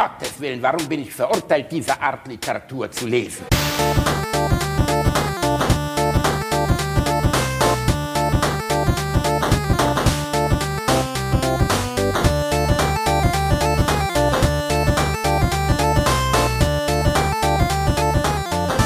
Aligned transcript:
Gottes 0.00 0.40
Willen, 0.40 0.62
warum 0.62 0.88
bin 0.88 1.02
ich 1.02 1.12
verurteilt, 1.12 1.70
diese 1.70 2.00
Art 2.00 2.26
Literatur 2.26 2.90
zu 2.90 3.06
lesen? 3.06 3.44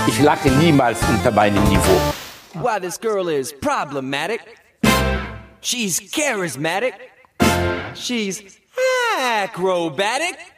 Ich 0.08 0.20
lache 0.20 0.50
niemals 0.50 0.98
unter 1.08 1.30
meinem 1.30 1.62
Niveau. 1.68 2.00
Why 2.54 2.80
this 2.80 2.98
girl 2.98 3.28
is 3.28 3.52
problematic. 3.52 4.40
She's 5.60 6.00
charismatic. 6.10 6.94
She's 7.94 8.58
acrobatic. 9.16 10.53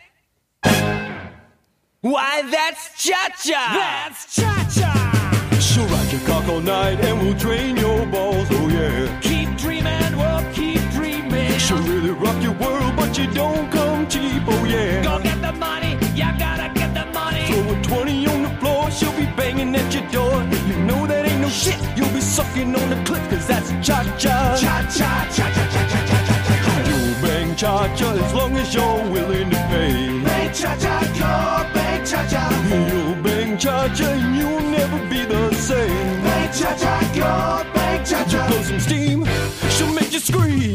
Why, 2.03 2.43
that's 2.51 3.03
cha-cha! 3.03 3.51
That's 3.51 4.37
cha-cha! 4.37 5.59
She'll 5.61 5.87
ride 5.87 6.13
your 6.13 6.21
cock 6.23 6.49
all 6.49 6.61
night 6.61 7.01
and 7.01 7.21
we'll 7.21 7.35
drain 7.35 7.77
your 7.77 8.07
balls, 8.07 8.47
oh 8.51 8.69
yeah. 8.69 9.21
Keep 9.21 9.57
dreaming, 9.59 10.17
we'll 10.17 10.53
keep 10.53 10.81
dreaming. 10.93 11.59
She'll 11.59 11.83
really 11.83 12.11
rock 12.11 12.41
your 12.43 12.53
world, 12.53 12.95
but 12.97 13.19
you 13.19 13.27
don't 13.33 13.71
come 13.73 14.07
cheap, 14.09 14.43
oh 14.47 14.65
yeah. 14.65 15.03
Go 15.03 15.21
get 15.23 15.41
the 15.43 15.53
money, 15.53 15.95
you 16.15 16.31
gotta 16.39 16.73
get 16.79 16.95
the 16.95 17.07
money. 17.13 17.47
Throw 17.47 17.75
a 17.75 17.83
20 17.83 18.27
on 18.29 18.43
the 18.43 18.51
floor, 18.61 18.91
she'll 18.91 19.13
be 19.13 19.27
banging 19.37 19.75
at 19.75 19.93
your 19.93 20.09
door. 20.11 20.43
You 20.69 20.77
know 20.85 21.07
that 21.07 21.27
ain't 21.27 21.41
no 21.41 21.49
shit, 21.49 21.81
you'll 21.97 22.13
be 22.13 22.21
sucking 22.21 22.75
on 22.77 22.91
the 22.91 23.03
clip, 23.05 23.29
cause 23.31 23.47
that's 23.47 23.71
cha-cha. 23.85 24.59
Cha-cha, 24.61 25.29
cha-cha-cha-cha-cha-cha. 25.35 26.89
You'll 26.89 27.15
bang 27.23 27.57
cha-cha 27.57 28.13
as 28.13 28.35
long 28.35 28.57
as 28.57 28.73
you're 28.75 29.11
willing 29.11 29.51
to 29.51 29.57
pay. 29.71 30.16
Cha-cha, 30.57 31.01
go 31.19 31.75
bang 31.75 32.05
cha-cha. 32.07 32.43
You'll 32.91 33.23
bang 33.23 33.59
cha-cha 33.59 34.05
and 34.07 34.37
you'll 34.37 34.61
never 34.61 34.99
be 35.11 35.25
the 35.27 35.55
same. 35.55 36.23
Bang 36.25 36.51
cha-cha, 36.51 36.95
go 37.15 37.73
bang 37.75 38.03
cha-cha. 38.05 38.49
Blow 38.49 38.63
some 38.63 38.81
steam, 38.81 39.27
she'll 39.69 39.93
make 39.93 40.13
you 40.15 40.19
scream, 40.21 40.75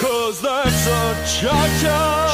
cause 0.00 0.40
that's 0.40 0.86
a 0.86 1.00
cha-cha. 1.40 2.31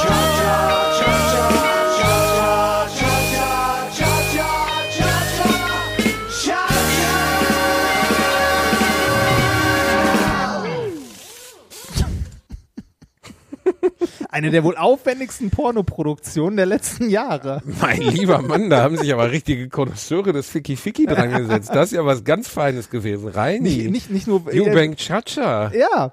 Eine 14.30 14.50
der 14.50 14.62
wohl 14.62 14.76
aufwendigsten 14.76 15.50
Pornoproduktionen 15.50 16.56
der 16.56 16.66
letzten 16.66 17.08
Jahre. 17.08 17.62
Mein 17.80 18.02
lieber 18.02 18.42
Mann, 18.42 18.68
da 18.68 18.82
haben 18.82 18.96
sich 18.98 19.12
aber 19.12 19.30
richtige 19.30 19.68
Konnoisseure 19.68 20.32
des 20.34 20.48
Ficky 20.50 20.76
Ficky 20.76 21.06
dran 21.06 21.30
gesetzt. 21.30 21.70
Das 21.72 21.86
ist 21.86 21.92
ja 21.96 22.04
was 22.04 22.24
ganz 22.24 22.46
Feines 22.48 22.90
gewesen. 22.90 23.28
Reini. 23.28 23.68
Nicht, 23.68 23.90
nicht, 23.90 24.10
nicht 24.10 24.26
nur. 24.26 24.42
Eubank 24.46 24.96
Chacha. 24.98 25.72
Ja. 25.72 26.10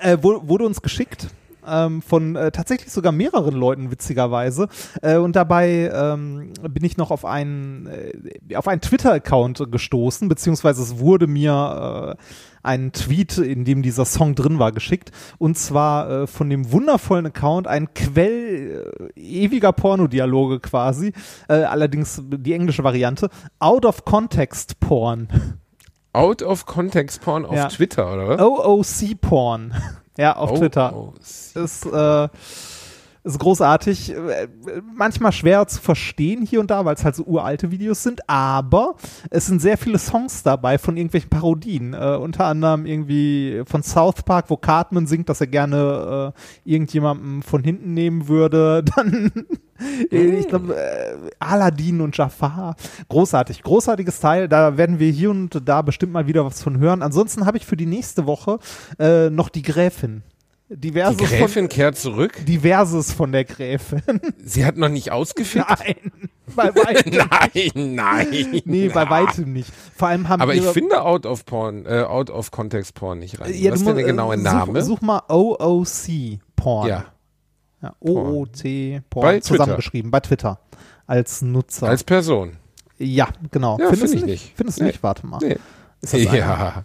Äh, 0.00 0.16
wu- 0.22 0.40
wurde 0.48 0.64
uns 0.64 0.80
geschickt. 0.80 1.26
Ähm, 1.68 2.00
von 2.00 2.36
äh, 2.36 2.50
tatsächlich 2.52 2.90
sogar 2.90 3.12
mehreren 3.12 3.54
Leuten 3.54 3.90
witzigerweise 3.90 4.68
äh, 5.02 5.16
und 5.16 5.36
dabei 5.36 5.90
ähm, 5.94 6.54
bin 6.70 6.82
ich 6.84 6.96
noch 6.96 7.10
auf 7.10 7.26
einen 7.26 7.86
äh, 7.86 8.56
auf 8.56 8.66
einen 8.66 8.80
Twitter-Account 8.80 9.70
gestoßen 9.70 10.26
beziehungsweise 10.26 10.82
es 10.82 10.98
wurde 10.98 11.26
mir 11.26 12.16
äh, 12.62 12.68
ein 12.68 12.92
Tweet, 12.92 13.38
in 13.38 13.64
dem 13.64 13.82
dieser 13.82 14.04
Song 14.04 14.34
drin 14.34 14.58
war, 14.58 14.72
geschickt 14.72 15.10
und 15.38 15.56
zwar 15.58 16.10
äh, 16.10 16.26
von 16.26 16.50
dem 16.50 16.72
wundervollen 16.72 17.26
Account 17.26 17.66
ein 17.66 17.92
Quell 17.94 19.10
äh, 19.16 19.20
ewiger 19.20 19.72
Pornodialoge 19.72 20.60
quasi, 20.60 21.12
äh, 21.48 21.54
allerdings 21.54 22.22
die 22.26 22.52
englische 22.52 22.84
Variante 22.84 23.28
Out 23.58 23.84
of 23.86 24.04
Context 24.04 24.80
Porn. 24.80 25.28
Out 26.12 26.42
of 26.42 26.66
Context 26.66 27.20
Porn 27.22 27.44
auf 27.46 27.54
Ja. 27.54 27.68
Twitter, 27.68 28.12
oder 28.12 28.28
was? 28.28 28.40
OOC 28.40 29.20
Porn. 29.20 29.74
Ja, 30.18 30.36
auf 30.36 30.50
Oh, 30.50 30.56
Twitter. 30.58 30.94
oh, 30.94 31.14
Ist, 31.20 31.86
äh, 31.86 32.28
ist 33.24 33.38
großartig. 33.38 34.14
Äh, 34.14 34.48
Manchmal 34.94 35.32
schwer 35.32 35.66
zu 35.66 35.80
verstehen 35.80 36.44
hier 36.44 36.60
und 36.60 36.70
da, 36.70 36.84
weil 36.84 36.94
es 36.94 37.04
halt 37.04 37.16
so 37.16 37.24
uralte 37.24 37.70
Videos 37.70 38.02
sind, 38.02 38.28
aber 38.28 38.96
es 39.30 39.46
sind 39.46 39.60
sehr 39.60 39.78
viele 39.78 39.98
Songs 39.98 40.42
dabei 40.42 40.78
von 40.78 40.96
irgendwelchen 40.96 41.30
Parodien. 41.30 41.94
Äh, 41.94 42.16
unter 42.16 42.46
anderem 42.46 42.86
irgendwie 42.86 43.62
von 43.66 43.82
South 43.82 44.22
Park, 44.22 44.46
wo 44.48 44.56
Cartman 44.56 45.06
singt, 45.06 45.28
dass 45.28 45.40
er 45.40 45.46
gerne 45.46 46.34
äh, 46.34 46.70
irgendjemandem 46.70 47.42
von 47.42 47.62
hinten 47.62 47.94
nehmen 47.94 48.28
würde. 48.28 48.84
Dann, 48.96 49.32
äh, 50.10 50.38
ich 50.38 50.48
glaube, 50.48 50.74
äh, 50.74 51.16
Aladdin 51.38 52.00
und 52.00 52.16
Jafar. 52.16 52.76
Großartig, 53.08 53.62
großartiges 53.62 54.20
Teil. 54.20 54.48
Da 54.48 54.76
werden 54.76 54.98
wir 54.98 55.10
hier 55.10 55.30
und 55.30 55.60
da 55.64 55.82
bestimmt 55.82 56.12
mal 56.12 56.26
wieder 56.26 56.44
was 56.44 56.62
von 56.62 56.78
hören. 56.78 57.02
Ansonsten 57.02 57.46
habe 57.46 57.56
ich 57.56 57.66
für 57.66 57.76
die 57.76 57.86
nächste 57.86 58.26
Woche 58.26 58.58
äh, 58.98 59.30
noch 59.30 59.48
die 59.48 59.62
Gräfin. 59.62 60.22
Diverses 60.72 61.16
Die 61.16 61.24
Gräfin 61.24 61.64
von, 61.64 61.68
kehrt 61.68 61.98
zurück. 61.98 62.46
Diverses 62.46 63.12
von 63.12 63.32
der 63.32 63.44
Gräfin. 63.44 64.02
Sie 64.38 64.64
hat 64.64 64.76
noch 64.76 64.88
nicht 64.88 65.10
ausgefickt. 65.10 65.66
Nein, 65.68 66.12
bei 66.54 66.72
weitem. 66.74 67.12
nein, 67.74 67.94
nein. 67.94 68.62
Nee, 68.64 68.88
bei 68.88 69.10
weitem 69.10 69.52
nicht. 69.52 69.72
Vor 69.96 70.08
allem 70.08 70.28
haben 70.28 70.40
Aber 70.40 70.54
ich 70.54 70.64
finde 70.66 71.02
Out 71.02 71.26
of 71.26 71.44
Porn, 71.44 71.86
äh, 71.86 72.02
Out 72.02 72.30
of 72.30 72.52
Context 72.52 72.94
Porn 72.94 73.18
nicht 73.18 73.40
rein. 73.40 73.52
Ja, 73.52 73.72
Was 73.72 73.80
ist 73.80 73.86
denn 73.88 73.96
der 73.96 74.04
genaue 74.04 74.34
äh, 74.34 74.38
Name? 74.38 74.80
Such, 74.82 74.98
such 74.98 75.00
mal 75.02 75.22
OOC 75.28 76.38
Porn. 76.54 76.88
Ja. 76.88 77.04
ja 77.82 77.94
OOC 77.98 79.02
Porn 79.10 79.24
Bei 79.24 79.32
Twitter. 79.40 79.42
zusammengeschrieben 79.42 80.10
bei 80.12 80.20
Twitter 80.20 80.60
als 81.08 81.42
Nutzer. 81.42 81.88
Als 81.88 82.04
Person. 82.04 82.58
ja, 82.98 83.28
genau. 83.50 83.76
Ja, 83.80 83.88
Findest 83.90 84.12
find 84.14 84.14
du 84.14 84.18
ich 84.18 84.24
nicht. 84.42 84.52
Findest 84.56 84.78
du 84.78 84.84
Nee. 84.84 84.90
nicht? 84.90 85.02
Warte 85.02 85.26
mal. 85.26 85.38
Nee. 85.42 85.56
Ist 86.00 86.14
das 86.14 86.26
einer? 86.28 86.34
Ja. 86.36 86.84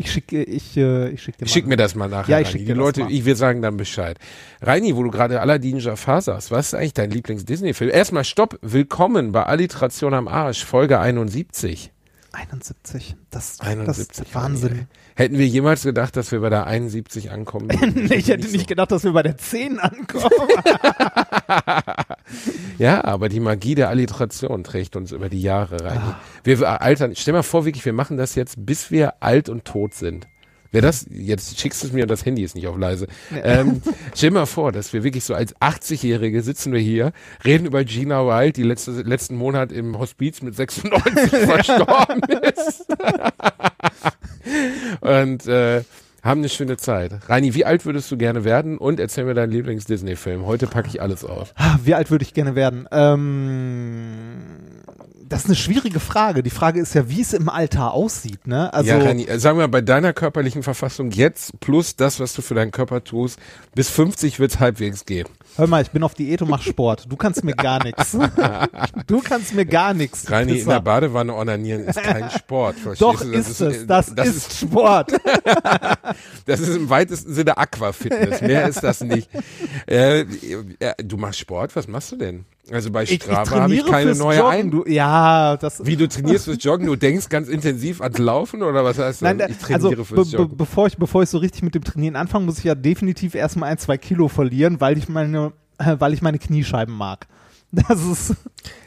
Ich 0.00 0.12
schicke 0.12 0.42
ich, 0.42 0.78
äh, 0.78 1.10
ich 1.10 1.22
schick 1.22 1.36
dir 1.36 1.44
mal. 1.44 1.50
Schick 1.50 1.66
mir 1.66 1.76
das 1.76 1.94
mal 1.94 2.08
nachher. 2.08 2.30
Ja, 2.30 2.40
ich 2.40 2.48
schick 2.48 2.60
Die 2.60 2.64
dir 2.64 2.74
das 2.74 2.78
Leute, 2.78 3.06
ich, 3.10 3.26
wir 3.26 3.36
sagen 3.36 3.60
dann 3.60 3.76
Bescheid. 3.76 4.18
Reini, 4.62 4.96
wo 4.96 5.02
du 5.02 5.10
gerade 5.10 5.42
Aladdin 5.42 5.78
Jafar 5.78 6.22
sagst, 6.22 6.50
was 6.50 6.68
ist 6.68 6.74
eigentlich 6.74 6.94
dein 6.94 7.10
Lieblings-Disney-Film? 7.10 7.90
Erstmal 7.90 8.24
Stopp, 8.24 8.58
willkommen 8.62 9.32
bei 9.32 9.44
Alliteration 9.44 10.14
am 10.14 10.26
Arsch, 10.26 10.64
Folge 10.64 11.00
71. 11.00 11.92
71. 12.32 13.14
Das, 13.30 13.60
71. 13.60 14.06
das 14.08 14.26
ist 14.26 14.34
Wahnsinn. 14.34 14.88
Hätten 15.14 15.38
wir 15.38 15.46
jemals 15.46 15.82
gedacht, 15.82 16.16
dass 16.16 16.32
wir 16.32 16.40
bei 16.40 16.50
der 16.50 16.66
71 16.66 17.30
ankommen? 17.30 17.68
ich 18.10 18.28
hätte 18.28 18.48
nicht 18.48 18.66
gedacht, 18.66 18.92
dass 18.92 19.04
wir 19.04 19.12
bei 19.12 19.22
der 19.22 19.36
10 19.36 19.78
ankommen. 19.78 20.30
Ja, 22.78 23.04
aber 23.04 23.28
die 23.28 23.40
Magie 23.40 23.74
der 23.74 23.90
Alliteration 23.90 24.64
trägt 24.64 24.96
uns 24.96 25.12
über 25.12 25.28
die 25.28 25.42
Jahre 25.42 25.84
rein. 25.84 25.98
Ah. 25.98 26.20
Wir 26.44 26.60
wir 26.60 26.80
altern, 26.80 27.14
stell 27.14 27.34
mal 27.34 27.42
vor, 27.42 27.66
wirklich, 27.66 27.84
wir 27.84 27.92
machen 27.92 28.16
das 28.16 28.34
jetzt, 28.34 28.64
bis 28.64 28.90
wir 28.90 29.22
alt 29.22 29.48
und 29.48 29.64
tot 29.66 29.94
sind. 29.94 30.28
Wer 30.72 30.82
das, 30.82 31.06
jetzt 31.10 31.58
schickst 31.58 31.82
du 31.82 31.88
es 31.88 31.92
mir 31.92 32.02
und 32.04 32.10
das 32.10 32.24
Handy 32.24 32.44
ist 32.44 32.54
nicht 32.54 32.68
auf 32.68 32.76
leise. 32.78 33.08
Ähm, 33.42 33.82
stell 34.14 34.30
mal 34.30 34.46
vor, 34.46 34.70
dass 34.70 34.92
wir 34.92 35.02
wirklich 35.02 35.24
so 35.24 35.34
als 35.34 35.54
80-Jährige 35.56 36.42
sitzen 36.42 36.72
wir 36.72 36.80
hier, 36.80 37.12
reden 37.44 37.66
über 37.66 37.82
Gina 37.84 38.24
Wild, 38.26 38.56
die 38.56 38.62
letzte, 38.62 38.92
letzten 39.02 39.36
Monat 39.36 39.72
im 39.72 39.98
Hospiz 39.98 40.42
mit 40.42 40.54
96 40.54 41.28
verstorben 41.40 42.20
ist. 42.56 42.86
und 45.00 45.46
äh, 45.46 45.82
haben 46.22 46.40
eine 46.40 46.48
schöne 46.48 46.76
Zeit. 46.76 47.28
Reini, 47.28 47.54
wie 47.54 47.64
alt 47.64 47.86
würdest 47.86 48.10
du 48.10 48.16
gerne 48.18 48.44
werden? 48.44 48.78
Und 48.78 49.00
erzähl 49.00 49.24
mir 49.24 49.34
deinen 49.34 49.52
Lieblings-Disney-Film. 49.52 50.44
Heute 50.44 50.66
packe 50.66 50.88
ich 50.88 51.00
alles 51.00 51.24
aus. 51.24 51.52
Ah, 51.56 51.78
Wie 51.82 51.94
alt 51.94 52.10
würde 52.10 52.24
ich 52.24 52.34
gerne 52.34 52.54
werden? 52.54 52.86
Ähm, 52.92 54.59
das 55.30 55.42
ist 55.42 55.46
eine 55.46 55.54
schwierige 55.54 56.00
Frage. 56.00 56.42
Die 56.42 56.50
Frage 56.50 56.80
ist 56.80 56.92
ja, 56.94 57.08
wie 57.08 57.20
es 57.20 57.32
im 57.32 57.48
Alter 57.48 57.92
aussieht. 57.92 58.48
Ne? 58.48 58.72
Also, 58.74 58.90
ja, 58.90 58.98
Reini, 58.98 59.24
äh, 59.26 59.38
sagen 59.38 59.58
wir 59.58 59.62
mal, 59.62 59.68
bei 59.68 59.80
deiner 59.80 60.12
körperlichen 60.12 60.64
Verfassung 60.64 61.12
jetzt 61.12 61.58
plus 61.60 61.94
das, 61.94 62.18
was 62.18 62.34
du 62.34 62.42
für 62.42 62.54
deinen 62.54 62.72
Körper 62.72 63.04
tust, 63.04 63.38
bis 63.72 63.88
50 63.90 64.40
wird's 64.40 64.58
halbwegs 64.58 65.06
gehen. 65.06 65.28
hör 65.56 65.68
mal, 65.68 65.82
ich 65.82 65.92
bin 65.92 66.02
auf 66.02 66.14
Diät 66.14 66.42
und 66.42 66.50
mach 66.50 66.62
Sport. 66.62 67.06
Du 67.08 67.16
kannst 67.16 67.44
mir 67.44 67.54
gar 67.54 67.82
nichts. 67.82 68.18
Du 69.06 69.20
kannst 69.20 69.54
mir 69.54 69.64
gar 69.64 69.94
nichts. 69.94 70.24
du 70.24 70.32
Reini, 70.32 70.52
in 70.52 70.58
Pisser. 70.58 70.74
der 70.74 70.80
Badewanne 70.80 71.34
onanieren 71.34 71.84
ist 71.84 72.02
kein 72.02 72.30
Sport. 72.30 72.76
Doch, 72.98 73.20
ist, 73.22 73.60
äh, 73.60 73.66
es. 73.66 73.86
Das, 73.86 74.14
das 74.14 74.28
ist, 74.28 74.58
Sport. 74.58 75.12
Das 76.46 76.60
ist 76.60 76.74
im 76.74 76.90
weitesten 76.90 77.32
Sinne 77.34 77.56
Aquafitness. 77.56 78.40
Mehr 78.40 78.68
ist 78.68 78.82
das 78.82 79.00
nicht. 79.02 79.28
Äh, 79.86 80.20
äh, 80.78 80.94
du 81.02 81.16
machst 81.16 81.40
Sport? 81.40 81.74
Was 81.74 81.88
machst 81.88 82.12
du 82.12 82.16
denn? 82.16 82.44
Also 82.72 82.90
bei 82.90 83.04
Strava 83.06 83.50
habe 83.50 83.74
ich 83.74 83.84
keine 83.86 84.14
neue 84.14 84.38
Joggen. 84.38 84.52
ein. 84.52 84.70
Du, 84.70 84.84
ja, 84.86 85.56
das. 85.56 85.84
Wie 85.84 85.96
du 85.96 86.08
trainierst 86.08 86.44
fürs 86.44 86.62
Joggen? 86.62 86.86
Du 86.86 86.96
denkst 86.96 87.28
ganz 87.28 87.48
intensiv 87.48 88.00
ans 88.00 88.18
Laufen 88.18 88.62
oder 88.62 88.84
was 88.84 88.98
heißt 88.98 89.22
das? 89.22 89.36
Nein, 89.36 89.50
ich 89.50 89.58
trainiere 89.58 89.90
also 89.90 90.04
fürs 90.04 90.30
be 90.30 90.36
Joggen. 90.36 90.56
bevor 90.56 90.86
ich 90.86 90.96
bevor 90.96 91.22
ich 91.22 91.28
so 91.30 91.38
richtig 91.38 91.62
mit 91.62 91.74
dem 91.74 91.84
Trainieren 91.84 92.16
anfange, 92.16 92.44
muss 92.46 92.58
ich 92.58 92.64
ja 92.64 92.74
definitiv 92.74 93.34
erstmal 93.34 93.70
ein 93.70 93.78
zwei 93.78 93.98
Kilo 93.98 94.28
verlieren, 94.28 94.80
weil 94.80 94.98
ich 94.98 95.08
meine 95.08 95.52
äh, 95.78 95.96
weil 95.98 96.12
ich 96.12 96.22
meine 96.22 96.38
Kniescheiben 96.38 96.94
mag. 96.94 97.26
Das 97.72 98.04
ist 98.04 98.34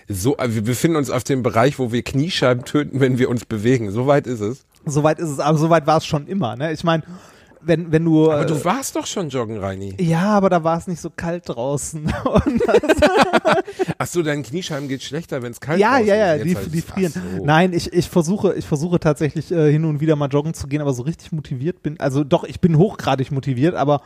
So, 0.09 0.35
äh, 0.37 0.53
wir 0.53 0.61
befinden 0.63 0.97
uns 0.97 1.09
auf 1.09 1.23
dem 1.23 1.41
Bereich, 1.41 1.79
wo 1.79 1.91
wir 1.93 2.03
Kniescheiben 2.03 2.65
töten, 2.65 2.99
wenn 2.99 3.17
wir 3.17 3.29
uns 3.29 3.45
bewegen. 3.45 3.91
So 3.91 4.07
weit 4.07 4.27
ist 4.27 4.41
es. 4.41 4.65
soweit 4.85 5.19
ist 5.19 5.29
es, 5.29 5.39
aber 5.39 5.57
soweit 5.57 5.87
war 5.87 5.97
es 5.97 6.05
schon 6.05 6.27
immer. 6.27 6.55
Ne? 6.57 6.73
Ich 6.73 6.83
meine, 6.83 7.03
wenn, 7.65 7.91
wenn 7.91 8.05
du. 8.05 8.31
Aber 8.31 8.43
äh, 8.43 8.45
du 8.45 8.63
warst 8.63 8.95
doch 8.95 9.05
schon 9.05 9.29
joggen, 9.29 9.57
Reini. 9.57 9.95
ja, 9.99 10.25
aber 10.25 10.49
da 10.49 10.63
war 10.63 10.77
es 10.77 10.87
nicht 10.87 11.01
so 11.01 11.09
kalt 11.09 11.43
draußen. 11.47 12.11
Ach 13.97 14.07
so, 14.07 14.21
dein 14.21 14.43
Kniescheiben 14.43 14.87
geht 14.87 15.03
schlechter, 15.03 15.41
wenn 15.41 15.51
es 15.51 15.59
kalt 15.59 15.79
ja, 15.79 15.91
draußen 15.91 16.07
ja, 16.07 16.15
ja, 16.15 16.33
ist. 16.33 16.45
die, 16.45 16.69
die 16.69 16.81
frieren. 16.81 17.11
so. 17.11 17.45
Nein, 17.45 17.73
ich, 17.73 17.91
ich 17.93 18.09
versuche, 18.09 18.53
ich 18.53 18.65
versuche 18.65 18.99
tatsächlich 18.99 19.51
äh, 19.51 19.71
hin 19.71 19.85
und 19.85 19.99
wieder 19.99 20.15
mal 20.15 20.27
joggen 20.27 20.53
zu 20.53 20.67
gehen, 20.67 20.81
aber 20.81 20.93
so 20.93 21.03
richtig 21.03 21.31
motiviert 21.31 21.81
bin. 21.83 21.99
Also 21.99 22.23
doch, 22.23 22.43
ich 22.43 22.59
bin 22.59 22.77
hochgradig 22.77 23.31
motiviert, 23.31 23.75
aber 23.75 24.01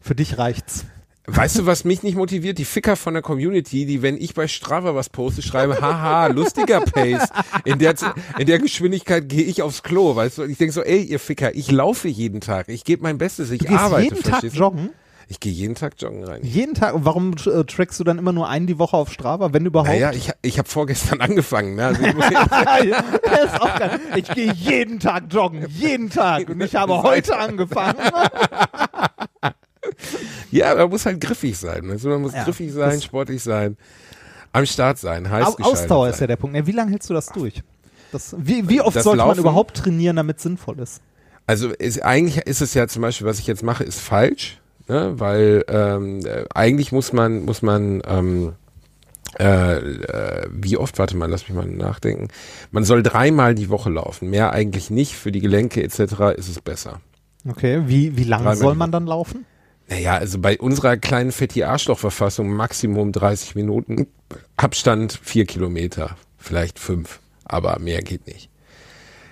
für 0.00 0.14
dich 0.14 0.38
reicht's. 0.38 0.86
Weißt 1.26 1.58
du, 1.58 1.64
was 1.66 1.84
mich 1.84 2.02
nicht 2.02 2.16
motiviert? 2.16 2.58
Die 2.58 2.66
Ficker 2.66 2.96
von 2.96 3.14
der 3.14 3.22
Community, 3.22 3.86
die, 3.86 4.02
wenn 4.02 4.16
ich 4.18 4.34
bei 4.34 4.46
Strava 4.46 4.94
was 4.94 5.08
poste, 5.08 5.40
schreiben, 5.40 5.74
haha, 5.80 6.26
lustiger 6.26 6.80
Pace. 6.82 7.28
In 7.64 7.78
der, 7.78 7.94
in 8.38 8.46
der 8.46 8.58
Geschwindigkeit 8.58 9.26
gehe 9.26 9.42
ich 9.44 9.62
aufs 9.62 9.82
Klo, 9.82 10.14
weißt 10.14 10.38
du? 10.38 10.42
Und 10.42 10.50
ich 10.50 10.58
denke 10.58 10.74
so, 10.74 10.82
ey, 10.82 11.02
ihr 11.02 11.18
Ficker, 11.18 11.54
ich 11.54 11.70
laufe 11.70 12.08
jeden 12.08 12.42
Tag. 12.42 12.68
Ich 12.68 12.84
gebe 12.84 13.02
mein 13.02 13.16
Bestes, 13.16 13.50
ich 13.50 13.60
Du 13.60 13.68
gehst 13.68 13.78
arbeite. 13.80 14.14
jeden 14.14 14.22
Tag 14.22 14.42
joggen. 14.52 14.90
Ich 15.26 15.40
gehe 15.40 15.52
jeden 15.52 15.74
Tag 15.74 15.94
joggen 15.98 16.22
rein. 16.24 16.40
Jeden 16.42 16.74
Tag. 16.74 16.94
Und 16.94 17.06
warum 17.06 17.32
äh, 17.46 17.64
trackst 17.64 17.98
du 17.98 18.04
dann 18.04 18.18
immer 18.18 18.32
nur 18.32 18.46
einen 18.46 18.66
die 18.66 18.78
Woche 18.78 18.96
auf 18.96 19.10
Strava, 19.10 19.54
wenn 19.54 19.64
überhaupt? 19.64 19.88
Naja, 19.88 20.12
ich, 20.12 20.30
ich 20.42 20.58
habe 20.58 20.68
vorgestern 20.68 21.20
angefangen. 21.22 21.76
Ne? 21.76 21.86
Also 21.86 22.02
ich 22.02 22.12
das 23.22 23.44
ist 23.54 23.60
auch 23.62 23.78
geil. 23.78 24.00
Ich 24.16 24.28
gehe 24.28 24.52
jeden 24.52 25.00
Tag 25.00 25.24
joggen, 25.30 25.66
jeden 25.70 26.10
Tag. 26.10 26.50
Und 26.50 26.60
ich 26.62 26.74
habe 26.74 27.02
heute 27.02 27.38
angefangen. 27.38 27.96
ja, 30.50 30.74
man 30.74 30.88
muss 30.90 31.06
halt 31.06 31.20
griffig 31.20 31.56
sein. 31.58 31.90
Also 31.90 32.08
man 32.08 32.22
muss 32.22 32.32
Ja, 32.34 32.44
griffig 32.44 32.72
sein, 32.72 33.00
sportlich 33.00 33.42
sein, 33.42 33.76
am 34.52 34.66
Start 34.66 34.98
sein, 34.98 35.28
heiß 35.30 35.46
Au- 35.46 35.62
Ausdauer 35.64 36.06
sein. 36.06 36.14
ist 36.14 36.20
ja 36.20 36.26
der 36.26 36.36
Punkt. 36.36 36.56
Ja, 36.56 36.66
wie 36.66 36.72
lange 36.72 36.90
hältst 36.90 37.10
du 37.10 37.14
das 37.14 37.26
durch? 37.26 37.62
Das, 38.12 38.34
wie, 38.38 38.68
wie 38.68 38.80
oft 38.80 38.94
Das 38.96 39.04
sollte 39.04 39.18
man 39.18 39.28
Laufen- 39.28 39.40
überhaupt 39.40 39.76
trainieren, 39.76 40.16
damit 40.16 40.36
es 40.36 40.44
sinnvoll 40.44 40.78
ist? 40.78 41.00
Also 41.46 41.68
ist, 41.70 42.02
eigentlich 42.02 42.38
ist 42.46 42.62
es 42.62 42.72
ja 42.74 42.86
zum 42.88 43.02
Beispiel, 43.02 43.26
was 43.26 43.38
ich 43.38 43.46
jetzt 43.46 43.62
mache, 43.62 43.84
ist 43.84 44.00
falsch, 44.00 44.60
ne? 44.88 45.12
weil 45.16 45.64
ähm, 45.68 46.20
äh, 46.24 46.44
eigentlich 46.54 46.90
muss 46.92 47.12
man, 47.12 47.44
muss 47.44 47.60
man, 47.60 48.02
ähm, 48.06 48.52
äh, 49.38 49.76
äh, 49.76 50.46
wie 50.50 50.76
oft, 50.76 50.98
warte 50.98 51.16
mal, 51.16 51.28
lass 51.28 51.48
mich 51.48 51.56
mal 51.56 51.66
nachdenken. 51.66 52.28
Man 52.70 52.84
soll 52.84 53.02
dreimal 53.02 53.54
die 53.56 53.68
Woche 53.68 53.90
laufen, 53.90 54.30
mehr 54.30 54.52
eigentlich 54.52 54.90
nicht. 54.90 55.16
Für 55.16 55.32
die 55.32 55.40
Gelenke 55.40 55.82
etc. 55.82 55.98
ist 56.36 56.48
es 56.48 56.60
besser. 56.60 57.00
Okay, 57.46 57.82
wie, 57.86 58.16
wie 58.16 58.24
lange 58.24 58.44
Dreimal 58.44 58.56
soll 58.56 58.74
man 58.76 58.92
dann 58.92 59.06
laufen? 59.06 59.44
Naja, 59.88 60.14
also 60.14 60.38
bei 60.38 60.58
unserer 60.58 60.96
kleinen 60.96 61.30
Fetti-Arschloch-Verfassung 61.32 62.50
Maximum 62.50 63.12
30 63.12 63.54
Minuten, 63.54 64.06
Abstand 64.56 65.18
vier 65.22 65.44
Kilometer, 65.44 66.16
vielleicht 66.38 66.78
fünf, 66.78 67.20
aber 67.44 67.78
mehr 67.78 68.00
geht 68.02 68.26
nicht. 68.26 68.48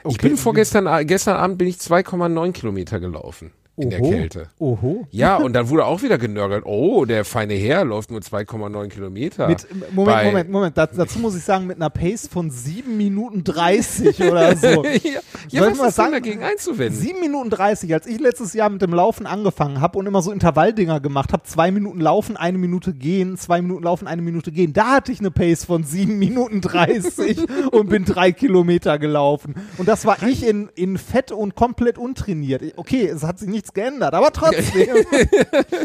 Ich 0.00 0.04
Okay. 0.04 0.28
bin 0.28 0.37
vorgestern, 0.37 1.06
gestern 1.06 1.37
Abend 1.37 1.58
bin 1.58 1.69
ich 1.69 1.76
2,9 1.76 2.52
Kilometer 2.52 3.00
gelaufen 3.00 3.52
in 3.77 3.89
der 3.89 4.03
Oho. 4.03 4.11
Kälte. 4.11 4.49
Oho. 4.59 5.07
Ja, 5.11 5.37
und 5.37 5.55
dann 5.55 5.71
wurde 5.71 5.87
auch 5.87 6.03
wieder 6.03 6.19
genörgelt. 6.19 6.65
Oh, 6.67 7.07
der 7.07 7.25
feine 7.25 7.55
Herr 7.55 7.85
läuft 7.85 8.11
nur 8.11 8.21
2,9 8.21 8.89
Kilometer. 8.89 9.49
Mit, 9.49 9.67
Moment, 9.93 10.17
Bei- 10.17 10.25
Moment, 10.27 10.51
Moment. 10.51 10.79
Da, 10.79 10.87
dazu 10.87 11.19
muss 11.19 11.35
ich 11.35 11.43
sagen, 11.43 11.67
mit 11.67 11.77
einer 11.77 11.89
Pace 11.89 12.29
von 12.29 12.51
7 12.51 12.97
Minuten 12.97 13.45
30 13.45 14.23
oder 14.23 14.55
so. 14.57 14.85
ja, 14.85 15.21
ja 15.49 15.63
was 15.63 15.89
ist 15.89 15.97
sagen? 15.97 16.13
dagegen 16.13 16.43
einzuwenden? 16.43 17.01
7 17.01 17.21
Minuten 17.21 17.49
30, 17.49 17.93
als 17.95 18.07
ich 18.07 18.21
letztes 18.21 18.53
Jahr 18.53 18.69
mit 18.69 18.83
dem 18.83 18.93
Laufen 18.93 19.27
angefangen 19.27 19.81
habe 19.81 19.99
und 19.99 20.07
immer 20.07 20.21
so 20.21 20.33
Intervalldinger 20.33 21.01
gemacht 21.01 21.33
habe, 21.33 21.45
zwei 21.45 21.71
Minuten 21.71 22.01
laufen, 22.01 22.37
eine 22.37 22.59
Minute 22.59 22.93
gehen, 22.93 23.39
zwei 23.39 23.63
Minuten 23.63 23.85
laufen, 23.85 24.07
eine 24.07 24.21
Minute 24.21 24.53
gehen, 24.53 24.75
da 24.75 24.97
hatte 24.97 25.13
ich 25.13 25.21
eine 25.21 25.31
Pace 25.31 25.65
von 25.65 25.83
7 25.83 26.19
Minuten 26.19 26.61
30 26.61 27.39
und 27.73 27.89
bin 27.89 28.05
drei 28.05 28.33
Kilometer 28.33 28.99
gelaufen. 28.99 29.55
Und 29.79 29.89
das 29.89 30.05
war 30.05 30.23
ich 30.23 30.47
in, 30.47 30.69
in 30.75 30.99
Fett 30.99 31.33
und 31.33 31.55
komplett 31.55 31.97
untrainiert. 31.97 32.63
Okay, 32.77 33.07
es 33.07 33.23
hat 33.23 33.39
sich 33.39 33.49
nichts 33.49 33.72
geändert, 33.75 34.15
aber 34.15 34.31
trotzdem. 34.33 35.05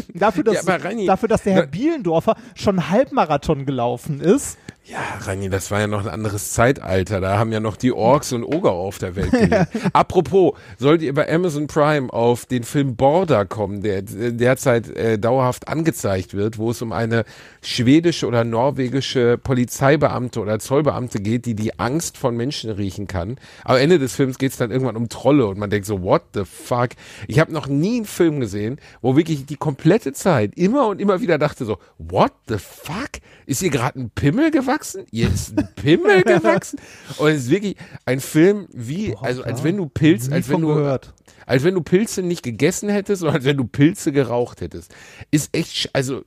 dafür, 0.14 0.44
dass, 0.44 0.54
Ja, 0.54 0.74
aber 0.74 0.84
Reini, 0.84 1.06
dafür, 1.06 1.28
dass 1.28 1.42
der 1.42 1.54
Herr 1.54 1.66
Bielendorfer 1.66 2.36
schon 2.54 2.90
Halbmarathon 2.90 3.66
gelaufen 3.66 4.20
ist. 4.20 4.58
Ja, 4.90 5.18
Rani, 5.20 5.50
das 5.50 5.70
war 5.70 5.80
ja 5.80 5.86
noch 5.86 6.00
ein 6.00 6.08
anderes 6.08 6.54
Zeitalter. 6.54 7.20
Da 7.20 7.38
haben 7.38 7.52
ja 7.52 7.60
noch 7.60 7.76
die 7.76 7.92
Orks 7.92 8.32
und 8.32 8.42
Oger 8.42 8.72
auf 8.72 8.96
der 8.96 9.16
Welt 9.16 9.30
gelebt. 9.32 9.68
Apropos, 9.92 10.54
sollt 10.78 11.02
ihr 11.02 11.12
bei 11.12 11.30
Amazon 11.30 11.66
Prime 11.66 12.10
auf 12.10 12.46
den 12.46 12.64
Film 12.64 12.96
Border 12.96 13.44
kommen, 13.44 13.82
der 13.82 14.00
derzeit 14.00 14.88
äh, 14.96 15.18
dauerhaft 15.18 15.68
angezeigt 15.68 16.32
wird, 16.32 16.56
wo 16.56 16.70
es 16.70 16.80
um 16.80 16.92
eine 16.92 17.24
schwedische 17.60 18.26
oder 18.26 18.44
norwegische 18.44 19.36
Polizeibeamte 19.36 20.40
oder 20.40 20.58
Zollbeamte 20.58 21.20
geht, 21.20 21.44
die 21.44 21.54
die 21.54 21.78
Angst 21.78 22.16
von 22.16 22.34
Menschen 22.34 22.70
riechen 22.70 23.06
kann. 23.06 23.36
Am 23.64 23.76
Ende 23.76 23.98
des 23.98 24.14
Films 24.14 24.38
geht 24.38 24.52
es 24.52 24.56
dann 24.56 24.70
irgendwann 24.70 24.96
um 24.96 25.10
Trolle 25.10 25.48
und 25.48 25.58
man 25.58 25.68
denkt 25.68 25.86
so, 25.86 26.02
what 26.02 26.22
the 26.32 26.44
fuck? 26.46 26.90
Ich 27.26 27.38
habe 27.38 27.52
noch 27.52 27.66
nie 27.66 27.96
einen 27.96 28.06
Film 28.06 28.40
gesehen, 28.40 28.80
wo 29.02 29.16
wirklich 29.16 29.44
die 29.44 29.56
komplette 29.56 30.14
Zeit 30.14 30.56
immer 30.56 30.88
und 30.88 30.98
immer 30.98 31.20
wieder 31.20 31.36
dachte 31.36 31.66
so, 31.66 31.76
what 31.98 32.32
the 32.48 32.56
fuck? 32.56 33.20
Ist 33.44 33.60
hier 33.60 33.70
gerade 33.70 34.00
ein 34.00 34.10
Pimmel 34.14 34.50
gewachsen? 34.50 34.77
Hier 35.10 35.28
ist 35.28 35.56
ein 35.58 35.68
Pimmel 35.76 36.22
gewachsen? 36.24 36.78
Und 37.18 37.30
es 37.30 37.44
ist 37.44 37.50
wirklich 37.50 37.76
ein 38.06 38.20
Film 38.20 38.66
wie, 38.72 39.14
also 39.20 39.42
als 39.42 39.64
wenn 39.64 39.76
du 39.76 39.86
Pilz, 39.86 40.30
als 40.30 40.48
wenn 40.48 40.60
du, 40.60 40.68
gehört. 40.68 41.12
als 41.46 41.64
wenn 41.64 41.74
du 41.74 41.82
Pilze 41.82 42.22
nicht 42.22 42.42
gegessen 42.42 42.88
hättest, 42.88 43.20
sondern 43.20 43.36
als 43.36 43.44
wenn 43.44 43.56
du 43.56 43.64
Pilze 43.64 44.12
geraucht 44.12 44.60
hättest. 44.60 44.94
Ist 45.30 45.54
echt, 45.56 45.90
also 45.94 46.22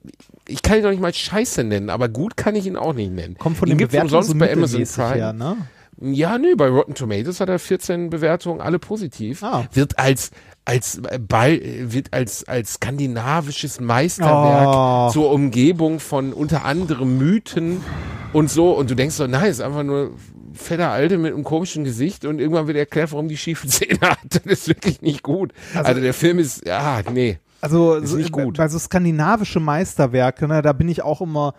ich 0.48 0.62
kann 0.62 0.77
ihn 0.77 0.83
doch 0.83 0.92
nicht 0.92 1.01
mal 1.01 1.13
Scheiße 1.13 1.63
nennen, 1.63 1.89
aber 1.89 2.09
gut 2.09 2.38
kann 2.38 2.56
ich 2.56 2.65
ihn 2.65 2.75
auch 2.77 2.94
nicht 2.94 3.12
nennen. 3.12 3.38
Kommt 3.38 3.57
von 3.57 3.68
ihn 3.68 3.77
den 3.77 3.89
gibt's 3.89 3.95
umsonst 3.95 4.30
so 4.30 4.38
bei 4.38 4.51
Amazon 4.51 4.83
Prime. 4.83 5.15
her, 5.15 5.33
ne? 5.33 5.57
Ja, 6.01 6.38
nö, 6.39 6.56
bei 6.57 6.68
Rotten 6.68 6.95
Tomatoes 6.95 7.39
hat 7.39 7.50
er 7.50 7.59
14 7.59 8.09
Bewertungen, 8.09 8.59
alle 8.59 8.80
positiv. 8.80 9.44
Ah. 9.44 9.68
Wird 9.74 10.00
als 10.00 10.31
als 10.65 11.01
Ball 11.27 11.59
wird 11.63 12.12
als 12.13 12.48
als 12.48 12.74
skandinavisches 12.74 13.80
Meisterwerk 13.80 14.68
Oh. 14.75 15.09
zur 15.12 15.31
Umgebung 15.31 16.00
von 16.00 16.33
unter 16.33 16.65
anderem 16.65 17.18
Mythen 17.18 17.81
und 18.33 18.50
so 18.50 18.71
und 18.71 18.89
du 18.89 18.95
denkst 18.95 19.15
so, 19.15 19.27
nein, 19.27 19.50
ist 19.51 19.62
einfach 19.62 19.83
nur 19.83 20.12
fetter 20.53 20.89
Alte 20.92 21.18
mit 21.18 21.33
einem 21.33 21.44
komischen 21.44 21.83
Gesicht 21.83 22.25
und 22.25 22.39
irgendwann 22.39 22.68
wird 22.68 22.77
erklärt, 22.77 23.12
warum 23.12 23.27
die 23.27 23.38
schiefe 23.38 23.68
Zähne 23.68 24.00
hat. 24.01 24.18
Das 24.31 24.44
ist 24.45 24.68
wirklich 24.68 25.01
nicht 25.01 25.24
gut. 25.24 25.53
Also, 25.74 26.01
der 26.01 26.13
Film 26.13 26.39
ist, 26.39 26.65
ja, 26.65 27.01
nee. 27.12 27.39
Also 27.62 27.94
Ist 27.95 28.13
nicht 28.15 28.31
gut. 28.31 28.57
bei 28.57 28.68
so 28.68 28.80
skandinavische 28.80 29.59
Meisterwerke, 29.59 30.48
ne, 30.48 30.62
da 30.63 30.74
bin 30.74 30.89
ich 30.89 31.03
auch 31.03 31.21
immer. 31.21 31.53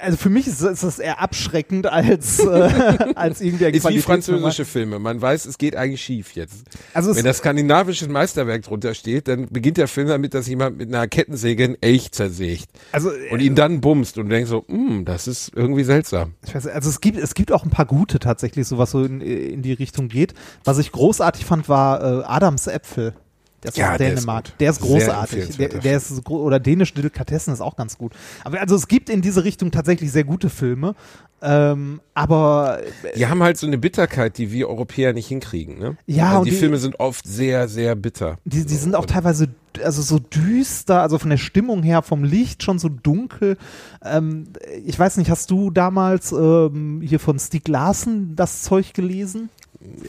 Also 0.00 0.16
für 0.16 0.30
mich 0.30 0.46
ist, 0.46 0.60
ist 0.62 0.82
das 0.82 0.98
eher 0.98 1.20
abschreckend 1.20 1.86
als 1.86 2.40
äh, 2.40 2.44
als 3.14 3.40
irgendwie 3.40 3.66
ein 3.66 3.74
Ist 3.74 3.88
wie 3.88 4.00
französische 4.00 4.64
Filme. 4.64 4.98
Man 4.98 5.20
weiß, 5.20 5.46
es 5.46 5.58
geht 5.58 5.76
eigentlich 5.76 6.02
schief 6.02 6.32
jetzt. 6.32 6.64
Also 6.92 7.14
Wenn 7.14 7.24
das 7.24 7.38
skandinavische 7.38 8.08
Meisterwerk 8.08 8.62
drunter 8.62 8.94
steht, 8.94 9.28
dann 9.28 9.46
beginnt 9.48 9.76
der 9.76 9.88
Film 9.88 10.08
damit, 10.08 10.34
dass 10.34 10.48
jemand 10.48 10.78
mit 10.78 10.88
einer 10.88 11.06
Kettensäge 11.06 11.64
ein 11.64 11.76
Elch 11.80 12.10
zersägt 12.12 12.68
also 12.92 13.10
und 13.30 13.40
ihn 13.40 13.54
dann 13.54 13.80
bumst 13.80 14.18
und 14.18 14.26
du 14.26 14.30
denkst 14.30 14.50
so, 14.50 14.64
hm, 14.68 15.04
das 15.04 15.28
ist 15.28 15.52
irgendwie 15.54 15.84
seltsam. 15.84 16.34
ich 16.44 16.54
weiß, 16.54 16.64
nicht, 16.64 16.74
also 16.74 16.90
es 16.90 17.00
gibt 17.00 17.18
es 17.18 17.34
gibt 17.34 17.52
auch 17.52 17.64
ein 17.64 17.70
paar 17.70 17.86
gute 17.86 18.18
tatsächlich, 18.18 18.66
so 18.66 18.78
was 18.78 18.90
so 18.90 19.04
in, 19.04 19.20
in 19.20 19.62
die 19.62 19.72
Richtung 19.72 20.08
geht. 20.08 20.34
Was 20.64 20.78
ich 20.78 20.90
großartig 20.90 21.44
fand, 21.44 21.68
war 21.68 22.00
äh, 22.00 22.24
Adams 22.24 22.66
Äpfel. 22.66 23.14
Der 23.62 23.70
ist 23.70 23.76
Ja, 23.76 23.92
aus 23.92 23.98
der 23.98 24.08
ist 24.12 24.20
Dänemark. 24.20 24.58
Der 24.58 24.70
ist 24.70 24.80
großartig. 24.80 25.56
Der, 25.56 25.68
der 25.68 25.96
ist 25.96 26.08
so 26.08 26.22
gro- 26.22 26.42
oder 26.42 26.60
dänische 26.60 26.94
Delikatessen 26.94 27.52
ist 27.52 27.60
auch 27.60 27.76
ganz 27.76 27.96
gut. 27.98 28.12
Aber 28.44 28.60
also 28.60 28.76
es 28.76 28.86
gibt 28.88 29.08
in 29.10 29.22
diese 29.22 29.44
Richtung 29.44 29.70
tatsächlich 29.70 30.12
sehr 30.12 30.24
gute 30.24 30.50
Filme. 30.50 30.94
Ähm, 31.42 32.00
aber 32.14 32.80
Die 33.16 33.26
haben 33.26 33.42
halt 33.42 33.58
so 33.58 33.66
eine 33.66 33.76
Bitterkeit, 33.76 34.38
die 34.38 34.52
wir 34.52 34.68
Europäer 34.68 35.12
nicht 35.12 35.26
hinkriegen. 35.26 35.78
Ne? 35.78 35.96
Ja, 36.06 36.28
also 36.28 36.38
und 36.40 36.44
die, 36.46 36.50
die- 36.52 36.56
Filme 36.56 36.78
sind 36.78 36.98
oft 36.98 37.26
sehr, 37.26 37.68
sehr 37.68 37.94
bitter. 37.94 38.38
Die, 38.44 38.64
die 38.64 38.74
sind 38.76 38.94
auch 38.94 39.04
teilweise 39.06 39.48
also 39.84 40.00
so 40.00 40.18
düster, 40.18 41.02
also 41.02 41.18
von 41.18 41.28
der 41.28 41.36
Stimmung 41.36 41.82
her, 41.82 42.00
vom 42.00 42.24
Licht 42.24 42.62
schon 42.62 42.78
so 42.78 42.88
dunkel. 42.88 43.58
Ähm, 44.02 44.44
ich 44.86 44.98
weiß 44.98 45.18
nicht, 45.18 45.30
hast 45.30 45.50
du 45.50 45.70
damals 45.70 46.32
ähm, 46.32 47.02
hier 47.04 47.20
von 47.20 47.38
Stieg 47.38 47.68
Larsen 47.68 48.34
das 48.36 48.62
Zeug 48.62 48.94
gelesen? 48.94 49.50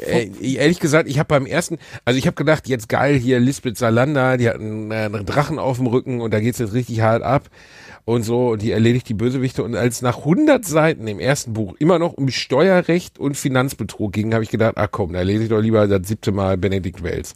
Äh, 0.06 0.30
ehrlich 0.42 0.80
gesagt, 0.80 1.10
ich 1.10 1.20
habe 1.20 1.28
beim 1.28 1.46
ersten, 1.46 1.78
also 2.06 2.18
ich 2.18 2.28
habe 2.28 2.36
gedacht, 2.36 2.68
jetzt 2.68 2.90
geil 2.90 3.16
hier 3.16 3.40
Lisbeth 3.40 3.78
Salander, 3.78 4.38
die 4.38 4.50
hat 4.50 4.56
einen, 4.56 4.92
äh, 4.92 4.96
einen 4.96 5.26
Drachen 5.26 5.60
auf 5.60 5.78
dem 5.78 5.88
Rücken 5.88 6.22
und 6.22 6.34
da 6.34 6.40
geht's 6.40 6.60
jetzt 6.60 6.74
richtig 6.74 7.02
hart 7.02 7.24
ab 7.24 7.50
und 8.06 8.24
so 8.24 8.52
und 8.52 8.62
die 8.62 8.72
erledigt 8.72 9.10
die 9.10 9.14
Bösewichte 9.14 9.64
und 9.64 9.76
als 9.76 10.02
nach 10.02 10.20
100 10.20 10.64
Seiten 10.64 11.08
im 11.08 11.20
ersten 11.20 11.54
Buch 11.54 11.76
immer 11.80 12.00
noch 12.00 12.14
um 12.14 12.30
Steuerrecht 12.30 13.20
und 13.20 13.36
Finanzbetrug 13.36 14.14
ging, 14.14 14.34
habe 14.34 14.44
ich 14.44 14.50
gedacht, 14.50 14.76
ach 14.78 14.88
komm, 14.92 15.14
da 15.14 15.22
lese 15.22 15.44
ich 15.44 15.50
doch 15.50 15.60
lieber 15.60 15.88
das 15.88 16.08
siebte 16.08 16.32
Mal 16.32 16.58
Benedikt 16.58 17.04
Wells. 17.04 17.36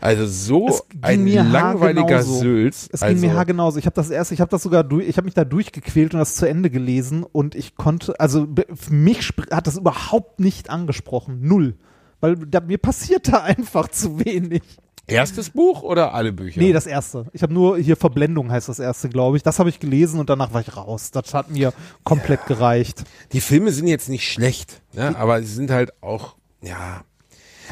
Also 0.00 0.26
so 0.26 0.80
ein 1.02 1.26
langweiliger 1.26 2.02
haargenauso. 2.02 2.40
Sülz. 2.40 2.88
Es 2.92 3.02
also, 3.02 3.20
ging 3.20 3.34
mir 3.34 3.44
genauso. 3.44 3.78
Ich 3.78 3.86
habe 3.86 3.94
das 3.94 4.10
erst, 4.10 4.32
ich 4.32 4.40
habe 4.40 4.50
das 4.50 4.62
sogar 4.62 4.84
durch, 4.84 5.08
ich 5.08 5.16
habe 5.16 5.26
mich 5.26 5.34
da 5.34 5.44
durchgequält 5.44 6.14
und 6.14 6.20
das 6.20 6.36
zu 6.36 6.48
Ende 6.48 6.70
gelesen 6.70 7.24
und 7.24 7.54
ich 7.54 7.76
konnte, 7.76 8.18
also 8.18 8.46
für 8.74 8.92
mich 8.92 9.32
hat 9.50 9.66
das 9.66 9.76
überhaupt 9.76 10.40
nicht 10.40 10.70
angesprochen, 10.70 11.40
null, 11.42 11.74
weil 12.20 12.36
da, 12.36 12.60
mir 12.60 12.78
passiert 12.78 13.28
da 13.32 13.42
einfach 13.42 13.88
zu 13.88 14.24
wenig. 14.24 14.62
Erstes 15.06 15.50
Buch 15.50 15.82
oder 15.82 16.14
alle 16.14 16.32
Bücher? 16.32 16.60
Nee, 16.60 16.72
das 16.72 16.86
erste. 16.86 17.26
Ich 17.32 17.42
habe 17.42 17.52
nur 17.52 17.78
hier 17.78 17.96
Verblendung 17.96 18.50
heißt 18.50 18.68
das 18.68 18.78
erste, 18.78 19.08
glaube 19.08 19.36
ich. 19.36 19.42
Das 19.42 19.58
habe 19.58 19.68
ich 19.68 19.80
gelesen 19.80 20.20
und 20.20 20.30
danach 20.30 20.52
war 20.52 20.60
ich 20.60 20.76
raus. 20.76 21.10
Das 21.10 21.34
hat 21.34 21.50
mir 21.50 21.72
komplett 22.04 22.46
gereicht. 22.46 23.02
Die 23.32 23.40
Filme 23.40 23.72
sind 23.72 23.88
jetzt 23.88 24.08
nicht 24.08 24.30
schlecht, 24.30 24.82
ne? 24.92 25.16
aber 25.18 25.40
sie 25.42 25.52
sind 25.52 25.70
halt 25.70 26.00
auch, 26.02 26.36
ja. 26.62 27.02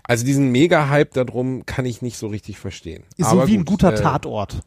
Also 0.07 0.25
diesen 0.25 0.51
Mega-Hype 0.51 1.13
darum 1.15 1.65
kann 1.67 1.85
ich 1.87 2.03
nicht 2.03 2.17
so 2.19 2.29
richtig 2.29 2.59
verstehen. 2.59 3.03
Ist 3.17 3.31
so 3.31 3.47
wie 3.47 3.55
ein 3.55 3.65
gut, 3.65 3.81
guter 3.81 3.93
äh, 3.95 4.01
Tatort. 4.01 4.61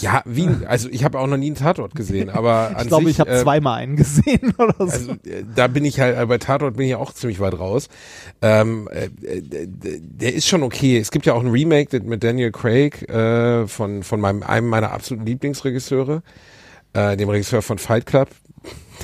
Ja, 0.00 0.22
wie, 0.26 0.46
ein- 0.46 0.66
also 0.66 0.88
ich 0.90 1.02
habe 1.02 1.18
auch 1.18 1.26
noch 1.26 1.38
nie 1.38 1.46
einen 1.46 1.54
Tatort 1.56 1.94
gesehen, 1.94 2.28
aber 2.28 2.68
an 2.76 2.82
Ich 2.82 2.88
glaube, 2.88 3.04
sich, 3.06 3.14
ich 3.14 3.20
habe 3.20 3.30
äh, 3.30 3.42
zweimal 3.42 3.78
einen 3.80 3.96
gesehen 3.96 4.54
oder 4.58 4.74
so. 4.78 4.84
Also 4.84 5.12
äh, 5.24 5.44
da 5.54 5.66
bin 5.66 5.84
ich 5.86 5.98
halt, 5.98 6.16
äh, 6.18 6.26
bei 6.26 6.36
Tatort 6.38 6.76
bin 6.76 6.86
ich 6.86 6.94
auch 6.94 7.12
ziemlich 7.14 7.40
weit 7.40 7.58
raus. 7.58 7.88
Ähm, 8.42 8.86
äh, 8.92 9.08
der 9.12 10.34
ist 10.34 10.46
schon 10.46 10.62
okay. 10.62 10.98
Es 10.98 11.10
gibt 11.10 11.24
ja 11.26 11.32
auch 11.32 11.42
ein 11.42 11.48
Remake 11.50 12.00
mit- 12.00 12.22
Daniel 12.22 12.52
Craig 12.52 13.06
von, 13.68 14.02
von 14.02 14.20
meinem, 14.20 14.42
einem 14.42 14.68
meiner 14.68 14.92
absoluten 14.92 15.24
Lieblingsregisseure, 15.26 16.22
dem 16.94 17.28
Regisseur 17.28 17.62
von 17.62 17.78
Fight 17.78 18.06
Club, 18.06 18.28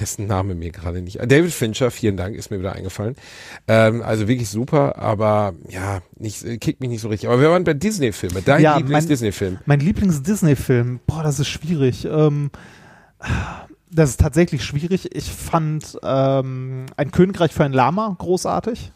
dessen 0.01 0.27
Name 0.27 0.55
mir 0.55 0.71
gerade 0.71 1.03
nicht. 1.03 1.19
David 1.21 1.53
Fincher, 1.53 1.91
vielen 1.91 2.17
Dank, 2.17 2.37
ist 2.37 2.51
mir 2.51 2.59
wieder 2.59 2.73
eingefallen. 2.75 3.17
Ähm, 3.69 4.03
also 4.03 4.29
wirklich 4.29 4.49
super, 4.49 4.97
aber 4.99 5.55
ja, 5.69 6.01
nicht, 6.19 6.45
äh, 6.45 6.59
kickt 6.59 6.81
mich 6.81 6.91
nicht 6.91 7.01
so 7.01 7.09
richtig. 7.09 7.29
Aber 7.29 7.41
wir 7.41 7.51
waren 7.51 7.65
bei 7.65 7.75
Disney-Filme. 7.75 8.43
Dein 8.43 8.63
Ja, 8.63 8.73
mein- 8.73 8.83
Lieblings-Disney-Film. 8.83 9.59
Mein 9.67 9.81
Lieblings-Disney-Film, 9.81 11.01
boah, 11.07 11.23
das 11.23 11.39
ist 11.41 11.49
schwierig. 11.49 12.05
Ähm, 12.05 12.51
das 13.91 14.11
ist 14.11 14.21
tatsächlich 14.21 14.65
schwierig. 14.65 15.15
Ich 15.15 15.31
fand 15.31 15.99
ähm, 16.03 16.87
Ein 16.97 17.11
Königreich 17.11 17.53
für 17.53 17.65
ein 17.65 17.73
Lama 17.73 18.15
großartig. 18.19 18.93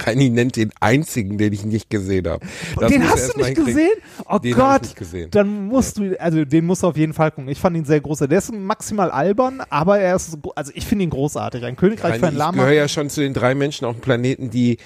Reini 0.00 0.30
nennt 0.30 0.56
den 0.56 0.70
einzigen, 0.80 1.38
den 1.38 1.52
ich 1.52 1.64
nicht 1.64 1.90
gesehen 1.90 2.26
habe. 2.28 2.44
Den 2.88 3.08
hast 3.08 3.34
du 3.34 3.40
nicht 3.40 3.54
gesehen? 3.54 3.92
Oh 4.28 4.38
Den 4.38 4.50
ich 4.50 4.56
Gott, 4.56 4.82
nicht 4.82 4.96
gesehen. 4.96 5.30
dann 5.30 5.66
musst 5.66 5.98
du, 5.98 6.18
also 6.20 6.44
den 6.44 6.64
musst 6.66 6.82
du 6.82 6.88
auf 6.88 6.96
jeden 6.96 7.14
Fall 7.14 7.30
gucken. 7.30 7.48
Ich 7.48 7.58
fand 7.58 7.76
ihn 7.76 7.84
sehr 7.84 8.00
großartig. 8.00 8.30
Der 8.30 8.38
ist 8.38 8.52
maximal 8.52 9.10
albern, 9.10 9.62
aber 9.70 9.98
er 9.98 10.16
ist, 10.16 10.30
so- 10.32 10.52
also 10.54 10.72
ich 10.74 10.86
finde 10.86 11.04
ihn 11.04 11.10
großartig. 11.10 11.64
Ein 11.64 11.76
Königreich 11.76 12.18
für 12.18 12.26
ein 12.28 12.32
ich 12.32 12.38
Lama. 12.38 12.58
gehöre 12.62 12.72
ja 12.74 12.88
schon 12.88 13.10
zu 13.10 13.20
den 13.20 13.34
drei 13.34 13.54
Menschen 13.54 13.84
auf 13.84 13.96
dem 13.96 14.00
Planeten, 14.00 14.50
die 14.50 14.78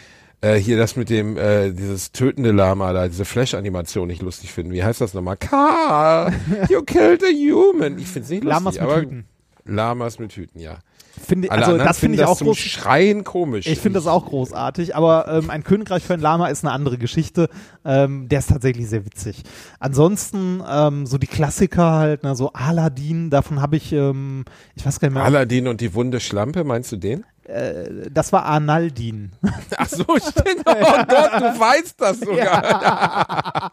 äh, 0.42 0.56
hier 0.56 0.76
das 0.76 0.96
mit 0.96 1.08
dem, 1.08 1.36
äh, 1.38 1.70
dieses 1.72 2.12
tötende 2.12 2.52
Lama 2.52 2.92
da, 2.92 3.08
diese 3.08 3.24
Flash-Animation 3.24 4.06
nicht 4.06 4.20
lustig 4.22 4.52
finden. 4.52 4.72
Wie 4.72 4.84
heißt 4.84 5.00
das 5.00 5.14
nochmal? 5.14 5.36
Carl, 5.38 6.32
you 6.68 6.82
killed 6.82 7.22
a 7.24 7.28
human. 7.28 7.98
Ich 7.98 8.06
finde 8.06 8.24
es 8.24 8.30
nicht 8.30 8.44
lustig, 8.44 8.54
Lamas 8.54 8.74
mit 8.74 8.82
aber 8.82 9.00
Hüten. 9.00 9.24
Lamas 9.64 10.18
mit 10.18 10.32
Hüten, 10.32 10.60
ja. 10.60 10.78
Finde, 11.26 11.50
Alle 11.50 11.66
also 11.66 11.78
das 11.78 11.98
finde 11.98 12.18
ich 12.18 12.24
auch 12.24 12.38
groß. 12.38 12.56
Schreien 12.56 13.24
komisch. 13.24 13.66
Ich 13.66 13.80
finde 13.80 13.98
das 13.98 14.06
auch 14.06 14.26
großartig, 14.26 14.94
aber 14.94 15.26
ähm, 15.26 15.50
ein 15.50 15.64
Königreich 15.64 16.04
für 16.04 16.14
ein 16.14 16.20
Lama 16.20 16.46
ist 16.46 16.64
eine 16.64 16.72
andere 16.72 16.98
Geschichte. 16.98 17.48
Ähm, 17.84 18.28
der 18.28 18.38
ist 18.38 18.50
tatsächlich 18.50 18.88
sehr 18.88 19.04
witzig. 19.04 19.42
Ansonsten 19.80 20.62
ähm, 20.68 21.04
so 21.04 21.18
die 21.18 21.26
Klassiker 21.26 21.92
halt, 21.94 22.22
ne, 22.22 22.36
so 22.36 22.52
Aladdin, 22.52 23.30
davon 23.30 23.60
habe 23.60 23.76
ich, 23.76 23.92
ähm, 23.92 24.44
ich 24.76 24.86
weiß 24.86 25.00
gar 25.00 25.08
nicht 25.08 25.16
mehr, 25.16 25.24
Aladdin 25.24 25.66
und 25.66 25.80
die 25.80 25.94
wunde 25.94 26.20
Schlampe, 26.20 26.62
meinst 26.62 26.92
du 26.92 26.96
den? 26.96 27.24
äh, 27.48 28.10
das 28.10 28.32
war 28.32 28.44
Arnaldin. 28.44 29.32
Ach 29.76 29.88
so, 29.88 30.04
stimmt. 30.04 30.62
Oh 30.66 31.04
Gott, 31.08 31.32
du 31.40 31.60
weißt 31.60 32.00
das 32.00 32.20
sogar. 32.20 33.70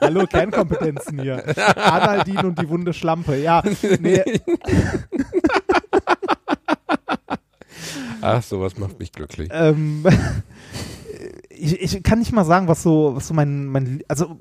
Hallo, 0.00 0.26
Kernkompetenzen 0.26 1.20
hier. 1.20 1.42
Arnaldin 1.76 2.38
und 2.38 2.60
die 2.60 2.68
wunde 2.68 2.92
Schlampe. 2.92 3.36
Ja, 3.36 3.62
nee, 4.00 4.22
Ach, 8.20 8.42
sowas 8.42 8.78
macht 8.78 8.98
mich 8.98 9.12
glücklich. 9.12 9.48
ähm, 9.52 10.04
ich, 11.50 11.80
ich 11.80 12.02
kann 12.02 12.18
nicht 12.18 12.32
mal 12.32 12.44
sagen, 12.44 12.68
was 12.68 12.82
so, 12.82 13.12
was 13.14 13.28
so 13.28 13.34
mein, 13.34 13.66
mein 13.66 14.02
also 14.08 14.38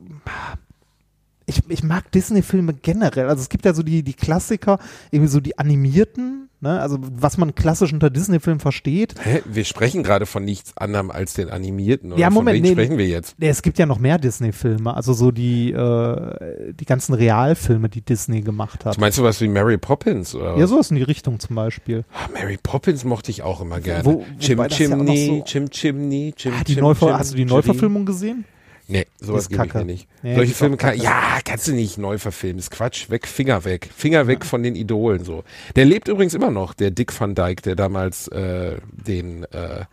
ich, 1.47 1.61
ich 1.69 1.83
mag 1.83 2.11
Disney-Filme 2.11 2.73
generell. 2.73 3.27
Also 3.29 3.41
es 3.41 3.49
gibt 3.49 3.65
ja 3.65 3.73
so 3.73 3.83
die, 3.83 4.01
die 4.03 4.13
Klassiker, 4.13 4.79
irgendwie 5.11 5.29
so 5.31 5.39
die 5.39 5.59
animierten, 5.59 6.49
ne? 6.61 6.79
also 6.81 6.97
was 7.01 7.37
man 7.37 7.53
klassisch 7.53 7.93
unter 7.93 8.09
Disney-Filmen 8.09 8.59
versteht. 8.59 9.13
Hä? 9.23 9.41
Wir 9.45 9.63
sprechen 9.63 10.01
gerade 10.01 10.25
von 10.25 10.43
nichts 10.43 10.75
anderem 10.75 11.11
als 11.11 11.35
den 11.35 11.49
animierten. 11.49 12.11
Oder 12.13 12.19
Ja, 12.21 12.27
von 12.27 12.33
Moment, 12.35 12.55
wem 12.57 12.63
nee, 12.63 12.71
sprechen 12.71 12.97
wir 12.97 13.07
jetzt? 13.07 13.35
Nee, 13.37 13.49
Es 13.49 13.61
gibt 13.61 13.77
ja 13.77 13.85
noch 13.85 13.99
mehr 13.99 14.17
Disney-Filme, 14.17 14.95
also 14.95 15.13
so 15.13 15.31
die, 15.31 15.71
äh, 15.71 16.73
die 16.73 16.85
ganzen 16.85 17.13
Realfilme, 17.13 17.89
die 17.89 18.01
Disney 18.01 18.41
gemacht 18.41 18.83
hat. 18.85 18.95
Du 18.97 19.01
meinst 19.01 19.17
sowas 19.17 19.39
wie 19.41 19.47
Mary 19.47 19.77
Poppins 19.77 20.33
oder 20.33 20.53
was? 20.53 20.59
Ja, 20.61 20.67
sowas 20.67 20.89
in 20.89 20.97
die 20.97 21.03
Richtung 21.03 21.39
zum 21.39 21.55
Beispiel. 21.55 22.05
Ah, 22.13 22.27
Mary 22.33 22.57
Poppins 22.61 23.03
mochte 23.03 23.29
ich 23.29 23.43
auch 23.43 23.61
immer 23.61 23.79
gerne. 23.79 24.03
Wo- 24.05 24.25
Chim 24.39 24.67
Chimney, 24.67 25.27
so- 25.27 25.43
Chim 25.43 25.69
Chimney, 25.69 26.33
Chim 26.35 26.53
Ah, 26.59 26.63
die 26.63 26.73
Chim 26.73 26.81
Neuver 26.83 27.07
Chim 27.07 27.17
hast 27.19 27.31
du 27.33 27.37
die. 27.37 27.45
Neuverfilmung 27.45 28.05
gesehen? 28.05 28.45
Nee, 28.87 29.07
sowas 29.19 29.49
gebe 29.49 29.65
ich 29.65 29.73
mir 29.73 29.85
nicht. 29.85 30.07
Nee, 30.21 30.35
Solche 30.35 30.53
Filme 30.53 30.77
kann, 30.77 30.97
ja, 30.97 31.39
kannst 31.43 31.67
du 31.67 31.73
nicht 31.73 31.97
neu 31.97 32.17
verfilmen. 32.17 32.59
Ist 32.59 32.71
Quatsch. 32.71 33.09
Weg, 33.09 33.27
Finger 33.27 33.65
weg. 33.65 33.89
Finger 33.95 34.27
weg 34.27 34.45
von 34.45 34.61
den 34.61 34.75
Idolen, 34.75 35.23
so. 35.23 35.43
Der 35.75 35.85
lebt 35.85 36.07
übrigens 36.07 36.33
immer 36.33 36.51
noch, 36.51 36.73
der 36.73 36.91
Dick 36.91 37.19
Van 37.19 37.33
Dyke, 37.33 37.61
der 37.63 37.75
damals, 37.75 38.27
äh, 38.27 38.77
den, 38.91 39.43
äh, 39.45 39.85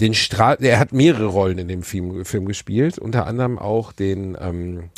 den 0.00 0.12
Strahl, 0.12 0.58
der 0.58 0.78
hat 0.78 0.92
mehrere 0.92 1.26
Rollen 1.26 1.58
in 1.58 1.68
dem 1.68 1.82
Film, 1.82 2.24
Film 2.26 2.44
gespielt, 2.44 2.98
unter 2.98 3.26
anderem 3.26 3.58
auch 3.58 3.92
den, 3.92 4.36
ähm, 4.38 4.90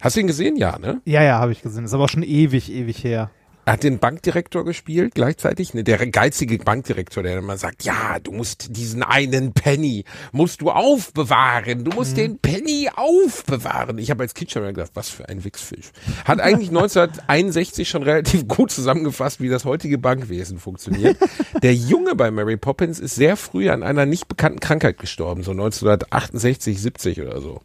hast 0.00 0.16
du 0.16 0.20
ihn 0.20 0.26
gesehen? 0.26 0.56
Ja, 0.56 0.78
ne? 0.78 1.00
Ja, 1.04 1.22
ja, 1.22 1.38
habe 1.38 1.52
ich 1.52 1.62
gesehen. 1.62 1.84
Ist 1.84 1.94
aber 1.94 2.04
auch 2.04 2.08
schon 2.08 2.24
ewig, 2.24 2.72
ewig 2.72 3.04
her. 3.04 3.30
Er 3.66 3.72
hat 3.72 3.82
den 3.82 3.98
Bankdirektor 3.98 4.64
gespielt 4.64 5.16
gleichzeitig, 5.16 5.74
ne, 5.74 5.82
der 5.82 5.98
geizige 6.06 6.56
Bankdirektor, 6.58 7.24
der 7.24 7.36
immer 7.38 7.56
sagt, 7.56 7.82
ja, 7.82 8.20
du 8.20 8.30
musst 8.30 8.76
diesen 8.76 9.02
einen 9.02 9.54
Penny, 9.54 10.04
musst 10.30 10.60
du 10.60 10.70
aufbewahren, 10.70 11.82
du 11.82 11.90
musst 11.90 12.16
den 12.16 12.38
Penny 12.38 12.88
aufbewahren. 12.94 13.98
Ich 13.98 14.12
habe 14.12 14.22
als 14.22 14.34
Kind 14.34 14.52
schon 14.52 14.62
mal 14.62 14.72
gedacht, 14.72 14.92
was 14.94 15.08
für 15.08 15.28
ein 15.28 15.42
Wichsfisch. 15.42 15.90
Hat 16.24 16.38
eigentlich 16.38 16.68
1961 16.76 17.88
schon 17.88 18.04
relativ 18.04 18.46
gut 18.46 18.70
zusammengefasst, 18.70 19.40
wie 19.40 19.48
das 19.48 19.64
heutige 19.64 19.98
Bankwesen 19.98 20.60
funktioniert. 20.60 21.16
Der 21.60 21.74
Junge 21.74 22.14
bei 22.14 22.30
Mary 22.30 22.56
Poppins 22.56 23.00
ist 23.00 23.16
sehr 23.16 23.36
früh 23.36 23.68
an 23.68 23.82
einer 23.82 24.06
nicht 24.06 24.28
bekannten 24.28 24.60
Krankheit 24.60 24.98
gestorben, 24.98 25.42
so 25.42 25.50
1968, 25.50 26.80
70 26.80 27.20
oder 27.20 27.40
so. 27.40 27.62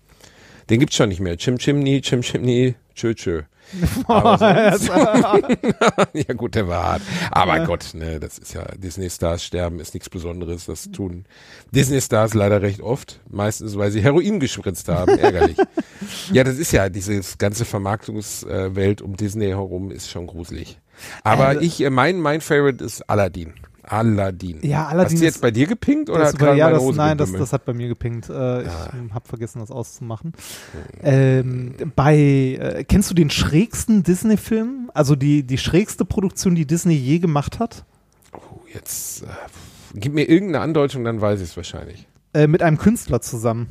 Den 0.72 0.80
gibt's 0.80 0.96
schon 0.96 1.10
nicht 1.10 1.20
mehr. 1.20 1.38
Chim 1.38 1.60
Chimney, 1.60 2.02
Chim 2.02 2.22
Chimney, 2.22 2.74
tschö 2.96 3.14
tschö. 3.14 3.44
Sonst- 4.08 4.90
ja 6.14 6.34
gut, 6.36 6.56
der 6.56 6.68
war 6.68 6.84
hart. 6.84 7.02
Aber 7.32 7.66
Gott, 7.66 7.92
ne, 7.94 8.20
das 8.20 8.38
ist 8.38 8.54
ja, 8.54 8.64
Disney-Stars 8.78 9.44
sterben 9.44 9.80
ist 9.80 9.94
nichts 9.94 10.10
Besonderes. 10.10 10.66
Das 10.66 10.92
tun 10.92 11.26
Disney-Stars 11.72 12.34
leider 12.34 12.62
recht 12.62 12.82
oft. 12.82 13.20
Meistens, 13.30 13.78
weil 13.78 13.92
sie 13.92 14.02
Heroin 14.02 14.40
gespritzt 14.40 14.88
haben. 14.90 15.18
Ärgerlich. 15.18 15.58
ja, 16.32 16.44
das 16.44 16.58
ist 16.58 16.72
ja, 16.72 16.90
dieses 16.90 17.38
ganze 17.38 17.66
Vermarktungswelt 17.66 19.02
um 19.02 19.16
Disney 19.16 19.48
herum 19.48 19.92
ist 19.92 20.10
schon 20.10 20.28
gruselig. 20.28 20.80
Aber 21.24 21.62
Äh, 21.62 21.66
ich, 21.66 21.82
äh, 21.82 21.90
mein, 21.90 22.20
mein 22.20 22.42
Favorite 22.42 22.84
ist 22.84 23.02
Aladdin. 23.10 23.54
Aladdin. 23.92 24.60
Ja, 24.62 24.88
Aladdin 24.88 25.14
Hast 25.14 25.22
du 25.22 25.26
jetzt 25.26 25.36
ist- 25.36 25.42
bei 25.42 25.52
dir 25.52 25.68
gepinkt 25.68 26.10
oder 26.10 26.20
Das 26.20 26.36
gerade 26.38 26.58
ja, 26.58 26.70
das, 26.70 26.84
nein, 26.96 27.18
das, 27.18 27.32
das 27.32 27.52
hat 27.54 27.66
bei 27.66 27.74
mir 27.74 27.88
gepinkt. 27.88 28.30
Äh, 28.30 28.62
Ich 28.64 28.68
Ah. 28.70 28.92
habe 29.14 29.28
vergessen, 29.28 29.60
das 29.60 29.70
auszumachen. 29.72 30.34
Ähm, 31.04 31.74
bei, 31.96 32.16
äh, 32.18 32.84
kennst 32.88 33.10
du 33.10 33.14
den 33.16 33.30
schrägsten 33.30 34.04
Disney-Film? 34.04 34.92
Also 34.94 35.16
die, 35.16 35.44
die 35.44 35.58
schrägste 35.58 36.06
Produktion, 36.06 36.56
die 36.56 36.66
Disney 36.66 36.94
je 36.94 37.20
gemacht 37.20 37.60
hat? 37.60 37.84
Oh, 38.34 38.62
jetzt, 38.74 39.24
äh, 39.24 39.28
gib 39.96 40.14
mir 40.14 40.28
irgendeine 40.30 40.64
Andeutung, 40.64 41.04
dann 41.04 41.20
weiß 41.20 41.42
ich 41.42 41.50
es 41.50 41.58
wahrscheinlich. 41.58 42.08
Äh, 42.34 42.48
mit 42.48 42.64
einem 42.64 42.78
Künstler 42.78 43.20
zusammen. 43.22 43.68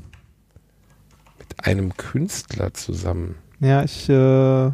Mit 1.38 1.66
einem 1.66 1.96
Künstler 1.96 2.74
zusammen. 2.74 3.36
Ja, 3.60 3.82
ich, 3.84 4.08
äh, 4.08 4.70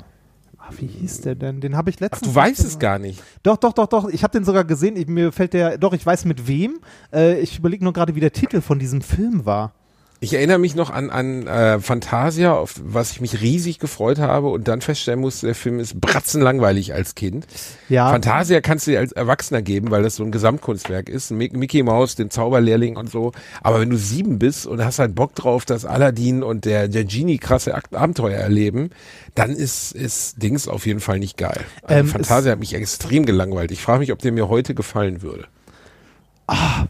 ah, 0.69 0.75
wie 0.79 0.87
hieß 0.87 1.23
der 1.23 1.35
denn? 1.35 1.61
Den 1.61 1.77
habe 1.77 1.91
ich 1.91 1.97
Ach, 1.97 2.01
letztens. 2.03 2.33
du 2.33 2.35
weißt 2.35 2.65
es 2.65 2.79
gar 2.79 2.99
nicht. 2.99 3.23
Doch, 3.43 3.57
doch, 3.57 3.73
doch, 3.73 3.87
doch. 3.87 4.09
Ich 4.09 4.23
habe 4.23 4.33
den 4.33 4.45
sogar 4.45 4.65
gesehen. 4.65 4.97
Ich, 4.97 5.07
mir 5.07 5.33
fällt 5.33 5.53
der, 5.53 5.79
doch, 5.79 5.93
ich 5.93 6.05
weiß 6.05 6.25
mit 6.25 6.47
wem. 6.47 6.79
Äh, 7.13 7.41
ich 7.41 7.59
überlege 7.59 7.85
nur 7.85 7.93
gerade, 7.93 8.15
wie 8.15 8.21
der 8.21 8.33
Titel 8.33 8.61
von 8.61 8.79
diesem 8.79 9.01
Film 9.01 9.47
war. 9.47 9.75
Ich 10.19 10.33
erinnere 10.33 10.59
mich 10.59 10.75
noch 10.75 10.89
an, 10.89 11.11
an 11.11 11.47
äh, 11.47 11.79
Fantasia, 11.79 12.55
auf 12.55 12.75
was 12.83 13.11
ich 13.13 13.21
mich 13.21 13.43
riesig 13.43 13.79
gefreut 13.79 14.19
habe 14.19 14.49
und 14.49 14.67
dann 14.67 14.81
feststellen 14.81 15.21
musste, 15.21 15.45
der 15.47 15.55
Film 15.55 15.79
ist 15.79 16.01
bratzenlangweilig 16.01 16.95
als 16.95 17.15
Kind. 17.15 17.47
Ja. 17.91 18.09
Fantasia 18.11 18.63
kannst 18.63 18.87
du 18.87 18.93
dir 18.93 19.01
als 19.01 19.13
Erwachsener 19.13 19.61
geben, 19.61 19.91
weil 19.91 20.03
das 20.03 20.17
so 20.17 20.25
ein 20.25 20.33
Gesamtkunstwerk 20.33 21.11
ist. 21.11 21.33
Mick- 21.33 21.55
Mickey 21.55 21.83
Mouse, 21.83 22.15
den 22.15 22.31
Zauberlehrling 22.31 22.97
und 22.97 23.11
so. 23.11 23.33
Aber 23.63 23.79
wenn 23.79 23.91
du 23.91 23.99
sieben 23.99 24.39
bist 24.39 24.67
und 24.67 24.83
hast 24.83 24.99
halt 24.99 25.15
Bock 25.15 25.35
drauf, 25.35 25.67
dass 25.67 25.85
Aladdin 25.85 26.43
und 26.43 26.65
der, 26.65 26.89
der 26.89 27.05
Genie 27.05 27.37
krasse 27.37 27.75
Abenteuer 27.93 28.39
erleben, 28.39 28.91
dann 29.35 29.51
ist, 29.51 29.93
ist 29.93 30.43
Dings 30.43 30.67
auf 30.67 30.87
jeden 30.87 31.01
Fall 31.01 31.19
nicht 31.19 31.37
geil. 31.37 31.61
Also 31.83 32.01
Ähm, 32.01 32.09
Fantasia 32.09 32.53
hat 32.53 32.59
mich 32.59 32.73
extrem 32.73 33.27
gelangweilt. 33.27 33.71
Ich 33.71 33.83
frage 33.83 33.99
mich, 33.99 34.13
ob 34.13 34.21
der 34.21 34.33
mir 34.33 34.49
heute 34.49 34.75
gefallen 34.75 35.21
würde. 35.21 35.45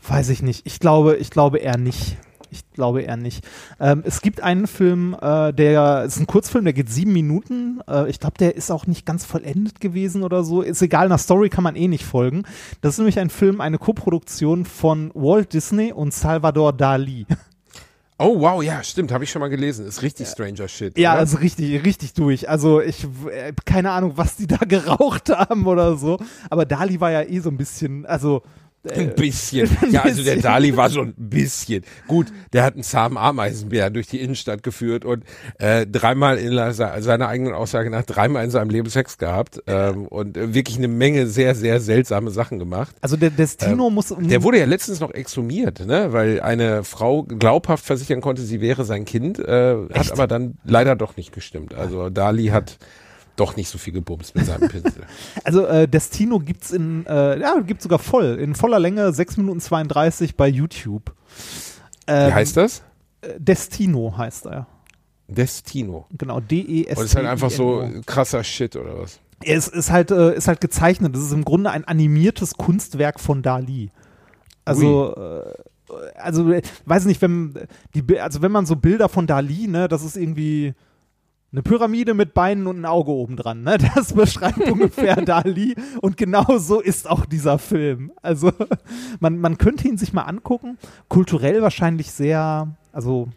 Weiß 0.06 0.28
ich 0.28 0.42
nicht. 0.42 0.64
Ich 0.64 0.78
glaube, 0.78 1.16
ich 1.16 1.30
glaube 1.30 1.58
eher 1.58 1.76
nicht. 1.78 2.16
Ich 2.50 2.70
glaube 2.72 3.02
eher 3.02 3.16
nicht. 3.16 3.44
Ähm, 3.80 4.02
es 4.04 4.20
gibt 4.20 4.42
einen 4.42 4.66
Film, 4.66 5.16
äh, 5.20 5.52
der 5.52 6.04
ist 6.04 6.18
ein 6.18 6.26
Kurzfilm, 6.26 6.64
der 6.64 6.72
geht 6.72 6.90
sieben 6.90 7.12
Minuten. 7.12 7.80
Äh, 7.88 8.08
ich 8.08 8.20
glaube, 8.20 8.38
der 8.38 8.56
ist 8.56 8.70
auch 8.70 8.86
nicht 8.86 9.06
ganz 9.06 9.24
vollendet 9.24 9.80
gewesen 9.80 10.22
oder 10.22 10.44
so. 10.44 10.62
Ist 10.62 10.82
egal, 10.82 11.08
nach 11.08 11.18
Story 11.18 11.48
kann 11.48 11.64
man 11.64 11.76
eh 11.76 11.88
nicht 11.88 12.04
folgen. 12.04 12.44
Das 12.80 12.94
ist 12.94 12.98
nämlich 12.98 13.18
ein 13.18 13.30
Film, 13.30 13.60
eine 13.60 13.78
Koproduktion 13.78 14.64
von 14.64 15.10
Walt 15.14 15.52
Disney 15.52 15.92
und 15.92 16.14
Salvador 16.14 16.72
Dali. 16.72 17.26
Oh 18.18 18.40
wow, 18.40 18.62
ja, 18.62 18.82
stimmt, 18.82 19.12
habe 19.12 19.24
ich 19.24 19.30
schon 19.30 19.40
mal 19.40 19.48
gelesen. 19.48 19.86
Ist 19.86 20.00
richtig 20.00 20.26
Stranger 20.28 20.68
Shit. 20.68 20.96
Ja, 20.96 21.12
oder? 21.12 21.20
also 21.20 21.36
richtig, 21.36 21.84
richtig 21.84 22.14
durch. 22.14 22.48
Also 22.48 22.80
ich, 22.80 23.04
äh, 23.30 23.52
keine 23.66 23.90
Ahnung, 23.90 24.12
was 24.16 24.36
die 24.36 24.46
da 24.46 24.56
geraucht 24.66 25.28
haben 25.28 25.66
oder 25.66 25.96
so. 25.96 26.18
Aber 26.48 26.64
Dali 26.64 26.98
war 26.98 27.10
ja 27.10 27.22
eh 27.22 27.40
so 27.40 27.50
ein 27.50 27.58
bisschen, 27.58 28.06
also 28.06 28.42
Ein 28.90 29.14
bisschen. 29.14 29.68
Ja, 29.90 30.02
also 30.02 30.22
der 30.22 30.36
Dali 30.36 30.76
war 30.76 30.90
so 30.90 31.00
ein 31.00 31.14
bisschen. 31.16 31.84
Gut, 32.08 32.26
der 32.52 32.64
hat 32.64 32.74
einen 32.74 32.82
zahmen 32.82 33.16
Ameisenbär 33.16 33.90
durch 33.90 34.08
die 34.08 34.20
Innenstadt 34.20 34.62
geführt 34.62 35.04
und 35.04 35.24
äh, 35.58 35.86
dreimal 35.86 36.38
in 36.38 36.52
seiner 36.72 37.28
eigenen 37.28 37.54
Aussage 37.54 37.88
nach 37.90 38.02
dreimal 38.02 38.44
in 38.44 38.50
seinem 38.50 38.70
Leben 38.70 38.88
Sex 38.90 39.18
gehabt 39.18 39.62
ähm, 39.66 40.06
und 40.06 40.36
äh, 40.36 40.54
wirklich 40.54 40.76
eine 40.78 40.88
Menge 40.88 41.26
sehr, 41.26 41.54
sehr 41.54 41.80
seltsame 41.80 42.30
Sachen 42.30 42.58
gemacht. 42.58 42.96
Also 43.00 43.16
der 43.16 43.30
Destino 43.30 43.90
muss. 43.90 44.10
Ähm, 44.10 44.28
Der 44.28 44.42
wurde 44.42 44.58
ja 44.58 44.66
letztens 44.66 45.00
noch 45.00 45.12
exhumiert, 45.12 45.86
ne? 45.86 46.12
weil 46.12 46.40
eine 46.40 46.84
Frau 46.84 47.22
glaubhaft 47.22 47.84
versichern 47.84 48.20
konnte, 48.20 48.42
sie 48.42 48.60
wäre 48.60 48.84
sein 48.84 49.04
Kind, 49.04 49.38
äh, 49.38 49.76
hat 49.94 50.12
aber 50.12 50.26
dann 50.26 50.58
leider 50.64 50.96
doch 50.96 51.16
nicht 51.16 51.32
gestimmt. 51.32 51.74
Also 51.74 52.10
Dali 52.10 52.46
hat 52.46 52.78
doch 53.36 53.56
nicht 53.56 53.68
so 53.68 53.78
viel 53.78 53.92
gebumst 53.92 54.34
mit 54.34 54.46
seinem 54.46 54.68
Pinsel. 54.68 55.04
Also 55.44 55.66
äh, 55.66 55.86
Destino 55.86 56.38
gibt's 56.40 56.72
in, 56.72 57.06
äh, 57.06 57.38
ja, 57.38 57.60
gibt's 57.60 57.84
sogar 57.84 57.98
voll, 57.98 58.38
in 58.40 58.54
voller 58.54 58.78
Länge, 58.78 59.12
6 59.12 59.36
Minuten 59.36 59.60
32 59.60 60.36
bei 60.36 60.48
YouTube. 60.48 61.14
Ähm, 62.06 62.28
Wie 62.28 62.34
heißt 62.34 62.56
das? 62.56 62.82
äh, 63.20 63.34
Destino 63.38 64.14
heißt 64.16 64.46
er. 64.46 64.66
Destino. 65.28 66.06
Genau, 66.16 66.40
D-E-S. 66.40 66.96
Und 66.96 67.04
es 67.04 67.10
ist 67.10 67.16
halt 67.16 67.26
einfach 67.26 67.50
so 67.50 67.88
krasser 68.06 68.44
Shit 68.44 68.76
oder 68.76 68.98
was? 68.98 69.20
Es 69.42 69.68
ist 69.68 69.90
halt, 69.90 70.10
äh, 70.10 70.34
ist 70.34 70.48
halt 70.48 70.60
gezeichnet. 70.60 71.14
Es 71.16 71.22
ist 71.22 71.32
im 71.32 71.44
Grunde 71.44 71.70
ein 71.70 71.84
animiertes 71.84 72.54
Kunstwerk 72.54 73.20
von 73.20 73.42
Dali. 73.42 73.90
Also, 74.64 75.14
äh, 75.14 75.52
also, 76.16 76.50
äh, 76.52 76.62
weiß 76.84 77.04
nicht, 77.04 77.20
wenn 77.22 77.54
die, 77.94 78.20
also 78.20 78.42
wenn 78.42 78.52
man 78.52 78.66
so 78.66 78.76
Bilder 78.76 79.08
von 79.08 79.26
Dali, 79.26 79.68
ne, 79.68 79.88
das 79.88 80.02
ist 80.02 80.16
irgendwie 80.16 80.74
eine 81.52 81.62
Pyramide 81.62 82.12
mit 82.14 82.34
Beinen 82.34 82.66
und 82.66 82.80
ein 82.80 82.84
Auge 82.84 83.12
oben 83.12 83.36
dran, 83.36 83.62
ne? 83.62 83.78
Das 83.94 84.12
beschreibt 84.12 84.58
ungefähr 84.70 85.16
Dali 85.16 85.74
und 86.02 86.16
genau 86.16 86.58
so 86.58 86.80
ist 86.80 87.08
auch 87.08 87.24
dieser 87.24 87.58
Film. 87.58 88.12
Also 88.20 88.52
man, 89.20 89.38
man 89.38 89.56
könnte 89.56 89.88
ihn 89.88 89.96
sich 89.96 90.12
mal 90.12 90.22
angucken. 90.22 90.76
Kulturell 91.08 91.62
wahrscheinlich 91.62 92.10
sehr, 92.10 92.68
also 92.92 93.28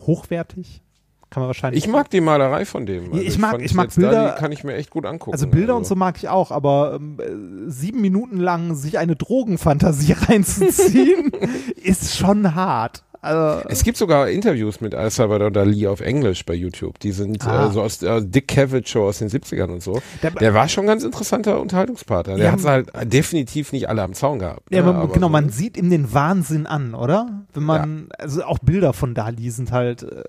hochwertig. 0.00 0.82
Kann 1.30 1.40
man 1.40 1.48
wahrscheinlich. 1.48 1.82
Ich 1.82 1.90
mag 1.90 2.10
die 2.10 2.20
Malerei 2.20 2.66
von 2.66 2.84
dem. 2.84 3.04
Also 3.10 3.24
Ich 3.24 3.38
mag- 3.38 3.52
fand 3.52 3.62
ich 3.62 3.72
mag 3.72 3.94
Bilder- 3.94 4.10
Dali 4.10 4.38
kann 4.38 4.52
ich 4.52 4.64
mir 4.64 4.74
echt 4.74 4.90
gut 4.90 5.06
angucken. 5.06 5.32
Also 5.32 5.46
Bilder 5.46 5.76
und 5.76 5.86
so 5.86 5.94
mag 5.96 6.18
ich 6.18 6.28
auch, 6.28 6.50
aber 6.50 7.00
äh, 7.18 7.30
sieben 7.68 8.02
Minuten 8.02 8.36
lang 8.36 8.74
sich 8.74 8.98
eine 8.98 9.16
Drogenfantasie 9.16 10.12
reinzuziehen, 10.28 11.32
ist 11.82 12.14
schon 12.16 12.54
hart. 12.54 13.02
Also, 13.24 13.68
Es 13.68 13.84
gibt 13.84 13.96
sogar 13.96 14.28
Interviews 14.28 14.80
mit 14.80 14.96
Al 14.96 15.08
Salvador 15.10 15.52
Dali 15.52 15.86
auf 15.86 16.00
Englisch 16.00 16.44
bei 16.44 16.54
YouTube. 16.54 16.98
Die 16.98 17.12
sind 17.12 17.46
Ah. 17.46 17.68
äh, 17.68 17.72
so 17.72 17.80
aus 17.80 17.98
der 17.98 18.20
Dick 18.20 18.48
Cavett 18.48 18.88
Show 18.88 19.06
aus 19.06 19.18
den 19.18 19.28
70ern 19.28 19.70
und 19.70 19.80
so. 19.80 20.02
Der- 20.24 20.32
Der, 20.32 20.54
war 20.54 20.68
schon 20.68 20.84
ein 20.84 20.88
ganz 20.88 21.04
interessanter 21.04 21.60
Unterhaltungspartner. 21.60 22.34
Der 22.34 22.46
Ja, 22.46 22.52
hat 22.52 22.58
es 22.58 22.64
halt 22.66 22.90
definitiv 23.04 23.72
nicht 23.72 23.88
alle 23.88 24.02
am 24.02 24.12
Zaun 24.12 24.40
gehabt. 24.40 24.62
ja, 24.70 24.82
ne? 24.82 24.88
aber, 24.88 24.98
Aber 24.98 25.12
genau, 25.14 25.28
so- 25.28 25.32
man 25.32 25.50
sieht 25.50 25.76
ihm 25.76 25.88
den 25.88 26.12
Wahnsinn 26.12 26.66
an, 26.66 26.94
oder? 26.94 27.44
Wenn 27.54 27.62
man, 27.62 28.08
also 28.18 28.42
auch 28.42 28.58
Bilder 28.58 28.92
von 28.92 29.14
Dali 29.14 29.50
sind 29.52 29.70
halt, 29.70 30.02
äh, 30.02 30.24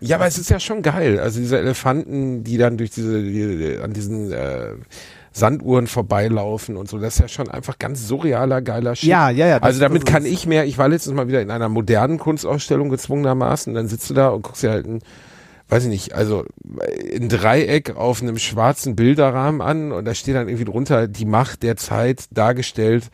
Ja, 0.00 0.16
aber 0.16 0.26
es 0.26 0.36
ist 0.36 0.50
ja 0.50 0.58
schon 0.58 0.82
geil. 0.82 1.20
Also 1.20 1.38
diese 1.38 1.58
Elefanten, 1.58 2.42
die 2.42 2.58
dann 2.58 2.76
durch 2.76 2.90
diese, 2.90 3.22
die, 3.22 3.78
an 3.80 3.92
diesen 3.92 4.32
äh, 4.32 4.70
Sanduhren 5.32 5.86
vorbeilaufen 5.86 6.76
und 6.76 6.88
so, 6.88 6.98
das 6.98 7.14
ist 7.14 7.20
ja 7.20 7.28
schon 7.28 7.48
einfach 7.48 7.78
ganz 7.78 8.06
surrealer, 8.06 8.62
geiler 8.62 8.94
Shit. 8.94 9.08
Ja, 9.08 9.30
ja, 9.30 9.46
ja, 9.46 9.58
also 9.58 9.80
damit 9.80 10.06
kann 10.06 10.24
ich 10.24 10.46
mehr, 10.46 10.64
ich 10.66 10.78
war 10.78 10.88
letztens 10.88 11.16
mal 11.16 11.28
wieder 11.28 11.40
in 11.40 11.50
einer 11.50 11.68
modernen 11.68 12.18
Kunstausstellung 12.18 12.90
gezwungenermaßen, 12.90 13.74
dann 13.74 13.88
sitzt 13.88 14.10
du 14.10 14.14
da 14.14 14.28
und 14.28 14.42
guckst 14.42 14.62
dir 14.62 14.70
halt 14.70 14.86
ein, 14.86 15.00
weiß 15.68 15.84
ich 15.84 15.90
nicht, 15.90 16.14
also 16.14 16.44
ein 17.16 17.28
Dreieck 17.28 17.96
auf 17.96 18.22
einem 18.22 18.38
schwarzen 18.38 18.94
Bilderrahmen 18.94 19.62
an 19.62 19.92
und 19.92 20.04
da 20.04 20.14
steht 20.14 20.34
dann 20.34 20.48
irgendwie 20.48 20.70
drunter 20.70 21.08
die 21.08 21.24
Macht 21.24 21.62
der 21.62 21.76
Zeit 21.76 22.24
dargestellt 22.30 23.10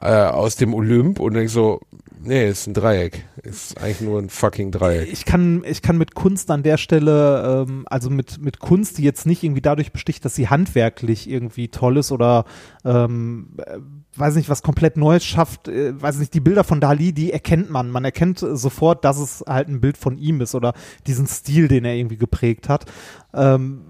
äh, 0.00 0.10
aus 0.10 0.56
dem 0.56 0.74
Olymp. 0.74 1.20
Und 1.20 1.34
denkst 1.34 1.52
so, 1.52 1.80
nee, 2.26 2.48
ist 2.48 2.66
ein 2.66 2.74
Dreieck. 2.74 3.24
Ist 3.42 3.80
eigentlich 3.80 4.00
nur 4.00 4.20
ein 4.20 4.28
fucking 4.28 4.70
Dreieck. 4.70 5.12
ich 5.12 5.24
kann, 5.24 5.62
ich 5.66 5.82
kann 5.82 5.96
mit 5.96 6.14
Kunst 6.14 6.50
an 6.50 6.62
der 6.62 6.76
Stelle, 6.76 7.64
ähm, 7.68 7.84
also 7.88 8.10
mit, 8.10 8.40
mit 8.40 8.58
Kunst, 8.58 8.98
die 8.98 9.02
jetzt 9.02 9.26
nicht 9.26 9.42
irgendwie 9.42 9.62
dadurch 9.62 9.92
besticht, 9.92 10.24
dass 10.24 10.34
sie 10.34 10.48
handwerklich 10.48 11.28
irgendwie 11.28 11.68
toll 11.68 11.96
ist 11.96 12.12
oder 12.12 12.44
ähm, 12.84 13.56
äh, 13.58 13.78
weiß 14.16 14.34
nicht, 14.36 14.48
was 14.48 14.62
komplett 14.62 14.96
Neues 14.96 15.24
schafft, 15.24 15.68
äh, 15.68 16.00
weiß 16.00 16.18
nicht, 16.18 16.34
die 16.34 16.40
Bilder 16.40 16.64
von 16.64 16.80
Dali, 16.80 17.12
die 17.12 17.32
erkennt 17.32 17.70
man. 17.70 17.90
Man 17.90 18.04
erkennt 18.04 18.38
sofort, 18.38 19.04
dass 19.04 19.18
es 19.18 19.44
halt 19.46 19.68
ein 19.68 19.80
Bild 19.80 19.96
von 19.96 20.18
ihm 20.18 20.40
ist 20.40 20.54
oder 20.54 20.74
diesen 21.06 21.26
Stil, 21.26 21.68
den 21.68 21.84
er 21.84 21.94
irgendwie 21.94 22.18
geprägt 22.18 22.68
hat. 22.68 22.84
Ähm, 23.32 23.82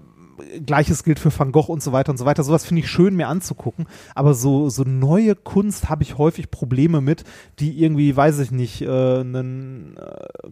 Gleiches 0.65 1.03
gilt 1.03 1.19
für 1.19 1.37
Van 1.37 1.51
Gogh 1.51 1.71
und 1.71 1.81
so 1.81 1.91
weiter 1.91 2.11
und 2.11 2.17
so 2.17 2.25
weiter. 2.25 2.43
Sowas 2.43 2.65
finde 2.65 2.81
ich 2.81 2.89
schön, 2.89 3.15
mir 3.15 3.27
anzugucken. 3.27 3.87
Aber 4.15 4.33
so, 4.33 4.69
so 4.69 4.83
neue 4.83 5.35
Kunst 5.35 5.89
habe 5.89 6.03
ich 6.03 6.17
häufig 6.17 6.51
Probleme 6.51 7.01
mit, 7.01 7.23
die 7.59 7.81
irgendwie, 7.81 8.15
weiß 8.15 8.39
ich 8.39 8.51
nicht, 8.51 8.81
äh, 8.81 8.87
einen, 8.87 9.97
äh, 9.97 10.47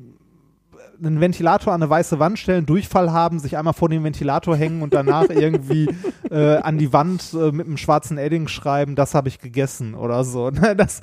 einen 1.03 1.19
Ventilator 1.21 1.73
an 1.73 1.81
eine 1.81 1.89
weiße 1.89 2.19
Wand 2.19 2.39
stellen, 2.39 2.65
Durchfall 2.65 3.11
haben, 3.11 3.39
sich 3.39 3.57
einmal 3.57 3.73
vor 3.73 3.89
den 3.89 4.03
Ventilator 4.03 4.55
hängen 4.55 4.81
und 4.81 4.93
danach 4.93 5.25
irgendwie 5.29 5.89
äh, 6.31 6.57
an 6.57 6.77
die 6.77 6.91
Wand 6.93 7.33
äh, 7.33 7.51
mit 7.51 7.67
einem 7.67 7.77
schwarzen 7.77 8.17
Edding 8.17 8.47
schreiben, 8.47 8.95
das 8.95 9.13
habe 9.13 9.27
ich 9.29 9.39
gegessen 9.39 9.93
oder 9.95 10.23
so. 10.23 10.49
Ne? 10.55 10.75
Das, 10.75 11.01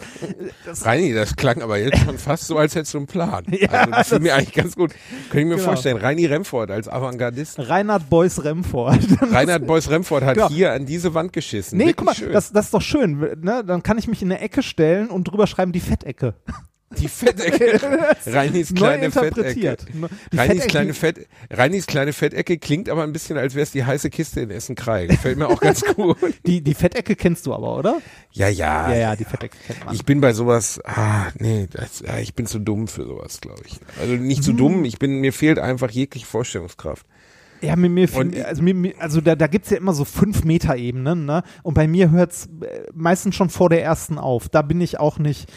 das, 0.64 0.86
Reini, 0.86 1.12
das 1.12 1.36
klang 1.36 1.60
aber 1.62 1.78
jetzt 1.78 1.98
schon 2.04 2.16
fast 2.18 2.46
so, 2.46 2.56
als 2.56 2.74
hättest 2.74 2.94
du 2.94 2.98
einen 2.98 3.06
Plan. 3.06 3.44
Ja, 3.50 3.68
also 3.68 3.90
das 3.90 4.08
fiel 4.08 4.20
mir 4.20 4.34
eigentlich 4.34 4.54
ganz 4.54 4.74
gut. 4.76 4.92
Könnte 5.30 5.38
ich 5.40 5.44
mir 5.46 5.54
Genau. 5.56 5.64
vorstellen. 5.68 5.96
Reini 5.98 6.26
Remford 6.26 6.70
als 6.70 6.88
Avantgardist. 6.88 7.58
Reinhard 7.58 8.08
Beuys 8.08 8.42
Remford. 8.42 8.98
Reinhard 9.30 9.66
Beuys 9.66 9.90
Remford 9.90 10.24
hat 10.24 10.34
Genau. 10.34 10.48
hier 10.48 10.72
an 10.72 10.86
diese 10.86 11.12
Wand 11.14 11.32
geschissen. 11.32 11.76
Nee, 11.78 11.86
Wirklich 11.88 12.06
guck 12.06 12.20
mal, 12.26 12.32
das, 12.32 12.52
das 12.52 12.66
ist 12.66 12.74
doch 12.74 12.80
schön. 12.82 13.18
Ne? 13.42 13.62
Dann 13.66 13.82
kann 13.82 13.98
ich 13.98 14.08
mich 14.08 14.22
in 14.22 14.32
eine 14.32 14.40
Ecke 14.40 14.62
stellen 14.62 15.10
und 15.10 15.24
drüber 15.24 15.46
schreiben, 15.46 15.72
die 15.72 15.80
Fettecke. 15.80 16.34
Die 16.98 17.08
Fettecke. 17.08 17.80
Reinis 18.26 18.74
kleine 18.74 19.10
Fettecke. 19.10 19.76
Reinis 20.32 20.62
Fettecke- 20.64 20.66
kleine, 20.68 20.94
Fett, 20.94 21.26
Reinis 21.50 21.86
kleine 21.86 22.12
Fettecke 22.12 22.58
klingt 22.58 22.88
aber 22.88 23.02
ein 23.02 23.12
bisschen, 23.12 23.36
als 23.38 23.54
wäre 23.54 23.62
es 23.64 23.70
die 23.72 23.84
heiße 23.84 24.10
Kiste 24.10 24.40
in 24.40 24.50
Essen-Krei. 24.50 25.06
Gefällt 25.06 25.38
mir 25.38 25.48
auch 25.48 25.60
ganz 25.60 25.82
gut. 25.96 26.16
Die, 26.46 26.60
die 26.62 26.74
Fettecke 26.74 27.16
kennst 27.16 27.46
du 27.46 27.54
aber, 27.54 27.76
oder? 27.78 28.00
Ja, 28.32 28.48
ja. 28.48 28.90
Ja, 28.90 28.96
ja, 28.96 29.16
die 29.16 29.24
Fettecke 29.24 29.56
kennt 29.66 29.84
man. 29.84 29.94
Ich 29.94 30.04
bin 30.04 30.20
bei 30.20 30.32
sowas, 30.32 30.80
ah, 30.84 31.26
nee, 31.38 31.68
das, 31.70 32.00
ja, 32.00 32.18
ich 32.18 32.34
bin 32.34 32.46
zu 32.46 32.58
dumm 32.58 32.88
für 32.88 33.04
sowas, 33.04 33.40
glaube 33.40 33.62
ich. 33.66 33.78
Also 34.00 34.14
nicht 34.14 34.38
Hm. 34.38 34.44
zu 34.44 34.52
dumm, 34.52 34.84
ich 34.84 34.98
bin, 34.98 35.20
mir 35.20 35.32
fehlt 35.32 35.58
einfach 35.58 35.90
jegliche 35.90 36.26
Vorstellungskraft. 36.26 37.06
Ja, 37.60 37.76
mir, 37.76 37.88
mir, 37.90 38.08
Und- 38.16 38.36
also, 38.44 38.60
mir, 38.60 38.92
also 38.98 39.20
da, 39.20 39.36
da 39.36 39.46
gibt's 39.46 39.70
ja 39.70 39.76
immer 39.76 39.92
so 39.92 40.04
fünf 40.04 40.42
Meter 40.42 40.74
Ebenen, 40.76 41.26
ne? 41.26 41.44
Und 41.62 41.74
bei 41.74 41.86
mir 41.86 42.10
hört's 42.10 42.48
äh, 42.60 42.80
meistens 42.92 43.36
schon 43.36 43.50
vor 43.50 43.68
der 43.68 43.84
ersten 43.84 44.18
auf. 44.18 44.48
Da 44.48 44.62
bin 44.62 44.80
ich 44.80 44.98
auch 44.98 45.20
nicht, 45.20 45.48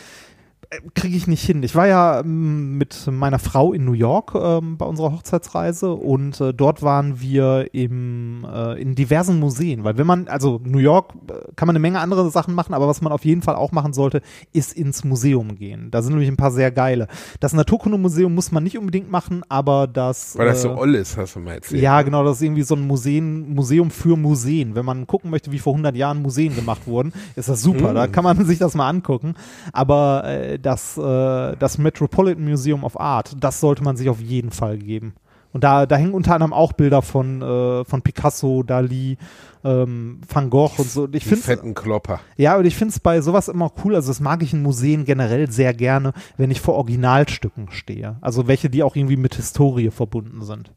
kriege 0.94 1.16
ich 1.16 1.28
nicht 1.28 1.44
hin. 1.44 1.64
Ich 1.64 1.76
war 1.76 1.88
ja 1.88 2.20
ähm, 2.20 2.78
mit 2.78 3.08
meiner 3.12 3.40
Frau 3.40 3.74
in 3.74 3.86
New 3.86 3.94
York 3.94 4.34
ähm, 4.36 4.78
bei 4.78 4.86
unserer 4.86 5.12
Hochzeitsreise 5.12 5.92
und 5.92 6.40
äh, 6.42 6.54
dort 6.54 6.82
waren 6.82 7.20
wir 7.22 7.70
im, 7.74 8.46
äh, 8.52 8.82
in 8.82 8.96
diversen 8.96 9.40
Museen, 9.40 9.84
weil 9.84 9.98
wenn 9.98 10.08
man, 10.08 10.28
also 10.28 10.60
New 10.64 10.80
York 10.80 11.14
äh, 11.28 11.34
kann 11.56 11.68
man 11.68 11.76
eine 11.76 11.82
Menge 11.82 12.00
andere 12.00 12.30
Sachen 12.30 12.54
machen, 12.54 12.74
aber 12.74 12.88
was 12.88 13.02
man 13.02 13.12
auf 13.12 13.26
jeden 13.26 13.42
Fall 13.42 13.56
auch 13.56 13.72
machen 13.72 13.94
sollte, 13.94 14.22
ist 14.54 14.74
ins 14.74 15.04
Museum 15.04 15.56
gehen. 15.56 15.92
Da 15.92 16.02
sind 16.02 16.14
nämlich 16.14 16.30
ein 16.30 16.38
paar 16.38 16.52
sehr 16.52 16.72
geile. 16.72 17.08
Das 17.40 17.54
Naturkundemuseum 17.54 18.34
muss 18.34 18.52
man 18.52 18.64
nicht 18.64 18.78
unbedingt 18.78 19.10
machen, 19.12 19.44
aber 19.50 19.88
das 19.88 20.38
Weil 20.38 20.48
das 20.48 20.62
so 20.62 20.70
äh, 20.70 20.76
oll 20.76 20.96
ist, 20.96 21.18
hast 21.18 21.36
du 21.36 21.40
mal 21.40 21.56
erzählt. 21.56 21.82
ja, 21.82 22.02
genau, 22.02 22.24
das 22.24 22.38
ist 22.38 22.44
irgendwie 22.44 22.64
so 22.64 22.76
ein 22.76 22.86
Museen, 22.86 23.54
Museum 23.54 23.92
für 23.92 24.18
Museen. 24.18 24.76
Wenn 24.76 24.86
man 24.86 25.08
gucken 25.08 25.32
möchte, 25.32 25.52
wie 25.52 25.60
vor 25.60 25.74
100 25.74 25.96
Jahren 25.96 26.22
Museen 26.22 26.56
gemacht 26.56 26.88
wurden, 26.88 27.14
ist 27.36 27.50
das 27.50 27.62
super. 27.62 27.94
Da 27.94 28.08
kann 28.08 28.24
man 28.24 28.46
sich 28.46 28.60
das 28.60 28.76
mal 28.76 28.90
angucken. 28.90 29.36
Aber 29.72 30.24
äh, 30.26 30.55
das, 30.60 30.98
äh, 30.98 31.56
das 31.58 31.78
Metropolitan 31.78 32.44
Museum 32.46 32.84
of 32.84 33.00
Art, 33.00 33.36
das 33.40 33.60
sollte 33.60 33.84
man 33.84 33.98
sich 33.98 34.10
auf 34.10 34.20
jeden 34.22 34.52
Fall 34.52 34.78
geben. 34.78 35.14
Und 35.52 35.64
da, 35.64 35.86
da 35.86 35.96
hängen 35.96 36.14
unter 36.14 36.34
anderem 36.34 36.52
auch 36.52 36.74
Bilder 36.74 37.02
von, 37.02 37.42
äh, 37.42 37.86
von 37.86 38.02
Picasso, 38.02 38.62
Dali, 38.64 39.18
ähm, 39.64 40.20
Van 40.28 40.50
Gogh 40.50 40.72
und 40.78 40.90
so. 40.90 41.04
Und 41.04 41.16
Ich 41.16 41.24
Die 41.24 41.30
finde 41.30 41.44
fetten 41.44 41.74
Klopper. 41.74 42.20
ja, 42.36 42.58
und 42.58 42.66
ich 42.66 42.76
finde 42.76 42.92
es 42.92 43.00
bei 43.00 43.22
sowas 43.22 43.48
immer 43.48 43.72
cool, 43.84 43.96
also 43.96 44.10
das 44.10 44.20
mag 44.20 44.44
ich 44.44 44.52
in 44.52 44.62
Museen 44.62 45.06
generell 45.06 45.50
sehr 45.50 45.74
gerne, 45.74 46.12
wenn 46.36 46.52
ich 46.52 46.60
vor 46.60 46.76
Originalstücken 46.76 47.72
stehe. 47.72 48.18
Also 48.20 48.48
welche, 48.48 48.70
die 48.70 48.84
auch 48.84 48.98
irgendwie 48.98 49.16
mit 49.16 49.36
Historie 49.36 49.92
verbunden 49.92 50.42
sind. 50.44 50.72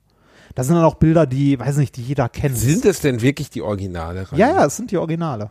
Da 0.54 0.62
sind 0.62 0.76
dann 0.76 0.84
auch 0.84 0.94
Bilder, 0.94 1.26
die, 1.26 1.58
weiß 1.58 1.76
nicht, 1.76 1.96
die 1.96 2.02
jeder 2.02 2.28
kennt. 2.28 2.56
Sind 2.56 2.84
es 2.84 3.00
denn 3.00 3.20
wirklich 3.20 3.50
die 3.50 3.62
Originale? 3.62 4.30
Reini? 4.30 4.40
ja, 4.40 4.48
ja, 4.48 4.64
es 4.64 4.76
sind 4.76 4.90
die 4.92 4.96
Originale. 4.96 5.50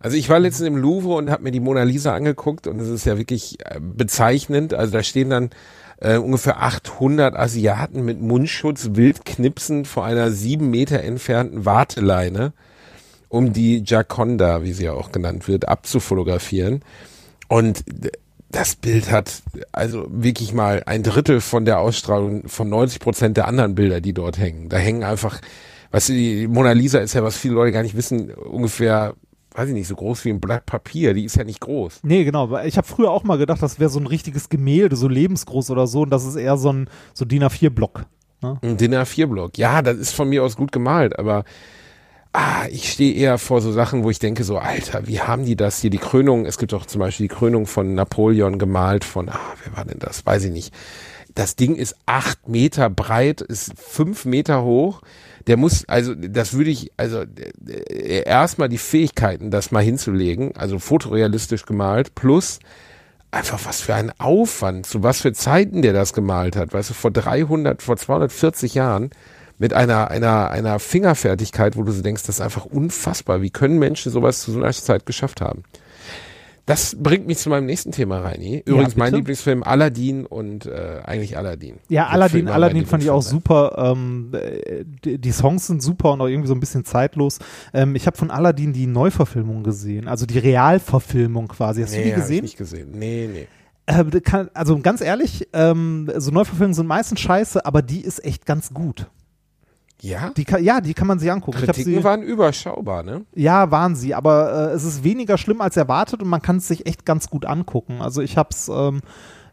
Also 0.00 0.16
ich 0.16 0.28
war 0.28 0.38
letztens 0.38 0.68
im 0.68 0.76
Louvre 0.76 1.14
und 1.14 1.30
habe 1.30 1.44
mir 1.44 1.50
die 1.50 1.60
Mona 1.60 1.82
Lisa 1.82 2.14
angeguckt 2.14 2.66
und 2.66 2.80
es 2.80 2.88
ist 2.88 3.06
ja 3.06 3.18
wirklich 3.18 3.58
äh, 3.64 3.80
bezeichnend. 3.80 4.74
Also 4.74 4.92
da 4.92 5.02
stehen 5.02 5.30
dann 5.30 5.50
äh, 6.00 6.16
ungefähr 6.18 6.62
800 6.62 7.34
Asiaten 7.34 8.04
mit 8.04 8.20
Mundschutz 8.20 8.90
wild 8.92 9.24
knipsend 9.24 9.86
vor 9.86 10.04
einer 10.04 10.30
sieben 10.30 10.70
Meter 10.70 11.02
entfernten 11.02 11.64
Warteleine, 11.64 12.52
um 13.28 13.52
die 13.52 13.82
Gioconda, 13.82 14.62
wie 14.62 14.72
sie 14.72 14.84
ja 14.84 14.92
auch 14.92 15.12
genannt 15.12 15.48
wird, 15.48 15.68
abzufotografieren. 15.68 16.82
Und 17.48 17.84
das 18.50 18.76
Bild 18.76 19.10
hat 19.10 19.42
also 19.72 20.06
wirklich 20.10 20.52
mal 20.52 20.82
ein 20.86 21.02
Drittel 21.02 21.40
von 21.40 21.64
der 21.64 21.80
Ausstrahlung 21.80 22.48
von 22.48 22.68
90 22.68 23.00
Prozent 23.00 23.36
der 23.36 23.48
anderen 23.48 23.74
Bilder, 23.74 24.00
die 24.00 24.12
dort 24.12 24.38
hängen. 24.38 24.68
Da 24.68 24.76
hängen 24.76 25.02
einfach, 25.02 25.40
du, 25.92 26.12
die 26.12 26.46
Mona 26.46 26.72
Lisa 26.72 26.98
ist 27.00 27.14
ja, 27.14 27.22
was 27.22 27.36
viele 27.36 27.54
Leute 27.54 27.72
gar 27.72 27.82
nicht 27.82 27.96
wissen, 27.96 28.30
ungefähr 28.32 29.14
weiß 29.56 29.68
ich 29.68 29.74
nicht, 29.74 29.88
so 29.88 29.96
groß 29.96 30.24
wie 30.24 30.30
ein 30.30 30.40
Blatt 30.40 30.66
Papier. 30.66 31.14
Die 31.14 31.24
ist 31.24 31.36
ja 31.36 31.44
nicht 31.44 31.60
groß. 31.60 32.00
Nee, 32.02 32.24
genau. 32.24 32.58
Ich 32.60 32.76
habe 32.76 32.86
früher 32.86 33.10
auch 33.10 33.24
mal 33.24 33.38
gedacht, 33.38 33.62
das 33.62 33.80
wäre 33.80 33.90
so 33.90 33.98
ein 33.98 34.06
richtiges 34.06 34.48
Gemälde, 34.48 34.96
so 34.96 35.08
lebensgroß 35.08 35.70
oder 35.70 35.86
so. 35.86 36.02
Und 36.02 36.10
das 36.10 36.24
ist 36.24 36.36
eher 36.36 36.56
so 36.56 36.72
ein 36.72 36.90
so 37.14 37.24
DIN 37.24 37.42
A4-Block. 37.42 38.04
Ein 38.42 38.76
DIN 38.76 38.94
A4-Block. 38.94 39.58
Ja, 39.58 39.82
das 39.82 39.96
ist 39.96 40.12
von 40.12 40.28
mir 40.28 40.44
aus 40.44 40.56
gut 40.56 40.72
gemalt, 40.72 41.18
aber 41.18 41.44
ah, 42.32 42.66
ich 42.70 42.92
stehe 42.92 43.14
eher 43.14 43.38
vor 43.38 43.60
so 43.62 43.72
Sachen, 43.72 44.04
wo 44.04 44.10
ich 44.10 44.18
denke 44.18 44.44
so, 44.44 44.58
Alter, 44.58 45.06
wie 45.06 45.20
haben 45.20 45.46
die 45.46 45.56
das 45.56 45.80
hier? 45.80 45.90
Die 45.90 45.98
Krönung, 45.98 46.44
es 46.44 46.58
gibt 46.58 46.74
auch 46.74 46.84
zum 46.84 46.98
Beispiel 46.98 47.28
die 47.28 47.34
Krönung 47.34 47.66
von 47.66 47.94
Napoleon 47.94 48.58
gemalt 48.58 49.04
von, 49.04 49.30
ah, 49.30 49.54
wer 49.64 49.76
war 49.76 49.84
denn 49.84 49.98
das? 49.98 50.26
Weiß 50.26 50.44
ich 50.44 50.52
nicht. 50.52 50.74
Das 51.34 51.56
Ding 51.56 51.76
ist 51.76 51.96
acht 52.06 52.48
Meter 52.48 52.90
breit, 52.90 53.40
ist 53.40 53.72
fünf 53.76 54.24
Meter 54.26 54.62
hoch. 54.62 55.00
Der 55.46 55.56
muss, 55.56 55.84
also 55.88 56.14
das 56.14 56.54
würde 56.54 56.70
ich, 56.70 56.90
also 56.96 57.22
äh, 57.68 58.22
erstmal 58.24 58.68
die 58.68 58.78
Fähigkeiten, 58.78 59.50
das 59.50 59.70
mal 59.70 59.82
hinzulegen, 59.82 60.56
also 60.56 60.78
fotorealistisch 60.78 61.66
gemalt, 61.66 62.14
plus 62.14 62.58
einfach 63.30 63.60
was 63.64 63.80
für 63.80 63.94
ein 63.94 64.12
Aufwand, 64.18 64.86
zu 64.86 65.02
was 65.02 65.20
für 65.20 65.32
Zeiten 65.32 65.82
der 65.82 65.92
das 65.92 66.12
gemalt 66.12 66.56
hat, 66.56 66.72
weißt 66.72 66.90
du, 66.90 66.94
vor 66.94 67.10
300, 67.10 67.82
vor 67.82 67.96
240 67.96 68.74
Jahren 68.74 69.10
mit 69.58 69.72
einer, 69.72 70.10
einer, 70.10 70.50
einer 70.50 70.78
Fingerfertigkeit, 70.78 71.76
wo 71.76 71.82
du 71.82 71.92
so 71.92 72.02
denkst, 72.02 72.24
das 72.24 72.36
ist 72.36 72.40
einfach 72.40 72.66
unfassbar. 72.66 73.40
Wie 73.40 73.50
können 73.50 73.78
Menschen 73.78 74.12
sowas 74.12 74.40
zu 74.40 74.52
so 74.52 74.60
einer 74.60 74.72
Zeit 74.72 75.06
geschafft 75.06 75.40
haben? 75.40 75.64
Das 76.66 76.96
bringt 77.00 77.28
mich 77.28 77.38
zu 77.38 77.48
meinem 77.48 77.64
nächsten 77.66 77.92
Thema, 77.92 78.18
Reini. 78.20 78.60
Übrigens 78.66 78.96
mein 78.96 79.06
bitte? 79.06 79.18
Lieblingsfilm 79.18 79.62
Aladdin 79.62 80.26
und 80.26 80.66
äh, 80.66 81.00
eigentlich 81.04 81.38
Aladdin. 81.38 81.76
Ja, 81.88 82.08
Aladdin, 82.08 82.46
mein 82.46 82.54
Aladdin 82.54 82.86
fand 82.86 83.04
ich 83.04 83.10
auch 83.10 83.22
super. 83.22 83.76
Ähm, 83.78 84.32
äh, 84.32 84.84
die, 85.04 85.18
die 85.18 85.30
Songs 85.30 85.68
sind 85.68 85.80
super 85.80 86.12
und 86.12 86.20
auch 86.20 86.26
irgendwie 86.26 86.48
so 86.48 86.54
ein 86.54 86.60
bisschen 86.60 86.84
zeitlos. 86.84 87.38
Ähm, 87.72 87.94
ich 87.94 88.08
habe 88.08 88.16
von 88.16 88.32
Aladdin 88.32 88.72
die 88.72 88.88
Neuverfilmung 88.88 89.62
gesehen, 89.62 90.08
also 90.08 90.26
die 90.26 90.40
Realverfilmung 90.40 91.46
quasi. 91.46 91.82
Hast 91.82 91.94
du 91.94 91.98
Nee, 91.98 92.04
die 92.06 92.10
hab 92.10 92.18
ich 92.18 92.24
gesehen? 92.24 92.42
nicht 92.42 92.56
gesehen. 92.58 92.90
Nee, 92.92 93.30
nee. 93.32 93.46
Äh, 93.86 94.20
kann, 94.20 94.50
also 94.52 94.76
ganz 94.80 95.00
ehrlich, 95.00 95.46
ähm, 95.52 96.10
so 96.16 96.32
Neuverfilmungen 96.32 96.74
sind 96.74 96.88
meistens 96.88 97.20
scheiße, 97.20 97.64
aber 97.64 97.82
die 97.82 98.00
ist 98.00 98.24
echt 98.24 98.44
ganz 98.44 98.74
gut. 98.74 99.06
Ja? 100.02 100.30
Die 100.36 100.44
kann, 100.44 100.62
ja, 100.62 100.80
die 100.80 100.94
kann 100.94 101.06
man 101.06 101.18
sich 101.18 101.30
angucken. 101.30 101.58
Kritiken 101.58 101.94
sie, 101.94 102.04
waren 102.04 102.22
überschaubar, 102.22 103.02
ne? 103.02 103.24
ja, 103.34 103.70
waren 103.70 103.96
sie, 103.96 104.14
aber 104.14 104.70
äh, 104.70 104.74
es 104.74 104.84
ist 104.84 105.04
weniger 105.04 105.38
schlimm 105.38 105.60
als 105.60 105.76
erwartet 105.76 106.22
und 106.22 106.28
man 106.28 106.42
kann 106.42 106.56
es 106.56 106.68
sich 106.68 106.86
echt 106.86 107.06
ganz 107.06 107.30
gut 107.30 107.46
angucken. 107.46 108.00
Also 108.00 108.20
ich 108.20 108.36
habe 108.36 108.50
es 108.52 108.68
ähm, 108.68 109.00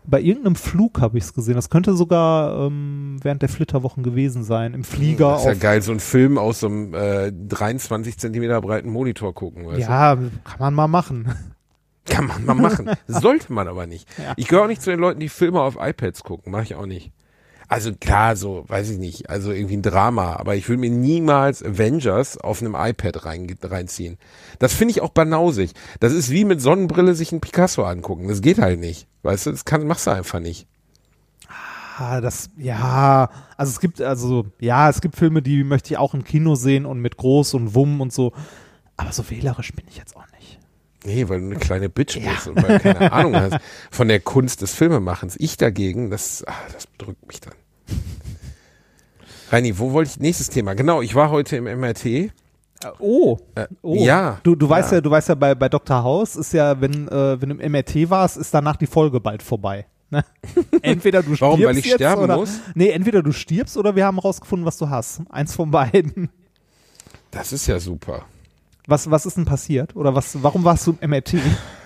bei 0.06 0.20
irgendeinem 0.20 0.56
Flug 0.56 1.00
habe 1.02 1.18
ich 1.18 1.24
es 1.24 1.34
gesehen. 1.34 1.56
Das 1.56 1.70
könnte 1.70 1.96
sogar 1.96 2.68
ähm, 2.68 3.20
während 3.22 3.42
der 3.42 3.50
Flitterwochen 3.50 4.04
gewesen 4.04 4.44
sein. 4.44 4.74
Im 4.74 4.84
Flieger. 4.84 5.32
Das 5.32 5.42
ist 5.42 5.48
ja 5.48 5.54
geil, 5.54 5.82
so 5.82 5.92
ein 5.92 6.00
Film 6.00 6.38
aus 6.38 6.60
so 6.60 6.68
einem 6.68 6.94
äh, 6.94 7.32
23 7.32 8.18
Zentimeter 8.18 8.60
breiten 8.62 8.90
Monitor 8.90 9.34
gucken. 9.34 9.66
Weißt 9.66 9.80
ja, 9.80 10.16
kann 10.16 10.60
man 10.60 10.74
mal 10.74 10.88
machen. 10.88 11.26
du? 12.06 12.14
Kann 12.14 12.28
man 12.28 12.46
mal 12.46 12.56
machen. 12.56 12.90
Sollte 13.08 13.54
man 13.54 13.68
aber 13.68 13.88
nicht. 13.88 14.08
Ich 14.36 14.48
gehöre 14.48 14.66
auch 14.66 14.68
nicht 14.68 14.82
zu 14.82 14.90
den 14.90 15.00
Leuten, 15.00 15.20
die 15.20 15.30
Filme 15.30 15.62
auf 15.62 15.78
iPads 15.80 16.24
gucken. 16.24 16.52
Mache 16.52 16.64
ich 16.64 16.76
auch 16.76 16.86
nicht. 16.86 17.14
Also 17.74 17.92
klar, 17.92 18.36
so, 18.36 18.66
weiß 18.68 18.92
ich 18.92 19.00
nicht, 19.00 19.32
also 19.32 19.52
irgendwie 19.52 19.78
ein 19.78 19.82
Drama, 19.82 20.36
aber 20.36 20.56
ich 20.56 20.70
will 20.70 20.78
mir 20.78 20.92
niemals 20.92 21.64
Avengers 21.64 22.38
auf 22.38 22.62
einem 22.62 22.76
iPad 22.76 23.26
rein, 23.26 23.48
reinziehen. 23.64 24.20
Das 24.60 24.76
finde 24.76 24.92
ich 24.92 25.02
auch 25.02 25.10
banausig. 25.10 25.72
Das 26.00 26.14
ist 26.14 26.30
wie 26.30 26.46
mit 26.46 26.62
Sonnenbrille 26.62 27.16
sich 27.16 27.32
ein 27.32 27.42
Picasso 27.42 27.84
angucken. 27.84 28.28
Das 28.28 28.44
geht 28.44 28.60
halt 28.60 28.80
nicht. 28.80 29.08
Weißt 29.24 29.48
du, 29.48 29.52
das 29.52 29.66
kann, 29.66 29.88
machst 29.88 30.06
du 30.06 30.12
einfach 30.12 30.40
nicht. 30.40 30.68
Ah, 31.98 32.22
das, 32.22 32.52
ja, 32.58 33.32
also 33.58 33.72
es 33.72 33.80
gibt, 33.80 34.00
also, 34.00 34.46
ja, 34.60 34.88
es 34.88 35.02
gibt 35.02 35.16
Filme, 35.16 35.42
die 35.42 35.64
möchte 35.64 35.96
ich 35.96 35.98
auch 35.98 36.14
im 36.14 36.24
Kino 36.24 36.54
sehen 36.54 36.86
und 36.86 37.00
mit 37.00 37.18
groß 37.18 37.56
und 37.56 37.74
Wumm 37.74 38.02
und 38.02 38.14
so. 38.14 38.34
Aber 38.98 39.12
so 39.14 39.28
wählerisch 39.32 39.74
bin 39.74 39.86
ich 39.90 39.98
jetzt 39.98 40.16
auch 40.16 40.28
nicht. 40.40 40.60
Nee, 41.06 41.28
weil 41.28 41.40
du 41.40 41.48
eine 41.48 41.56
kleine 41.56 41.90
Bitch 41.90 42.20
bist 42.20 42.48
und 42.48 42.62
weil 42.62 42.78
du 42.78 42.84
keine 42.84 43.12
Ahnung 43.12 43.36
hast 43.36 43.58
von 43.90 44.10
der 44.10 44.20
Kunst 44.20 44.62
des 44.62 44.76
Filmemachens. 44.76 45.38
Ich 45.40 45.58
dagegen, 45.58 46.12
das, 46.12 46.44
ah, 46.46 46.54
das 46.72 46.86
bedrückt 46.86 47.26
mich 47.28 47.42
dann. 47.42 47.56
Reini, 49.50 49.78
wo 49.78 49.92
wollte 49.92 50.12
ich, 50.12 50.20
nächstes 50.20 50.50
Thema. 50.50 50.74
Genau, 50.74 51.02
ich 51.02 51.14
war 51.16 51.30
heute 51.30 51.58
im 51.58 51.66
MRT. 51.66 52.32
Oh, 53.00 53.38
Äh, 53.56 53.68
oh. 53.82 53.96
Ja. 53.96 54.40
Du, 54.44 54.56
du 54.56 54.68
weißt 54.68 54.92
ja. 54.92 54.98
ja, 54.98 55.02
du 55.02 55.12
weißt 55.12 55.30
ja, 55.30 55.36
bei, 55.36 55.56
bei 55.56 55.70
Dr. 55.70 56.04
House 56.04 56.36
ist 56.36 56.54
ja, 56.54 56.80
wenn, 56.82 57.08
äh, 57.08 57.42
wenn 57.42 57.50
du 57.50 57.56
im 57.56 57.72
MRT 57.72 58.10
warst, 58.10 58.38
ist 58.38 58.54
danach 58.54 58.76
die 58.76 58.88
Folge 58.88 59.20
bald 59.20 59.42
vorbei. 59.42 59.86
Ne? 60.10 60.24
Entweder 60.82 61.20
du 61.22 61.36
stirbst 61.36 61.42
Warum? 61.42 61.64
Weil 61.64 61.78
ich 61.78 61.86
jetzt 61.86 61.96
sterben 61.96 62.24
oder, 62.24 62.36
muss? 62.38 62.60
Nee, 62.76 62.90
entweder 62.90 63.24
du 63.24 63.32
stirbst 63.32 63.78
oder 63.78 63.96
wir 63.96 64.06
haben 64.06 64.20
rausgefunden, 64.20 64.66
was 64.66 64.78
du 64.78 64.90
hast. 64.90 65.22
Eins 65.30 65.56
von 65.56 65.72
beiden. 65.72 66.30
Das 67.32 67.52
ist 67.52 67.68
ja 67.68 67.80
super. 67.80 68.26
Was, 68.86 69.10
was 69.10 69.26
ist 69.26 69.38
denn 69.38 69.46
passiert? 69.46 69.96
Oder 69.96 70.14
was, 70.14 70.44
warum 70.44 70.64
warst 70.64 70.86
du 70.88 70.96
im 71.00 71.10
MRT? 71.10 71.36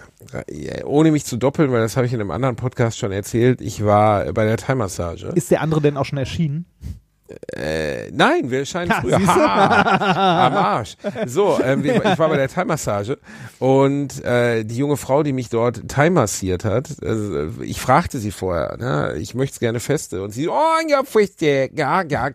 Ohne 0.86 1.12
mich 1.12 1.26
zu 1.26 1.38
doppeln, 1.38 1.72
weil 1.72 1.82
das 1.82 1.96
habe 1.96 2.08
ich 2.08 2.14
in 2.14 2.20
einem 2.20 2.32
anderen 2.32 2.56
Podcast 2.56 2.98
schon 2.98 3.12
erzählt, 3.12 3.62
ich 3.62 3.86
war 3.86 4.32
bei 4.34 4.46
der 4.46 4.58
Thai-Massage. 4.58 5.28
Ist 5.36 5.52
der 5.52 5.62
andere 5.62 5.82
denn 5.82 5.96
auch 5.98 6.06
schon 6.06 6.18
erschienen? 6.18 6.66
Äh, 7.56 8.10
nein, 8.12 8.50
wir 8.52 8.66
scheinen 8.66 8.92
Ha, 8.92 9.02
früher. 9.02 9.20
Ha, 9.26 10.48
am 10.48 10.54
Arsch. 10.54 10.96
So, 11.26 11.60
ähm, 11.64 11.84
ich 11.84 12.18
war 12.18 12.30
bei 12.30 12.38
der 12.38 12.48
Thai-Massage 12.48 13.18
und 13.60 14.24
äh, 14.24 14.64
die 14.64 14.78
junge 14.78 14.96
Frau, 14.98 15.24
die 15.24 15.34
mich 15.34 15.50
dort 15.50 15.88
Thai 15.90 16.10
massiert 16.10 16.64
hat, 16.64 16.90
äh, 17.04 17.48
ich 17.64 17.82
fragte 17.82 18.20
sie 18.20 18.32
vorher, 18.32 18.78
ne, 18.78 19.16
ich 19.20 19.36
möchte 19.36 19.56
es 19.56 19.60
gerne 19.60 19.80
feste 19.80 20.24
und 20.24 20.32
sie, 20.32 20.48
oh 20.48 20.54
ja, 20.88 21.04
feste, 21.04 21.70
ja, 21.74 22.02
ja, 22.04 22.30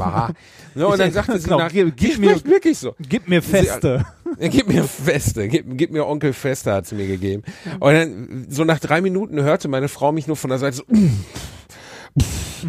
aha. 0.00 0.30
So, 0.74 0.88
und 0.92 0.98
dann 0.98 1.12
sagte 1.12 1.38
sie 1.38 1.44
Genau, 1.44 1.58
nach, 1.58 1.70
gib- 1.72 1.96
gib 1.96 2.18
mir- 2.18 2.44
wirklich 2.44 2.78
so. 2.78 2.94
Gib 3.08 3.28
mir 3.28 3.42
Feste. 3.42 4.04
Ja, 4.38 4.48
Gib 4.48 4.68
mir 4.68 4.84
Feste, 4.84 5.48
gib, 5.48 5.66
gib 5.76 5.90
mir 5.90 6.06
Onkel 6.06 6.32
Feste, 6.32 6.72
hat 6.72 6.86
sie 6.86 6.94
mir 6.94 7.06
gegeben. 7.08 7.42
Und 7.80 7.92
dann, 7.92 8.46
so 8.48 8.64
nach 8.64 8.78
drei 8.78 9.00
Minuten 9.00 9.42
hörte 9.42 9.66
meine 9.68 9.88
Frau 9.88 10.12
mich 10.12 10.26
nur 10.28 10.36
von 10.36 10.50
der 10.50 10.58
Seite 10.60 10.76
so, 10.76 10.84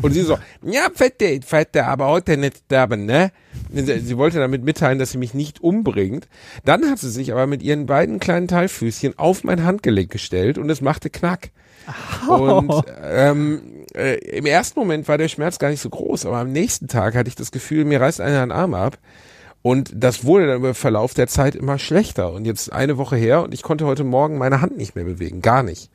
und 0.02 0.14
sie 0.14 0.22
so, 0.22 0.38
ja, 0.64 0.88
fette, 0.94 1.40
fette, 1.46 1.86
aber 1.86 2.08
heute 2.08 2.38
nicht 2.38 2.58
sterben, 2.66 3.06
ne? 3.06 3.32
Sie, 3.74 4.18
wollte 4.18 4.40
damit 4.40 4.64
mitteilen, 4.64 5.00
dass 5.00 5.12
sie 5.12 5.18
mich 5.18 5.34
nicht 5.34 5.62
umbringt. 5.62 6.28
Dann 6.66 6.90
hat 6.90 7.00
sie 7.00 7.10
sich 7.10 7.32
aber 7.32 7.48
mit 7.48 7.64
ihren 7.64 7.86
beiden 7.86 8.20
kleinen 8.20 8.48
Teilfüßchen 8.48 9.18
auf 9.18 9.44
mein 9.44 9.64
Handgelenk 9.64 10.12
gestellt 10.12 10.58
und 10.58 10.70
es 10.70 10.82
machte 10.82 11.10
Knack. 11.10 11.52
Und 12.30 12.72
ähm, 13.02 13.86
äh, 13.96 14.18
im 14.38 14.46
ersten 14.46 14.80
Moment 14.80 15.08
war 15.08 15.18
der 15.18 15.28
Schmerz 15.28 15.58
gar 15.58 15.70
nicht 15.70 15.82
so 15.82 15.90
groß, 15.90 16.26
aber 16.26 16.38
am 16.38 16.52
nächsten 16.52 16.88
Tag 16.88 17.16
hatte 17.16 17.28
ich 17.28 17.36
das 17.36 17.52
Gefühl, 17.52 17.86
mir 17.86 18.02
reißt 18.02 18.22
einer 18.22 18.42
einen 18.42 18.52
Arm 18.52 18.74
ab. 18.74 18.98
Und 19.64 19.92
das 19.94 20.26
wurde 20.26 20.48
dann 20.48 20.64
im 20.64 20.74
Verlauf 20.74 21.14
der 21.14 21.28
Zeit 21.28 21.56
immer 21.56 21.78
schlechter. 21.78 22.34
Und 22.34 22.46
jetzt 22.46 22.74
eine 22.74 22.98
Woche 22.98 23.16
her 23.16 23.44
und 23.44 23.54
ich 23.54 23.62
konnte 23.62 23.86
heute 23.86 24.04
Morgen 24.04 24.38
meine 24.38 24.62
Hand 24.62 24.78
nicht 24.78 24.96
mehr 24.96 25.06
bewegen. 25.06 25.42
Gar 25.42 25.64
nicht. 25.64 25.92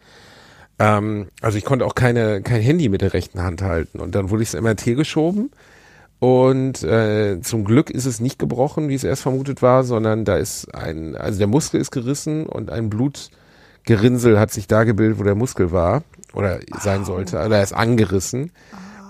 Ähm, 0.78 1.28
also 1.40 1.58
ich 1.58 1.64
konnte 1.64 1.86
auch 1.86 1.94
keine, 1.94 2.42
kein 2.42 2.60
Handy 2.60 2.88
mit 2.88 3.00
der 3.00 3.14
rechten 3.14 3.42
Hand 3.42 3.62
halten. 3.62 4.00
Und 4.00 4.14
dann 4.14 4.30
wurde 4.30 4.42
ich 4.42 4.52
ins 4.52 4.62
MRT 4.62 4.96
geschoben. 4.96 5.50
Und 6.18 6.82
äh, 6.82 7.40
zum 7.42 7.64
Glück 7.64 7.90
ist 7.90 8.06
es 8.06 8.20
nicht 8.20 8.38
gebrochen, 8.38 8.88
wie 8.88 8.94
es 8.94 9.04
erst 9.04 9.22
vermutet 9.22 9.60
war, 9.60 9.84
sondern 9.84 10.24
da 10.24 10.36
ist 10.36 10.74
ein, 10.74 11.14
also 11.14 11.38
der 11.38 11.46
Muskel 11.46 11.80
ist 11.80 11.90
gerissen 11.90 12.46
und 12.46 12.70
ein 12.70 12.88
Blutgerinnsel 12.88 14.38
hat 14.38 14.50
sich 14.50 14.66
da 14.66 14.84
gebildet, 14.84 15.18
wo 15.18 15.24
der 15.24 15.34
Muskel 15.34 15.72
war 15.72 16.02
oder 16.32 16.60
sein 16.80 17.04
sollte. 17.04 17.36
Oder 17.36 17.56
er 17.56 17.62
ist 17.62 17.74
angerissen. 17.74 18.50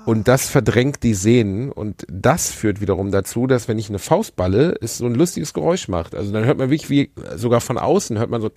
Und 0.04 0.28
das 0.28 0.48
verdrängt 0.48 1.02
die 1.02 1.14
Sehnen 1.14 1.72
und 1.72 2.06
das 2.08 2.52
führt 2.52 2.80
wiederum 2.80 3.10
dazu, 3.10 3.48
dass 3.48 3.66
wenn 3.66 3.78
ich 3.78 3.88
eine 3.88 3.98
Faust 3.98 4.36
balle, 4.36 4.76
es 4.80 4.98
so 4.98 5.06
ein 5.06 5.16
lustiges 5.16 5.52
Geräusch 5.52 5.88
macht. 5.88 6.14
Also 6.14 6.32
dann 6.32 6.44
hört 6.44 6.58
man 6.58 6.70
wirklich 6.70 6.90
wie, 6.90 7.10
sogar 7.34 7.60
von 7.60 7.76
außen 7.76 8.16
hört 8.16 8.30
man 8.30 8.40
so 8.40 8.50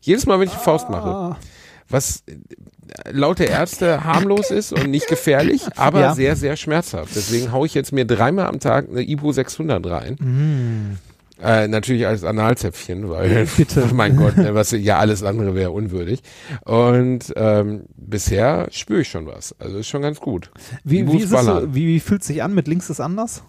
jedes 0.00 0.24
Mal, 0.24 0.40
wenn 0.40 0.48
ich 0.48 0.54
eine 0.54 0.62
Faust 0.62 0.88
mache. 0.88 1.36
Was 1.90 2.22
laut 3.10 3.38
der 3.38 3.48
Ärzte 3.50 4.04
harmlos 4.04 4.50
ist 4.50 4.72
und 4.72 4.90
nicht 4.90 5.08
gefährlich, 5.08 5.62
aber 5.76 6.00
Ja. 6.00 6.14
sehr, 6.14 6.36
sehr 6.36 6.56
schmerzhaft. 6.56 7.14
Deswegen 7.16 7.52
haue 7.52 7.66
ich 7.66 7.74
jetzt 7.74 7.92
mir 7.92 8.04
dreimal 8.04 8.46
am 8.46 8.60
Tag 8.60 8.88
eine 8.90 9.02
Ibu 9.02 9.32
600 9.32 9.84
rein. 9.86 10.98
Äh, 11.40 11.68
natürlich 11.68 12.06
als 12.06 12.24
Analzäpfchen, 12.24 13.08
weil, 13.10 13.46
Bitte. 13.56 13.88
mein 13.94 14.16
Gott, 14.16 14.36
ne, 14.36 14.54
was 14.54 14.72
ja 14.72 14.98
alles 14.98 15.22
andere 15.22 15.54
wäre 15.54 15.70
unwürdig. 15.70 16.22
Und 16.64 17.32
ähm, 17.36 17.84
bisher 17.96 18.66
spüre 18.72 19.02
ich 19.02 19.08
schon 19.08 19.26
was. 19.26 19.54
Also 19.60 19.78
ist 19.78 19.86
schon 19.88 20.02
ganz 20.02 20.18
gut. 20.20 20.50
Wie, 20.82 21.06
wie, 21.10 21.22
es 21.22 21.30
so, 21.30 21.74
wie, 21.74 21.86
wie 21.86 22.00
fühlt 22.00 22.24
sich 22.24 22.42
an? 22.42 22.54
Mit 22.54 22.66
links 22.66 22.90
ist 22.90 23.00
anders? 23.00 23.44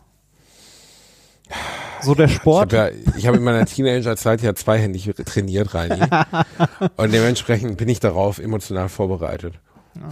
So 2.01 2.15
der 2.15 2.27
Ich 2.27 2.35
Sport? 2.35 2.73
habe 2.73 2.93
ja, 2.93 3.13
ich 3.17 3.27
habe 3.27 3.37
in 3.37 3.43
meiner 3.43 3.65
Teenagerzeit 3.65 4.41
ja 4.41 4.55
zweihändig 4.55 5.09
trainiert, 5.25 5.73
Reini. 5.73 6.01
Und 6.97 7.13
dementsprechend 7.13 7.77
bin 7.77 7.89
ich 7.89 7.99
darauf 7.99 8.39
emotional 8.39 8.89
vorbereitet. 8.89 9.55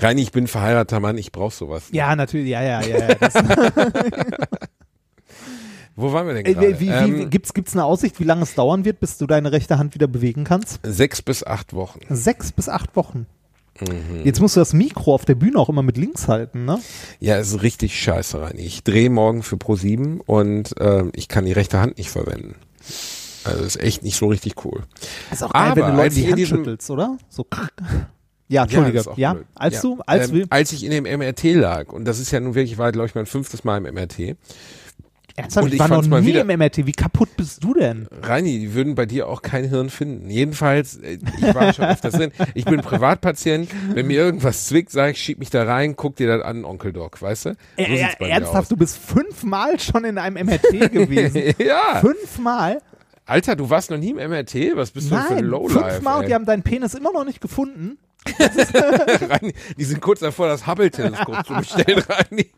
Reini, 0.00 0.22
ich 0.22 0.30
bin 0.32 0.46
verheirateter 0.46 1.00
Mann, 1.00 1.18
ich 1.18 1.32
brauche 1.32 1.54
sowas. 1.54 1.88
Ja, 1.92 2.14
natürlich, 2.14 2.50
ja, 2.50 2.62
ja, 2.62 2.80
ja. 2.82 3.08
ja. 3.08 3.16
Wo 5.96 6.12
waren 6.12 6.28
wir 6.28 6.34
denn 6.34 6.46
äh, 6.46 6.54
gerade? 6.54 6.78
wie, 6.78 6.86
wie, 6.86 6.90
ähm, 6.90 7.28
gibt's, 7.30 7.52
gibt's 7.54 7.72
eine 7.72 7.84
Aussicht, 7.84 8.20
wie 8.20 8.24
lange 8.24 8.42
es 8.44 8.54
dauern 8.54 8.84
wird, 8.84 9.00
bis 9.00 9.18
du 9.18 9.26
deine 9.26 9.50
rechte 9.50 9.78
Hand 9.78 9.94
wieder 9.94 10.06
bewegen 10.06 10.44
kannst? 10.44 10.78
sechs 10.84 11.20
bis 11.22 11.42
acht 11.42 11.74
Wochen. 11.74 11.98
Sechs 12.08 12.52
bis 12.52 12.68
acht 12.68 12.94
Wochen. 12.94 13.26
Mhm. 13.80 14.24
Jetzt 14.24 14.40
musst 14.40 14.56
du 14.56 14.60
das 14.60 14.72
Mikro 14.72 15.14
auf 15.14 15.24
der 15.24 15.34
Bühne 15.34 15.58
auch 15.58 15.68
immer 15.68 15.82
mit 15.82 15.96
links 15.96 16.28
halten, 16.28 16.64
ne? 16.64 16.80
Ja, 17.20 17.36
es 17.36 17.48
ist 17.52 17.62
richtig 17.62 17.98
scheiße 18.00 18.40
rein. 18.40 18.54
Ich 18.56 18.82
drehe 18.84 19.10
morgen 19.10 19.42
für 19.42 19.56
Pro7 19.56 20.18
und 20.26 20.74
ähm, 20.80 21.10
ich 21.14 21.28
kann 21.28 21.44
die 21.44 21.52
rechte 21.52 21.80
Hand 21.80 21.98
nicht 21.98 22.10
verwenden. 22.10 22.54
Also 23.44 23.64
ist 23.64 23.80
echt 23.80 24.02
nicht 24.02 24.16
so 24.16 24.26
richtig 24.26 24.64
cool. 24.64 24.82
Ist 25.30 25.42
auch 25.42 25.52
geil, 25.52 25.70
Aber 25.72 25.76
wenn 25.86 25.90
du 25.92 25.96
Leute 26.02 26.14
die 26.14 26.30
Hand 26.30 26.40
schüttelst, 26.46 26.90
oder? 26.90 27.16
So. 27.28 27.46
Ja, 28.48 28.62
Entschuldige. 28.62 29.02
das 29.02 29.08
Ja, 29.16 29.34
blöd. 29.34 29.46
als 29.54 29.74
Ja. 29.74 29.80
du, 29.82 29.98
als 30.06 30.30
ähm, 30.30 30.46
als 30.50 30.72
ich 30.72 30.84
in 30.84 30.90
dem 30.90 31.04
MRT 31.04 31.44
lag, 31.54 31.92
und 31.92 32.04
das 32.06 32.18
ist 32.18 32.30
ja 32.30 32.40
nun 32.40 32.54
wirklich, 32.54 32.78
war 32.78 32.92
glaube 32.92 33.06
ich 33.08 33.14
mein 33.14 33.26
fünftes 33.26 33.62
Mal 33.64 33.76
im 33.84 33.94
MRT. 33.94 34.36
Ernsthaft, 35.38 35.64
und 35.66 35.72
ich 35.72 35.78
war 35.78 35.88
noch 35.88 35.96
fand's 35.96 36.08
mal 36.08 36.20
nie 36.20 36.28
wieder- 36.28 36.40
im 36.42 36.48
MRT. 36.50 36.86
Wie 36.86 36.92
kaputt 36.92 37.28
bist 37.36 37.62
du 37.62 37.74
denn? 37.74 38.08
Reini, 38.22 38.58
die 38.58 38.74
würden 38.74 38.94
bei 38.94 39.06
dir 39.06 39.28
auch 39.28 39.40
kein 39.42 39.64
Hirn 39.68 39.88
finden. 39.90 40.28
Jedenfalls, 40.30 40.96
äh, 40.96 41.18
ich 41.38 41.54
war 41.54 41.72
schon 41.72 41.84
öfters 41.86 42.14
drin. 42.14 42.32
Ich 42.54 42.64
bin 42.64 42.80
Privatpatient. 42.80 43.70
Wenn 43.94 44.06
mir 44.08 44.16
irgendwas 44.20 44.66
zwickt, 44.66 44.90
sag 44.90 45.12
ich, 45.12 45.22
schieb 45.22 45.38
mich 45.38 45.50
da 45.50 45.62
rein, 45.64 45.96
guck 45.96 46.16
dir 46.16 46.26
das 46.26 46.42
an, 46.44 46.64
Onkel 46.64 46.92
Doc, 46.92 47.22
weißt 47.22 47.46
du? 47.46 47.50
So 47.50 47.56
Äh, 47.76 48.06
ernsthaft, 48.28 48.70
du 48.70 48.76
bist 48.76 48.98
fünfmal 48.98 49.78
schon 49.80 50.04
in 50.04 50.18
einem 50.18 50.44
MRT 50.46 50.88
gewesen. 50.92 51.42
ja. 51.58 52.00
fünfmal? 52.00 52.80
Alter, 53.26 53.56
du 53.56 53.68
warst 53.68 53.90
noch 53.90 53.98
nie 53.98 54.10
im 54.10 54.16
MRT? 54.16 54.74
Was 54.74 54.90
bist 54.90 55.10
du 55.10 55.16
für 55.16 55.20
ein 55.28 55.34
Nein, 55.36 55.44
Lowlife? 55.44 55.78
fünfmal 55.90 56.16
und 56.16 56.22
ey? 56.22 56.28
die 56.28 56.34
haben 56.34 56.46
deinen 56.46 56.62
Penis 56.62 56.94
immer 56.94 57.12
noch 57.12 57.24
nicht 57.24 57.40
gefunden. 57.40 57.98
Reini, 59.28 59.54
die 59.76 59.84
sind 59.84 60.00
kurz 60.00 60.20
davor, 60.20 60.48
das 60.48 60.66
Hubble-Teleskop 60.66 61.46
zu 61.46 61.54
bestellen, 61.54 62.02
Reini. 62.08 62.50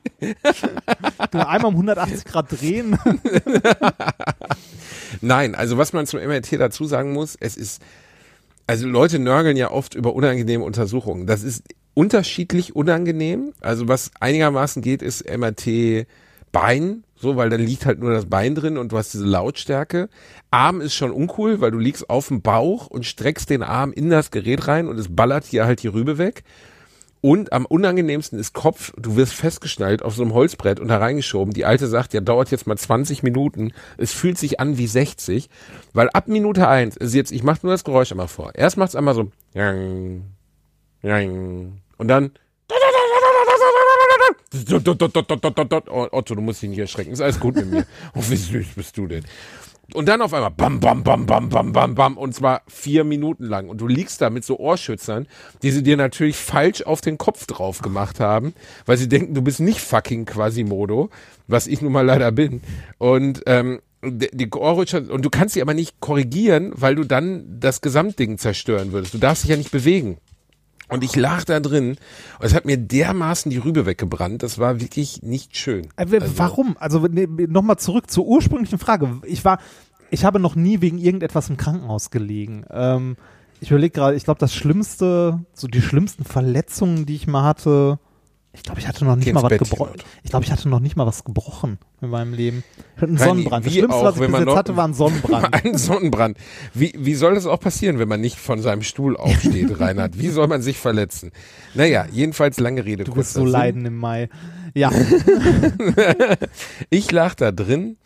Du 1.31 1.39
einmal 1.39 1.67
um 1.67 1.75
180 1.75 2.25
Grad 2.25 2.53
drehen. 2.53 2.99
Nein, 5.21 5.55
also 5.55 5.79
was 5.79 5.93
man 5.93 6.07
zum 6.07 6.21
MRT 6.21 6.53
dazu 6.61 6.85
sagen 6.85 7.13
muss, 7.13 7.37
es 7.39 7.57
ist, 7.57 7.83
also 8.67 8.87
Leute 8.87 9.19
nörgeln 9.19 9.57
ja 9.57 9.71
oft 9.71 9.95
über 9.95 10.15
unangenehme 10.15 10.65
Untersuchungen. 10.65 11.27
Das 11.27 11.43
ist 11.43 11.65
unterschiedlich 11.95 12.77
unangenehm. 12.77 13.53
Also 13.61 13.89
was 13.89 14.11
einigermaßen 14.21 14.83
geht, 14.83 15.03
ist 15.03 15.29
MRT 15.29 16.07
Bein, 16.53 17.05
so, 17.15 17.37
weil 17.37 17.49
dann 17.49 17.61
liegt 17.61 17.87
halt 17.87 18.01
nur 18.01 18.13
das 18.13 18.27
Bein 18.27 18.55
drin 18.55 18.77
und 18.77 18.91
du 18.93 18.99
hast 18.99 19.13
diese 19.13 19.25
Lautstärke. 19.25 20.09
Arm 20.51 20.81
ist 20.81 20.95
schon 20.95 21.13
uncool, 21.13 21.61
weil 21.61 21.71
du 21.71 21.79
liegst 21.79 22.11
auf 22.11 22.29
dem 22.29 22.43
Bauch 22.43 22.87
und 22.87 23.07
streckst 23.07 23.51
den 23.51 23.63
Arm 23.63 23.93
in 23.93 24.11
das 24.11 24.31
Gerät 24.31 24.67
rein 24.67 24.89
und 24.89 24.99
es 24.99 25.15
ballert 25.15 25.45
hier 25.45 25.65
halt 25.65 25.83
die 25.83 25.89
Rübe 25.89 26.19
weg. 26.19 26.43
Und 27.23 27.53
am 27.53 27.67
unangenehmsten 27.67 28.39
ist 28.39 28.55
Kopf, 28.55 28.93
du 28.97 29.17
wirst 29.17 29.35
festgeschnallt 29.35 30.03
auf 30.03 30.15
so 30.15 30.23
einem 30.23 30.33
Holzbrett 30.33 30.81
und 30.81 30.89
da 30.89 30.97
reingeschoben. 30.99 31.53
Die 31.53 31.67
Alte 31.67 31.87
sagt, 31.87 32.15
ja, 32.15 32.21
dauert 32.21 32.51
jetzt 32.51 32.67
mal 32.67 32.79
20 32.79 33.23
Minuten. 33.23 33.73
Es 33.99 34.13
fühlt 34.13 34.39
sich 34.39 34.59
an 34.59 34.79
wie 34.79 34.87
60, 34.87 35.51
weil 35.93 36.09
ab 36.11 36.29
Minute 36.29 36.67
eins, 36.67 36.97
also 36.97 37.17
jetzt, 37.17 37.31
ich 37.31 37.43
mach 37.43 37.63
nur 37.63 37.73
das 37.73 37.85
Geräusch 37.85 38.11
einmal 38.11 38.29
vor. 38.29 38.53
Erst 38.55 38.79
macht's 38.79 38.97
einmal 38.97 39.15
so, 39.15 39.31
und 41.99 42.09
dann, 42.09 42.33
Oh, 45.89 46.09
Otto, 46.11 46.35
du 46.35 46.41
musst 46.41 46.63
dich 46.63 46.71
nicht 46.71 46.79
erschrecken, 46.79 47.13
ist 47.13 47.21
alles 47.21 47.39
gut 47.39 47.55
mit 47.57 47.71
mir. 47.71 47.87
Oh, 48.15 48.23
wie 48.29 48.37
süß 48.37 48.69
bist 48.75 48.97
du 48.97 49.07
denn? 49.07 49.25
Und 49.95 50.09
dann 50.09 50.23
auf 50.23 50.33
einmal 50.33 50.51
bam, 50.51 50.81
bam, 50.81 51.03
bam, 51.03 51.27
bam, 51.27 51.49
bam, 51.49 51.73
bam, 51.73 51.95
bam, 51.95 52.17
und 52.17 52.35
zwar 52.35 52.63
vier 52.69 53.05
Minuten 53.05 53.45
lang. 53.45 53.69
Und 53.69 53.81
du 53.81 53.87
liegst 53.87 54.21
da 54.21 54.31
mit 54.31 54.45
so 54.45 54.59
Ohrschützern, 54.59 55.27
die 55.63 55.71
sie 55.71 55.83
dir 55.83 55.97
natürlich 55.97 56.37
falsch 56.37 56.83
auf 56.83 57.01
den 57.01 57.19
Kopf 57.19 57.47
drauf 57.47 57.83
gemacht 57.83 58.21
haben, 58.21 58.55
weil 58.87 58.97
sie 58.97 59.09
denken, 59.09 59.35
du 59.35 59.43
bist 59.43 59.61
nicht 59.61 59.81
fucking 59.81 60.27
Quasimodo, 60.27 61.11
was 61.49 61.67
ich 61.67 61.83
nun 61.83 61.93
mal 61.93 62.07
leider 62.07 62.33
bin. 62.33 62.63
Und 62.99 63.43
ähm, 63.47 63.81
die 64.03 64.51
Ohrrütscher, 64.51 65.11
und 65.11 65.25
du 65.25 65.31
kannst 65.31 65.55
sie 65.55 65.63
aber 65.63 65.75
nicht 65.75 66.01
korrigieren, 66.01 66.73
weil 66.75 66.95
du 66.95 67.05
dann 67.05 67.61
das 67.61 67.81
Gesamtding 67.81 68.39
zerstören 68.39 68.93
würdest. 68.93 69.15
Du 69.15 69.19
darfst 69.19 69.45
dich 69.45 69.51
ja 69.51 69.57
nicht 69.57 69.71
bewegen. 69.71 70.19
Und 70.91 71.05
ich 71.05 71.15
lag 71.17 71.45
da 71.45 71.61
drin 71.61 71.91
und 72.39 72.45
es 72.47 72.55
hat 72.55 72.65
mir 72.65 72.77
dermaßen 72.77 73.51
die 73.51 73.59
Rübe 73.59 73.87
weggebrannt. 73.87 74.43
Das 74.43 74.59
war 74.59 74.81
wirklich 74.81 75.23
nicht 75.23 75.57
schön. 75.57 75.87
Äh, 75.97 76.11
w- 76.11 76.21
Warum? 76.37 76.77
Also 76.81 77.01
ne, 77.07 77.27
nochmal 77.49 77.79
zurück 77.79 78.11
zur 78.11 78.27
ursprünglichen 78.27 78.79
Frage. 78.79 79.21
Ich 79.25 79.45
war, 79.45 79.59
ich 80.11 80.25
habe 80.25 80.41
noch 80.41 80.57
nie 80.57 80.81
wegen 80.81 80.99
irgendetwas 80.99 81.49
im 81.49 81.57
Krankenhaus 81.57 82.11
gelegen. 82.11 82.65
Ähm, 82.71 83.17
ich 83.61 83.71
überlege 83.71 83.93
gerade, 83.93 84.17
ich 84.17 84.25
glaube, 84.25 84.41
das 84.41 84.55
Schlimmste, 84.55 85.39
so 85.55 85.69
die 85.69 85.83
schlimmsten 85.83 86.25
Verletzungen, 86.25 87.07
die 87.07 87.15
ich 87.15 87.27
mal 87.27 87.45
hatte, 87.45 87.99
ich 88.53 88.65
glaube, 88.65 88.81
ich 88.81 88.89
hatte 88.89 89.05
noch 89.05 89.15
nicht 89.15 89.27
Geh 89.27 89.33
mal 89.33 89.45
was 89.45 89.59
gebrochen. 89.59 89.95
Ich 90.25 90.31
glaube, 90.31 90.45
ich 90.45 90.51
hatte 90.51 90.69
noch 90.69 90.81
nicht 90.81 90.97
mal 90.97 91.07
was 91.07 91.23
gebrochen 91.23 91.79
in 92.01 92.11
meinem 92.11 92.35
Leben. 92.35 92.65
Reini, 92.99 93.17
Sonnenbrand. 93.17 93.67
Das 93.67 93.73
Schlimmste, 93.73 93.95
auch, 93.97 94.05
was 94.05 94.17
ich 94.17 94.27
bis 94.27 94.41
jetzt 94.41 94.57
hatte, 94.57 94.77
war 94.77 94.89
ein 94.89 94.95
Sonnenbrand. 94.95 95.55
Ein 95.65 95.79
Sonnenbrand. 95.79 96.37
Wie, 96.75 96.93
wie 96.99 97.15
soll 97.15 97.37
das 97.37 97.47
auch 97.47 97.61
passieren, 97.61 98.01
wenn 98.01 98.09
man 98.09 98.21
nicht 98.21 98.39
von 98.39 98.61
seinem 98.61 98.83
Stuhl 98.83 99.17
aufsteht, 99.17 99.71
Reinhard? 99.81 100.19
Wie 100.19 100.29
soll 100.29 100.49
man 100.49 100.63
sich 100.63 100.79
verletzen? 100.79 101.31
Naja, 101.75 102.07
jedenfalls 102.11 102.59
lange 102.59 102.85
Rede. 102.85 103.05
Du 103.05 103.15
wirst 103.15 103.35
so 103.35 103.43
Sinn. 103.43 103.51
leiden 103.51 103.87
im 103.87 103.97
Mai. 103.97 104.29
Ja, 104.75 104.91
Ich 106.91 107.11
lag 107.13 107.35
da 107.35 107.53
drin 107.53 107.97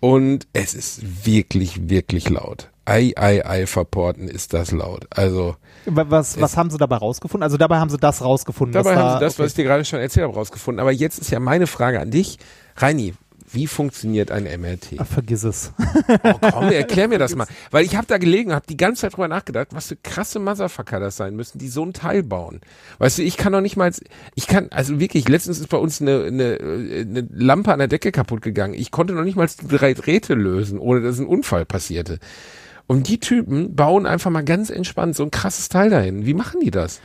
und 0.00 0.46
es 0.52 0.74
ist 0.74 1.26
wirklich, 1.26 1.88
wirklich 1.88 2.28
laut. 2.28 2.70
Ei, 2.88 3.12
ei, 3.16 3.44
ei, 3.44 3.66
verporten 3.66 4.28
ist 4.28 4.54
das 4.54 4.70
laut. 4.70 5.06
Also, 5.10 5.56
was, 5.84 6.40
was 6.40 6.56
haben 6.56 6.70
sie 6.70 6.78
dabei 6.78 6.96
rausgefunden? 6.96 7.42
Also 7.42 7.58
dabei 7.58 7.78
haben 7.80 7.90
sie 7.90 7.98
das 7.98 8.22
rausgefunden. 8.22 8.72
dabei 8.72 8.96
haben 8.96 9.08
da, 9.08 9.18
sie 9.18 9.24
das, 9.24 9.34
okay. 9.34 9.42
was 9.42 9.50
ich 9.50 9.56
dir 9.56 9.64
gerade 9.64 9.84
schon 9.84 10.00
erzählt 10.00 10.24
habe, 10.24 10.34
rausgefunden. 10.34 10.80
Aber 10.80 10.90
jetzt 10.90 11.18
ist 11.18 11.30
ja 11.30 11.38
meine 11.38 11.66
Frage 11.66 12.00
an 12.00 12.10
dich. 12.10 12.38
Reini, 12.76 13.12
wie 13.52 13.66
funktioniert 13.66 14.30
ein 14.30 14.44
MRT? 14.44 14.94
Ach, 14.98 15.06
vergiss 15.06 15.42
es. 15.44 15.72
Oh, 16.24 16.34
komm, 16.50 16.70
erklär 16.70 17.08
mir 17.08 17.18
das 17.18 17.34
mal. 17.36 17.46
Weil 17.70 17.84
ich 17.84 17.96
habe 17.96 18.06
da 18.06 18.18
gelegen 18.18 18.50
und 18.50 18.56
habe 18.56 18.66
die 18.66 18.76
ganze 18.76 19.02
Zeit 19.02 19.12
drüber 19.14 19.28
nachgedacht, 19.28 19.68
was 19.72 19.88
für 19.88 19.96
krasse 19.96 20.38
Motherfucker 20.38 21.00
das 21.00 21.16
sein 21.16 21.36
müssen, 21.36 21.58
die 21.58 21.68
so 21.68 21.82
ein 21.82 21.92
Teil 21.92 22.22
bauen. 22.22 22.60
Weißt 22.98 23.18
du, 23.18 23.22
ich 23.22 23.36
kann 23.36 23.52
doch 23.52 23.60
nicht 23.60 23.76
mal, 23.76 23.92
ich 24.34 24.46
kann, 24.46 24.68
also 24.70 24.98
wirklich, 25.00 25.28
letztens 25.28 25.60
ist 25.60 25.68
bei 25.68 25.78
uns 25.78 26.00
eine, 26.00 26.24
eine, 26.24 26.58
eine 26.60 27.28
Lampe 27.32 27.72
an 27.72 27.78
der 27.78 27.88
Decke 27.88 28.12
kaputt 28.12 28.42
gegangen. 28.42 28.74
Ich 28.74 28.90
konnte 28.90 29.14
noch 29.14 29.24
nicht 29.24 29.36
mal 29.36 29.46
die 29.46 29.68
drei 29.68 29.94
Drähte 29.94 30.34
lösen, 30.34 30.78
ohne 30.78 31.00
dass 31.00 31.18
ein 31.18 31.26
Unfall 31.26 31.64
passierte. 31.64 32.18
Und 32.88 33.06
die 33.08 33.20
Typen 33.20 33.76
bauen 33.76 34.04
einfach 34.06 34.30
mal 34.30 34.42
ganz 34.42 34.70
entspannt 34.70 35.14
so 35.14 35.22
ein 35.22 35.30
krasses 35.30 35.68
Teil 35.68 35.90
dahin. 35.90 36.26
Wie 36.26 36.34
machen 36.34 36.58
die 36.60 36.72
das? 36.72 37.00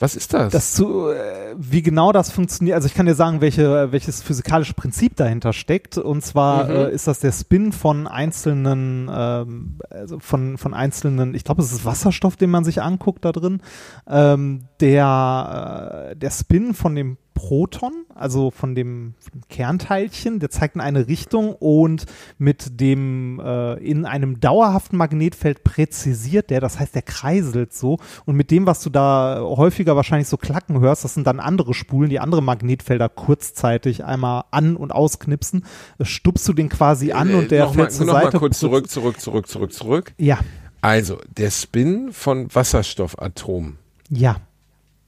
Was 0.00 0.14
ist 0.14 0.32
das? 0.32 0.52
Das 0.52 0.74
zu, 0.74 1.08
äh, 1.08 1.54
wie 1.56 1.82
genau 1.82 2.12
das 2.12 2.30
funktioniert, 2.30 2.76
also 2.76 2.86
ich 2.86 2.94
kann 2.94 3.06
dir 3.06 3.16
sagen, 3.16 3.40
welche, 3.40 3.90
welches 3.90 4.22
physikalische 4.22 4.74
Prinzip 4.74 5.16
dahinter 5.16 5.52
steckt. 5.52 5.98
Und 5.98 6.22
zwar 6.22 6.64
Mhm. 6.64 6.70
äh, 6.70 6.90
ist 6.90 7.08
das 7.08 7.18
der 7.18 7.32
Spin 7.32 7.72
von 7.72 8.06
einzelnen, 8.06 9.10
ähm, 9.12 9.78
also 9.90 10.18
von, 10.20 10.56
von 10.58 10.72
einzelnen, 10.74 11.34
ich 11.34 11.42
glaube, 11.42 11.62
es 11.62 11.72
ist 11.72 11.84
Wasserstoff, 11.84 12.36
den 12.36 12.50
man 12.50 12.62
sich 12.62 12.80
anguckt 12.82 13.24
da 13.24 13.32
drin. 13.32 13.60
Ähm, 14.08 14.64
der, 14.80 16.10
äh, 16.12 16.16
der 16.16 16.30
Spin 16.30 16.74
von 16.74 16.94
dem 16.94 17.16
Proton, 17.38 18.04
also 18.14 18.50
von 18.50 18.74
dem, 18.74 19.14
von 19.20 19.32
dem 19.40 19.48
Kernteilchen, 19.48 20.40
der 20.40 20.50
zeigt 20.50 20.74
in 20.74 20.80
eine 20.80 21.06
Richtung 21.06 21.54
und 21.54 22.04
mit 22.36 22.80
dem 22.80 23.40
äh, 23.40 23.74
in 23.74 24.04
einem 24.06 24.40
dauerhaften 24.40 24.96
Magnetfeld 24.96 25.62
präzisiert 25.62 26.50
der, 26.50 26.60
das 26.60 26.80
heißt, 26.80 26.94
der 26.96 27.02
kreiselt 27.02 27.72
so 27.72 27.98
und 28.26 28.34
mit 28.34 28.50
dem, 28.50 28.66
was 28.66 28.82
du 28.82 28.90
da 28.90 29.40
häufiger 29.40 29.94
wahrscheinlich 29.94 30.26
so 30.28 30.36
klacken 30.36 30.80
hörst, 30.80 31.04
das 31.04 31.14
sind 31.14 31.26
dann 31.28 31.38
andere 31.38 31.74
Spulen, 31.74 32.10
die 32.10 32.18
andere 32.20 32.42
Magnetfelder 32.42 33.08
kurzzeitig 33.08 34.04
einmal 34.04 34.44
an- 34.50 34.76
und 34.76 34.90
ausknipsen, 34.90 35.64
äh, 35.98 36.04
stupst 36.04 36.46
du 36.48 36.52
den 36.52 36.68
quasi 36.68 37.12
an 37.12 37.34
und 37.34 37.50
der 37.52 37.66
noch 37.66 37.74
mal, 37.76 37.82
fällt 37.84 37.92
zur 37.92 38.06
noch 38.06 38.14
mal 38.14 38.22
Seite. 38.24 38.38
kurz 38.40 38.58
zurück, 38.58 38.90
zurück, 38.90 39.20
zurück, 39.20 39.46
zurück, 39.48 39.72
zurück. 39.72 40.12
Ja, 40.18 40.38
Also, 40.80 41.18
der 41.36 41.50
Spin 41.52 42.12
von 42.12 42.52
Wasserstoffatomen. 42.54 43.78
ja. 44.10 44.36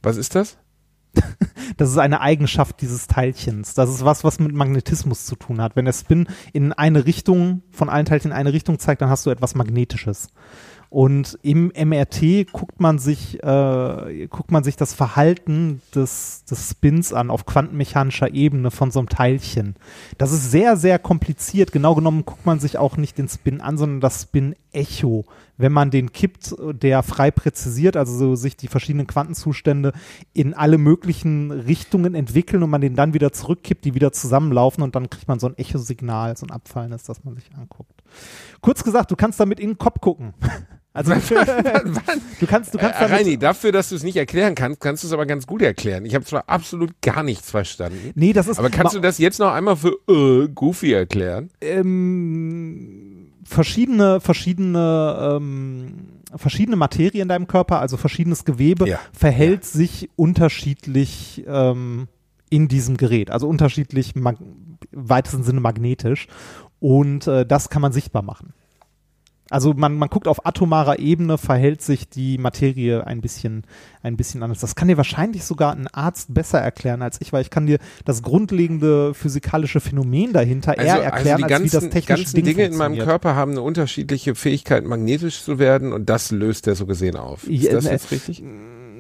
Was 0.03 0.17
ist 0.17 0.35
das? 0.35 0.57
Das 1.77 1.89
ist 1.89 1.99
eine 1.99 2.21
Eigenschaft 2.21 2.83
dieses 2.83 3.07
Teilchens. 3.07 3.73
Das 3.73 3.89
ist 3.89 4.05
was, 4.05 4.23
was 4.23 4.39
mit 4.39 4.53
Magnetismus 4.53 5.25
zu 5.25 5.35
tun 5.35 5.63
hat. 5.63 5.77
Wenn 5.77 5.87
der 5.87 5.95
Spin 5.95 6.27
in 6.53 6.75
eine 6.75 7.07
Richtung, 7.07 7.63
von 7.71 7.89
allen 7.89 8.05
Teilchen 8.05 8.33
in 8.33 8.37
eine 8.37 8.53
Richtung 8.53 8.79
zeigt, 8.79 9.01
dann 9.01 9.09
hast 9.09 9.25
du 9.25 9.31
etwas 9.31 9.55
Magnetisches. 9.55 10.29
Und 10.91 11.39
im 11.43 11.69
MRT 11.69 12.53
guckt 12.53 12.81
man 12.81 12.99
sich, 12.99 13.41
äh, 13.45 14.27
guckt 14.27 14.51
man 14.51 14.65
sich 14.65 14.75
das 14.77 14.93
Verhalten 14.93 15.81
des, 15.95 16.45
des 16.45 16.71
Spins 16.71 17.13
an 17.13 17.31
auf 17.31 17.47
quantenmechanischer 17.47 18.35
Ebene 18.35 18.73
von 18.73 18.91
so 18.91 18.99
einem 18.99 19.09
Teilchen. 19.09 19.77
Das 20.19 20.33
ist 20.33 20.51
sehr, 20.51 20.77
sehr 20.77 20.99
kompliziert. 20.99 21.71
Genau 21.71 21.95
genommen 21.95 22.25
guckt 22.25 22.45
man 22.45 22.59
sich 22.59 22.77
auch 22.77 22.97
nicht 22.97 23.19
den 23.19 23.29
Spin 23.29 23.61
an, 23.61 23.79
sondern 23.79 24.01
das 24.01 24.23
Spin-Echo. 24.23 25.27
Wenn 25.61 25.73
man 25.73 25.91
den 25.91 26.13
kippt, 26.13 26.55
der 26.59 27.03
frei 27.03 27.31
präzisiert, 27.31 27.97
also 27.97 28.17
so 28.17 28.35
sich 28.35 28.57
die 28.57 28.69
verschiedenen 28.69 29.07
Quantenzustände 29.07 29.93
in 30.33 30.55
alle 30.55 30.79
möglichen 30.79 31.51
Richtungen 31.51 32.15
entwickeln 32.15 32.63
und 32.63 32.71
man 32.71 32.81
den 32.81 32.97
dann 32.97 33.15
wieder 33.15 33.33
zurückkippt, 33.33 33.85
die 33.85 33.95
wieder 33.95 34.13
zusammenlaufen 34.13 34.83
und 34.83 34.95
dann 34.95 35.11
kriegt 35.11 35.29
man 35.29 35.39
so 35.39 35.49
ein 35.49 35.59
Echosignal, 35.59 36.37
so 36.37 36.47
ein 36.47 36.51
abfallendes, 36.51 37.05
das 37.05 37.25
man 37.25 37.35
sich 37.37 37.51
anguckt. 37.57 37.93
Kurz 38.61 38.85
gesagt, 38.85 39.11
du 39.11 39.17
kannst 39.17 39.39
damit 39.41 39.61
in 39.61 39.71
den 39.71 39.79
Kopf 39.79 40.01
gucken. 40.01 40.35
Also 40.93 41.13
du 42.41 42.47
kannst, 42.47 42.75
du 42.75 42.79
kannst 42.79 43.01
äh, 43.01 43.05
Reini, 43.05 43.39
dafür, 43.39 43.71
dass 43.71 43.91
du 43.91 43.95
es 43.95 44.03
nicht 44.03 44.17
erklären 44.17 44.57
kannst, 44.57 44.81
kannst 44.81 45.05
du 45.05 45.07
es 45.07 45.13
aber 45.13 45.25
ganz 45.25 45.47
gut 45.47 45.63
erklären. 45.63 46.05
Ich 46.05 46.17
habe 46.17 46.25
zwar 46.25 46.49
absolut 46.49 47.01
gar 47.01 47.23
nichts 47.23 47.49
verstanden. 47.49 48.11
Nee, 48.17 48.33
das 48.33 48.49
ist 48.49 48.59
Aber 48.59 48.71
kannst 48.71 48.97
du 48.97 49.01
das 49.01 49.19
jetzt 49.19 49.39
noch 49.39 49.53
einmal 49.53 49.77
für 49.77 49.97
äh, 50.09 50.49
Goofy 50.49 50.93
erklären? 50.93 51.51
ähm, 51.61 53.10
verschiedene, 53.51 54.21
verschiedene, 54.21 55.37
ähm, 55.37 55.95
verschiedene 56.37 56.77
Materie 56.77 57.21
in 57.21 57.29
deinem 57.29 57.49
Körper, 57.49 57.81
also 57.81 57.97
verschiedenes 57.97 58.45
Gewebe, 58.45 58.89
Ja. 58.89 58.99
verhält 59.13 59.65
sich 59.65 60.09
unterschiedlich 60.17 61.45
ähm, 61.47 62.07
in 62.49 62.69
diesem 62.69 62.97
Gerät, 62.97 63.31
also 63.31 63.49
unterschiedlich 63.49 64.15
im 64.15 64.29
weitesten 64.93 65.43
Sinne 65.43 65.61
magnetisch. 65.61 66.29
Und 66.79 67.27
äh, 67.27 67.45
das 67.45 67.69
kann 67.69 67.83
man 67.83 67.93
sichtbar 67.93 68.23
machen. 68.23 68.55
Also 69.51 69.75
man, 69.75 69.97
man 69.97 70.09
guckt 70.09 70.29
auf 70.29 70.47
atomarer 70.47 71.01
Ebene, 71.01 71.37
verhält 71.37 71.83
sich 71.83 72.09
die 72.09 72.39
Materie 72.39 73.07
ein 73.07 73.21
bisschen, 73.21 73.65
ein 74.03 74.17
bisschen 74.17 74.43
anders. 74.43 74.61
Das 74.61 74.77
kann 74.77 74.89
dir 74.89 74.97
wahrscheinlich 74.97 75.45
sogar 75.45 75.73
ein 75.75 75.89
Arzt 75.89 76.33
besser 76.33 76.61
erklären 76.61 77.03
als 77.03 77.21
ich, 77.21 77.33
weil 77.33 77.43
ich 77.43 77.51
kann 77.51 77.67
dir 77.67 77.79
das 78.05 78.23
grundlegende 78.23 79.13
physikalische 79.13 79.81
Phänomen 79.81 80.33
dahinter 80.33 80.79
eher 80.79 81.03
erklären, 81.03 81.39
die 81.39 81.45
als 81.45 81.51
ganzen, 81.51 81.65
wie 81.65 81.71
das 81.71 81.91
technische 81.91 82.23
ganzen 82.23 82.37
Ding 82.37 82.45
Dinge 82.45 82.65
in 82.65 82.77
meinem. 82.77 83.01
Körper 83.01 83.35
haben 83.35 83.53
eine 83.53 83.63
unterschiedliche 83.63 84.35
Fähigkeit, 84.35 84.85
magnetisch 84.85 85.43
zu 85.43 85.59
werden 85.59 85.93
und 85.93 86.09
das 86.09 86.31
löst 86.31 86.67
er 86.67 86.75
so 86.77 86.87
gesehen 86.87 87.17
auf. 87.17 87.49
Ist 87.49 87.65
Ja, 87.65 87.73
das 87.73 87.85
ne, 87.85 87.91
jetzt 87.93 88.11
richtig? 88.11 88.43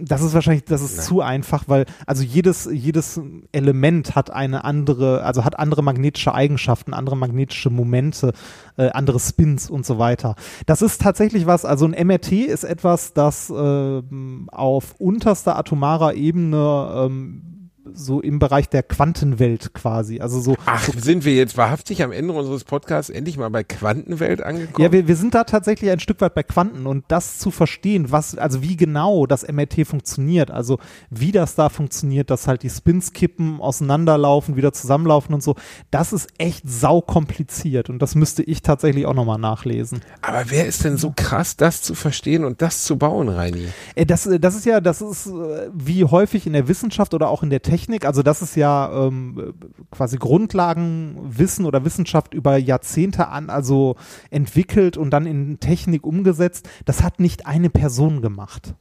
Das 0.03 0.23
ist 0.23 0.35
wahrscheinlich, 0.35 0.65
das 0.65 0.83
ist 0.83 1.05
zu 1.05 1.21
einfach, 1.21 1.65
weil 1.67 1.87
also 2.07 2.23
jedes, 2.23 2.69
jedes 2.73 3.21
Element 3.53 4.15
hat 4.15 4.31
eine 4.31 4.65
andere, 4.65 5.23
also 5.25 5.45
hat 5.45 5.59
andere 5.59 5.83
magnetische 5.83 6.35
Eigenschaften, 6.35 6.95
andere 6.95 7.17
magnetische 7.17 7.71
Momente, 7.71 8.33
äh, 8.77 8.91
andere 8.91 9.21
Spins 9.21 9.71
und 9.71 9.85
so 9.87 9.99
weiter. 9.99 10.37
Das 10.67 10.83
ist 10.83 11.01
tatsächlich 11.01 11.47
was, 11.47 11.65
also 11.65 11.87
ein 11.87 12.07
MRT 12.07 12.33
ist 12.33 12.65
etwas, 12.65 13.13
das 13.13 13.53
ähm, 13.55 14.49
auf 14.51 14.95
unterster 14.99 15.59
atomarer 15.59 16.15
Ebene 16.15 17.07
ähm, 17.07 17.60
so 17.95 18.21
im 18.21 18.39
Bereich 18.39 18.69
der 18.69 18.83
Quantenwelt 18.83 19.73
quasi, 19.75 20.21
also 20.21 20.41
so 20.41 20.57
Ach, 20.67 20.89
sind 20.97 21.25
wir 21.25 21.35
jetzt 21.35 21.57
wahrhaftig 21.57 22.03
am 22.03 22.13
Ende 22.13 22.33
unseres 22.33 22.65
Podcasts 22.65 23.11
endlich 23.11 23.37
mal 23.37 23.51
bei 23.51 23.65
Quantenwelt 23.65 24.43
angekommen? 24.43 24.83
Ja, 24.83 24.93
wir, 24.93 25.09
wir 25.09 25.17
sind 25.17 25.35
da 25.35 25.45
tatsächlich 25.45 25.91
ein 25.91 26.01
Stück 26.01 26.21
weit 26.21 26.35
bei 26.35 26.43
Quanten 26.43 26.87
und 26.87 27.05
das 27.09 27.39
zu 27.39 27.51
verstehen, 27.51 28.11
was, 28.11 28.37
also 28.37 28.63
wie 28.63 28.77
genau 28.77 29.27
das 29.27 29.47
MRT 29.47 29.87
funktioniert, 29.87 30.51
also 30.51 30.79
wie 31.11 31.33
das 31.33 31.55
da 31.55 31.69
funktioniert, 31.69 32.31
dass 32.31 32.47
halt 32.47 32.63
die 32.63 32.71
Spins 32.71 33.13
kippen, 33.13 33.61
auseinanderlaufen, 33.61 34.57
wieder 34.57 34.73
zusammenlaufen 34.73 35.35
und 35.35 35.43
so, 35.43 35.57
das 35.91 36.13
ist 36.13 36.29
echt 36.39 36.69
saukompliziert 36.69 37.91
und 37.91 38.01
das 38.01 38.15
müsste 38.15 38.43
ich 38.43 38.63
tatsächlich 38.63 39.07
auch 39.07 39.15
nochmal 39.15 39.39
nachlesen. 39.39 40.01
Aber 40.23 40.45
wer 40.49 40.67
ist 40.67 40.85
denn 40.85 40.97
so 40.97 41.13
krass, 41.15 41.57
das 41.57 41.83
zu 41.83 41.95
verstehen 41.95 42.45
und 42.45 42.63
das 42.63 42.85
zu 42.85 42.97
bauen, 42.97 43.29
Reini? 43.29 43.69
Äh, 43.95 44.07
Das, 44.07 44.27
äh, 44.27 44.41
das 44.41 44.55
ist 44.55 44.67
ja, 44.67 44.81
das 44.81 45.01
ist 45.01 45.27
äh, 45.27 45.69
wie 45.73 46.05
häufig 46.05 46.47
in 46.47 46.53
der 46.53 46.69
Wissenschaft 46.69 47.15
oder 47.15 47.29
auch 47.29 47.43
in 47.43 47.51
der 47.51 47.63
Technik, 47.63 47.80
also 48.03 48.23
das 48.23 48.43
ist 48.43 48.57
ja 48.57 49.07
ähm, 49.07 49.55
quasi 49.91 50.17
Grundlagenwissen 50.17 51.65
oder 51.65 51.85
Wissenschaft 51.85 52.35
über 52.35 52.57
Jahrzehnte 52.57 53.29
an, 53.29 53.51
also 53.51 53.97
entwickelt 54.31 54.97
und 54.97 55.11
dann 55.11 55.27
in 55.27 55.61
Technik 55.61 56.07
umgesetzt. 56.07 56.69
Das 56.85 57.03
hat 57.03 57.21
nicht 57.21 57.47
eine 57.47 57.71
Person 57.71 58.23
gemacht. 58.23 58.75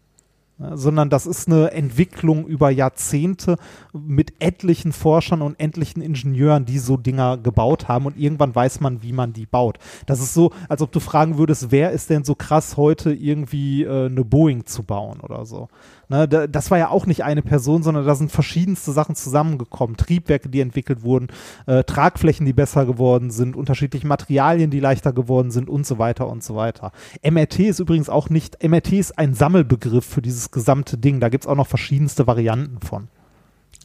Ja, 0.59 0.75
sondern 0.75 1.09
das 1.09 1.25
ist 1.25 1.47
eine 1.47 1.71
Entwicklung 1.71 2.45
über 2.45 2.69
Jahrzehnte 2.69 3.55
mit 3.93 4.33
etlichen 4.39 4.91
Forschern 4.91 5.41
und 5.41 5.59
etlichen 5.59 6.01
Ingenieuren, 6.01 6.65
die 6.65 6.79
so 6.79 6.97
Dinger 6.97 7.37
gebaut 7.37 7.87
haben 7.87 8.05
und 8.05 8.17
irgendwann 8.17 8.53
weiß 8.53 8.79
man, 8.81 9.01
wie 9.01 9.13
man 9.13 9.33
die 9.33 9.45
baut. 9.45 9.77
Das 10.05 10.19
ist 10.19 10.33
so, 10.33 10.51
als 10.67 10.81
ob 10.81 10.91
du 10.91 10.99
fragen 10.99 11.37
würdest, 11.37 11.71
wer 11.71 11.91
ist 11.91 12.09
denn 12.09 12.23
so 12.23 12.35
krass 12.35 12.77
heute 12.77 13.13
irgendwie 13.13 13.83
äh, 13.83 14.05
eine 14.05 14.23
Boeing 14.23 14.65
zu 14.65 14.83
bauen 14.83 15.19
oder 15.21 15.45
so. 15.45 15.69
Ne, 16.09 16.27
da, 16.27 16.47
das 16.47 16.71
war 16.71 16.79
ja 16.79 16.89
auch 16.89 17.05
nicht 17.05 17.23
eine 17.23 17.43
Person, 17.43 17.83
sondern 17.83 18.05
da 18.05 18.15
sind 18.15 18.31
verschiedenste 18.31 18.91
Sachen 18.91 19.15
zusammengekommen. 19.15 19.95
Triebwerke, 19.95 20.49
die 20.49 20.59
entwickelt 20.59 21.03
wurden, 21.03 21.27
äh, 21.67 21.83
Tragflächen, 21.83 22.47
die 22.47 22.53
besser 22.53 22.87
geworden 22.87 23.29
sind, 23.29 23.55
unterschiedliche 23.55 24.07
Materialien, 24.07 24.71
die 24.71 24.79
leichter 24.79 25.13
geworden 25.13 25.51
sind 25.51 25.69
und 25.69 25.85
so 25.85 25.99
weiter 25.99 26.27
und 26.27 26.43
so 26.43 26.55
weiter. 26.55 26.91
MRT 27.23 27.59
ist 27.59 27.79
übrigens 27.79 28.09
auch 28.09 28.29
nicht, 28.29 28.63
MRT 28.63 28.93
ist 28.93 29.19
ein 29.19 29.35
Sammelbegriff 29.35 30.05
für 30.05 30.23
dieses 30.23 30.49
gesamte 30.49 30.97
Ding. 30.97 31.19
Da 31.19 31.29
gibt's 31.29 31.45
auch 31.45 31.55
noch 31.55 31.67
verschiedenste 31.67 32.25
Varianten 32.25 32.79
von. 32.79 33.07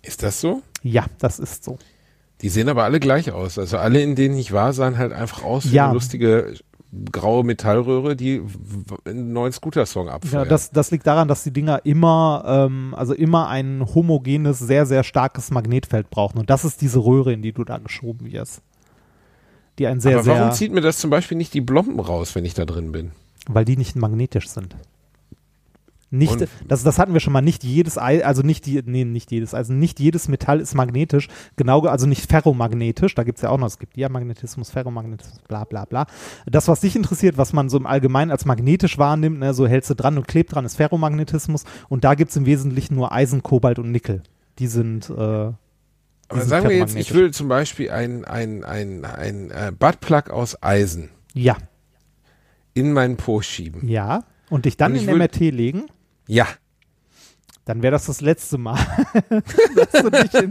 Ist 0.04 0.22
das 0.22 0.40
so? 0.40 0.62
Ja, 0.82 1.06
das 1.18 1.38
ist 1.38 1.64
so. 1.64 1.78
Die 2.42 2.48
sehen 2.48 2.68
aber 2.68 2.84
alle 2.84 3.00
gleich 3.00 3.30
aus. 3.32 3.58
Also 3.58 3.78
alle, 3.78 4.02
in 4.02 4.16
denen 4.16 4.36
ich 4.36 4.52
war, 4.52 4.72
sahen 4.72 4.98
halt 4.98 5.12
einfach 5.12 5.42
aus 5.44 5.64
wie 5.70 5.74
Ja. 5.76 5.84
eine 5.86 5.94
lustige 5.94 6.54
graue 7.10 7.42
Metallröhre, 7.42 8.14
die 8.14 8.40
einen 9.04 9.32
neuen 9.32 9.52
Scooter-Song 9.52 10.06
Ja, 10.06 10.12
abfeuert. 10.14 10.50
das, 10.50 10.70
das 10.70 10.90
liegt 10.92 11.06
daran, 11.06 11.26
dass 11.26 11.42
die 11.42 11.52
Dinger 11.52 11.80
immer, 11.84 12.44
ähm, 12.46 12.94
also 12.96 13.14
immer 13.14 13.48
ein 13.48 13.84
homogenes, 13.94 14.60
sehr, 14.60 14.86
sehr 14.86 15.02
starkes 15.02 15.50
Magnetfeld 15.50 16.08
brauchen. 16.10 16.38
Und 16.38 16.50
das 16.50 16.64
ist 16.64 16.80
diese 16.82 17.00
Röhre, 17.04 17.32
in 17.32 17.42
die 17.42 17.52
du 17.52 17.64
da 17.64 17.78
geschoben 17.78 18.30
wirst. 18.30 18.60
Die 19.80 19.88
ein 19.88 19.98
sehr, 19.98 20.18
aber 20.18 20.26
warum 20.26 20.42
sehr, 20.42 20.50
zieht 20.52 20.72
mir 20.72 20.82
das 20.82 20.98
zum 20.98 21.10
Beispiel 21.10 21.36
nicht 21.36 21.52
die 21.54 21.60
Blomben 21.60 21.98
raus, 21.98 22.34
wenn 22.36 22.44
ich 22.44 22.54
da 22.54 22.64
drin 22.64 22.92
bin? 22.92 23.10
weil 23.46 23.64
die 23.66 23.76
nicht 23.76 23.94
magnetisch 23.96 24.48
sind. 24.48 24.74
Nicht, 26.10 26.32
Und- 26.32 26.48
das, 26.68 26.84
das 26.84 26.98
hatten 26.98 27.12
wir 27.12 27.18
schon 27.20 27.32
mal, 27.32 27.40
nicht 27.40 27.64
jedes 27.64 27.98
Ei, 27.98 28.24
also 28.24 28.42
nicht 28.42 28.66
die, 28.66 28.82
nee, 28.86 29.04
nicht 29.04 29.32
jedes, 29.32 29.52
also 29.54 29.72
nicht 29.72 29.98
jedes 29.98 30.28
Metall 30.28 30.60
ist 30.60 30.74
magnetisch, 30.74 31.28
genau, 31.56 31.80
ge- 31.82 31.90
also 31.90 32.06
nicht 32.06 32.30
ferromagnetisch, 32.30 33.14
da 33.16 33.24
gibt's 33.24 33.42
ja 33.42 33.50
auch 33.50 33.58
noch, 33.58 33.66
es 33.66 33.78
gibt 33.80 33.96
Diamagnetismus, 33.96 34.70
Ferromagnetismus, 34.70 35.40
bla 35.48 35.64
bla 35.64 35.84
bla. 35.86 36.06
Das, 36.46 36.68
was 36.68 36.80
dich 36.80 36.94
interessiert, 36.94 37.36
was 37.36 37.52
man 37.52 37.68
so 37.68 37.76
im 37.78 37.86
Allgemeinen 37.86 38.30
als 38.30 38.44
magnetisch 38.44 38.96
wahrnimmt, 38.98 39.40
ne, 39.40 39.54
so 39.54 39.66
hältst 39.66 39.90
du 39.90 39.94
dran 39.94 40.16
und 40.16 40.28
klebt 40.28 40.54
dran, 40.54 40.64
ist 40.64 40.76
Ferromagnetismus. 40.76 41.64
Und 41.88 42.04
da 42.04 42.14
gibt's 42.14 42.36
im 42.36 42.46
Wesentlichen 42.46 42.94
nur 42.94 43.10
Eisen, 43.10 43.42
Kobalt 43.42 43.78
und 43.80 43.90
Nickel. 43.90 44.22
Die 44.60 44.68
sind, 44.68 45.10
äh, 45.10 45.12
Aber 45.12 45.56
sagen 46.42 46.68
wir 46.68 46.76
jetzt, 46.76 46.94
ich 46.96 47.12
würde 47.12 47.32
zum 47.32 47.48
Beispiel 47.48 47.90
ein, 47.90 48.24
ein, 48.24 48.62
ein, 48.62 49.04
ein 49.04 49.50
äh, 49.50 49.72
Buttplug 49.76 50.30
aus 50.30 50.62
Eisen 50.62 51.08
ja, 51.32 51.56
in 52.74 52.92
meinen 52.92 53.16
Po 53.16 53.40
schieben. 53.42 53.88
ja, 53.88 54.22
und 54.50 54.66
dich 54.66 54.76
dann 54.76 54.92
Und 54.92 55.08
in 55.08 55.18
MRT 55.18 55.40
legen, 55.50 55.84
Ja. 56.26 56.46
Dann 57.64 57.82
wäre 57.82 57.92
das 57.92 58.06
das 58.06 58.20
letzte 58.20 58.58
Mal. 58.58 58.78
du, 59.30 60.48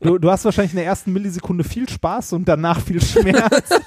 du, 0.00 0.18
du 0.18 0.30
hast 0.30 0.44
wahrscheinlich 0.44 0.72
in 0.72 0.76
der 0.76 0.86
ersten 0.86 1.12
Millisekunde 1.12 1.64
viel 1.64 1.88
Spaß 1.88 2.34
und 2.34 2.46
danach 2.46 2.80
viel 2.80 3.02
Schmerz. 3.02 3.70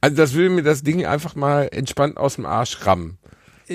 Also 0.00 0.16
das 0.16 0.34
würde 0.34 0.50
mir 0.50 0.62
das 0.62 0.82
Ding 0.82 1.06
einfach 1.06 1.34
mal 1.34 1.66
entspannt 1.72 2.18
aus 2.18 2.34
dem 2.34 2.44
Arsch 2.44 2.84
rammen. 2.84 3.16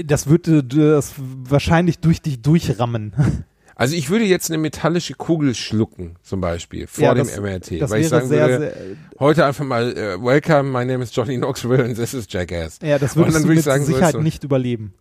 Das 0.05 0.27
würde 0.27 0.63
das 0.63 1.15
wahrscheinlich 1.17 1.97
durch 1.97 2.21
dich 2.21 2.39
durchrammen. 2.39 3.45
Also 3.79 3.95
ich 3.95 4.09
würde 4.09 4.25
jetzt 4.25 4.49
eine 4.51 4.57
metallische 4.57 5.13
Kugel 5.13 5.55
schlucken, 5.55 6.17
zum 6.21 6.41
Beispiel, 6.41 6.85
vor 6.85 7.01
Ja, 7.01 7.13
dem 7.13 7.25
das- 7.27 7.37
MRT. 7.37 7.79
das 7.79 7.89
weil 7.89 8.01
ich 8.01 8.09
sagen 8.09 8.27
sehr, 8.27 8.47
würde, 8.49 8.73
sehr, 8.77 8.97
heute 9.21 9.45
einfach 9.45 9.63
mal, 9.63 9.95
äh, 9.97 10.21
welcome, 10.21 10.63
my 10.63 10.83
name 10.83 11.01
is 11.01 11.15
Johnny 11.15 11.37
Knoxville 11.37 11.85
and 11.85 11.95
this 11.95 12.13
is 12.13 12.25
Jackass. 12.29 12.79
ja, 12.83 12.99
das 12.99 13.15
Und 13.15 13.21
würdest 13.21 13.35
dann 13.37 13.43
du 13.43 13.47
würde 13.47 13.55
mit 13.55 13.59
ich 13.59 13.63
sagen, 13.65 13.85
so 13.85 13.93
Sicherheit 13.93 14.11
so- 14.15 14.21
nicht 14.21 14.43
überleben. 14.43 14.93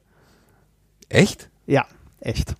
Echt? 1.09 1.51
Ja, 1.67 1.87
echt. 2.21 2.55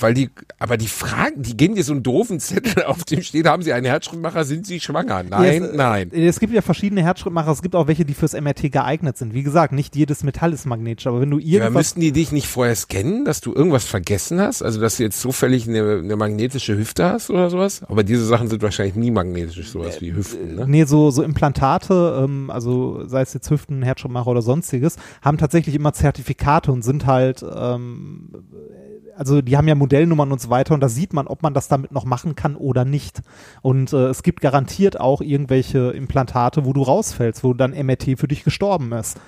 Weil 0.00 0.14
die, 0.14 0.30
aber 0.58 0.76
die 0.76 0.88
Fragen, 0.88 1.42
die 1.42 1.56
gehen 1.56 1.74
dir 1.74 1.84
so 1.84 1.92
einen 1.92 2.02
doofen 2.02 2.40
Zettel 2.40 2.84
auf 2.84 3.04
dem 3.04 3.22
steht, 3.22 3.46
haben 3.46 3.62
sie 3.62 3.72
einen 3.72 3.86
Herzschrittmacher, 3.86 4.44
sind 4.44 4.66
sie 4.66 4.80
schwanger? 4.80 5.22
Nein, 5.22 5.62
Ja, 5.62 5.68
es, 5.68 5.76
nein. 5.76 6.10
Es 6.12 6.40
gibt 6.40 6.52
ja 6.52 6.62
verschiedene 6.62 7.02
Herzschrittmacher, 7.02 7.50
es 7.50 7.62
gibt 7.62 7.74
auch 7.74 7.86
welche, 7.86 8.04
die 8.04 8.14
fürs 8.14 8.32
MRT 8.32 8.72
geeignet 8.72 9.16
sind. 9.16 9.34
Wie 9.34 9.42
gesagt, 9.42 9.72
nicht 9.72 9.96
jedes 9.96 10.22
Metall 10.22 10.52
ist 10.52 10.66
magnetisch, 10.66 11.06
aber 11.06 11.20
wenn 11.20 11.30
du 11.30 11.38
Ja, 11.38 11.62
irgendwas 11.62 11.74
müssten 11.74 12.00
die 12.00 12.12
dich 12.12 12.32
nicht 12.32 12.46
vorher 12.46 12.74
scannen, 12.74 13.24
dass 13.24 13.40
du 13.40 13.52
irgendwas 13.54 13.84
vergessen 13.84 14.40
hast? 14.40 14.62
Also, 14.62 14.80
dass 14.80 14.96
du 14.96 15.02
jetzt 15.02 15.20
zufällig 15.20 15.68
eine, 15.68 15.98
eine 16.02 16.16
magnetische 16.16 16.76
Hüfte 16.76 17.04
hast 17.04 17.30
oder 17.30 17.50
sowas? 17.50 17.82
Aber 17.88 18.02
diese 18.04 18.24
Sachen 18.24 18.48
sind 18.48 18.62
wahrscheinlich 18.62 18.94
nie 18.94 19.10
magnetisch, 19.10 19.70
sowas 19.70 20.00
wie 20.00 20.14
Hüften, 20.14 20.54
ne? 20.54 20.66
Nee, 20.66 20.84
so, 20.84 21.10
so 21.10 21.22
Implantate, 21.22 22.22
ähm, 22.24 22.50
also 22.50 23.06
sei 23.06 23.22
es 23.22 23.34
jetzt 23.34 23.50
Hüften, 23.50 23.82
Herzschrittmacher 23.82 24.28
oder 24.28 24.42
sonstiges, 24.42 24.96
haben 25.22 25.38
tatsächlich 25.38 25.74
immer 25.74 25.92
Zertifikate 25.92 26.72
und 26.72 26.82
sind 26.82 27.06
halt, 27.06 27.44
ähm, 27.56 28.30
also 29.16 29.42
die 29.42 29.56
haben 29.56 29.68
ja 29.68 29.74
Modellnummern 29.74 30.32
und 30.32 30.40
so 30.40 30.50
weiter 30.50 30.74
und 30.74 30.80
da 30.80 30.88
sieht 30.88 31.12
man, 31.12 31.26
ob 31.26 31.42
man 31.42 31.54
das 31.54 31.68
damit 31.68 31.92
noch 31.92 32.04
machen 32.04 32.34
kann 32.34 32.56
oder 32.56 32.84
nicht. 32.84 33.22
Und 33.62 33.92
äh, 33.92 34.06
es 34.06 34.22
gibt 34.22 34.40
garantiert 34.40 35.00
auch 35.00 35.20
irgendwelche 35.20 35.90
Implantate, 35.90 36.64
wo 36.64 36.72
du 36.72 36.82
rausfällst, 36.82 37.44
wo 37.44 37.54
dann 37.54 37.72
MRT 37.72 38.18
für 38.18 38.28
dich 38.28 38.44
gestorben 38.44 38.92
ist. 38.92 39.18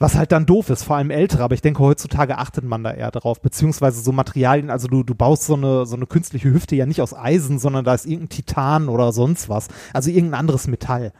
Was 0.00 0.16
halt 0.16 0.32
dann 0.32 0.44
doof 0.44 0.70
ist, 0.70 0.82
vor 0.82 0.96
allem 0.96 1.10
ältere, 1.10 1.44
aber 1.44 1.54
ich 1.54 1.62
denke, 1.62 1.80
heutzutage 1.80 2.36
achtet 2.36 2.64
man 2.64 2.82
da 2.82 2.90
eher 2.90 3.12
drauf, 3.12 3.40
beziehungsweise 3.40 4.00
so 4.02 4.10
Materialien, 4.10 4.68
also 4.68 4.88
du, 4.88 5.04
du 5.04 5.14
baust 5.14 5.44
so 5.44 5.54
eine, 5.54 5.86
so 5.86 5.94
eine 5.94 6.06
künstliche 6.06 6.52
Hüfte 6.52 6.74
ja 6.74 6.84
nicht 6.84 7.00
aus 7.00 7.14
Eisen, 7.14 7.60
sondern 7.60 7.84
da 7.84 7.94
ist 7.94 8.04
irgendein 8.04 8.30
Titan 8.30 8.88
oder 8.88 9.12
sonst 9.12 9.48
was, 9.48 9.68
also 9.92 10.10
irgendein 10.10 10.40
anderes 10.40 10.66
Metall. 10.66 11.12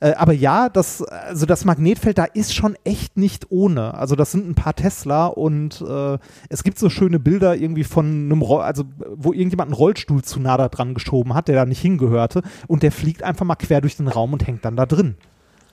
Äh, 0.00 0.14
aber 0.14 0.32
ja, 0.32 0.68
das, 0.68 1.02
also 1.02 1.46
das 1.46 1.64
Magnetfeld 1.64 2.18
da 2.18 2.24
ist 2.24 2.54
schon 2.54 2.76
echt 2.84 3.16
nicht 3.16 3.50
ohne. 3.50 3.94
Also 3.94 4.16
das 4.16 4.32
sind 4.32 4.48
ein 4.48 4.54
paar 4.54 4.74
Tesla 4.74 5.26
und 5.26 5.82
äh, 5.86 6.18
es 6.48 6.64
gibt 6.64 6.78
so 6.78 6.90
schöne 6.90 7.18
Bilder 7.18 7.56
irgendwie 7.56 7.84
von 7.84 8.06
einem, 8.06 8.42
Roll, 8.42 8.62
also 8.62 8.84
wo 9.14 9.32
irgendjemand 9.32 9.68
einen 9.68 9.76
Rollstuhl 9.76 10.22
zu 10.22 10.40
nah 10.40 10.56
da 10.56 10.68
dran 10.68 10.94
geschoben 10.94 11.34
hat, 11.34 11.48
der 11.48 11.56
da 11.56 11.64
nicht 11.64 11.80
hingehörte 11.80 12.42
und 12.66 12.82
der 12.82 12.92
fliegt 12.92 13.22
einfach 13.22 13.46
mal 13.46 13.56
quer 13.56 13.80
durch 13.80 13.96
den 13.96 14.08
Raum 14.08 14.32
und 14.32 14.46
hängt 14.46 14.64
dann 14.64 14.76
da 14.76 14.86
drin. 14.86 15.16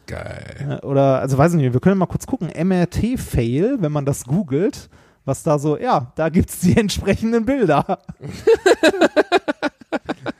Geil. 0.07 0.79
Oder, 0.83 1.19
also 1.19 1.37
weiß 1.37 1.53
ich 1.53 1.61
nicht, 1.61 1.73
wir 1.73 1.79
können 1.79 1.97
mal 1.97 2.07
kurz 2.07 2.27
gucken. 2.27 2.49
MRT-Fail, 2.49 3.77
wenn 3.79 3.91
man 3.91 4.05
das 4.05 4.25
googelt, 4.25 4.89
was 5.25 5.43
da 5.43 5.57
so, 5.57 5.77
ja, 5.77 6.11
da 6.15 6.29
gibt's 6.29 6.59
die 6.59 6.77
entsprechenden 6.77 7.45
Bilder. 7.45 7.99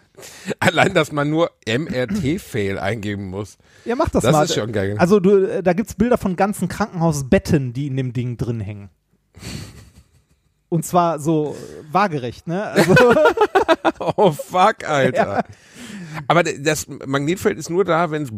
Allein, 0.59 0.93
dass 0.93 1.11
man 1.11 1.29
nur 1.29 1.51
MRT-Fail 1.67 2.77
eingeben 2.79 3.29
muss. 3.29 3.57
Ja, 3.85 3.95
mach 3.95 4.09
das, 4.09 4.23
Das 4.23 4.31
mal. 4.31 4.43
ist 4.43 4.55
schon 4.55 4.71
geil. 4.71 4.95
Also 4.97 5.19
du, 5.19 5.45
äh, 5.45 5.63
da 5.63 5.73
gibt's 5.73 5.95
Bilder 5.95 6.17
von 6.17 6.35
ganzen 6.35 6.67
Krankenhausbetten, 6.67 7.73
die 7.73 7.87
in 7.87 7.97
dem 7.97 8.13
Ding 8.13 8.37
drin 8.37 8.59
hängen. 8.59 8.89
Und 10.69 10.85
zwar 10.85 11.19
so 11.19 11.55
äh, 11.55 11.93
waagerecht, 11.93 12.47
ne? 12.47 12.63
Also, 12.63 12.95
Oh 14.17 14.31
fuck, 14.31 14.83
Alter. 14.87 15.37
Ja. 15.37 15.43
Aber 16.27 16.43
das 16.43 16.87
Magnetfeld 16.87 17.57
ist 17.57 17.69
nur 17.69 17.85
da, 17.85 18.11
wenn 18.11 18.23
es 18.23 18.29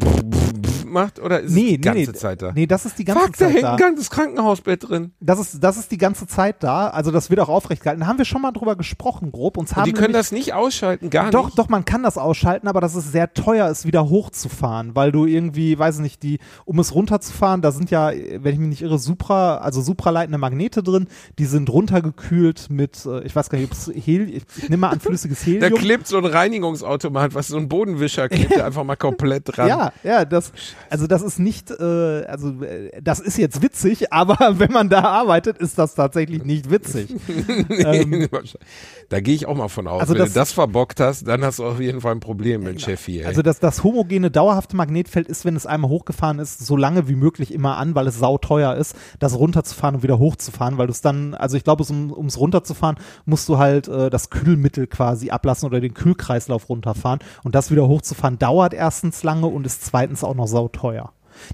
macht 0.96 1.20
oder 1.20 1.40
ist 1.40 1.50
es 1.50 1.54
nee, 1.54 1.72
die 1.76 1.80
ganze 1.80 2.00
nee, 2.00 2.06
nee. 2.06 2.12
Zeit 2.14 2.42
da? 2.42 2.52
Nee, 2.52 2.66
das 2.66 2.86
ist 2.86 2.98
die 2.98 3.04
ganze 3.04 3.22
Fuck, 3.24 3.32
da 3.36 3.44
Zeit 3.44 3.52
hängt 3.54 3.62
da. 3.64 3.70
ein 3.72 3.76
ganzes 3.76 4.10
Krankenhausbett 4.10 4.88
drin. 4.88 5.12
Das 5.20 5.38
ist, 5.38 5.62
das 5.62 5.76
ist 5.76 5.90
die 5.90 5.98
ganze 5.98 6.26
Zeit 6.26 6.62
da. 6.62 6.88
Also 6.88 7.10
das 7.10 7.28
wird 7.30 7.40
auch 7.40 7.48
aufrecht 7.48 7.82
gehalten. 7.82 8.00
Da 8.00 8.06
haben 8.06 8.18
wir 8.18 8.24
schon 8.24 8.40
mal 8.42 8.50
drüber 8.52 8.76
gesprochen, 8.76 9.30
grob. 9.32 9.56
Uns 9.58 9.70
Und 9.70 9.76
haben 9.76 9.84
die 9.84 9.92
können 9.92 10.08
nämlich- 10.12 10.16
das 10.20 10.32
nicht 10.32 10.54
ausschalten, 10.54 11.10
gar 11.10 11.30
Doch, 11.30 11.46
nicht. 11.46 11.58
doch, 11.58 11.68
man 11.68 11.84
kann 11.84 12.02
das 12.02 12.18
ausschalten, 12.18 12.66
aber 12.68 12.80
das 12.80 12.94
ist 12.94 13.12
sehr 13.12 13.32
teuer, 13.34 13.68
es 13.68 13.84
wieder 13.86 14.08
hochzufahren, 14.08 14.96
weil 14.96 15.12
du 15.12 15.26
irgendwie, 15.26 15.78
weiß 15.78 15.96
ich 15.96 16.02
nicht, 16.02 16.22
die, 16.22 16.38
um 16.64 16.78
es 16.78 16.94
runterzufahren, 16.94 17.60
da 17.62 17.70
sind 17.72 17.90
ja, 17.90 18.10
wenn 18.10 18.52
ich 18.54 18.58
mich 18.58 18.68
nicht 18.68 18.82
irre, 18.82 18.98
Supra, 18.98 19.58
also 19.58 19.82
supraleitende 19.82 20.38
Magnete 20.38 20.82
drin, 20.82 21.06
die 21.38 21.44
sind 21.44 21.68
runtergekühlt 21.70 22.70
mit, 22.70 23.04
äh, 23.06 23.22
ich 23.24 23.36
weiß 23.36 23.50
gar 23.50 23.58
nicht, 23.58 23.70
ob 23.70 23.76
es 23.76 23.90
Hel 23.94 24.28
ich, 24.28 24.42
ich 24.56 24.68
nehme 24.68 24.80
mal 24.82 24.90
an 24.90 25.00
flüssiges 25.00 25.40
Da 25.44 25.50
Helium. 25.50 25.74
klebt 25.78 26.06
so 26.06 26.18
ein 26.18 26.24
Reinigungsautomat, 26.24 27.34
was 27.34 27.48
so 27.48 27.56
ein 27.58 27.68
Bodenwischer 27.68 28.28
klebt, 28.28 28.60
einfach 28.60 28.84
mal 28.84 28.96
komplett 28.96 29.56
dran. 29.56 29.68
Ja, 29.68 29.92
ja, 30.02 30.24
das, 30.24 30.52
also 30.90 31.06
das 31.06 31.22
ist 31.22 31.38
nicht, 31.38 31.70
äh, 31.70 32.24
also 32.26 32.62
äh, 32.62 32.90
das 33.02 33.20
ist 33.20 33.38
jetzt 33.38 33.62
witzig, 33.62 34.12
aber 34.12 34.58
wenn 34.58 34.72
man 34.72 34.88
da 34.88 35.00
arbeitet, 35.02 35.58
ist 35.58 35.78
das 35.78 35.94
tatsächlich 35.94 36.44
nicht 36.44 36.70
witzig. 36.70 37.14
ähm, 37.70 38.28
da 39.08 39.20
gehe 39.20 39.34
ich 39.34 39.46
auch 39.46 39.56
mal 39.56 39.68
von 39.68 39.86
aus. 39.86 40.00
Also 40.00 40.14
Wenn 40.14 40.20
das- 40.20 40.32
du 40.32 40.38
das 40.40 40.52
verbockt 40.52 41.00
hast, 41.00 41.26
dann 41.26 41.44
hast 41.44 41.58
du 41.58 41.64
auf 41.64 41.80
jeden 41.80 42.00
Fall 42.00 42.12
ein 42.12 42.20
Problem 42.20 42.62
mit 42.62 42.80
Chefie. 42.80 43.20
Ey. 43.20 43.26
Also 43.26 43.42
das, 43.42 43.60
das 43.60 43.82
homogene, 43.84 44.30
dauerhafte 44.30 44.76
Magnetfeld 44.76 45.28
ist, 45.28 45.44
wenn 45.44 45.56
es 45.56 45.66
einmal 45.66 45.90
hochgefahren 45.90 46.38
ist, 46.38 46.64
so 46.66 46.76
lange 46.76 47.08
wie 47.08 47.14
möglich 47.16 47.52
immer 47.52 47.76
an, 47.76 47.94
weil 47.94 48.06
es 48.06 48.18
sauteuer 48.18 48.74
ist, 48.74 48.94
das 49.18 49.38
runterzufahren 49.38 49.96
und 49.96 50.02
wieder 50.02 50.18
hochzufahren, 50.18 50.78
weil 50.78 50.86
du 50.86 50.92
es 50.92 51.00
dann, 51.00 51.34
also 51.34 51.56
ich 51.56 51.64
glaube, 51.64 51.82
es- 51.82 51.90
um 51.90 52.26
es 52.26 52.38
runterzufahren, 52.38 52.96
musst 53.24 53.48
du 53.48 53.58
halt 53.58 53.88
äh, 53.88 54.10
das 54.10 54.30
Kühlmittel 54.30 54.86
quasi 54.86 55.30
ablassen 55.30 55.66
oder 55.66 55.80
den 55.80 55.94
Kühlkreislauf 55.94 56.68
runterfahren 56.68 57.20
und 57.44 57.54
das 57.54 57.70
wieder 57.70 57.86
hochzufahren 57.88 58.38
dauert 58.38 58.74
erstens 58.74 59.22
lange 59.22 59.46
und 59.46 59.66
ist 59.66 59.84
zweitens 59.84 60.22
auch 60.24 60.34
noch 60.34 60.46
sauteuer. 60.46 60.75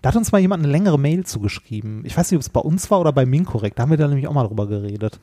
Da 0.01 0.09
hat 0.11 0.17
uns 0.17 0.33
mal 0.33 0.39
jemand 0.39 0.63
eine 0.63 0.71
längere 0.73 0.99
Mail 0.99 1.25
zugeschrieben. 1.25 2.03
Ich 2.05 2.17
weiß 2.17 2.31
nicht, 2.31 2.37
ob 2.37 2.43
es 2.43 2.49
bei 2.49 2.61
uns 2.61 2.91
war 2.91 3.01
oder 3.01 3.13
bei 3.13 3.27
Minkorrekt. 3.27 3.79
Da 3.79 3.83
haben 3.83 3.91
wir 3.91 3.97
da 3.97 4.07
nämlich 4.07 4.29
auch 4.29 4.33
mal 4.33 4.47
drüber 4.47 4.67
geredet. 4.67 5.19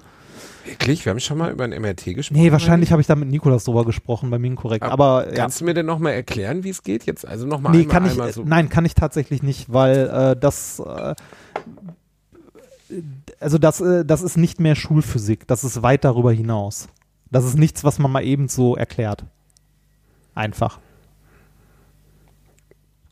Wirklich? 0.66 1.06
Wir 1.06 1.12
haben 1.12 1.20
schon 1.20 1.38
mal 1.38 1.52
über 1.52 1.64
ein 1.64 1.72
MRT 1.72 2.16
gesprochen. 2.16 2.40
Nee, 2.40 2.52
wahrscheinlich 2.52 2.92
habe 2.92 3.02
ich 3.02 3.08
da 3.08 3.16
mit 3.16 3.30
Nikolas 3.30 3.64
drüber 3.64 3.86
gesprochen 3.86 4.30
bei 4.30 4.38
Minkorrekt. 4.38 4.84
Aber 4.84 5.28
ja. 5.30 5.34
Kannst 5.36 5.62
du 5.62 5.66
mir 5.66 5.74
denn 5.74 5.86
nochmal 5.86 6.14
erklären, 6.14 6.64
wie 6.64 6.70
es 6.70 6.84
geht 6.84 7.06
jetzt? 7.06 7.26
Also 7.26 7.48
nochmal 7.48 7.72
Nee, 7.72 7.80
einmal, 7.80 7.94
kann 7.94 8.06
ich, 8.06 8.12
einmal 8.12 8.34
so. 8.34 8.44
nein, 8.44 8.70
kann 8.70 8.86
ich 8.86 8.94
tatsächlich 8.96 9.42
nicht, 9.42 9.72
weil 9.72 10.10
äh, 10.10 10.40
das, 10.40 10.80
äh, 10.80 11.16
also 13.40 13.58
das, 13.58 13.82
äh, 13.82 14.06
das 14.06 14.22
ist 14.22 14.38
nicht 14.38 14.60
mehr 14.60 14.76
Schulphysik, 14.76 15.48
das 15.48 15.64
ist 15.64 15.82
weit 15.82 16.04
darüber 16.04 16.32
hinaus. 16.32 16.90
Das 17.32 17.46
ist 17.46 17.58
nichts, 17.58 17.84
was 17.84 18.00
man 18.00 18.12
mal 18.12 18.24
eben 18.24 18.48
so 18.48 18.76
erklärt. 18.76 19.24
Einfach. 20.36 20.80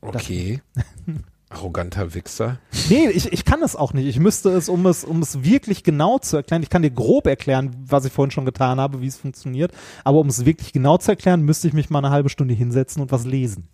Okay. 0.07 0.61
Arroganter 1.49 2.13
Wichser. 2.13 2.59
Nee, 2.89 3.07
ich, 3.07 3.31
ich 3.31 3.45
kann 3.45 3.63
es 3.63 3.75
auch 3.77 3.93
nicht. 3.93 4.05
Ich 4.05 4.19
müsste 4.19 4.49
es, 4.49 4.67
um 4.67 4.85
es, 4.85 5.05
um 5.05 5.21
es 5.21 5.43
wirklich 5.45 5.83
genau 5.83 6.19
zu 6.19 6.35
erklären, 6.35 6.61
ich 6.61 6.69
kann 6.69 6.81
dir 6.81 6.91
grob 6.91 7.25
erklären, 7.25 7.73
was 7.87 8.03
ich 8.03 8.11
vorhin 8.11 8.31
schon 8.31 8.43
getan 8.43 8.81
habe, 8.81 9.01
wie 9.01 9.07
es 9.07 9.15
funktioniert, 9.15 9.71
aber 10.03 10.19
um 10.19 10.27
es 10.27 10.43
wirklich 10.45 10.73
genau 10.73 10.97
zu 10.97 11.11
erklären, 11.11 11.43
müsste 11.43 11.69
ich 11.69 11.73
mich 11.73 11.89
mal 11.89 11.99
eine 11.99 12.09
halbe 12.09 12.27
Stunde 12.27 12.53
hinsetzen 12.53 13.01
und 13.01 13.13
was 13.13 13.23
lesen. 13.23 13.69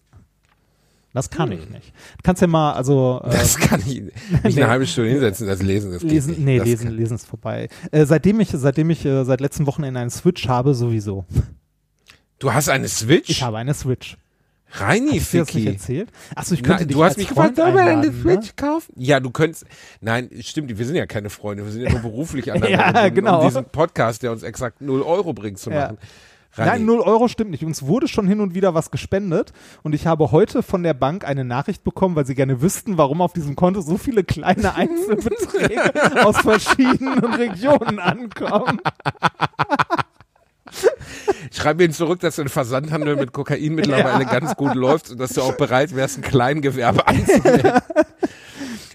Das 1.13 1.31
kann 1.31 1.51
ich 1.51 1.67
nicht. 1.69 1.87
Du 2.17 2.21
kannst 2.23 2.41
ja 2.43 2.47
mal, 2.47 2.73
also 2.73 3.21
äh, 3.23 3.31
Das 3.31 3.57
kann 3.57 3.81
ich 3.87 4.01
mich 4.43 4.55
Nee. 4.55 4.61
eine 4.61 4.67
halbe 4.67 4.85
Stunde 4.85 5.09
hinsetzen, 5.09 5.47
das 5.47 5.61
Lesen. 5.63 5.91
Das 5.93 6.01
geht 6.03 6.11
Lesen, 6.11 6.29
nicht. 6.31 6.39
nee, 6.41 6.57
das 6.59 6.67
lesen, 6.67 6.85
kann- 6.85 6.95
lesen 6.95 7.15
ist 7.15 7.25
vorbei. 7.27 7.69
Äh, 7.91 8.05
seitdem 8.05 8.39
ich, 8.39 8.49
seitdem 8.51 8.91
ich 8.91 9.03
äh, 9.05 9.23
seit 9.23 9.41
letzten 9.41 9.65
Wochenende 9.65 9.99
einen 9.99 10.09
Switch 10.11 10.47
habe, 10.47 10.75
sowieso. 10.75 11.25
Du 12.37 12.53
hast 12.53 12.69
eine 12.69 12.87
Switch? 12.87 13.29
Ich 13.31 13.41
habe 13.43 13.57
eine 13.57 13.73
Switch. 13.73 14.17
Reini, 14.75 15.19
Hast 15.19 15.33
du 15.33 15.37
dir 15.37 15.43
das 15.45 15.53
nicht 15.53 15.63
Ficky. 15.63 15.67
erzählt? 15.67 16.09
Achso, 16.35 16.53
ich 16.55 16.63
könnte 16.63 16.81
Nein, 16.81 16.87
dich 16.87 16.97
du 16.97 17.03
hast 17.03 17.17
mich 17.17 17.27
Freund 17.27 17.55
gefragt, 17.55 17.55
soll 17.57 17.71
man 17.73 17.87
eine 17.87 18.01
einladen, 18.07 18.23
ne? 18.23 18.33
Switch 18.41 18.55
kaufen? 18.55 18.93
Ja, 18.97 19.19
du 19.19 19.29
könntest. 19.29 19.65
Nein, 20.01 20.29
stimmt, 20.41 20.75
wir 20.77 20.85
sind 20.85 20.95
ja 20.95 21.05
keine 21.05 21.29
Freunde, 21.29 21.63
wir 21.65 21.71
sind 21.71 21.83
ja 21.83 21.91
nur 21.91 21.99
beruflich 22.01 22.51
aneinander 22.51 22.69
Ja, 22.77 22.87
gebunden, 22.91 23.15
genau. 23.15 23.39
um 23.41 23.45
diesen 23.47 23.65
Podcast, 23.65 24.23
der 24.23 24.31
uns 24.31 24.41
exakt 24.43 24.81
0 24.81 25.01
Euro 25.03 25.33
bringt, 25.33 25.59
zu 25.59 25.69
Ja. 25.69 25.81
machen. 25.81 25.97
Nein, 26.55 26.69
Reini, 26.69 26.83
0 26.85 26.99
Euro 26.99 27.27
stimmt 27.29 27.49
nicht. 27.49 27.63
Uns 27.65 27.81
wurde 27.83 28.07
schon 28.07 28.27
hin 28.27 28.39
und 28.39 28.53
wieder 28.53 28.75
was 28.75 28.91
gespendet 28.91 29.53
und 29.81 29.95
ich 29.95 30.05
habe 30.05 30.31
heute 30.31 30.61
von 30.61 30.83
der 30.83 30.93
Bank 30.93 31.25
eine 31.25 31.43
Nachricht 31.43 31.83
bekommen, 31.83 32.15
weil 32.15 32.27
sie 32.27 32.35
gerne 32.35 32.61
wüssten, 32.61 32.95
warum 32.99 33.21
auf 33.21 33.33
diesem 33.33 33.55
Konto 33.55 33.81
so 33.81 33.97
viele 33.97 34.23
kleine 34.23 34.75
Einzelbeträge 34.75 36.23
aus 36.25 36.37
verschiedenen 36.37 37.23
Regionen 37.23 37.97
ankommen. 37.99 38.79
Schreib 41.51 41.77
mir 41.77 41.89
zurück, 41.91 42.19
dass 42.21 42.37
der 42.37 42.49
Versandhandel 42.49 43.15
mit 43.15 43.31
Kokain 43.31 43.75
mittlerweile 43.75 44.25
ganz 44.25 44.55
gut 44.55 44.73
läuft 44.75 45.11
und 45.11 45.19
dass 45.19 45.33
du 45.33 45.41
auch 45.41 45.53
bereit 45.55 45.95
wärst, 45.95 46.17
ein 46.17 46.21
Kleingewerbe 46.21 47.07
anzumelden. 47.07 47.71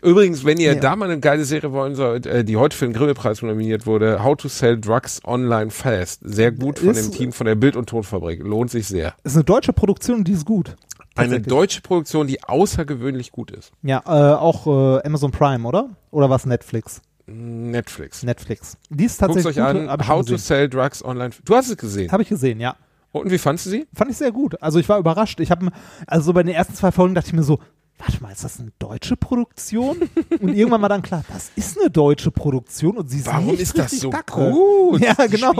Übrigens, 0.02 0.44
wenn 0.44 0.58
ihr 0.58 0.74
Ja. 0.74 0.80
da 0.80 0.94
mal 0.96 1.10
eine 1.10 1.18
geile 1.20 1.44
Serie 1.44 1.72
wollen 1.72 1.96
sollt, 1.96 2.24
äh, 2.26 2.44
die 2.44 2.56
heute 2.56 2.76
für 2.76 2.84
den 2.86 2.94
Grimme-Preis 2.94 3.42
nominiert 3.42 3.84
wurde, 3.86 4.22
How 4.22 4.36
to 4.36 4.48
Sell 4.48 4.80
Drugs 4.80 5.20
Online 5.24 5.70
Fast. 5.70 6.20
Sehr 6.22 6.52
gut 6.52 6.78
von 6.78 6.90
Ist- 6.90 7.12
dem 7.12 7.12
Team 7.16 7.32
von 7.32 7.46
der 7.46 7.56
Bild- 7.56 7.74
und 7.76 7.88
Tonfabrik. 7.88 8.42
Lohnt 8.44 8.70
sich 8.70 8.86
sehr. 8.86 9.14
ist 9.24 9.34
eine 9.34 9.44
deutsche 9.44 9.72
Produktion 9.72 10.18
und 10.18 10.28
die 10.28 10.32
ist 10.32 10.44
gut. 10.46 10.76
Eine 11.16 11.40
deutsche 11.40 11.80
Produktion, 11.80 12.28
die 12.28 12.44
außergewöhnlich 12.44 13.32
gut 13.32 13.50
ist. 13.50 13.72
Ja, 13.82 13.98
äh, 14.06 14.10
auch 14.38 14.68
äh, 14.68 15.04
Amazon 15.04 15.32
Prime, 15.32 15.66
oder? 15.66 15.88
Oder 16.12 16.30
was 16.30 16.46
Netflix? 16.46 17.02
Netflix. 17.28 18.22
Netflix. 18.22 18.76
Die 18.88 19.04
ist 19.04 19.18
Guckt 19.18 19.34
tatsächlich 19.34 19.62
euch 19.62 19.68
an, 19.68 19.80
gut, 19.80 19.88
hab 19.88 20.00
ich 20.00 20.06
schon 20.06 20.16
How 20.16 20.26
to. 20.26 20.36
Sell 20.36 20.68
Drugs 20.68 21.04
Online. 21.04 21.30
Du 21.44 21.54
hast 21.54 21.68
es 21.68 21.76
gesehen. 21.76 22.10
Habe 22.10 22.22
ich 22.22 22.28
gesehen, 22.28 22.60
ja. 22.60 22.76
Und 23.12 23.30
wie 23.30 23.38
fandst 23.38 23.66
du 23.66 23.70
sie? 23.70 23.86
Fand 23.94 24.10
ich 24.10 24.16
sehr 24.16 24.32
gut. 24.32 24.60
Also 24.62 24.78
ich 24.78 24.88
war 24.88 24.98
überrascht. 24.98 25.40
Ich 25.40 25.50
habe 25.50 25.70
also 26.06 26.26
so 26.26 26.32
bei 26.32 26.42
den 26.42 26.54
ersten 26.54 26.74
zwei 26.74 26.92
Folgen 26.92 27.14
dachte 27.14 27.28
ich 27.28 27.34
mir 27.34 27.42
so, 27.42 27.58
warte 27.98 28.22
mal, 28.22 28.32
ist 28.32 28.44
das 28.44 28.60
eine 28.60 28.70
deutsche 28.78 29.16
Produktion? 29.16 29.98
und 30.40 30.54
irgendwann 30.54 30.82
war 30.82 30.88
dann 30.88 31.02
klar, 31.02 31.24
das 31.32 31.50
ist 31.56 31.78
eine 31.80 31.90
deutsche 31.90 32.30
Produktion 32.30 32.96
und 32.96 33.10
sie 33.10 33.18
ist 33.18 33.26
Warum 33.26 33.46
nicht 33.46 33.60
ist 33.60 33.76
das 33.78 33.90
so 33.92 34.10
kacke. 34.10 34.50
gut? 34.50 35.00
Ja, 35.02 35.14
Die 35.26 35.36
genau. 35.36 35.52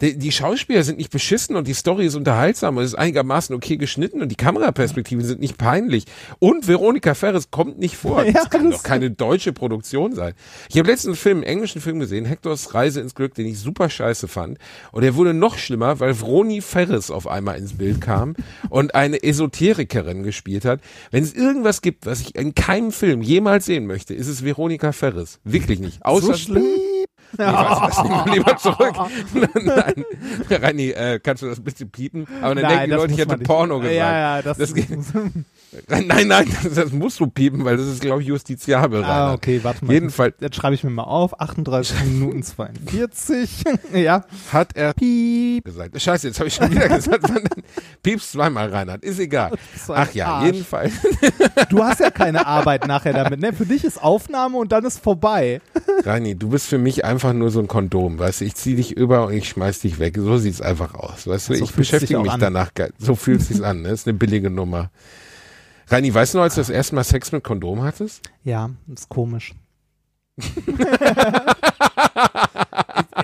Die, 0.00 0.18
die 0.18 0.32
Schauspieler 0.32 0.82
sind 0.82 0.98
nicht 0.98 1.10
beschissen 1.10 1.54
und 1.56 1.66
die 1.68 1.74
Story 1.74 2.06
ist 2.06 2.14
unterhaltsam 2.16 2.76
und 2.76 2.82
es 2.82 2.90
ist 2.90 2.98
einigermaßen 2.98 3.54
okay 3.54 3.76
geschnitten 3.76 4.20
und 4.20 4.28
die 4.30 4.34
Kameraperspektiven 4.36 5.24
sind 5.24 5.40
nicht 5.40 5.58
peinlich. 5.58 6.04
Und 6.40 6.66
Veronika 6.66 7.14
Ferres 7.14 7.50
kommt 7.50 7.78
nicht 7.78 7.96
vor. 7.96 8.24
Ja, 8.32 8.32
das 8.32 8.50
kann 8.50 8.70
das- 8.70 8.78
doch 8.78 8.82
keine 8.82 9.10
deutsche 9.10 9.52
Produktion 9.52 10.14
sein. 10.14 10.34
Ich 10.70 10.78
habe 10.78 10.88
letztens 10.90 11.08
einen 11.12 11.16
Film, 11.16 11.36
einen 11.38 11.44
englischen 11.46 11.80
Film 11.80 11.98
gesehen, 12.00 12.24
Hectors 12.24 12.74
Reise 12.74 13.00
ins 13.00 13.14
Glück, 13.14 13.34
den 13.34 13.46
ich 13.46 13.58
super 13.58 13.88
scheiße 13.90 14.26
fand. 14.28 14.58
Und 14.90 15.02
der 15.02 15.14
wurde 15.16 15.34
noch 15.34 15.58
schlimmer, 15.58 16.00
weil 16.00 16.14
Vroni 16.14 16.60
Ferres 16.60 17.10
auf 17.10 17.26
einmal 17.26 17.58
ins 17.58 17.74
Bild 17.74 18.00
kam 18.00 18.34
und 18.70 18.94
eine 18.94 19.22
Esoterikerin 19.22 20.22
gespielt 20.22 20.64
hat. 20.64 20.80
Wenn 21.10 21.22
es 21.24 21.32
irgendwas 21.52 21.82
gibt, 21.82 22.06
was 22.06 22.22
ich 22.22 22.34
in 22.34 22.54
keinem 22.54 22.92
Film 22.92 23.20
jemals 23.20 23.66
sehen 23.66 23.86
möchte, 23.86 24.14
ist 24.14 24.26
es 24.26 24.42
Veronika 24.42 24.92
Ferres. 24.92 25.38
Wirklich 25.44 25.80
nicht. 25.80 26.02
Außer 26.02 26.28
So 26.28 26.34
schlimm? 26.34 26.64
Nee, 27.38 27.44
was, 27.46 27.80
was, 27.80 28.02
nehmen 28.04 28.24
wir 28.26 28.32
lieber 28.34 28.56
zurück. 28.58 28.94
Nein, 29.62 30.04
Reini, 30.50 30.90
äh, 30.90 31.18
kannst 31.18 31.42
du 31.42 31.46
das 31.48 31.58
ein 31.58 31.64
bisschen 31.64 31.90
piepen? 31.90 32.26
Aber 32.42 32.54
dann 32.54 32.68
denken 32.68 32.84
die 32.84 32.90
das 32.90 32.98
Leute, 33.00 33.12
ich 33.14 33.18
hätte. 33.18 33.38
Porno 33.38 33.78
gesagt. 33.78 33.96
Ja, 33.96 34.36
ja, 34.36 34.42
das, 34.42 34.58
Das 34.58 34.74
geht- 34.74 34.88
Nein, 35.88 36.28
nein, 36.28 36.46
das, 36.64 36.74
das 36.74 36.92
musst 36.92 37.18
du 37.18 37.26
piepen, 37.26 37.64
weil 37.64 37.78
das 37.78 37.86
ist, 37.86 38.02
glaube 38.02 38.20
ich, 38.20 38.28
justiziabel. 38.28 39.02
Ah, 39.04 39.24
Rainer. 39.24 39.34
okay, 39.34 39.60
warte 39.62 39.84
mal. 39.84 39.92
Jedenfalls 39.94 40.34
Jetzt 40.40 40.56
schreibe 40.56 40.74
ich 40.74 40.84
mir 40.84 40.90
mal 40.90 41.04
auf. 41.04 41.40
38 41.40 42.04
Minuten 42.04 42.42
42. 42.42 43.64
ja. 43.94 44.24
hat 44.52 44.76
er 44.76 44.92
Piep. 44.92 45.64
gesagt. 45.64 45.98
Scheiße, 46.00 46.28
jetzt 46.28 46.38
habe 46.40 46.48
ich 46.48 46.54
schon 46.54 46.70
wieder 46.70 46.88
gesagt. 46.88 47.24
Pieps 48.02 48.32
zweimal, 48.32 48.68
Reinhard. 48.68 49.02
Ist 49.02 49.18
egal. 49.18 49.52
Ach 49.88 50.12
ja, 50.12 50.26
Arsch. 50.26 50.46
jedenfalls. 50.46 50.92
Du 51.70 51.82
hast 51.82 52.00
ja 52.00 52.10
keine 52.10 52.46
Arbeit 52.46 52.86
nachher 52.86 53.14
damit, 53.14 53.40
ne? 53.40 53.52
Für 53.54 53.64
dich 53.66 53.84
ist 53.84 54.02
Aufnahme 54.02 54.58
und 54.58 54.72
dann 54.72 54.84
ist 54.84 54.98
vorbei. 55.02 55.60
Reini, 56.04 56.34
du 56.34 56.50
bist 56.50 56.66
für 56.66 56.78
mich 56.78 57.04
einfach 57.04 57.21
nur 57.32 57.50
so 57.50 57.60
ein 57.60 57.68
Kondom, 57.68 58.18
weißt 58.18 58.40
du? 58.40 58.44
Ich 58.44 58.54
zieh 58.54 58.74
dich 58.74 58.96
über 58.96 59.26
und 59.26 59.32
ich 59.34 59.48
schmeiß 59.48 59.80
dich 59.80 59.98
weg. 59.98 60.16
So 60.18 60.36
sieht's 60.38 60.60
einfach 60.60 60.94
aus, 60.94 61.26
weißt 61.26 61.50
du? 61.50 61.54
So 61.54 61.60
ich 61.64 61.68
sich 61.68 61.76
beschäftige 61.76 62.18
mich 62.20 62.30
an. 62.32 62.40
danach. 62.40 62.70
So 62.98 63.14
fühlt 63.14 63.40
sich's 63.42 63.60
an, 63.60 63.82
ne? 63.82 63.90
Ist 63.90 64.06
eine 64.08 64.16
billige 64.18 64.50
Nummer. 64.50 64.90
Reini, 65.88 66.12
weißt 66.12 66.34
du 66.34 66.38
noch, 66.38 66.44
als 66.44 66.54
du 66.56 66.60
das 66.60 66.70
erste 66.70 66.94
Mal 66.94 67.04
Sex 67.04 67.32
mit 67.32 67.44
Kondom 67.44 67.82
hattest? 67.82 68.22
Ja, 68.44 68.70
ist 68.92 69.08
komisch. 69.08 69.54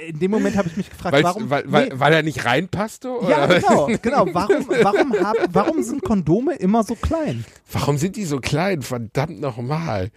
In 0.06 0.18
dem 0.18 0.30
Moment 0.30 0.56
habe 0.56 0.68
ich 0.68 0.76
mich 0.76 0.88
gefragt, 0.90 1.12
Weil's- 1.14 1.24
warum. 1.24 1.50
weil, 1.50 1.64
weil, 1.66 1.88
nee, 1.88 1.94
weil 1.96 2.12
er 2.12 2.22
nicht 2.22 2.44
reinpasste? 2.44 3.10
Oder? 3.10 3.28
ja, 3.30 3.46
genau, 3.46 3.88
genau. 4.00 4.26
Warum, 4.34 4.66
warum, 4.82 5.12
hab, 5.22 5.36
warum 5.52 5.82
sind 5.82 6.02
Kondome 6.02 6.54
immer 6.56 6.82
so 6.84 6.94
klein? 6.94 7.44
Warum 7.72 7.98
sind 7.98 8.16
die 8.16 8.24
so 8.24 8.38
klein? 8.38 8.82
Verdammt 8.82 9.40
nochmal. 9.40 10.10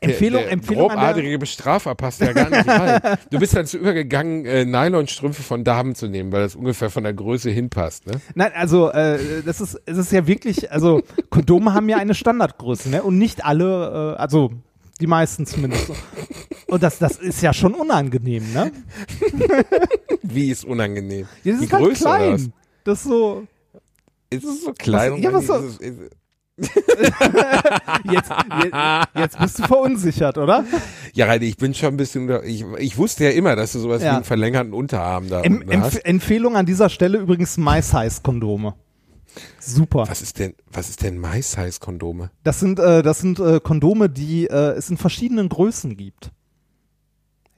Empfehlung, 0.00 0.38
der, 0.40 0.42
der 0.44 0.52
Empfehlung 0.52 0.88
grobartige 0.88 1.38
Bestrafer 1.38 1.94
passt 1.94 2.20
ja 2.20 2.32
gar 2.32 2.50
nicht 2.50 2.68
rein. 2.68 3.00
Du 3.30 3.38
bist 3.38 3.54
dazu 3.56 3.78
übergegangen, 3.78 4.44
äh, 4.46 4.64
Nylonstrümpfe 4.64 5.42
von 5.42 5.64
Damen 5.64 5.94
zu 5.94 6.08
nehmen, 6.08 6.30
weil 6.32 6.42
das 6.42 6.54
ungefähr 6.54 6.90
von 6.90 7.02
der 7.04 7.14
Größe 7.14 7.50
hinpasst. 7.50 8.06
Ne? 8.06 8.20
Nein, 8.34 8.52
also 8.54 8.90
äh, 8.90 9.42
das 9.44 9.60
ist, 9.60 9.80
es 9.86 9.98
ist 9.98 10.12
ja 10.12 10.26
wirklich, 10.26 10.70
also 10.70 11.02
Kondome 11.30 11.74
haben 11.74 11.88
ja 11.88 11.96
eine 11.98 12.14
Standardgröße, 12.14 12.90
ne? 12.90 13.02
Und 13.02 13.18
nicht 13.18 13.44
alle, 13.44 14.14
äh, 14.16 14.20
also 14.20 14.50
die 15.00 15.06
meisten 15.06 15.46
zumindest. 15.46 15.90
Und 16.66 16.82
das, 16.82 16.98
das 16.98 17.16
ist 17.16 17.40
ja 17.42 17.52
schon 17.52 17.74
unangenehm, 17.74 18.52
ne? 18.52 18.72
Wie 20.22 20.50
ist 20.50 20.64
unangenehm? 20.64 21.26
Ja, 21.44 21.52
das 21.52 21.60
Die 21.60 21.66
ist 21.66 21.72
halt 21.72 21.84
Größe, 21.84 22.04
klein. 22.04 22.52
Das 22.84 22.98
ist 22.98 23.04
so. 23.04 23.46
Ist 24.30 24.44
es 24.44 24.64
so 24.64 24.72
klein? 24.72 25.12
Was- 25.12 25.20
ja, 25.20 25.32
was 25.32 25.44
Ist 25.64 25.80
ist 25.80 25.98
Jetzt, 28.10 28.30
jetzt, 28.62 28.74
jetzt 29.16 29.38
bist 29.38 29.58
du 29.58 29.62
verunsichert, 29.64 30.38
oder? 30.38 30.64
Ja, 31.14 31.26
Reini, 31.26 31.46
ich 31.46 31.56
bin 31.56 31.72
schon 31.74 31.94
ein 31.94 31.96
bisschen, 31.96 32.28
ich, 32.44 32.64
ich 32.78 32.96
wusste 32.98 33.24
ja 33.24 33.30
immer, 33.30 33.54
dass 33.56 33.72
du 33.72 33.78
sowas 33.80 34.02
Ja. 34.02 34.12
wie 34.12 34.16
einen 34.16 34.24
verlängerten 34.24 34.72
Unterarm 34.72 35.28
da 35.28 35.42
Em 35.42 35.62
Empf 35.62 35.84
hast. 35.84 36.04
Empfehlung 36.04 36.56
an 36.56 36.66
dieser 36.66 36.88
Stelle 36.88 37.18
übrigens 37.18 37.56
My-Size-Kondome. 37.58 38.74
Super. 39.60 40.04
Was 40.08 40.22
ist 40.22 40.38
denn, 40.38 40.54
was 40.72 40.88
ist 40.88 41.02
denn 41.02 41.18
My-Size-Kondome? 41.20 42.30
Das 42.44 42.60
sind, 42.60 42.78
äh, 42.80 43.02
das 43.02 43.20
sind 43.20 43.38
äh, 43.38 43.60
Kondome, 43.60 44.08
die 44.08 44.46
äh, 44.46 44.72
es 44.72 44.90
in 44.90 44.96
verschiedenen 44.96 45.48
Größen 45.48 45.96
gibt. 45.96 46.30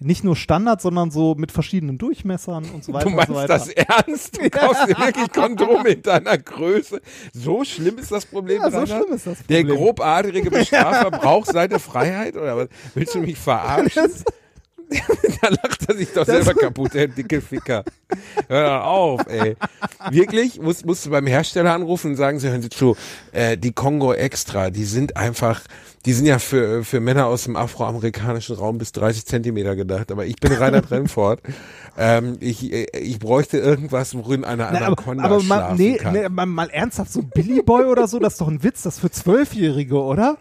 Nicht 0.02 0.24
nur 0.24 0.34
Standard, 0.34 0.80
sondern 0.80 1.10
so 1.10 1.34
mit 1.34 1.52
verschiedenen 1.52 1.98
Durchmessern 1.98 2.64
und 2.70 2.82
so 2.82 2.92
weiter 2.94 3.04
Du 3.04 3.10
meinst 3.10 3.28
und 3.28 3.34
so 3.36 3.40
weiter. 3.42 3.48
das 3.58 3.68
ernst? 3.68 4.36
Du 4.42 4.48
kaufst 4.48 4.88
dir 4.88 4.98
wirklich 4.98 5.30
Kondome 5.34 5.90
in 5.90 6.02
deiner 6.02 6.38
Größe? 6.38 7.02
So 7.34 7.64
schlimm 7.64 7.98
ist 7.98 8.10
das 8.10 8.24
Problem, 8.24 8.62
Ja, 8.62 8.70
so 8.70 8.86
schlimm 8.86 9.12
ist 9.12 9.26
das 9.26 9.38
Der 9.46 9.58
Problem. 9.58 9.76
grobartige 9.76 10.50
Bestrafer 10.50 11.10
braucht 11.10 11.52
seine 11.52 11.78
Freiheit? 11.78 12.34
Oder 12.36 12.56
was? 12.56 12.68
Willst 12.94 13.14
du 13.14 13.18
mich 13.20 13.36
verarschen? 13.38 14.10
da 15.42 15.48
lacht 15.48 15.88
er 15.88 15.96
sich 15.96 16.12
doch 16.12 16.26
selber 16.26 16.54
kaputt, 16.54 16.94
der 16.94 17.08
dicke 17.08 17.40
Ficker. 17.40 17.84
Hör 18.48 18.84
auf, 18.84 19.20
ey. 19.28 19.56
Wirklich? 20.10 20.60
Musst, 20.60 20.84
musst 20.84 21.06
du 21.06 21.10
beim 21.10 21.26
Hersteller 21.26 21.72
anrufen 21.74 22.12
und 22.12 22.16
sagen, 22.16 22.40
sie 22.40 22.48
hören 22.48 22.62
Sie 22.62 22.70
zu, 22.70 22.96
äh, 23.32 23.56
die 23.56 23.72
Kongo 23.72 24.12
Extra, 24.12 24.70
die 24.70 24.84
sind 24.84 25.16
einfach, 25.16 25.62
die 26.06 26.12
sind 26.12 26.26
ja 26.26 26.38
für, 26.38 26.84
für 26.84 26.98
Männer 27.00 27.26
aus 27.26 27.44
dem 27.44 27.56
afroamerikanischen 27.56 28.56
Raum 28.56 28.78
bis 28.78 28.90
30 28.92 29.26
Zentimeter 29.26 29.76
gedacht. 29.76 30.10
Aber 30.10 30.26
ich 30.26 30.36
bin 30.36 30.52
Reinhard 30.52 30.90
Remford. 30.90 31.40
Ähm, 31.96 32.36
ich, 32.40 32.72
ich 32.72 33.18
bräuchte 33.18 33.58
irgendwas, 33.58 34.16
worin 34.16 34.44
eine 34.44 34.68
Na, 34.72 34.86
Anaconda 34.86 35.24
aber, 35.24 35.36
aber 35.36 35.44
mal, 35.44 35.56
schlafen 35.58 35.76
nee, 35.76 35.96
kann. 35.96 36.12
nee, 36.14 36.28
mal, 36.28 36.46
mal 36.46 36.70
ernsthaft, 36.70 37.12
so 37.12 37.22
Billy 37.22 37.62
Boy 37.62 37.84
oder 37.84 38.08
so, 38.08 38.18
das 38.18 38.34
ist 38.34 38.40
doch 38.40 38.48
ein 38.48 38.62
Witz, 38.62 38.82
das 38.82 38.98
für 38.98 39.10
Zwölfjährige, 39.10 40.00
oder? 40.00 40.38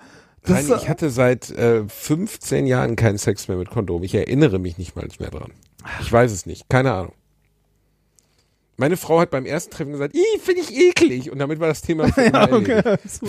Nein, 0.49 0.79
ich 0.81 0.89
hatte 0.89 1.09
seit 1.09 1.49
äh, 1.51 1.83
15 1.87 2.67
Jahren 2.67 2.95
keinen 2.95 3.17
Sex 3.17 3.47
mehr 3.47 3.57
mit 3.57 3.69
Kondom. 3.69 4.03
Ich 4.03 4.15
erinnere 4.15 4.59
mich 4.59 4.77
nicht 4.77 4.95
mal 4.95 5.07
mehr 5.19 5.31
dran. 5.31 5.51
Ich 6.01 6.11
weiß 6.11 6.31
es 6.31 6.45
nicht. 6.45 6.69
Keine 6.69 6.93
Ahnung. 6.93 7.13
Meine 8.79 8.95
Frau 8.95 9.19
hat 9.19 9.29
beim 9.29 9.45
ersten 9.45 9.71
Treffen 9.71 9.91
gesagt, 9.91 10.15
ih, 10.15 10.39
finde 10.41 10.61
ich 10.61 10.73
eklig. 10.73 11.29
Und 11.29 11.39
damit 11.39 11.59
war 11.59 11.67
das 11.67 11.81
Thema 11.81 12.07
für 12.13 12.23
ja, 12.23 12.49
okay. 12.49 12.81
Also 12.85 13.27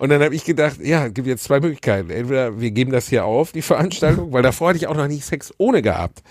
Und 0.00 0.08
dann 0.08 0.20
habe 0.20 0.34
ich 0.34 0.44
gedacht, 0.44 0.80
ja, 0.82 1.06
gibt 1.06 1.28
jetzt 1.28 1.44
zwei 1.44 1.60
Möglichkeiten. 1.60 2.10
Entweder 2.10 2.60
wir 2.60 2.72
geben 2.72 2.90
das 2.90 3.08
hier 3.08 3.24
auf, 3.24 3.52
die 3.52 3.62
Veranstaltung, 3.62 4.32
weil 4.32 4.42
davor 4.42 4.70
hatte 4.70 4.78
ich 4.78 4.88
auch 4.88 4.96
noch 4.96 5.06
nie 5.06 5.20
Sex 5.20 5.54
ohne 5.58 5.82
gehabt. 5.82 6.24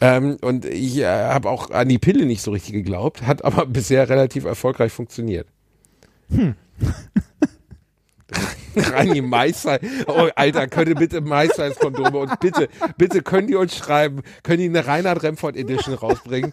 Ähm, 0.00 0.38
und 0.40 0.64
ich 0.64 0.96
äh, 1.00 1.04
habe 1.04 1.50
auch 1.50 1.70
an 1.70 1.90
die 1.90 1.98
Pille 1.98 2.24
nicht 2.24 2.40
so 2.40 2.50
richtig 2.50 2.72
geglaubt, 2.72 3.26
hat 3.26 3.44
aber 3.44 3.66
bisher 3.66 4.08
relativ 4.08 4.46
erfolgreich 4.46 4.90
funktioniert. 4.90 5.48
Thanks. 8.28 8.65
Rani 8.92 9.20
Meister. 9.22 9.78
Oh, 10.06 10.28
Alter, 10.34 10.66
könnte 10.68 10.94
bitte 10.94 11.20
Meister 11.20 11.64
als 11.64 11.78
Kondome 11.78 12.18
und 12.18 12.40
bitte, 12.40 12.68
bitte 12.96 13.22
können 13.22 13.48
die 13.48 13.54
uns 13.54 13.76
schreiben, 13.76 14.22
können 14.42 14.58
die 14.58 14.68
eine 14.68 14.86
Reinhard 14.86 15.22
Remford 15.22 15.56
Edition 15.56 15.94
rausbringen. 15.94 16.52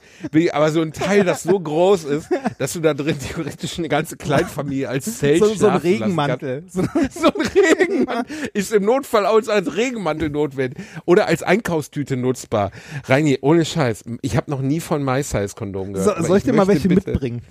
Aber 0.52 0.72
so 0.72 0.82
ein 0.82 0.94
Teil, 0.94 1.24
das 1.24 1.44
so 1.44 1.60
groß 1.60 2.06
ist, 2.06 2.30
dass 2.58 2.74
du 2.74 2.80
da 2.80 2.94
drin 2.94 3.18
theoretisch 3.20 3.78
eine 3.80 3.90
ganze 3.90 4.18
Kleinfamilie 4.18 4.88
als 4.90 5.18
Zelt 5.18 5.40
so, 5.40 5.54
so 5.54 5.68
ein 5.68 5.78
Regenmantel. 5.78 6.64
So, 6.74 7.28
ein 7.28 7.48
Regenmantel 7.48 8.36
ist 8.54 8.72
im 8.74 8.86
Notfall 8.86 9.26
auch 9.26 9.42
als 9.48 9.76
Regenmantel 9.76 10.30
notwendig 10.30 10.84
oder 11.06 11.28
als 11.28 11.44
Einkaufstüte 11.44 12.18
nutzbar. 12.18 12.72
Reini, 13.06 13.38
ohne 13.42 13.66
Scheiß, 13.66 14.04
ich 14.22 14.38
habe 14.38 14.50
noch 14.50 14.62
nie 14.62 14.80
von 14.80 15.04
MySize-Kondomen 15.04 15.94
gehört. 15.94 16.18
so, 16.20 16.24
soll 16.24 16.38
ich 16.38 16.44
dir 16.44 16.54
mal 16.54 16.68
welche 16.68 16.88
bitte- 16.88 17.12
mitbringen? 17.12 17.42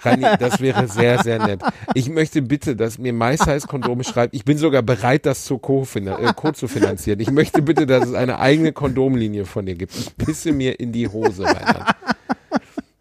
Reini, 0.00 0.26
das 0.38 0.60
wäre 0.60 0.88
sehr, 0.88 1.22
sehr 1.22 1.44
nett. 1.44 1.60
Ich 1.94 2.08
möchte 2.08 2.42
bitte, 2.42 2.76
dass 2.76 2.98
mir 2.98 3.12
MySize-Kondome 3.12 4.04
schreibt. 4.16 4.34
Ich 4.34 4.44
bin 4.44 4.56
sogar 4.58 4.82
bereit, 4.82 5.26
das 5.26 5.44
zu 5.44 5.56
co-finan- 5.56 6.18
äh, 6.22 6.32
co 6.34 6.52
zu 6.52 6.68
finanzieren. 6.68 7.20
Ich 7.20 7.30
möchte 7.30 7.60
bitte, 7.62 7.86
dass 7.86 8.08
es 8.08 8.14
eine 8.14 8.38
eigene 8.38 8.72
Kondomlinie 8.72 9.44
von 9.44 9.66
dir 9.66 9.74
gibt. 9.74 9.94
Ich 9.94 10.16
pisse 10.16 10.52
mir 10.52 10.80
in 10.80 10.92
die 10.92 11.08
Hose, 11.08 11.44
Reinhard. 11.44 11.94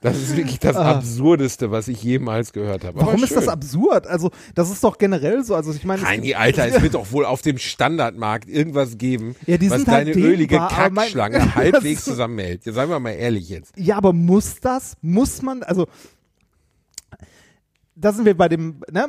Das 0.01 0.17
ist 0.17 0.37
wirklich 0.37 0.59
das 0.59 0.75
Absurdeste, 0.75 1.71
was 1.71 1.87
ich 1.87 2.03
jemals 2.03 2.53
gehört 2.53 2.83
habe. 2.83 3.01
Ah. 3.01 3.07
Warum 3.07 3.23
ist 3.23 3.35
das 3.35 3.47
absurd? 3.47 4.05
Also, 4.05 4.29
das 4.53 4.69
ist 4.69 4.83
doch 4.83 4.99
generell 4.99 5.43
so. 5.43 5.55
Also, 5.55 5.71
ich 5.71 5.83
meine, 5.83 6.03
Reini, 6.03 6.35
Alter, 6.35 6.67
es 6.75 6.79
wird 6.83 6.93
doch 6.93 7.11
wohl 7.11 7.25
auf 7.25 7.41
dem 7.41 7.57
Standardmarkt 7.57 8.47
irgendwas 8.47 8.99
geben, 8.99 9.35
Ja, 9.47 9.57
die 9.57 9.71
was 9.71 9.77
sind 9.79 9.87
halt 9.87 10.09
deine 10.09 10.19
ölige 10.23 10.57
Kackschlange 10.57 11.55
halbwegs 11.55 12.03
zusammenhält. 12.03 12.65
Jetzt 12.65 12.75
seien 12.75 12.89
wir 12.89 12.99
mal 12.99 13.11
ehrlich 13.11 13.49
jetzt. 13.49 13.73
Ja, 13.77 13.97
aber 13.97 14.13
muss 14.13 14.59
das? 14.59 14.95
Muss 15.01 15.41
man, 15.41 15.63
also 15.63 15.87
da 17.95 18.11
sind 18.11 18.25
wir 18.25 18.35
bei 18.37 18.49
dem, 18.49 18.81
ne, 18.91 19.07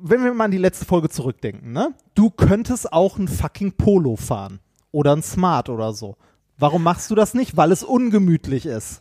wenn 0.00 0.22
wir 0.24 0.34
mal 0.34 0.44
an 0.44 0.50
die 0.50 0.58
letzte 0.58 0.84
Folge 0.84 1.08
zurückdenken, 1.08 1.72
ne? 1.72 1.94
Du 2.14 2.30
könntest 2.30 2.92
auch 2.92 3.18
ein 3.18 3.28
fucking 3.28 3.72
Polo 3.72 4.16
fahren. 4.16 4.60
Oder 4.92 5.14
ein 5.16 5.22
Smart 5.22 5.68
oder 5.68 5.92
so. 5.92 6.16
Warum 6.58 6.82
machst 6.82 7.10
du 7.10 7.14
das 7.14 7.32
nicht? 7.32 7.56
Weil 7.56 7.70
es 7.72 7.82
ungemütlich 7.84 8.66
ist. 8.66 9.00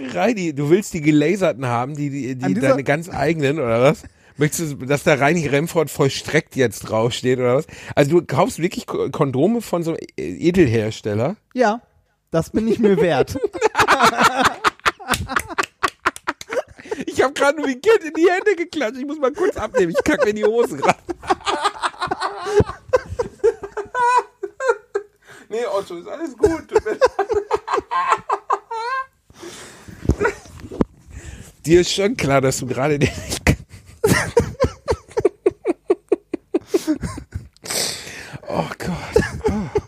Reini, 0.00 0.52
du 0.54 0.68
willst 0.68 0.94
die 0.94 1.00
gelaserten 1.00 1.66
haben, 1.66 1.94
die, 1.94 2.10
die, 2.10 2.36
die 2.36 2.54
deine 2.54 2.82
ganz 2.82 3.08
eigenen, 3.08 3.58
oder 3.58 3.82
was? 3.82 4.02
Möchtest 4.36 4.72
du, 4.72 4.86
dass 4.86 5.04
da 5.04 5.14
Reini 5.14 5.46
Remford 5.46 5.90
vollstreckt 5.90 6.56
jetzt 6.56 6.80
draufsteht, 6.80 7.38
oder 7.38 7.56
was? 7.56 7.66
Also 7.94 8.18
du 8.20 8.26
kaufst 8.26 8.58
wirklich 8.58 8.86
Ko- 8.86 9.10
Kondome 9.10 9.60
von 9.60 9.82
so 9.82 9.90
einem 9.92 10.00
E- 10.18 10.48
Edelhersteller? 10.48 11.36
Ja, 11.54 11.82
das 12.30 12.50
bin 12.50 12.66
ich 12.66 12.78
mir 12.78 12.96
wert. 12.96 13.38
Ich 17.22 17.24
habe 17.24 17.34
gerade 17.34 17.56
nur 17.56 17.68
wie 17.68 17.74
ein 17.74 17.80
Kind 17.80 18.02
in 18.02 18.14
die 18.14 18.28
Hände 18.28 18.56
geklatscht. 18.56 18.98
Ich 18.98 19.06
muss 19.06 19.20
mal 19.20 19.32
kurz 19.32 19.56
abnehmen. 19.56 19.94
Ich 19.96 20.02
kacke 20.02 20.24
mir 20.24 20.30
in 20.30 20.36
die 20.36 20.44
Hose 20.44 20.76
gerade. 20.76 20.98
nee, 25.48 25.64
Otto, 25.66 25.98
ist 25.98 26.08
alles 26.08 26.36
gut. 26.36 26.64
Dir 31.64 31.82
ist 31.82 31.92
schon 31.92 32.16
klar, 32.16 32.40
dass 32.40 32.58
du 32.58 32.66
gerade 32.66 32.98
den. 32.98 33.08
oh 38.48 38.66
Gott. 38.78 39.14
Oh. 39.48 39.81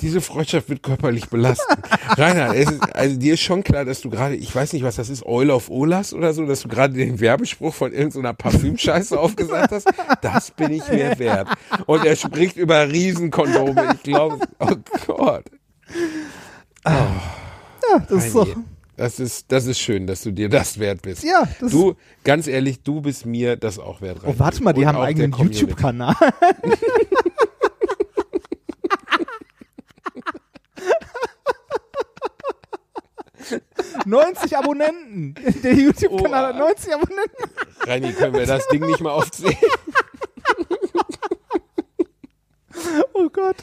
Diese 0.00 0.20
Freundschaft 0.20 0.68
wird 0.68 0.82
körperlich 0.82 1.28
belastend. 1.28 1.78
Rainer, 2.16 2.54
ist, 2.54 2.72
also 2.94 3.16
dir 3.16 3.34
ist 3.34 3.40
schon 3.40 3.62
klar, 3.62 3.84
dass 3.84 4.00
du 4.00 4.10
gerade, 4.10 4.34
ich 4.34 4.54
weiß 4.54 4.72
nicht, 4.72 4.82
was 4.82 4.96
das 4.96 5.10
ist, 5.10 5.24
Oil 5.26 5.50
of 5.50 5.68
Olas 5.70 6.12
oder 6.14 6.32
so, 6.32 6.46
dass 6.46 6.62
du 6.62 6.68
gerade 6.68 6.94
den 6.94 7.20
Werbespruch 7.20 7.74
von 7.74 7.92
irgendeiner 7.92 8.32
Parfümscheiße 8.34 9.18
aufgesagt 9.18 9.72
hast. 9.72 9.88
Das 10.22 10.50
bin 10.50 10.72
ich 10.72 10.88
mir 10.88 11.18
wert. 11.18 11.48
Und 11.86 12.04
er 12.04 12.16
spricht 12.16 12.56
über 12.56 12.88
Riesenkondome. 12.90 13.94
Ich 13.94 14.02
glaube, 14.02 14.38
oh 14.58 14.74
Gott. 15.06 15.44
Das 18.08 18.24
ist. 18.24 18.34
Heini, 18.34 18.54
Das 18.96 19.18
ist, 19.18 19.50
das 19.50 19.66
ist 19.66 19.78
schön, 19.78 20.06
dass 20.06 20.22
du 20.22 20.30
dir 20.30 20.48
das 20.48 20.78
wert 20.78 21.02
bist. 21.02 21.24
Ja, 21.24 21.48
das 21.60 21.72
du, 21.72 21.94
ganz 22.22 22.46
ehrlich, 22.46 22.82
du 22.82 23.00
bist 23.00 23.24
mir 23.26 23.56
das 23.56 23.78
auch 23.78 24.02
wert. 24.02 24.18
Oh, 24.24 24.34
warte 24.36 24.62
mal, 24.62 24.72
die 24.72 24.82
Und 24.82 24.88
haben 24.88 24.96
einen 24.98 25.32
eigenen. 25.32 25.32
YouTube-Kanal. 25.32 26.14
...90 34.10 34.54
Abonnenten. 34.56 35.34
Der 35.62 35.74
YouTube-Kanal 35.74 36.46
hat 36.48 36.56
Oh. 36.56 36.58
90 36.58 36.94
Abonnenten. 36.94 37.44
Reini, 37.80 38.12
können 38.12 38.34
wir 38.34 38.46
das 38.46 38.66
Ding 38.68 38.84
nicht 38.86 39.00
mal 39.00 39.10
aufzählen? 39.12 39.56
Oh 43.12 43.28
Gott. 43.28 43.56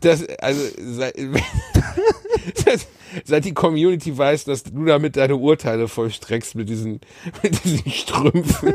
Das, 0.00 0.24
also, 0.38 0.60
seit, 0.78 1.16
das, 2.64 2.86
seit 3.24 3.44
die 3.44 3.54
Community 3.54 4.16
weiß, 4.16 4.44
dass 4.44 4.62
du 4.62 4.84
damit 4.84 5.16
deine 5.16 5.36
Urteile 5.36 5.88
vollstreckst 5.88 6.54
mit 6.54 6.68
diesen, 6.68 7.00
mit 7.42 7.64
diesen 7.64 7.90
Strümpfen, 7.90 8.74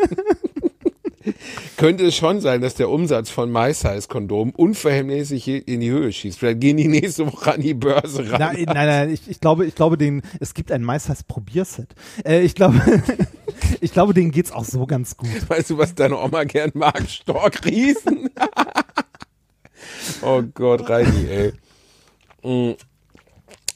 könnte 1.78 2.06
es 2.06 2.16
schon 2.16 2.42
sein, 2.42 2.62
dass 2.62 2.76
der 2.76 2.90
Umsatz 2.90 3.30
von 3.30 3.52
MySize-Kondomen 3.52 4.54
unverhältnismäßig 4.56 5.68
in 5.68 5.80
die 5.80 5.90
Höhe 5.90 6.12
schießt. 6.12 6.40
Vielleicht 6.40 6.62
gehen 6.62 6.78
die 6.78 6.88
nächste 6.88 7.32
Woche 7.32 7.54
an 7.54 7.62
die 7.62 7.74
Börse 7.74 8.30
ran. 8.32 8.40
Nein, 8.40 8.64
nein, 8.66 8.88
nein, 8.88 9.10
ich, 9.12 9.30
ich 9.30 9.40
glaube, 9.40 9.66
ich 9.66 9.76
glaube, 9.76 9.98
den, 9.98 10.22
es 10.40 10.54
gibt 10.54 10.72
ein 10.72 10.84
Meisters 10.84 11.24
Probierset. 11.24 11.94
Äh, 12.26 12.42
ich 12.42 12.56
glaube, 12.56 12.82
ich 13.82 13.92
glaube, 13.92 14.14
denen 14.14 14.32
geht's 14.32 14.52
auch 14.52 14.66
so 14.66 14.86
ganz 14.86 15.18
gut. 15.18 15.30
Weißt 15.50 15.70
du, 15.70 15.78
was 15.78 15.96
deine 15.96 16.18
Oma 16.18 16.44
gern 16.44 16.72
mag? 16.74 17.02
Storkriesen. 17.10 18.30
Oh 20.22 20.42
Gott, 20.54 20.90
Reini, 20.90 21.28
ey. 21.30 21.54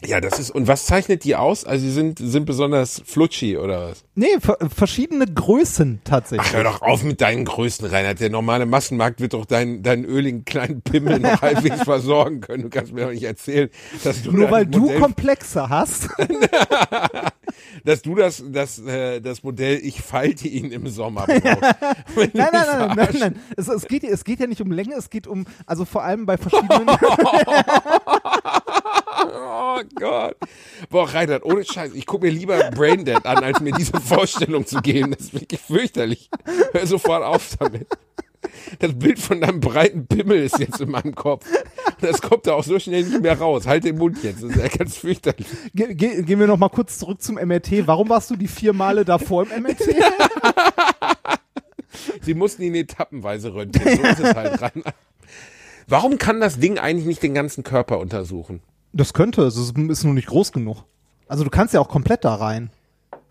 Ja, 0.05 0.21
das 0.21 0.37
ist, 0.37 0.51
und 0.51 0.67
was 0.67 0.85
zeichnet 0.85 1.23
die 1.23 1.35
aus? 1.35 1.65
Also 1.65 1.83
sie 1.85 1.91
sind, 1.91 2.19
sind 2.19 2.45
besonders 2.45 3.01
flutschi 3.03 3.57
oder 3.57 3.89
was? 3.89 4.03
Nee, 4.13 4.39
ver 4.39 4.57
verschiedene 4.73 5.25
Größen 5.25 6.01
tatsächlich. 6.03 6.49
Ach, 6.51 6.53
hör 6.53 6.63
doch 6.63 6.81
auf 6.83 7.03
mit 7.03 7.19
deinen 7.19 7.45
Größen, 7.45 7.87
Reinhard. 7.87 8.19
Der 8.19 8.29
normale 8.29 8.67
Massenmarkt 8.67 9.21
wird 9.21 9.33
doch 9.33 9.45
deinen, 9.45 9.81
deinen 9.81 10.05
öligen 10.05 10.45
kleinen 10.45 10.83
Pimmel 10.83 11.19
noch 11.19 11.41
halbwegs 11.41 11.81
versorgen 11.81 12.41
können. 12.41 12.63
Du 12.63 12.69
kannst 12.69 12.93
mir 12.93 13.05
doch 13.05 13.11
nicht 13.11 13.23
erzählen, 13.23 13.69
dass 14.03 14.21
du 14.21 14.31
Nur 14.31 14.51
weil 14.51 14.67
du 14.67 14.81
Modell, 14.81 14.99
Komplexe 14.99 15.67
hast. 15.67 16.09
dass 17.83 18.03
du 18.03 18.15
das, 18.15 18.43
das, 18.47 18.77
äh, 18.79 19.19
das 19.19 19.41
Modell, 19.41 19.79
ich 19.81 20.01
falte 20.01 20.47
ihn 20.47 20.71
im 20.71 20.87
Sommer 20.89 21.25
brauchst. 21.27 21.43
Du 21.43 22.19
Nein, 22.19 22.31
nein, 22.33 22.51
nein, 22.51 22.91
nein, 22.95 23.15
nein. 23.19 23.39
Es, 23.55 23.67
es, 23.67 23.87
geht, 23.87 24.03
es 24.03 24.23
geht 24.23 24.39
ja 24.39 24.45
nicht 24.45 24.61
um 24.61 24.71
Länge, 24.71 24.93
es 24.95 25.09
geht 25.09 25.25
um, 25.25 25.45
also 25.65 25.85
vor 25.85 26.03
allem 26.03 26.27
bei 26.27 26.37
verschiedenen. 26.37 26.87
Oh 29.78 29.84
Gott. 29.95 30.38
Boah, 30.89 31.13
Reinhard, 31.13 31.45
ohne 31.45 31.63
Scheiß, 31.63 31.93
ich 31.93 32.05
gucke 32.05 32.25
mir 32.25 32.32
lieber 32.32 32.57
Braindead 32.71 33.25
an, 33.25 33.43
als 33.43 33.59
mir 33.59 33.73
diese 33.73 33.99
Vorstellung 33.99 34.65
zu 34.65 34.82
geben. 34.82 35.11
Das 35.11 35.28
ist 35.28 35.34
wirklich 35.34 35.59
fürchterlich. 35.59 36.30
Hör 36.71 36.88
sofort 36.88 37.23
auf 37.23 37.55
damit. 37.59 37.88
Das 38.80 38.97
Bild 38.97 39.19
von 39.19 39.41
deinem 39.41 39.59
breiten 39.59 40.07
Pimmel 40.07 40.43
ist 40.43 40.59
jetzt 40.59 40.82
in 40.82 40.91
meinem 40.91 41.15
Kopf. 41.15 41.45
Das 42.01 42.21
kommt 42.21 42.47
da 42.47 42.53
auch 42.53 42.63
so 42.63 42.80
schnell 42.80 43.03
nicht 43.03 43.21
mehr 43.21 43.38
raus. 43.38 43.67
Halt 43.67 43.84
den 43.84 43.97
Mund 43.97 44.23
jetzt. 44.23 44.43
Das 44.43 44.51
ist 44.51 44.57
ja 44.57 44.67
ganz 44.67 44.97
fürchterlich. 44.97 45.47
Ge 45.73 45.93
ge 45.93 46.23
gehen 46.23 46.39
wir 46.39 46.47
noch 46.47 46.57
mal 46.57 46.69
kurz 46.69 46.97
zurück 46.97 47.21
zum 47.21 47.36
MRT. 47.36 47.88
Warum 47.88 48.09
warst 48.09 48.30
du 48.30 48.36
die 48.36 48.47
vier 48.47 48.73
Male 48.73 49.05
davor 49.05 49.43
im 49.43 49.63
MRT? 49.63 49.82
Sie 52.21 52.34
mussten 52.34 52.63
ihn 52.63 52.75
etappenweise 52.75 53.53
röntgen. 53.53 53.84
So 53.84 54.03
ist 54.03 54.19
es 54.19 54.36
halt 54.36 54.59
dran. 54.59 54.84
Warum 55.88 56.17
kann 56.17 56.41
das 56.41 56.59
Ding 56.59 56.77
eigentlich 56.77 57.07
nicht 57.07 57.23
den 57.23 57.33
ganzen 57.33 57.63
Körper 57.63 57.99
untersuchen? 57.99 58.61
Das 58.91 59.13
könnte, 59.13 59.43
es 59.43 59.55
ist, 59.55 59.77
ist 59.77 60.03
nur 60.03 60.13
nicht 60.13 60.27
groß 60.27 60.51
genug. 60.51 60.83
Also 61.29 61.45
du 61.45 61.49
kannst 61.49 61.73
ja 61.73 61.79
auch 61.79 61.88
komplett 61.88 62.25
da 62.25 62.35
rein. 62.35 62.69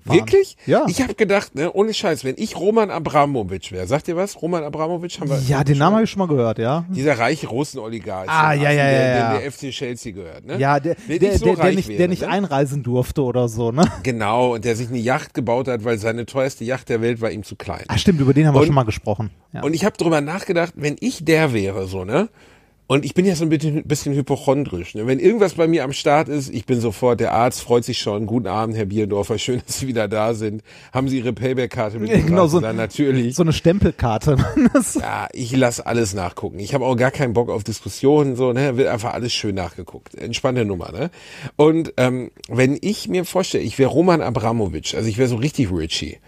Fahren. 0.06 0.16
Wirklich? 0.18 0.56
Ja. 0.66 0.84
Ich 0.88 1.02
habe 1.02 1.14
gedacht, 1.14 1.54
ne, 1.54 1.72
ohne 1.72 1.92
Scheiß, 1.92 2.24
wenn 2.24 2.34
ich 2.38 2.56
Roman 2.56 2.90
Abramowitsch 2.90 3.72
wäre, 3.72 3.86
sagt 3.86 4.08
ihr 4.08 4.16
was? 4.16 4.40
Roman 4.40 4.64
Abramowitsch 4.64 5.20
haben 5.20 5.28
wir. 5.30 5.38
Ja, 5.48 5.64
den 5.64 5.78
Namen 5.78 5.96
habe 5.96 6.04
ich 6.04 6.10
schon 6.10 6.20
mal 6.20 6.28
gehört, 6.28 6.58
ja. 6.58 6.84
Dieser 6.88 7.18
reiche 7.18 7.46
Russen-Oligarch. 7.48 8.28
Ah, 8.28 8.54
der 8.54 8.62
ja, 8.62 8.70
ja, 8.70 8.76
der, 8.76 8.92
ja, 8.92 8.98
der, 8.98 9.18
ja. 9.18 9.38
Der 9.40 9.52
FC 9.52 9.70
Chelsea 9.70 10.12
gehört, 10.12 10.46
ne? 10.46 10.58
Ja, 10.58 10.80
der, 10.80 10.96
Wenn 11.06 11.18
der, 11.18 11.38
so 11.38 11.44
der, 11.46 11.56
der 11.56 11.72
nicht, 11.72 11.88
wäre, 11.88 11.98
der 11.98 12.08
nicht 12.08 12.22
ne? 12.22 12.28
einreisen 12.28 12.82
durfte 12.82 13.22
oder 13.22 13.48
so, 13.48 13.72
ne? 13.72 13.82
Genau, 14.02 14.54
und 14.54 14.64
der 14.64 14.76
sich 14.76 14.88
eine 14.88 14.98
Yacht 14.98 15.34
gebaut 15.34 15.68
hat, 15.68 15.84
weil 15.84 15.98
seine 15.98 16.26
teuerste 16.26 16.64
Yacht 16.64 16.88
der 16.88 17.00
Welt 17.02 17.20
war 17.20 17.30
ihm 17.30 17.42
zu 17.42 17.56
klein. 17.56 17.84
Ah, 17.88 17.98
stimmt, 17.98 18.20
über 18.20 18.32
den 18.34 18.46
haben 18.46 18.54
wir 18.54 18.60
Und- 18.60 18.66
schon 18.66 18.74
mal 18.74 18.84
gesprochen. 18.84 19.30
Ja. 19.52 19.62
Und 19.62 19.74
ich 19.74 19.84
habe 19.84 19.96
drüber 19.96 20.20
nachgedacht, 20.20 20.72
wenn 20.76 20.96
ich 21.00 21.24
der 21.24 21.52
wäre, 21.52 21.86
so, 21.86 22.04
ne? 22.04 22.28
Und 22.88 23.04
ich 23.04 23.14
bin 23.14 23.26
ja 23.26 23.34
so 23.34 23.44
ein 23.44 23.48
bisschen, 23.48 23.82
bisschen 23.82 24.14
hypochondrisch. 24.14 24.94
Ne? 24.94 25.08
Wenn 25.08 25.18
irgendwas 25.18 25.54
bei 25.54 25.66
mir 25.66 25.82
am 25.82 25.92
Start 25.92 26.28
ist, 26.28 26.54
ich 26.54 26.66
bin 26.66 26.80
sofort, 26.80 27.18
der 27.18 27.32
Arzt 27.32 27.62
freut 27.62 27.84
sich 27.84 27.98
schon. 27.98 28.26
Guten 28.26 28.46
Abend, 28.46 28.76
Herr 28.76 28.84
Bierdorfer, 28.84 29.38
schön, 29.38 29.60
dass 29.66 29.80
Sie 29.80 29.88
wieder 29.88 30.06
da 30.06 30.34
sind. 30.34 30.62
Haben 30.92 31.08
Sie 31.08 31.18
Ihre 31.18 31.32
Payback-Karte 31.32 31.98
mitgebracht? 31.98 32.28
genau, 32.28 32.46
so, 32.46 32.60
Dann 32.60 32.76
natürlich. 32.76 33.34
so 33.34 33.42
eine 33.42 33.52
Stempelkarte. 33.52 34.36
Ja, 35.00 35.28
ich 35.32 35.54
lass 35.56 35.80
alles 35.80 36.14
nachgucken. 36.14 36.58
Ich 36.58 36.74
habe 36.74 36.84
auch 36.84 36.96
gar 36.96 37.10
keinen 37.10 37.32
Bock 37.32 37.50
auf 37.50 37.64
Diskussionen, 37.64 38.36
so, 38.36 38.52
ne? 38.52 38.76
Wird 38.76 38.88
einfach 38.88 39.14
alles 39.14 39.32
schön 39.32 39.54
nachgeguckt. 39.54 40.14
Entspannte 40.14 40.64
Nummer, 40.64 40.92
ne? 40.92 41.10
Und 41.56 41.92
ähm, 41.96 42.30
wenn 42.48 42.78
ich 42.80 43.08
mir 43.08 43.24
vorstelle, 43.24 43.64
ich 43.64 43.78
wäre 43.78 43.90
Roman 43.90 44.20
Abramowitsch, 44.20 44.94
also 44.94 45.08
ich 45.08 45.18
wäre 45.18 45.28
so 45.28 45.36
richtig 45.36 45.70
Richie. 45.72 46.18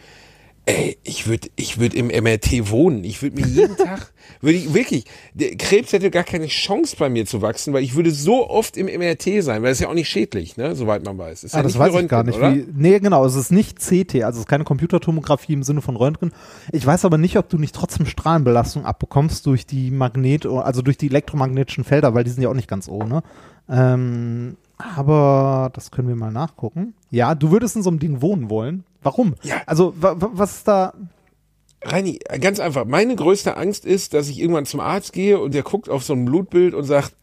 Ey, 0.70 0.98
ich 1.02 1.26
würde 1.26 1.48
ich 1.56 1.80
würd 1.80 1.94
im 1.94 2.08
MRT 2.08 2.70
wohnen. 2.70 3.02
Ich 3.02 3.22
würde 3.22 3.40
mir 3.40 3.46
jeden 3.46 3.74
Tag, 3.78 4.12
würde 4.42 4.58
ich 4.58 4.74
wirklich, 4.74 5.06
der 5.32 5.56
Krebs 5.56 5.94
hätte 5.94 6.10
gar 6.10 6.24
keine 6.24 6.46
Chance 6.46 6.94
bei 6.98 7.08
mir 7.08 7.24
zu 7.24 7.40
wachsen, 7.40 7.72
weil 7.72 7.82
ich 7.82 7.94
würde 7.94 8.10
so 8.10 8.50
oft 8.50 8.76
im 8.76 8.84
MRT 8.84 9.42
sein, 9.42 9.62
weil 9.62 9.70
das 9.70 9.78
ist 9.78 9.80
ja 9.80 9.88
auch 9.88 9.94
nicht 9.94 10.10
schädlich, 10.10 10.58
ne? 10.58 10.74
Soweit 10.74 11.06
man 11.06 11.16
weiß. 11.16 11.44
Ist 11.44 11.54
Ah, 11.54 11.58
ja 11.58 11.62
das 11.62 11.78
weiß 11.78 11.94
wie 11.94 12.00
ich 12.00 12.08
gar 12.08 12.22
nicht. 12.22 12.36
oder? 12.36 12.54
Wie, 12.54 12.66
nee, 12.70 12.98
genau, 13.00 13.24
es 13.24 13.34
ist 13.34 13.50
nicht 13.50 13.78
CT, 13.78 14.16
also 14.24 14.36
es 14.36 14.40
ist 14.40 14.46
keine 14.48 14.64
Computertomographie 14.64 15.54
im 15.54 15.62
Sinne 15.62 15.80
von 15.80 15.96
Röntgen. 15.96 16.32
Ich 16.70 16.84
weiß 16.84 17.06
aber 17.06 17.16
nicht, 17.16 17.38
ob 17.38 17.48
du 17.48 17.56
nicht 17.56 17.74
trotzdem 17.74 18.04
Strahlenbelastung 18.04 18.84
abbekommst 18.84 19.46
durch 19.46 19.64
die 19.64 19.90
Magnet, 19.90 20.44
also 20.44 20.82
durch 20.82 20.98
die 20.98 21.06
elektromagnetischen 21.08 21.84
Felder, 21.84 22.12
weil 22.12 22.24
die 22.24 22.30
sind 22.30 22.42
ja 22.42 22.50
auch 22.50 22.54
nicht 22.54 22.68
ganz 22.68 22.88
ohne. 22.88 23.22
Ähm, 23.70 24.58
aber 24.78 25.70
das 25.74 25.90
können 25.90 26.08
wir 26.08 26.16
mal 26.16 26.30
nachgucken. 26.32 26.94
Ja, 27.10 27.34
du 27.34 27.50
würdest 27.50 27.76
in 27.76 27.82
so 27.82 27.90
einem 27.90 27.98
Ding 27.98 28.22
wohnen 28.22 28.48
wollen. 28.50 28.84
Warum? 29.02 29.34
Ja. 29.42 29.56
Also, 29.66 29.94
wa 30.00 30.14
wa 30.18 30.30
was 30.32 30.56
ist 30.58 30.68
da? 30.68 30.92
Reini, 31.84 32.18
ganz 32.40 32.58
einfach. 32.58 32.84
Meine 32.84 33.14
größte 33.14 33.56
Angst 33.56 33.84
ist, 33.84 34.12
dass 34.14 34.28
ich 34.28 34.40
irgendwann 34.40 34.66
zum 34.66 34.80
Arzt 34.80 35.12
gehe 35.12 35.38
und 35.38 35.54
der 35.54 35.62
guckt 35.62 35.88
auf 35.88 36.02
so 36.02 36.12
ein 36.12 36.24
Blutbild 36.24 36.74
und 36.74 36.84
sagt, 36.84 37.14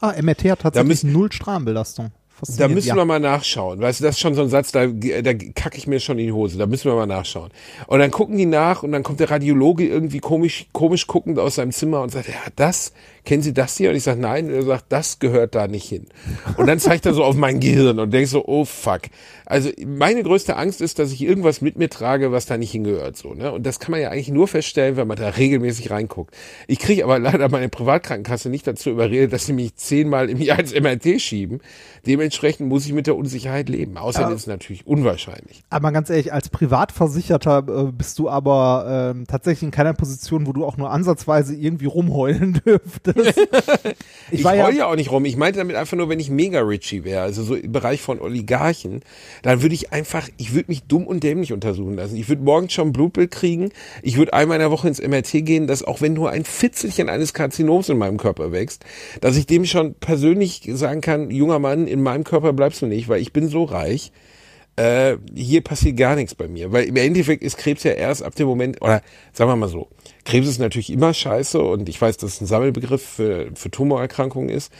Ah, 0.00 0.12
MRT 0.20 0.50
hat 0.50 0.60
tatsächlich 0.60 0.88
müssen- 0.88 1.12
null 1.12 1.32
Strahlenbelastung. 1.32 2.10
Da 2.58 2.68
müssen 2.68 2.88
ja. 2.88 2.96
wir 2.96 3.04
mal 3.06 3.20
nachschauen. 3.20 3.80
Weißt 3.80 4.00
du, 4.00 4.04
das 4.04 4.16
ist 4.16 4.20
schon 4.20 4.34
so 4.34 4.42
ein 4.42 4.48
Satz, 4.50 4.70
da, 4.70 4.86
da 4.86 5.32
kacke 5.34 5.78
ich 5.78 5.86
mir 5.86 5.98
schon 5.98 6.18
in 6.18 6.26
die 6.26 6.32
Hose. 6.32 6.58
Da 6.58 6.66
müssen 6.66 6.90
wir 6.90 6.94
mal 6.94 7.06
nachschauen. 7.06 7.50
Und 7.86 8.00
dann 8.00 8.10
gucken 8.10 8.36
die 8.36 8.44
nach 8.44 8.82
und 8.82 8.92
dann 8.92 9.02
kommt 9.02 9.20
der 9.20 9.30
Radiologe 9.30 9.86
irgendwie 9.86 10.18
komisch, 10.18 10.66
komisch 10.72 11.06
guckend 11.06 11.38
aus 11.38 11.54
seinem 11.54 11.72
Zimmer 11.72 12.02
und 12.02 12.10
sagt, 12.10 12.28
ja, 12.28 12.34
das, 12.56 12.92
kennen 13.24 13.42
Sie 13.42 13.54
das 13.54 13.76
hier? 13.76 13.90
Und 13.90 13.96
ich 13.96 14.02
sage, 14.02 14.20
nein. 14.20 14.46
Und 14.46 14.54
er 14.54 14.62
sagt, 14.62 14.86
das 14.90 15.18
gehört 15.18 15.54
da 15.54 15.66
nicht 15.66 15.88
hin. 15.88 16.06
Und 16.56 16.66
dann 16.66 16.78
zeigt 16.78 17.06
er 17.06 17.14
so 17.14 17.24
auf 17.24 17.36
mein 17.36 17.60
Gehirn 17.60 17.98
und 17.98 18.12
denkt 18.12 18.30
so, 18.30 18.44
oh 18.46 18.64
fuck. 18.64 19.02
Also 19.46 19.70
meine 19.86 20.22
größte 20.22 20.56
Angst 20.56 20.80
ist, 20.80 20.98
dass 20.98 21.12
ich 21.12 21.22
irgendwas 21.22 21.60
mit 21.60 21.76
mir 21.76 21.88
trage, 21.88 22.32
was 22.32 22.46
da 22.46 22.56
nicht 22.56 22.72
hingehört. 22.72 23.16
So, 23.16 23.34
ne? 23.34 23.52
Und 23.52 23.66
das 23.66 23.80
kann 23.80 23.90
man 23.90 24.00
ja 24.00 24.10
eigentlich 24.10 24.28
nur 24.28 24.48
feststellen, 24.48 24.96
wenn 24.96 25.06
man 25.06 25.16
da 25.16 25.28
regelmäßig 25.28 25.90
reinguckt. 25.90 26.34
Ich 26.66 26.78
kriege 26.78 27.04
aber 27.04 27.18
leider 27.18 27.48
meine 27.48 27.68
Privatkrankenkasse 27.68 28.48
nicht 28.48 28.66
dazu 28.66 28.90
überredet, 28.90 29.32
dass 29.32 29.46
sie 29.46 29.52
mich 29.52 29.74
zehnmal 29.76 30.30
im 30.30 30.40
Jahr 30.40 30.58
ins 30.58 30.74
MRT 30.74 31.20
schieben. 31.20 31.60
Dementsprechend 32.06 32.68
muss 32.68 32.86
ich 32.86 32.92
mit 32.92 33.06
der 33.06 33.16
Unsicherheit 33.16 33.68
leben. 33.68 33.96
Außerdem 33.96 34.34
ist 34.34 34.42
es 34.42 34.46
natürlich 34.46 34.86
unwahrscheinlich. 34.86 35.62
Aber 35.70 35.92
ganz 35.92 36.10
ehrlich, 36.10 36.32
als 36.32 36.48
Privatversicherter 36.50 37.64
äh, 37.68 37.92
bist 37.92 38.18
du 38.18 38.28
aber 38.28 39.12
ähm, 39.14 39.26
tatsächlich 39.26 39.62
in 39.62 39.70
keiner 39.70 39.94
Position, 39.94 40.46
wo 40.46 40.52
du 40.52 40.64
auch 40.64 40.76
nur 40.76 40.90
ansatzweise 40.90 41.54
irgendwie 41.54 41.86
rumheulen 41.86 42.60
dürftest. 42.66 43.13
Ich, 44.30 44.42
war 44.42 44.54
ja- 44.56 44.66
heul 44.66 44.74
ja 44.74 44.86
auch 44.86 44.96
nicht 44.96 45.10
rum. 45.10 45.24
Ich 45.26 45.36
meinte 45.36 45.58
damit 45.58 45.76
einfach 45.76 45.96
nur, 45.96 46.08
wenn 46.08 46.18
ich 46.18 46.30
mega 46.30 46.60
Richie 46.60 47.04
wäre, 47.04 47.22
also 47.22 47.42
so 47.42 47.54
im 47.54 47.72
Bereich 47.72 48.00
von 48.00 48.20
Oligarchen, 48.20 49.02
dann 49.42 49.62
würde 49.62 49.74
ich 49.74 49.92
einfach, 49.92 50.28
ich 50.38 50.54
würde 50.54 50.66
mich 50.68 50.84
dumm 50.84 51.06
und 51.06 51.22
dämlich 51.22 51.52
untersuchen 51.52 51.94
lassen. 51.94 52.16
Ich 52.16 52.28
würde 52.28 52.42
morgens 52.42 52.72
schon 52.72 52.88
ein 52.88 52.92
Blutbild 52.92 53.30
kriegen. 53.30 53.70
Ich 54.02 54.16
würde 54.16 54.32
einmal 54.32 54.56
in 54.56 54.60
der 54.60 54.70
Woche 54.70 54.88
ins 54.88 55.00
MRT 55.00 55.44
gehen, 55.44 55.66
dass 55.66 55.82
auch 55.82 56.00
wenn 56.00 56.14
nur 56.14 56.30
ein 56.30 56.44
Fitzelchen 56.44 57.08
eines 57.08 57.34
Karzinoms 57.34 57.88
in 57.90 57.98
meinem 57.98 58.16
Körper 58.16 58.50
wächst, 58.50 58.84
dass 59.20 59.36
ich 59.36 59.46
dem 59.46 59.66
schon 59.66 59.94
persönlich 59.94 60.62
sagen 60.72 61.00
kann, 61.02 61.30
junger 61.30 61.58
Mann, 61.58 61.86
in 61.86 62.02
meinem 62.02 62.24
Körper 62.24 62.52
bleibst 62.52 62.80
du 62.82 62.86
nicht, 62.86 63.08
weil 63.08 63.20
ich 63.20 63.32
bin 63.32 63.48
so 63.48 63.64
reich. 63.64 64.10
Äh, 64.76 65.18
hier 65.36 65.60
passiert 65.60 65.96
gar 65.98 66.16
nichts 66.16 66.34
bei 66.34 66.48
mir, 66.48 66.72
weil 66.72 66.84
im 66.86 66.96
Endeffekt 66.96 67.44
ist 67.44 67.58
Krebs 67.58 67.84
ja 67.84 67.92
erst 67.92 68.24
ab 68.24 68.34
dem 68.34 68.48
Moment, 68.48 68.82
oder 68.82 69.02
sagen 69.32 69.48
wir 69.48 69.54
mal 69.54 69.68
so, 69.68 69.88
Krebs 70.24 70.48
ist 70.48 70.58
natürlich 70.58 70.90
immer 70.90 71.12
scheiße 71.12 71.60
und 71.60 71.88
ich 71.88 72.00
weiß, 72.00 72.16
dass 72.16 72.34
es 72.34 72.40
ein 72.40 72.46
Sammelbegriff 72.46 73.02
für, 73.02 73.50
für 73.54 73.70
Tumorerkrankungen 73.70 74.48
ist, 74.48 74.72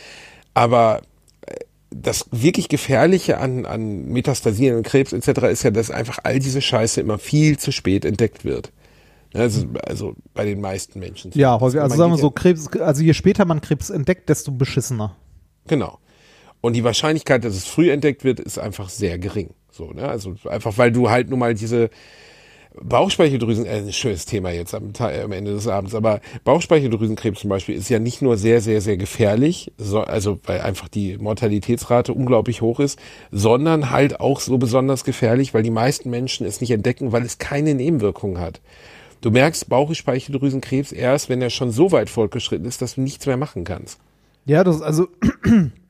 aber 0.55 1.03
äh, 1.47 1.55
das 1.91 2.27
wirklich 2.31 2.69
Gefährliche 2.69 3.39
an, 3.39 3.67
an 3.67 4.07
Metastasien 4.07 4.77
und 4.77 4.85
Krebs 4.85 5.13
etc. 5.13 5.43
ist 5.51 5.63
ja, 5.63 5.71
dass 5.71 5.91
einfach 5.91 6.19
all 6.23 6.39
diese 6.39 6.61
Scheiße 6.61 7.01
immer 7.01 7.19
viel 7.19 7.59
zu 7.59 7.73
spät 7.73 8.05
entdeckt 8.05 8.45
wird. 8.45 8.73
Also, 9.35 9.67
also 9.85 10.15
bei 10.33 10.45
den 10.45 10.61
meisten 10.61 11.01
Menschen. 11.01 11.33
ja, 11.35 11.59
häufig. 11.59 11.81
Also 11.81 11.93
Man 11.93 11.99
sagen 11.99 12.13
wir 12.13 12.19
so, 12.19 12.31
Krebs, 12.31 12.69
also 12.79 13.03
je 13.03 13.15
später 13.15 13.45
man 13.45 13.61
Krebs 13.61 13.91
entdeckt, 13.91 14.29
desto 14.29 14.53
beschissener. 14.53 15.17
Genau. 15.67 15.99
Und 16.61 16.75
die 16.75 16.85
Wahrscheinlichkeit, 16.85 17.45
dass 17.45 17.55
es 17.55 17.67
früh 17.67 17.91
entdeckt 17.91 18.25
wird, 18.25 18.41
ist 18.41 18.59
einfach 18.59 18.89
sehr 18.89 19.19
gering. 19.19 19.51
So, 19.71 19.91
ne? 19.91 20.09
Also 20.09 20.37
einfach, 20.49 20.79
weil 20.79 20.93
du 20.93 21.11
halt 21.11 21.31
nun 21.31 21.41
mal 21.41 21.55
diese 21.55 21.91
Bauchspeicheldrüsen, 22.83 23.67
äh, 23.67 23.79
ein 23.79 23.93
schönes 23.93 24.27
Thema 24.27 24.51
jetzt 24.51 24.75
am, 24.75 24.93
am 24.99 25.33
Ende 25.33 25.53
des 25.53 25.69
Abends, 25.69 25.95
aber 25.95 26.21
Bauchspeicheldrüsenkrebs 26.45 27.41
zum 27.41 27.51
Beispiel 27.51 27.77
ist 27.77 27.89
ja 27.89 27.99
nicht 27.99 28.21
nur 28.21 28.37
sehr, 28.37 28.61
sehr, 28.61 28.81
sehr 28.81 28.97
gefährlich, 28.97 29.73
so, 29.79 30.01
also 30.01 30.39
weil 30.45 30.61
einfach 30.61 30.89
die 30.89 31.17
Mortalitätsrate 31.19 32.13
unglaublich 32.13 32.63
hoch 32.63 32.81
ist, 32.81 32.99
sondern 33.31 33.91
halt 33.91 34.21
auch 34.21 34.41
so 34.41 34.59
besonders 34.59 35.05
gefährlich, 35.05 35.55
weil 35.55 35.63
die 35.63 35.71
meisten 35.71 36.11
Menschen 36.11 36.47
es 36.47 36.61
nicht 36.61 36.73
entdecken, 36.73 37.13
weil 37.13 37.23
es 37.23 37.39
keine 37.39 37.75
Nebenwirkungen 37.75 38.39
hat. 38.39 38.61
Du 39.21 39.31
merkst 39.31 39.69
Bauchspeicheldrüsenkrebs 39.69 40.93
erst, 40.93 41.29
wenn 41.29 41.41
er 41.41 41.51
schon 41.51 41.71
so 41.71 41.93
weit 41.93 42.11
fortgeschritten 42.11 42.67
ist, 42.67 42.83
dass 42.83 42.97
du 42.97 43.01
nichts 43.01 43.25
mehr 43.25 43.37
machen 43.37 43.65
kannst. 43.65 43.99
Ja, 44.47 44.65
das 44.65 44.83
also 44.83 45.09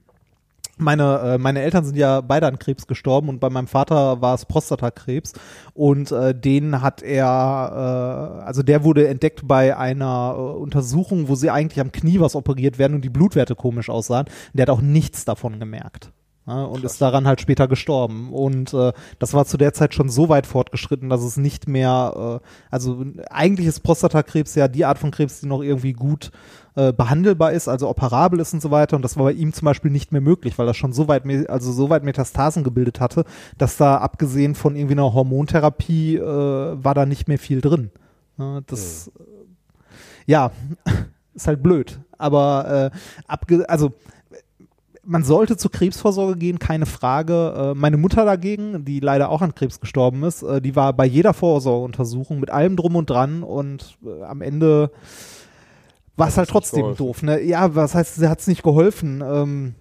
meine 0.78 1.34
äh, 1.34 1.38
meine 1.38 1.62
Eltern 1.62 1.84
sind 1.84 1.96
ja 1.96 2.20
beide 2.20 2.46
an 2.46 2.58
Krebs 2.58 2.86
gestorben 2.86 3.28
und 3.28 3.40
bei 3.40 3.50
meinem 3.50 3.66
Vater 3.66 4.20
war 4.20 4.34
es 4.34 4.46
Prostatakrebs 4.46 5.32
und 5.72 6.12
äh, 6.12 6.34
den 6.34 6.82
hat 6.82 7.02
er 7.02 8.40
äh, 8.40 8.44
also 8.44 8.62
der 8.62 8.84
wurde 8.84 9.08
entdeckt 9.08 9.46
bei 9.46 9.76
einer 9.76 10.34
äh, 10.36 10.40
Untersuchung, 10.40 11.28
wo 11.28 11.34
sie 11.34 11.50
eigentlich 11.50 11.80
am 11.80 11.92
Knie 11.92 12.20
was 12.20 12.34
operiert 12.34 12.78
werden 12.78 12.94
und 12.94 13.04
die 13.04 13.10
Blutwerte 13.10 13.54
komisch 13.54 13.88
aussahen. 13.88 14.26
Der 14.52 14.62
hat 14.62 14.70
auch 14.70 14.80
nichts 14.80 15.24
davon 15.24 15.60
gemerkt. 15.60 16.10
Ja, 16.46 16.64
und 16.64 16.84
ist 16.84 17.00
daran 17.00 17.26
halt 17.26 17.40
später 17.40 17.68
gestorben. 17.68 18.30
Und 18.30 18.74
äh, 18.74 18.92
das 19.18 19.32
war 19.32 19.46
zu 19.46 19.56
der 19.56 19.72
Zeit 19.72 19.94
schon 19.94 20.10
so 20.10 20.28
weit 20.28 20.46
fortgeschritten, 20.46 21.08
dass 21.08 21.22
es 21.22 21.38
nicht 21.38 21.68
mehr, 21.68 22.40
äh, 22.42 22.46
also 22.70 23.02
eigentlich 23.30 23.66
ist 23.66 23.80
Prostatakrebs 23.80 24.54
ja 24.54 24.68
die 24.68 24.84
Art 24.84 24.98
von 24.98 25.10
Krebs, 25.10 25.40
die 25.40 25.46
noch 25.46 25.62
irgendwie 25.62 25.94
gut 25.94 26.32
äh, 26.76 26.92
behandelbar 26.92 27.52
ist, 27.52 27.66
also 27.66 27.88
operabel 27.88 28.40
ist 28.40 28.52
und 28.52 28.60
so 28.60 28.70
weiter. 28.70 28.96
Und 28.96 29.02
das 29.02 29.16
war 29.16 29.24
bei 29.24 29.32
ihm 29.32 29.54
zum 29.54 29.64
Beispiel 29.64 29.90
nicht 29.90 30.12
mehr 30.12 30.20
möglich, 30.20 30.58
weil 30.58 30.68
er 30.68 30.74
schon 30.74 30.92
so 30.92 31.08
weit, 31.08 31.24
also 31.48 31.72
so 31.72 31.88
weit 31.88 32.04
Metastasen 32.04 32.62
gebildet 32.62 33.00
hatte, 33.00 33.24
dass 33.56 33.78
da 33.78 33.96
abgesehen 33.96 34.54
von 34.54 34.76
irgendwie 34.76 34.94
einer 34.94 35.14
Hormontherapie 35.14 36.16
äh, 36.16 36.22
war 36.22 36.94
da 36.94 37.06
nicht 37.06 37.26
mehr 37.26 37.38
viel 37.38 37.62
drin. 37.62 37.90
Ja, 38.36 38.60
das, 38.66 39.08
äh, 39.18 39.22
ja, 40.26 40.50
ist 41.34 41.46
halt 41.46 41.62
blöd. 41.62 42.00
Aber 42.18 42.90
äh, 42.92 42.96
abge 43.28 43.68
also 43.68 43.92
man 45.06 45.24
sollte 45.24 45.56
zur 45.56 45.70
Krebsvorsorge 45.70 46.36
gehen, 46.36 46.58
keine 46.58 46.86
Frage. 46.86 47.72
Äh, 47.72 47.78
meine 47.78 47.96
Mutter 47.96 48.24
dagegen, 48.24 48.84
die 48.84 49.00
leider 49.00 49.28
auch 49.28 49.42
an 49.42 49.54
Krebs 49.54 49.80
gestorben 49.80 50.22
ist, 50.24 50.42
äh, 50.42 50.60
die 50.60 50.76
war 50.76 50.92
bei 50.92 51.06
jeder 51.06 51.34
Vorsorgeuntersuchung 51.34 52.40
mit 52.40 52.50
allem 52.50 52.76
drum 52.76 52.96
und 52.96 53.10
dran 53.10 53.42
und 53.42 53.96
äh, 54.04 54.22
am 54.24 54.40
Ende 54.40 54.90
war 56.16 56.28
es 56.28 56.36
halt 56.36 56.48
trotzdem 56.48 56.94
doof. 56.96 57.22
Ne? 57.22 57.42
Ja, 57.42 57.74
was 57.74 57.94
heißt, 57.94 58.16
sie 58.16 58.28
hat 58.28 58.40
es 58.40 58.46
nicht 58.46 58.62
geholfen. 58.62 59.22
Ähm, 59.24 59.74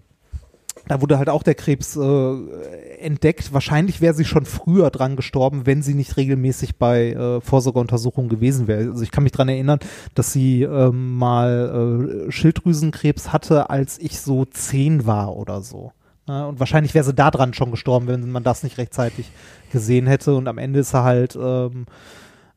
da 0.87 1.01
wurde 1.01 1.17
halt 1.17 1.29
auch 1.29 1.43
der 1.43 1.55
Krebs 1.55 1.95
äh, 1.95 2.97
entdeckt. 2.99 3.53
Wahrscheinlich 3.53 4.01
wäre 4.01 4.13
sie 4.13 4.25
schon 4.25 4.45
früher 4.45 4.89
dran 4.89 5.15
gestorben, 5.15 5.65
wenn 5.65 5.81
sie 5.81 5.93
nicht 5.93 6.17
regelmäßig 6.17 6.77
bei 6.77 7.11
äh, 7.11 7.41
Vorsorgeuntersuchungen 7.41 8.29
gewesen 8.29 8.67
wäre. 8.67 8.91
Also 8.91 9.03
ich 9.03 9.11
kann 9.11 9.23
mich 9.23 9.31
dran 9.31 9.49
erinnern, 9.49 9.79
dass 10.13 10.33
sie 10.33 10.63
ähm, 10.63 11.15
mal 11.15 12.25
äh, 12.27 12.31
Schilddrüsenkrebs 12.31 13.31
hatte, 13.31 13.69
als 13.69 13.97
ich 13.97 14.19
so 14.19 14.45
zehn 14.45 15.05
war 15.05 15.35
oder 15.35 15.61
so. 15.61 15.93
Ja, 16.27 16.45
und 16.45 16.59
wahrscheinlich 16.59 16.93
wäre 16.93 17.05
sie 17.05 17.13
da 17.13 17.31
dran 17.31 17.53
schon 17.53 17.71
gestorben, 17.71 18.07
wenn 18.07 18.31
man 18.31 18.43
das 18.43 18.63
nicht 18.63 18.77
rechtzeitig 18.77 19.29
gesehen 19.71 20.07
hätte. 20.07 20.35
Und 20.35 20.47
am 20.47 20.57
Ende 20.57 20.79
ist 20.79 20.93
er 20.93 21.03
halt 21.03 21.37
ähm, 21.41 21.85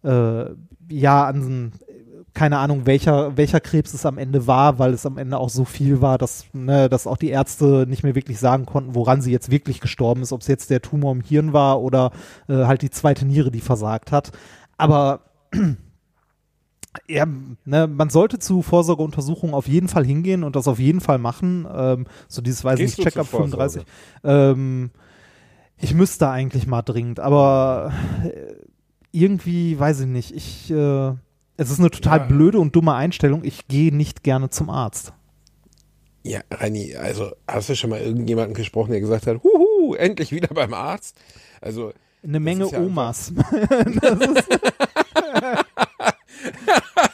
äh, 0.04 0.46
ja 0.88 1.26
an 1.26 1.72
keine 2.36 2.58
Ahnung, 2.58 2.84
welcher, 2.84 3.34
welcher 3.38 3.60
Krebs 3.60 3.94
es 3.94 4.04
am 4.04 4.18
Ende 4.18 4.46
war, 4.46 4.78
weil 4.78 4.92
es 4.92 5.06
am 5.06 5.16
Ende 5.16 5.38
auch 5.38 5.48
so 5.48 5.64
viel 5.64 6.02
war, 6.02 6.18
dass, 6.18 6.44
ne, 6.52 6.90
dass 6.90 7.06
auch 7.06 7.16
die 7.16 7.30
Ärzte 7.30 7.86
nicht 7.88 8.02
mehr 8.02 8.14
wirklich 8.14 8.38
sagen 8.38 8.66
konnten, 8.66 8.94
woran 8.94 9.22
sie 9.22 9.32
jetzt 9.32 9.50
wirklich 9.50 9.80
gestorben 9.80 10.20
ist, 10.20 10.32
ob 10.32 10.42
es 10.42 10.46
jetzt 10.46 10.68
der 10.68 10.82
Tumor 10.82 11.12
im 11.12 11.22
Hirn 11.22 11.54
war 11.54 11.80
oder 11.80 12.12
äh, 12.46 12.66
halt 12.66 12.82
die 12.82 12.90
zweite 12.90 13.24
Niere, 13.24 13.50
die 13.50 13.62
versagt 13.62 14.12
hat. 14.12 14.32
Aber 14.76 15.20
ja, 17.08 17.26
ne, 17.64 17.86
man 17.86 18.10
sollte 18.10 18.38
zu 18.38 18.60
Vorsorgeuntersuchungen 18.60 19.54
auf 19.54 19.66
jeden 19.66 19.88
Fall 19.88 20.04
hingehen 20.04 20.44
und 20.44 20.56
das 20.56 20.68
auf 20.68 20.78
jeden 20.78 21.00
Fall 21.00 21.18
machen. 21.18 21.66
Ähm, 21.74 22.06
so 22.28 22.42
dieses, 22.42 22.62
weiß 22.62 22.78
Gehst 22.78 22.98
nicht, 22.98 23.08
Check-up 23.08 23.30
zur 23.30 23.48
Vorsorge? 23.48 23.80
35. 23.80 23.86
Ähm, 24.24 24.90
ich 25.78 25.94
müsste 25.94 26.28
eigentlich 26.28 26.66
mal 26.66 26.82
dringend, 26.82 27.18
aber 27.18 27.94
äh, 28.24 28.56
irgendwie, 29.10 29.78
weiß 29.78 30.00
ich 30.00 30.06
nicht, 30.06 30.34
ich, 30.34 30.70
äh, 30.70 31.14
es 31.56 31.70
ist 31.70 31.78
eine 31.78 31.90
total 31.90 32.18
Ja. 32.20 32.24
blöde 32.26 32.58
und 32.58 32.74
dumme 32.76 32.94
Einstellung. 32.94 33.42
Ich 33.44 33.66
gehe 33.68 33.94
nicht 33.94 34.22
gerne 34.22 34.50
zum 34.50 34.70
Arzt. 34.70 35.12
Ja, 36.22 36.40
Reini, 36.50 36.96
also 36.96 37.30
hast 37.46 37.68
du 37.68 37.76
schon 37.76 37.90
mal 37.90 38.00
irgendjemanden 38.00 38.54
gesprochen, 38.54 38.90
der 38.90 39.00
gesagt 39.00 39.26
hat, 39.28 39.42
huhu, 39.44 39.94
endlich 39.94 40.32
wieder 40.32 40.48
beim 40.48 40.74
Arzt? 40.74 41.16
Also, 41.60 41.92
Eine 42.24 42.40
Menge 42.40 42.68
ja 42.70 42.80
Omas. 42.80 43.32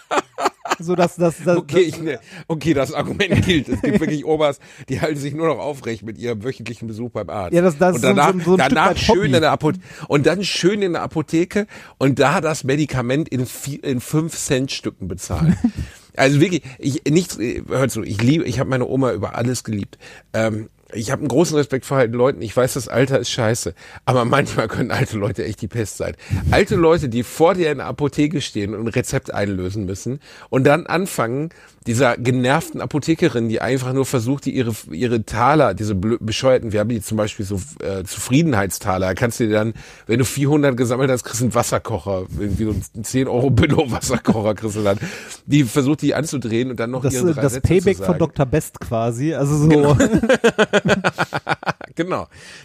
so 0.83 0.95
dass 0.95 1.17
das, 1.17 1.47
okay, 1.47 1.81
ich, 1.81 2.01
ne, 2.01 2.19
okay, 2.49 2.75
das 2.75 2.93
Argument 2.93 3.45
gilt. 3.45 3.69
Es 3.69 3.81
gibt 3.83 4.01
wirklich 4.01 4.25
Omas, 4.25 4.59
die 4.89 5.01
halten 5.01 5.19
sich 5.19 5.35
nur 5.35 5.47
noch 5.49 5.59
aufrecht 5.59 6.03
mit 6.03 6.19
ihrem 6.19 6.43
wöchentlichen 6.45 6.89
Besuch 6.89 7.11
beim 7.11 7.29
Arzt. 7.31 7.55
Ja, 7.55 7.63
das- 7.63 7.79
das 7.79 7.91
und 7.91 7.97
ist 7.97 8.03
so- 8.03 8.09
danach, 8.09 8.35
so- 8.45 8.53
ein 8.53 8.59
danach 8.59 8.97
schön 8.97 9.17
Hobby. 9.17 9.27
in 9.35 9.41
der 9.41 9.51
Apotheke 9.53 9.85
und 10.09 10.27
dann 10.27 10.45
schön 10.45 10.83
in 10.83 10.93
der 10.93 11.03
Apotheke 11.03 11.67
und 11.99 12.19
da 12.19 12.41
das 12.41 12.65
Medikament 12.65 13.29
in, 13.29 13.47
vier, 13.47 13.83
in 13.85 14.01
fünf 14.01 14.37
Cent 14.37 14.71
Stücken 14.73 15.09
bezahlen. 15.09 15.57
Also 16.15 16.43
wirklich, 16.43 16.61
ich 16.79 17.05
nicht, 17.09 17.39
hört 17.39 17.91
zu, 17.91 18.03
ich 18.03 18.21
liebe, 18.21 18.45
ich 18.45 18.61
habe 18.61 18.69
meine 18.69 18.87
Oma 18.87 19.13
über 19.13 19.35
alles 19.35 19.65
geliebt. 19.65 19.97
Ähm, 20.35 20.69
ich 20.93 21.11
habe 21.11 21.21
einen 21.21 21.29
großen 21.29 21.57
Respekt 21.57 21.87
vor 21.87 21.97
alten 21.97 22.15
Leuten. 22.15 22.43
Ich 22.43 22.57
weiß, 22.57 22.75
das 22.75 22.89
Alter 22.89 23.19
ist 23.19 23.31
scheiße, 23.31 23.75
aber 24.05 24.25
manchmal 24.25 24.69
können 24.69 24.91
alte 24.91 25.17
Leute 25.17 25.45
echt 25.45 25.61
die 25.63 25.69
Pest 25.69 25.97
sein. 25.97 26.15
Alte 26.51 26.77
Leute, 26.77 27.09
die 27.09 27.23
vor 27.23 27.55
dir 27.55 27.71
in 27.71 27.79
der 27.79 27.87
Apotheke 27.87 28.41
stehen 28.41 28.75
und 28.75 28.83
ein 28.83 28.89
Rezept 28.89 29.33
einlösen 29.33 29.85
müssen 29.85 30.21
und 30.51 30.65
dann 30.65 30.87
anfangen, 30.87 31.51
dieser 31.87 32.17
genervten 32.17 32.81
Apothekerin, 32.81 33.49
die 33.49 33.61
einfach 33.61 33.93
nur 33.93 34.07
versucht, 34.07 34.45
die 34.45 34.55
ihre 34.55 34.73
ihre 34.91 35.25
Taler, 35.25 35.75
diese 35.75 35.95
bescheuerten, 35.95 36.73
wir 36.73 36.81
haben 36.81 36.89
die 36.89 37.01
zum 37.01 37.17
Beispiel 37.17 37.45
so 37.45 37.61
äh, 37.81 38.05
Zufriedenheitstaler, 38.05 39.09
da 39.09 39.15
kannst 39.15 39.41
du 39.41 39.49
dir 39.49 39.55
dann, 39.55 39.75
wenn 40.07 40.19
du 40.19 40.25
400 40.25 40.77
gesammelt 40.77 41.11
hast, 41.11 41.25
kriegst 41.25 41.41
du 41.41 41.47
einen 41.47 41.55
Wasserkocher, 41.55 42.27
irgendwie 42.39 42.65
so 42.65 42.71
einen 42.71 43.05
10 43.05 43.29
Euro 43.29 43.51
Billo 43.51 43.91
Wasserkocher 43.91 44.55
kriegst 44.55 44.77
du 44.77 44.83
dann. 44.83 44.99
Die 45.47 45.65
versucht, 45.65 46.03
die 46.03 46.15
anzudrehen 46.15 46.71
und 46.71 46.79
dann 46.79 46.91
noch 46.91 47.03
das, 47.03 47.15
ihre 47.15 47.31
äh, 47.31 47.35
drei 47.35 47.43
das 47.43 47.53
Sätze 47.55 47.69
Payback 47.69 47.97
von. 47.99 48.19
Dr. 48.19 48.47
Best 48.47 48.79
quasi. 48.79 49.35
Also 49.35 49.57
so. 49.57 49.69
genau, 49.69 49.97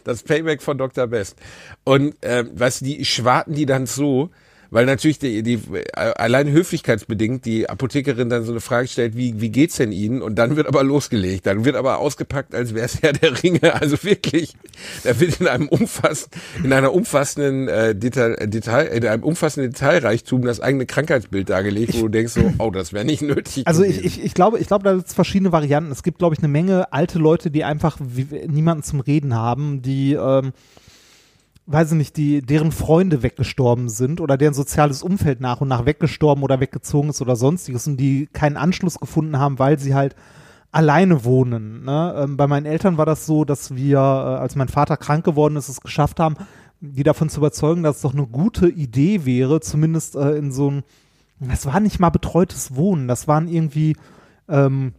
das 0.03 0.23
Payback 0.23 0.61
von 0.61 0.77
Dr. 0.77 1.07
Best. 1.07 1.37
Und 1.83 2.15
ähm, 2.21 2.51
du, 2.81 2.85
die 2.85 3.05
schwarten 3.05 3.53
die 3.53 3.65
dann 3.65 3.85
so, 3.85 4.29
weil 4.69 4.85
natürlich 4.85 5.19
die, 5.19 5.43
die 5.43 5.59
allein 5.93 6.49
höflichkeitsbedingt 6.49 7.45
die 7.45 7.69
Apothekerin 7.69 8.29
dann 8.29 8.43
so 8.43 8.51
eine 8.51 8.61
Frage 8.61 8.87
stellt, 8.87 9.15
wie 9.15 9.39
wie 9.39 9.49
geht's 9.49 9.77
denn 9.77 9.91
Ihnen? 9.91 10.21
Und 10.21 10.35
dann 10.35 10.55
wird 10.55 10.67
aber 10.67 10.83
losgelegt, 10.83 11.45
dann 11.45 11.65
wird 11.65 11.75
aber 11.75 11.99
ausgepackt, 11.99 12.53
als 12.53 12.73
wäre 12.73 12.85
es 12.85 13.01
ja 13.01 13.11
der 13.11 13.43
Ringe. 13.43 13.59
Also 13.77 14.03
wirklich, 14.03 14.55
da 15.03 15.19
wird 15.19 15.39
in 15.39 15.47
einem 15.47 15.67
umfass, 15.67 16.29
in 16.63 16.73
einer 16.73 16.93
umfassenden 16.93 17.67
äh, 17.67 17.95
Detail, 17.95 18.33
äh, 18.39 18.47
Detail, 18.47 18.85
in 18.85 19.05
einem 19.05 19.23
umfassenden 19.23 19.71
Detailreichtum 19.71 20.41
das 20.41 20.59
eigene 20.59 20.85
Krankheitsbild 20.85 21.49
dargelegt, 21.49 21.93
wo 21.95 22.03
du 22.03 22.09
denkst 22.09 22.33
so, 22.33 22.53
oh, 22.57 22.71
das 22.71 22.91
wäre 22.91 23.05
nicht 23.05 23.21
nötig. 23.21 23.67
Also 23.67 23.83
ich, 23.83 23.97
gewesen. 23.97 24.19
ich, 24.19 24.25
ich 24.25 24.33
glaube, 24.33 24.57
ich 24.59 24.67
glaube, 24.67 24.83
da 24.83 24.95
gibt 24.95 25.07
es 25.07 25.13
verschiedene 25.13 25.51
Varianten. 25.51 25.91
Es 25.91 26.01
gibt, 26.01 26.17
glaube 26.17 26.33
ich, 26.33 26.39
eine 26.39 26.47
Menge 26.47 26.91
alte 26.91 27.19
Leute, 27.19 27.51
die 27.51 27.63
einfach 27.63 27.97
wie, 28.01 28.25
niemanden 28.47 28.83
zum 28.83 28.99
Reden 28.99 29.35
haben, 29.35 29.81
die, 29.81 30.13
ähm, 30.13 30.53
weiß 31.67 31.91
ich 31.91 31.97
nicht, 31.97 32.17
die, 32.17 32.41
deren 32.41 32.71
Freunde 32.71 33.23
weggestorben 33.23 33.89
sind 33.89 34.21
oder 34.21 34.37
deren 34.37 34.53
soziales 34.53 35.03
Umfeld 35.03 35.41
nach 35.41 35.59
und 35.59 35.67
nach 35.67 35.85
weggestorben 35.85 36.43
oder 36.43 36.61
weggezogen 36.61 37.09
ist 37.09 37.21
oder 37.21 37.35
sonstiges 37.35 37.87
und 37.87 37.97
die 37.97 38.27
keinen 38.27 38.55
Anschluss 38.55 38.99
gefunden 38.99 39.37
haben, 39.37 39.59
weil 39.59 39.77
sie 39.77 39.93
halt 39.93 40.15
alleine 40.71 41.25
wohnen. 41.25 41.83
Ne? 41.83 42.15
Ähm, 42.17 42.37
bei 42.37 42.47
meinen 42.47 42.65
Eltern 42.65 42.97
war 42.97 43.05
das 43.05 43.25
so, 43.25 43.43
dass 43.43 43.75
wir, 43.75 43.97
äh, 43.97 43.99
als 43.99 44.55
mein 44.55 44.69
Vater 44.69 44.95
krank 44.95 45.25
geworden 45.25 45.57
ist, 45.57 45.67
es 45.67 45.81
geschafft 45.81 46.21
haben, 46.21 46.37
die 46.79 47.03
davon 47.03 47.29
zu 47.29 47.41
überzeugen, 47.41 47.83
dass 47.83 47.97
es 47.97 48.01
doch 48.01 48.13
eine 48.13 48.27
gute 48.27 48.69
Idee 48.69 49.25
wäre, 49.25 49.59
zumindest 49.59 50.15
äh, 50.15 50.37
in 50.37 50.53
so 50.53 50.71
ein, 50.71 50.83
das 51.39 51.65
war 51.65 51.81
nicht 51.81 51.99
mal 51.99 52.11
betreutes 52.11 52.75
Wohnen, 52.75 53.09
das 53.09 53.27
waren 53.27 53.49
irgendwie 53.49 53.97
ähm, 54.47 54.93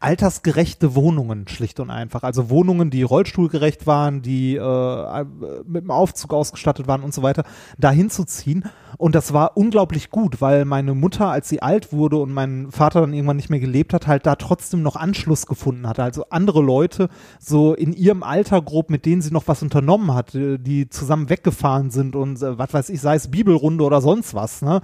altersgerechte 0.00 0.94
Wohnungen, 0.94 1.48
schlicht 1.48 1.80
und 1.80 1.90
einfach. 1.90 2.22
Also 2.22 2.50
Wohnungen, 2.50 2.90
die 2.90 3.02
rollstuhlgerecht 3.02 3.86
waren, 3.86 4.22
die 4.22 4.56
äh, 4.56 5.24
mit 5.66 5.82
dem 5.82 5.90
Aufzug 5.90 6.32
ausgestattet 6.32 6.86
waren 6.86 7.02
und 7.02 7.14
so 7.14 7.22
weiter, 7.22 7.44
dahin 7.78 8.10
zu 8.10 8.24
ziehen. 8.24 8.64
Und 8.98 9.14
das 9.14 9.32
war 9.32 9.56
unglaublich 9.56 10.10
gut, 10.10 10.40
weil 10.40 10.64
meine 10.64 10.94
Mutter, 10.94 11.28
als 11.28 11.48
sie 11.48 11.60
alt 11.60 11.92
wurde 11.92 12.16
und 12.16 12.32
mein 12.32 12.70
Vater 12.70 13.00
dann 13.00 13.12
irgendwann 13.12 13.36
nicht 13.36 13.50
mehr 13.50 13.60
gelebt 13.60 13.92
hat, 13.92 14.06
halt 14.06 14.26
da 14.26 14.36
trotzdem 14.36 14.82
noch 14.82 14.96
Anschluss 14.96 15.46
gefunden 15.46 15.86
hatte. 15.86 16.02
Also 16.02 16.26
andere 16.30 16.62
Leute 16.62 17.08
so 17.38 17.74
in 17.74 17.92
ihrem 17.92 18.22
Alter 18.22 18.62
grob, 18.62 18.90
mit 18.90 19.04
denen 19.04 19.22
sie 19.22 19.32
noch 19.32 19.48
was 19.48 19.62
unternommen 19.62 20.14
hat, 20.14 20.34
äh, 20.34 20.58
die 20.58 20.88
zusammen 20.88 21.28
weggefahren 21.28 21.90
sind 21.90 22.16
und 22.16 22.42
äh, 22.42 22.58
was 22.58 22.72
weiß 22.72 22.88
ich, 22.90 23.00
sei 23.00 23.16
es 23.16 23.30
Bibelrunde 23.30 23.84
oder 23.84 24.00
sonst 24.00 24.34
was, 24.34 24.62
ne? 24.62 24.80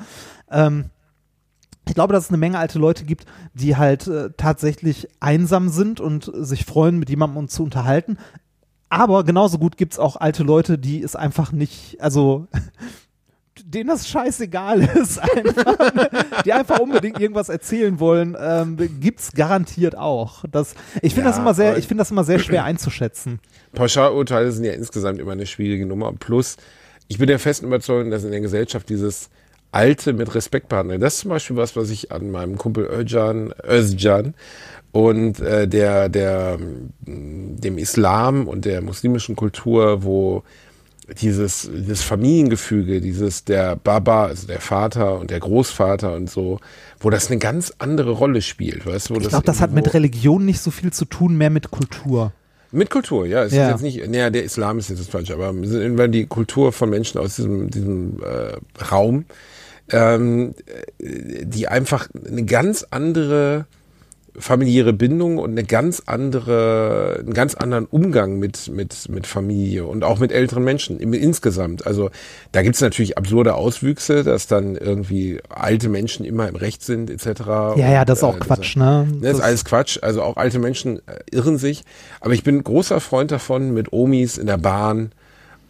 Ähm, 0.51 0.91
ich 1.89 1.95
glaube, 1.95 2.13
dass 2.13 2.25
es 2.25 2.31
eine 2.31 2.39
Menge 2.39 2.59
alte 2.59 2.79
Leute 2.79 3.05
gibt, 3.05 3.27
die 3.55 3.77
halt 3.77 4.07
äh, 4.07 4.31
tatsächlich 4.37 5.09
einsam 5.21 5.69
sind 5.69 6.01
und 6.01 6.31
sich 6.35 6.65
freuen, 6.65 6.99
mit 6.99 7.11
jemandem 7.11 7.39
uns 7.39 7.53
zu 7.53 7.65
unterhalten. 7.65 8.19
Aber 8.89 9.25
genauso 9.25 9.59
gut 9.59 9.77
gibt 9.77 9.95
es 9.95 9.99
auch 9.99 10.17
alte 10.17 10.43
Leute, 10.43 10.79
die 10.79 11.03
es 11.03 11.17
einfach 11.17 11.51
nicht, 11.51 12.01
also 12.01 12.47
denen 13.65 13.89
das 13.89 14.09
scheißegal 14.09 14.83
ist, 14.97 15.19
einfach, 15.19 15.77
die 16.45 16.53
einfach 16.53 16.79
unbedingt 16.79 17.19
irgendwas 17.19 17.49
erzählen 17.49 17.99
wollen, 18.01 18.37
ähm, 18.39 18.77
gibt's 19.01 19.33
garantiert 19.33 19.97
auch. 19.97 20.45
Das, 20.51 20.75
ich 21.01 21.15
finde 21.15 21.31
Ja, 21.31 21.37
das 21.37 21.39
immer 21.39 21.55
sehr, 21.55 21.79
ich 21.79 21.89
finde 21.89 22.03
das 22.03 22.11
immer 22.11 22.25
sehr 22.25 22.39
schwer 22.39 22.65
einzuschätzen. 22.65 23.41
Pauschalurteile 23.73 24.53
sind 24.53 24.65
ja 24.65 24.73
insgesamt 24.73 25.19
immer 25.19 25.33
eine 25.33 25.47
schwierige 25.47 25.87
Nummer. 25.87 26.13
Plus, 26.13 26.57
ich 27.09 27.19
bin 27.19 27.27
der 27.27 27.39
festen 27.39 27.67
Überzeugung, 27.67 28.11
dass 28.11 28.25
in 28.25 28.31
der 28.31 28.41
Gesellschaft 28.41 28.89
dieses 28.89 29.31
Alte 29.73 30.13
mit 30.13 30.35
Respekt 30.35 30.69
behandeln. 30.69 31.01
Das 31.01 31.15
ist 31.15 31.21
zum 31.21 31.31
Beispiel 31.31 31.57
was, 31.57 31.75
was 31.77 31.91
ich 31.91 32.13
an 32.13 32.31
meinem 32.31 32.57
Kumpel 32.59 32.85
Özcan, 32.87 33.53
Özcan 33.67 34.35
und 34.93 35.41
äh, 35.41 35.67
der, 35.67 36.09
der, 36.09 36.59
mm, 37.07 37.57
dem 37.61 37.79
Islam 37.79 38.47
und 38.47 38.65
der 38.67 38.83
muslimischen 38.83 39.35
Kultur, 39.35 40.05
wo 40.05 40.43
dieses, 41.21 41.69
dieses 41.75 42.03
Familiengefüge, 42.03 43.01
dieses 43.01 43.45
der 43.45 43.77
Baba, 43.77 44.27
also 44.27 44.47
der 44.47 44.61
Vater 44.61 45.19
und 45.19 45.31
der 45.31 45.41
Großvater 45.41 46.15
und 46.15 46.31
so, 46.31 46.61
wo 47.01 47.11
das 47.11 47.29
eine 47.31 47.39
ganz 47.39 47.73
andere 47.79 48.13
Rolle 48.13 48.41
spielt, 48.41 48.87
weißt 48.87 49.11
du? 49.11 49.15
wo 49.17 49.21
Ich 49.21 49.29
glaube, 49.29 49.45
das 49.45 49.61
hat 49.61 49.71
irgendwo- 49.71 49.87
mit 49.87 49.95
Religion 49.95 50.45
nicht 50.45 50.61
so 50.61 50.71
viel 50.71 50.93
zu 50.93 51.05
tun, 51.07 51.37
mehr 51.37 51.51
mit 51.51 51.71
Kultur. 51.71 52.33
Mit 52.71 52.89
Kultur, 52.89 53.27
ja. 53.27 53.43
Es 53.43 53.53
Ja. 53.53 53.67
ist 53.67 53.71
jetzt 53.73 53.83
nicht, 53.83 54.09
naja, 54.11 54.31
der 54.31 54.45
Islam 54.45 54.79
ist 54.79 54.89
jetzt 54.91 55.01
das 55.01 55.09
falsch, 55.09 55.31
aber 55.31 55.53
weil 55.55 56.09
die 56.09 56.27
Kultur 56.27 56.73
von 56.73 56.89
Menschen 56.89 57.19
aus 57.21 57.37
diesem, 57.37 57.71
diesem 57.71 58.23
äh, 58.23 58.85
Raum, 58.85 59.25
ähm, 59.91 60.55
äh, 60.99 61.45
die 61.45 61.69
einfach 61.69 62.09
eine 62.15 62.45
ganz 62.45 62.87
andere 62.91 63.67
familiäre 64.39 64.93
Bindung 64.93 65.39
und 65.39 65.51
eine 65.51 65.65
ganz 65.65 66.03
andere, 66.07 67.19
einen 67.21 67.35
ganz 67.35 67.55
anderen 67.55 67.85
Umgang 67.87 68.39
mit, 68.39 68.71
mit, 68.71 69.09
mit 69.11 69.27
Familie 69.27 69.85
und 69.85 70.05
auch 70.05 70.19
mit 70.19 70.33
älteren 70.33 70.65
Menschen 70.65 70.99
im, 70.99 71.13
insgesamt. 71.13 71.87
Also 71.87 72.11
da 72.53 72.63
gibt's 72.63 72.81
natürlich 72.81 73.19
absurde 73.19 73.55
Auswüchse, 73.55 74.25
dass 74.25 74.47
dann 74.47 74.77
irgendwie 74.77 75.41
alte 75.49 75.89
Menschen 75.89 76.25
immer 76.25 76.49
im 76.49 76.57
Recht 76.57 76.83
sind, 76.83 77.11
etc. 77.11 77.43
Ja, 77.77 77.77
ja, 77.77 78.05
das 78.05 78.19
ist 78.19 78.25
auch 78.25 78.37
äh, 78.37 78.41
Quatsch, 78.41 78.77
ne? 78.77 79.07
das 79.21 79.35
ist 79.35 79.41
alles 79.41 79.65
Quatsch. 79.65 79.99
Also 80.01 80.23
auch 80.23 80.37
alte 80.37 80.59
Menschen 80.59 80.99
äh, 81.07 81.21
irren 81.31 81.59
sich. 81.59 81.85
Aber 82.21 82.33
ich 82.33 82.43
bin 82.43 82.63
großer 82.65 83.01
Freund 83.01 83.31
davon, 83.31 83.75
mit 83.75 83.93
Omis 83.93 84.39
in 84.39 84.47
der 84.47 84.59
Bahn 84.59 85.13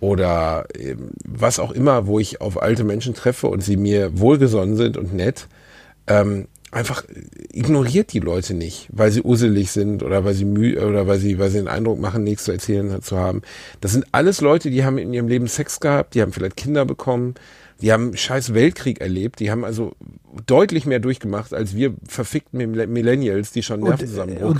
oder 0.02 0.66
ähm, 0.76 1.10
was 1.24 1.60
auch 1.60 1.70
immer, 1.70 2.08
wo 2.08 2.18
ich 2.18 2.40
auf 2.40 2.60
alte 2.60 2.82
Menschen 2.82 3.14
treffe 3.14 3.46
und 3.46 3.62
sie 3.62 3.76
mir 3.76 4.18
wohlgesonnen 4.18 4.76
sind 4.76 4.96
und 4.96 5.14
nett, 5.14 5.46
ähm, 6.08 6.48
einfach 6.72 7.04
ignoriert 7.52 8.12
die 8.12 8.18
Leute 8.18 8.54
nicht, 8.54 8.88
weil 8.90 9.12
sie 9.12 9.22
uselig 9.22 9.70
sind 9.70 10.02
oder 10.02 10.24
weil 10.24 10.34
sie 10.34 10.44
müh 10.44 10.76
oder 10.76 11.06
weil 11.06 11.20
sie, 11.20 11.38
weil 11.38 11.50
sie 11.50 11.58
den 11.58 11.68
Eindruck 11.68 12.00
machen, 12.00 12.24
nichts 12.24 12.44
zu 12.44 12.50
erzählen 12.50 13.00
zu 13.00 13.16
haben. 13.16 13.42
Das 13.80 13.92
sind 13.92 14.04
alles 14.10 14.40
Leute, 14.40 14.70
die 14.70 14.84
haben 14.84 14.98
in 14.98 15.12
ihrem 15.14 15.28
Leben 15.28 15.46
Sex 15.46 15.78
gehabt, 15.78 16.14
die 16.14 16.22
haben 16.22 16.32
vielleicht 16.32 16.56
Kinder 16.56 16.84
bekommen, 16.84 17.36
die 17.80 17.92
haben 17.92 18.06
einen 18.06 18.16
scheiß 18.16 18.54
Weltkrieg 18.54 19.00
erlebt, 19.00 19.38
die 19.38 19.52
haben 19.52 19.64
also 19.64 19.92
deutlich 20.46 20.84
mehr 20.84 20.98
durchgemacht 20.98 21.54
als 21.54 21.76
wir 21.76 21.94
verfickten 22.08 22.58
Mill- 22.58 22.88
Millennials, 22.88 23.52
die 23.52 23.62
schon 23.62 23.82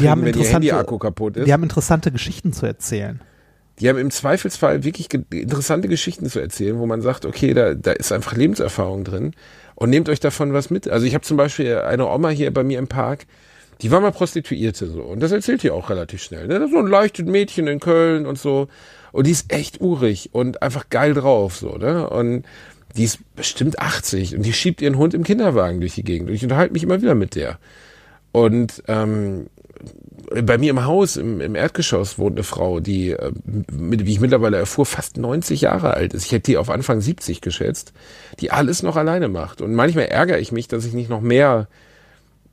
haben 0.09 0.22
kriegen, 0.22 0.24
wenn 0.24 0.38
ihr 0.38 0.49
Handy-Akku 0.49 0.99
kaputt 0.99 1.36
ist. 1.38 1.47
Die 1.49 1.53
haben 1.53 1.64
interessante 1.64 2.12
Geschichten 2.12 2.53
zu 2.53 2.64
erzählen. 2.64 3.20
Die 3.83 3.89
haben 3.89 3.99
im 3.99 4.12
Zweifelsfall 4.12 4.85
wirklich 4.85 5.09
ge 5.09 5.22
interessante 5.33 5.89
Geschichten 5.89 6.26
zu 6.26 6.39
erzählen, 6.39 6.78
wo 6.78 6.87
man 6.87 7.03
sagt, 7.03 7.26
okay, 7.26 7.53
da, 7.53 7.74
da 7.74 7.91
ist 7.91 8.12
einfach 8.12 8.37
Lebenserfahrung 8.37 9.03
drin 9.03 9.33
und 9.74 9.91
nehmt 9.91 10.09
euch 10.09 10.20
davon 10.20 10.53
was 10.53 10.70
mit. 10.70 10.89
Also 10.89 11.05
ich 11.05 11.14
habe 11.14 11.24
zum 11.24 11.37
Beispiel 11.37 11.78
eine 11.78 12.07
Oma 12.07 12.28
hier 12.28 12.53
bei 12.53 12.62
mir 12.62 12.78
im 12.78 12.87
Park, 12.87 13.26
die 13.80 13.91
war 13.91 14.01
mal 14.01 14.12
Prostituierte 14.12 14.87
so 14.87 15.03
und 15.03 15.20
das 15.20 15.33
erzählt 15.33 15.64
ihr 15.64 15.74
auch 15.74 15.91
relativ 15.91 16.22
schnell. 16.22 16.47
Ne? 16.47 16.68
So 16.70 16.78
ein 16.78 16.87
leichtes 16.87 17.26
Mädchen 17.26 17.66
in 17.66 17.80
Köln 17.80 18.24
und 18.24 18.39
so 18.39 18.68
und 19.11 19.26
die 19.26 19.33
ist 19.33 19.53
echt 19.53 19.80
urig 19.80 20.30
und 20.30 20.62
einfach 20.62 20.89
geil 20.89 21.14
drauf 21.14 21.57
so 21.57 21.76
ne 21.76 22.09
und 22.09 22.45
die 22.97 23.03
ist 23.05 23.18
bestimmt 23.35 23.80
80 23.80 24.37
und 24.37 24.43
die 24.43 24.53
schiebt 24.53 24.80
ihren 24.80 24.97
Hund 24.97 25.12
im 25.12 25.24
Kinderwagen 25.24 25.80
durch 25.80 25.95
die 25.95 26.05
Gegend. 26.05 26.28
Und 26.28 26.35
ich 26.37 26.43
unterhalte 26.43 26.72
mich 26.72 26.83
immer 26.83 27.01
wieder 27.01 27.14
mit 27.14 27.35
der. 27.35 27.59
Und 28.33 28.83
ähm, 28.89 29.47
bei 30.43 30.59
mir 30.59 30.70
im 30.70 30.85
Haus, 30.85 31.16
im, 31.16 31.41
im 31.41 31.55
Erdgeschoss, 31.55 32.18
wohnt 32.18 32.37
eine 32.37 32.45
Frau, 32.45 32.80
die, 32.80 33.11
äh, 33.11 33.33
wie 33.45 34.12
ich 34.12 34.20
mittlerweile 34.20 34.57
erfuhr, 34.57 34.87
fast 34.87 35.16
90 35.16 35.62
Jahre 35.62 35.95
alt 35.95 36.14
ist. 36.14 36.26
Ich 36.26 36.33
hätte 36.33 36.51
die 36.51 36.57
auf 36.57 36.70
Anfang 36.70 37.01
70 37.01 37.41
geschätzt, 37.41 37.93
die 38.41 38.51
alles 38.51 38.83
noch 38.83 38.97
alleine 38.97 39.28
macht. 39.28 39.61
Und 39.61 39.74
manchmal 39.74 40.07
ärgere 40.07 40.39
ich 40.39 40.53
mich, 40.53 40.68
dass 40.68 40.85
ich 40.85 40.95
nicht 40.95 41.11
noch 41.11 41.20
mehr 41.20 41.68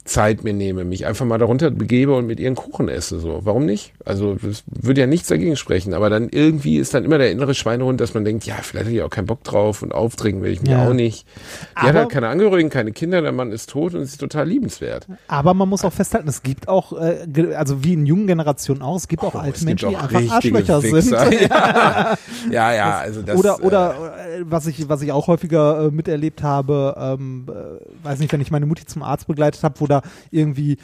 Zeit 0.06 0.44
mir 0.44 0.54
nehme, 0.54 0.86
mich 0.86 1.06
einfach 1.06 1.26
mal 1.26 1.38
darunter 1.38 1.70
begebe 1.70 2.16
und 2.16 2.26
mit 2.26 2.40
ihren 2.40 2.56
Kuchen 2.56 2.88
esse. 2.90 3.20
So, 3.20 3.42
warum 3.44 3.66
nicht? 3.66 3.94
Also 4.06 4.34
das 4.36 4.64
würde 4.66 5.02
ja 5.02 5.08
nichts 5.08 5.28
dagegen 5.28 5.56
sprechen. 5.56 5.94
Aber 5.94 6.10
dann 6.10 6.30
irgendwie 6.30 6.78
ist 6.78 6.94
dann 6.96 7.06
immer 7.06 7.20
der 7.20 7.32
innere 7.32 7.54
Schweinehund, 7.54 8.02
dass 8.02 8.16
man 8.16 8.26
denkt, 8.26 8.46
ja, 8.46 8.56
vielleicht 8.56 8.86
hat 8.88 8.92
die 8.94 9.02
auch 9.04 9.10
keinen 9.12 9.28
Bock 9.28 9.44
drauf 9.44 9.84
und 9.84 9.92
aufdringen 9.94 10.42
will 10.42 10.52
ich 10.52 10.62
mir 10.64 10.72
Ja. 10.72 10.88
auch 10.88 10.94
nicht. 10.94 11.28
Die 11.28 11.76
Aber- 11.76 11.88
hat 11.90 11.96
halt 11.96 12.10
keine 12.10 12.28
Angehörigen, 12.30 12.70
keine 12.72 12.92
Kinder, 12.92 13.22
der 13.22 13.32
Mann 13.32 13.52
ist 13.52 13.70
tot 13.70 13.94
und 13.94 14.02
ist 14.02 14.18
total 14.20 14.48
liebenswert. 14.48 15.06
Aber 15.28 15.54
man 15.54 15.70
muss 15.70 15.86
auch 15.86 15.94
festhalten, 15.94 16.28
es 16.28 16.42
gibt 16.42 16.68
auch, 16.68 16.94
äh, 17.00 17.54
also 17.56 17.84
wie 17.84 17.94
in 17.94 18.06
jungen 18.08 18.26
Generationen 18.26 18.82
auch, 18.82 18.96
es 18.96 19.08
gibt 19.08 19.22
auch 19.24 19.36
Oh, 19.36 19.40
alte 19.40 19.58
es 19.60 19.66
gibt 19.66 19.82
Menschen, 19.84 19.90
die 19.90 19.96
auch 19.98 20.02
einfach 20.12 20.36
Arschlöcher 20.36 20.82
sind. 20.82 21.12
Ja, 21.12 22.18
ja, 22.52 22.74
ja, 22.74 22.98
also 23.00 23.22
das. 23.22 23.38
oder 23.38 23.58
äh, 23.60 23.66
oder 23.66 23.94
äh, 24.40 24.44
was 24.44 24.66
ich 24.68 24.88
was 24.90 25.02
ich 25.02 25.12
auch 25.12 25.28
häufiger 25.28 25.86
äh, 25.88 25.92
miterlebt 25.92 26.42
habe, 26.42 26.96
ähm, 26.98 27.46
äh, 27.50 28.06
weiß 28.08 28.20
nicht, 28.20 28.32
wenn 28.32 28.42
ich 28.42 28.50
meine 28.52 28.66
Mutti 28.66 28.86
zum 28.86 29.04
Arzt 29.04 29.28
begleitet 29.28 29.64
habe, 29.64 29.76
wo 29.80 29.88
da 29.90 30.02
irgendwie 30.32 30.78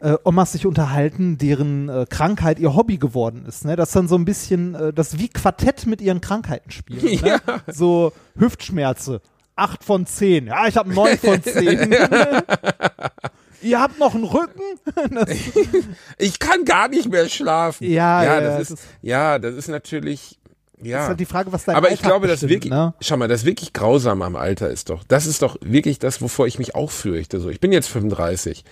äh, 0.00 0.14
Omas 0.24 0.52
sich 0.52 0.66
unterhalten, 0.66 1.38
deren 1.38 1.88
äh, 1.88 2.06
Krankheit 2.08 2.58
ihr 2.58 2.74
Hobby 2.74 2.98
geworden 2.98 3.46
ist. 3.46 3.64
Ne? 3.64 3.76
Das 3.76 3.92
dann 3.92 4.08
so 4.08 4.16
ein 4.16 4.24
bisschen, 4.24 4.74
äh, 4.74 4.92
das 4.92 5.18
wie 5.18 5.28
Quartett 5.28 5.86
mit 5.86 6.00
ihren 6.00 6.20
Krankheiten 6.20 6.70
spielen. 6.70 7.20
Ne? 7.22 7.40
So 7.72 8.12
Hüftschmerze, 8.38 9.20
acht 9.54 9.84
von 9.84 10.04
zehn. 10.06 10.48
Ja, 10.48 10.66
ich 10.66 10.76
habe 10.76 10.92
neun 10.92 11.16
von 11.16 11.42
zehn. 11.42 11.94
Ihr 13.62 13.80
habt 13.80 13.98
noch 13.98 14.14
einen 14.14 14.24
Rücken? 14.24 14.60
Ich 16.18 16.38
kann 16.38 16.64
gar 16.64 16.88
nicht 16.88 17.10
mehr 17.10 17.28
schlafen. 17.28 17.84
Ja, 17.90 18.22
ja, 18.22 18.34
ja, 18.34 18.40
das 18.40 18.58
das- 18.68 18.70
ist, 18.80 18.86
ja, 19.02 19.38
das 19.38 19.54
ist 19.54 19.68
natürlich, 19.68 20.35
ja. 20.82 21.02
ist 21.02 21.08
halt 21.08 21.20
die 21.20 21.24
Frage, 21.26 21.52
was 21.52 21.64
dein 21.64 21.76
Aber 21.76 21.88
ich 21.88 21.92
Alltag 21.92 22.06
glaube, 22.08 22.26
das 22.28 22.48
wirklich, 22.48 22.72
Ne? 22.72 22.94
schau 23.00 23.16
mal, 23.16 23.28
das 23.28 23.44
wirklich 23.44 23.72
grausam 23.72 24.22
am 24.22 24.36
Alter 24.36 24.70
ist 24.70 24.90
doch, 24.90 25.04
das 25.04 25.26
ist 25.26 25.42
doch 25.42 25.56
wirklich 25.60 25.98
das, 25.98 26.20
wovor 26.20 26.46
ich 26.46 26.58
mich 26.58 26.74
auch 26.74 26.90
fürchte. 26.90 27.40
So, 27.40 27.48
ich 27.48 27.60
bin 27.60 27.72
jetzt 27.72 27.88
35. 27.88 28.64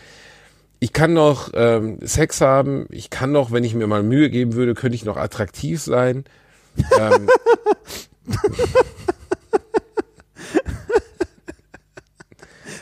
Ich 0.80 0.92
kann 0.92 1.12
noch 1.14 1.50
ähm, 1.54 1.98
Sex 2.02 2.40
haben. 2.40 2.86
Ich 2.90 3.10
kann 3.10 3.32
noch, 3.32 3.52
wenn 3.52 3.64
ich 3.64 3.74
mir 3.74 3.86
mal 3.86 4.02
Mühe 4.02 4.28
geben 4.28 4.54
würde, 4.54 4.74
könnte 4.74 4.96
ich 4.96 5.04
noch 5.04 5.16
attraktiv 5.16 5.80
sein. 5.80 6.24
ähm, 6.98 7.28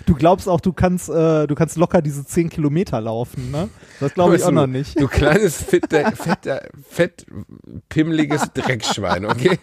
Du 0.06 0.14
glaubst 0.14 0.48
auch, 0.48 0.60
du 0.60 0.72
kannst, 0.72 1.08
äh, 1.08 1.46
du 1.46 1.54
kannst 1.54 1.76
locker 1.76 2.02
diese 2.02 2.24
10 2.24 2.50
Kilometer 2.50 3.00
laufen, 3.00 3.50
ne? 3.50 3.68
Das 4.00 4.14
glaube 4.14 4.36
ich 4.36 4.44
auch 4.44 4.50
noch 4.50 4.66
nicht. 4.66 5.00
Du 5.00 5.08
kleines, 5.08 5.62
fetter, 5.62 6.12
fetter, 6.12 6.62
fett, 6.88 7.26
pimmeliges 7.88 8.52
Dreckschwein, 8.54 9.24
okay? 9.24 9.58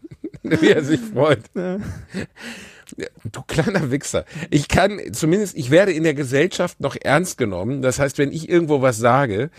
Wie 0.42 0.70
er 0.70 0.84
sich 0.84 1.00
freut. 1.00 1.40
Du 1.54 3.42
kleiner 3.46 3.90
Wichser. 3.90 4.24
Ich 4.50 4.68
kann, 4.68 5.00
zumindest, 5.12 5.56
ich 5.56 5.70
werde 5.70 5.92
in 5.92 6.02
der 6.04 6.14
Gesellschaft 6.14 6.80
noch 6.80 6.96
ernst 7.00 7.38
genommen. 7.38 7.82
Das 7.82 7.98
heißt, 7.98 8.18
wenn 8.18 8.30
ich 8.30 8.48
irgendwo 8.48 8.82
was 8.82 8.98
sage, 8.98 9.50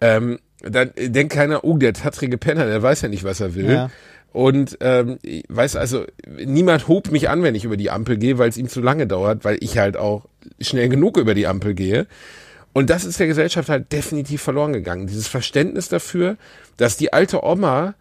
ähm, 0.00 0.38
dann 0.60 0.92
denkt 0.96 1.32
keiner, 1.32 1.64
oh, 1.64 1.76
der 1.78 1.94
tattrige 1.94 2.38
Penner, 2.38 2.66
der 2.66 2.82
weiß 2.82 3.02
ja 3.02 3.08
nicht, 3.08 3.24
was 3.24 3.40
er 3.40 3.54
will. 3.54 3.70
Ja. 3.70 3.90
Und 4.36 4.76
ähm, 4.82 5.16
weiß 5.48 5.76
also, 5.76 6.04
niemand 6.26 6.88
hobt 6.88 7.10
mich 7.10 7.30
an, 7.30 7.42
wenn 7.42 7.54
ich 7.54 7.64
über 7.64 7.78
die 7.78 7.90
Ampel 7.90 8.18
gehe, 8.18 8.36
weil 8.36 8.50
es 8.50 8.58
ihm 8.58 8.68
zu 8.68 8.82
lange 8.82 9.06
dauert, 9.06 9.46
weil 9.46 9.56
ich 9.60 9.78
halt 9.78 9.96
auch 9.96 10.26
schnell 10.60 10.90
genug 10.90 11.16
über 11.16 11.32
die 11.32 11.46
Ampel 11.46 11.72
gehe. 11.72 12.06
Und 12.74 12.90
das 12.90 13.06
ist 13.06 13.18
der 13.18 13.28
Gesellschaft 13.28 13.70
halt 13.70 13.90
definitiv 13.92 14.42
verloren 14.42 14.74
gegangen. 14.74 15.06
Dieses 15.06 15.26
Verständnis 15.26 15.88
dafür, 15.88 16.36
dass 16.76 16.98
die 16.98 17.14
alte 17.14 17.44
Oma, 17.44 17.94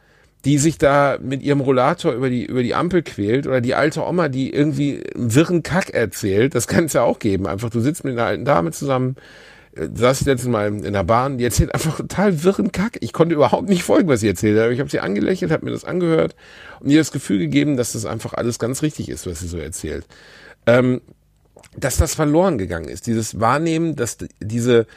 die 0.43 0.57
sich 0.57 0.77
da 0.77 1.17
mit 1.21 1.41
ihrem 1.41 1.61
Rollator 1.61 2.11
über 2.11 2.29
die, 2.29 2.45
über 2.45 2.63
die 2.63 2.75
Ampel 2.75 3.01
quält, 3.01 3.47
oder 3.47 3.61
die 3.61 3.73
alte 3.73 4.05
Oma, 4.05 4.27
die 4.27 4.53
irgendwie 4.53 5.01
einen 5.15 5.33
wirren 5.33 5.63
Kack 5.63 5.91
erzählt, 5.91 6.53
das 6.53 6.67
kann 6.67 6.83
es 6.83 6.93
ja 6.93 7.03
auch 7.03 7.19
geben. 7.19 7.47
Einfach, 7.47 7.69
du 7.69 7.79
sitzt 7.79 8.03
mit 8.03 8.11
einer 8.11 8.27
alten 8.27 8.43
Dame 8.43 8.71
zusammen, 8.71 9.15
saß 9.75 10.25
letztes 10.25 10.49
Mal 10.49 10.67
in 10.67 10.93
der 10.93 11.03
Bahn, 11.03 11.37
die 11.37 11.43
erzählt 11.43 11.73
einfach 11.73 11.97
total 11.97 12.43
wirren 12.43 12.71
Kack. 12.71 12.97
Ich 13.01 13.13
konnte 13.13 13.35
überhaupt 13.35 13.67
nicht 13.67 13.83
folgen, 13.83 14.07
was 14.07 14.21
sie 14.21 14.27
erzählt 14.27 14.59
hat. 14.59 14.71
Ich 14.71 14.79
habe 14.79 14.89
sie 14.89 14.99
angelächelt, 14.99 15.51
habe 15.51 15.65
mir 15.65 15.71
das 15.71 15.83
angehört 15.83 16.35
und 16.79 16.89
ihr 16.89 16.99
das 16.99 17.11
Gefühl 17.11 17.39
gegeben, 17.39 17.75
dass 17.75 17.93
das 17.93 18.05
einfach 18.05 18.33
alles 18.33 18.57
ganz 18.57 18.81
richtig 18.81 19.09
ist, 19.09 19.27
was 19.27 19.41
sie 19.41 19.47
so 19.47 19.57
erzählt. 19.57 20.05
Ähm, 20.65 21.01
dass 21.77 21.97
das 21.97 22.15
verloren 22.15 22.57
gegangen 22.57 22.87
ist. 22.87 23.07
Dieses 23.07 23.39
Wahrnehmen, 23.39 23.95
dass 23.95 24.17
diese 24.39 24.87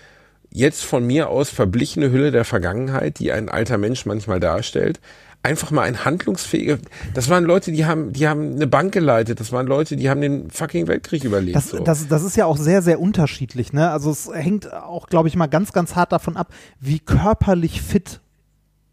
jetzt 0.51 0.85
von 0.85 1.07
mir 1.07 1.29
aus 1.29 1.51
verblichene 1.51 2.11
Hülle 2.11 2.31
der 2.31 2.45
Vergangenheit, 2.45 3.19
die 3.19 3.33
ein 3.33 3.49
alter 3.49 3.79
Mensch 3.79 4.07
manchmal 4.07 4.41
darstellt, 4.41 5.01
einfach 5.49 5.71
mal 5.71 5.83
ein 5.83 6.05
handlungsfähiger, 6.05 6.79
das 7.15 7.31
waren 7.31 7.45
Leute, 7.45 7.73
die 7.73 7.87
haben, 7.87 8.13
die 8.13 8.29
haben 8.29 8.55
eine 8.57 8.67
Bank 8.67 8.93
geleitet, 8.93 9.41
das 9.41 9.51
waren 9.51 9.67
Leute, 9.67 9.97
die 9.97 10.11
haben 10.11 10.21
den 10.21 10.51
fucking 10.51 10.87
Weltkrieg 10.87 11.25
überlebt. 11.25 11.57
Das, 11.57 11.71
so. 11.71 11.79
das, 11.79 12.07
das 12.07 12.23
ist 12.23 12.37
ja 12.37 12.45
auch 12.45 12.59
sehr, 12.59 12.83
sehr 12.83 13.01
unterschiedlich. 13.01 13.73
Ne? 13.73 13.91
Also 13.91 14.11
es 14.11 14.31
hängt 14.33 14.73
auch, 14.73 15.07
glaube 15.07 15.29
ich, 15.29 15.37
mal 15.37 15.47
ganz, 15.47 15.73
ganz 15.73 15.97
hart 15.97 16.13
davon 16.13 16.37
ab, 16.37 16.53
wie 16.81 17.01
körperlich 17.01 17.81
fit 17.81 18.21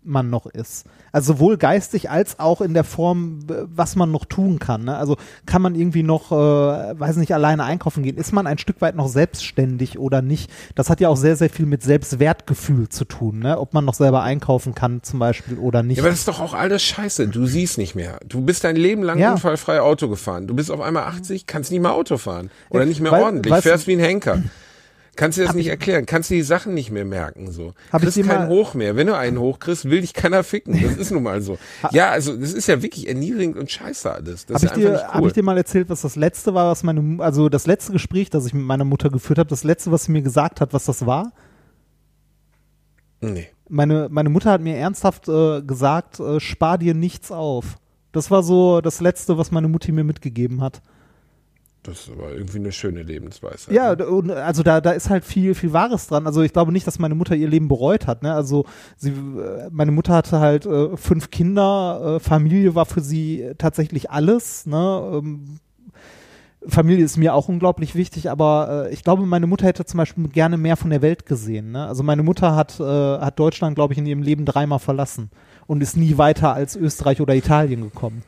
man 0.06 0.30
noch 0.30 0.46
ist. 0.46 0.86
Also 1.12 1.34
sowohl 1.34 1.58
geistig 1.58 2.10
als 2.10 2.40
auch 2.40 2.62
in 2.62 2.74
der 2.74 2.84
Form, 2.84 3.40
was 3.48 3.96
man 3.96 4.12
noch 4.12 4.26
tun 4.26 4.60
kann. 4.60 4.86
Ne? 4.86 4.96
Also 4.98 5.18
kann 5.46 5.62
man 5.62 5.76
irgendwie 5.76 6.04
noch, 6.04 6.32
äh, 6.32 6.36
weiß 7.00 7.16
nicht, 7.18 7.34
alleine 7.34 7.64
einkaufen 7.64 8.04
gehen? 8.04 8.18
Ist 8.18 8.32
man 8.34 8.48
ein 8.48 8.58
Stück 8.58 8.82
weit 8.82 8.96
noch 8.96 9.08
selbstständig 9.08 9.98
oder 10.00 10.22
nicht? 10.22 10.52
Das 10.76 10.90
hat 10.90 11.00
ja 11.02 11.10
auch 11.10 11.18
sehr, 11.18 11.36
sehr 11.36 11.50
viel 11.50 11.66
mit 11.66 11.84
Selbstwertgefühl 11.84 12.90
zu 12.90 13.06
tun. 13.06 13.40
Ne? 13.40 13.60
Ob 13.60 13.74
man 13.74 13.86
noch 13.86 13.94
selber 13.94 14.22
einkaufen 14.24 14.76
kann 14.76 15.04
zum 15.04 15.20
Beispiel 15.20 15.58
oder 15.58 15.84
nicht. 15.84 15.98
Ja, 15.98 16.04
aber 16.04 16.10
das 16.10 16.20
ist 16.20 16.28
doch 16.28 16.40
auch 16.40 16.54
alles 16.54 16.84
scheiße. 16.84 17.28
Du 17.28 17.46
siehst 17.46 17.78
nicht 17.78 17.96
mehr. 17.96 18.20
Du 18.28 18.42
bist 18.42 18.64
dein 18.64 18.76
Leben 18.76 19.04
lang 19.04 19.18
Ja. 19.18 19.32
unfallfrei 19.34 19.82
Auto 19.82 20.08
gefahren. 20.10 20.48
Du 20.48 20.56
bist 20.56 20.72
auf 20.72 20.82
einmal 20.82 21.04
80, 21.04 21.48
kannst 21.48 21.72
nicht 21.72 21.82
mehr 21.82 21.94
Auto 21.94 22.18
fahren. 22.18 22.50
Oder 22.70 22.86
nicht 22.86 23.02
mehr 23.02 23.12
weil- 23.12 23.24
ordentlich. 23.24 23.56
Fährst 23.56 23.88
wie 23.88 23.94
ein 23.94 24.00
Henker. 24.00 24.44
Kannst 25.16 25.38
dir 25.38 25.46
das 25.46 25.56
nicht 25.56 25.68
erklären. 25.68 26.06
Kannst 26.06 26.30
dir 26.30 26.36
die 26.36 26.44
Sachen 26.44 26.74
nicht 26.74 26.92
mehr 26.92 27.06
merken, 27.06 27.52
so. 27.52 27.74
Hab 27.92 28.02
ich 28.02 28.08
kriegst 28.14 28.18
dir 28.18 28.26
keinen 28.26 28.50
Hoch 28.50 28.74
mehr. 28.74 28.96
Wenn 28.96 29.08
du 29.08 29.16
einen 29.16 29.40
hochkriegst, 29.40 29.90
will 29.90 30.02
dich 30.02 30.14
keiner 30.14 30.44
ficken. 30.44 30.82
Das 30.82 30.98
ist 30.98 31.12
nun 31.12 31.24
mal 31.24 31.42
so. 31.42 31.58
Ja, 31.92 32.10
also, 32.10 32.36
das 32.36 32.54
ist 32.54 32.68
ja 32.68 32.82
wirklich 32.82 33.08
erniedrigend 33.08 33.58
und 33.58 33.72
scheiße 33.72 34.12
alles. 34.12 34.46
Das 34.46 34.56
Habe 34.56 34.66
ist 34.66 34.72
ich, 34.78 34.84
dir, 34.84 34.92
nicht 34.92 35.04
hab 35.08 35.22
cool. 35.22 35.28
ich 35.28 35.34
dir 35.34 35.44
mal 35.44 35.58
erzählt, 35.58 35.90
was 35.90 36.02
das 36.02 36.16
letzte 36.16 36.54
war, 36.54 36.72
was 36.72 36.84
meine, 36.84 37.24
also 37.24 37.50
das 37.50 37.66
letzte 37.66 37.94
Gespräch, 37.94 38.30
das 38.30 38.46
ich 38.46 38.54
mit 38.54 38.66
meiner 38.66 38.86
Mutter 38.86 39.10
geführt 39.10 39.40
habe, 39.40 39.50
das 39.50 39.64
letzte, 39.64 39.92
was 39.92 40.06
sie 40.06 40.12
mir 40.12 40.22
gesagt 40.22 40.62
hat, 40.62 40.74
was 40.74 40.86
das 40.86 41.06
war? 41.06 41.32
nee. 43.22 43.48
Meine, 43.68 44.10
meine 44.12 44.30
Mutter 44.30 44.52
hat 44.52 44.62
mir 44.62 44.76
ernsthaft 44.76 45.28
äh, 45.28 45.64
gesagt, 45.64 46.20
äh, 46.20 46.40
spar 46.40 46.78
dir 46.78 46.94
nichts 46.94 47.32
auf. 47.32 47.78
Das 48.12 48.30
war 48.30 48.44
so 48.44 48.80
das 48.80 49.02
Letzte, 49.02 49.40
was 49.40 49.50
meine 49.50 49.68
Mutti 49.68 49.92
mir 49.92 50.04
mitgegeben 50.04 50.62
hat. 50.62 50.84
Das 51.86 52.02
ist 52.02 52.12
aber 52.12 52.32
irgendwie 52.32 52.58
eine 52.58 52.72
schöne 52.72 53.04
Lebensweise. 53.04 53.72
Ja, 53.74 53.94
und 53.94 54.32
also 54.32 54.64
da, 54.64 54.82
da 54.82 54.92
ist 54.92 55.10
halt 55.10 55.24
viel, 55.24 55.54
viel 55.54 55.72
Wahres 55.72 56.08
dran. 56.08 56.26
Also 56.26 56.42
ich 56.42 56.52
glaube 56.52 56.72
nicht, 56.72 56.88
dass 56.88 56.98
meine 56.98 57.16
Mutter 57.16 57.36
ihr 57.36 57.48
Leben 57.48 57.68
bereut 57.68 58.08
hat. 58.08 58.24
Ne? 58.24 58.34
Also 58.34 58.66
sie, 58.98 59.10
äh, 59.12 59.70
meine 59.72 59.92
Mutter 59.92 60.14
hatte 60.14 60.40
halt 60.40 60.66
äh, 60.66 60.98
fünf 60.98 61.30
Kinder, 61.30 62.16
äh, 62.16 62.20
Familie 62.20 62.74
war 62.74 62.86
für 62.86 63.02
sie 63.02 63.52
tatsächlich 63.58 64.10
alles. 64.10 64.66
Ne? 64.66 65.12
Ähm, 65.14 65.60
Familie 66.68 67.06
ist 67.06 67.18
mir 67.18 67.36
auch 67.36 67.48
unglaublich 67.48 67.94
wichtig, 67.94 68.32
aber 68.32 68.88
äh, 68.88 68.94
ich 68.94 69.04
glaube, 69.04 69.26
meine 69.26 69.46
Mutter 69.46 69.68
hätte 69.68 69.86
zum 69.86 70.00
Beispiel 70.00 70.28
gerne 70.30 70.58
mehr 70.58 70.78
von 70.78 70.90
der 70.90 71.04
Welt 71.04 71.26
gesehen. 71.28 71.72
Ne? 71.72 71.86
Also 71.86 72.02
meine 72.02 72.24
Mutter 72.24 72.56
hat, 72.56 72.80
äh, 72.80 72.84
hat 72.84 73.40
Deutschland, 73.40 73.76
glaube 73.76 73.94
ich, 73.94 74.00
in 74.00 74.08
ihrem 74.08 74.24
Leben 74.24 74.46
dreimal 74.46 74.80
verlassen 74.80 75.30
und 75.68 75.84
ist 75.84 75.98
nie 75.98 76.18
weiter 76.18 76.54
als 76.54 76.76
Österreich 76.76 77.22
oder 77.22 77.36
Italien 77.36 77.82
gekommen. 77.82 78.24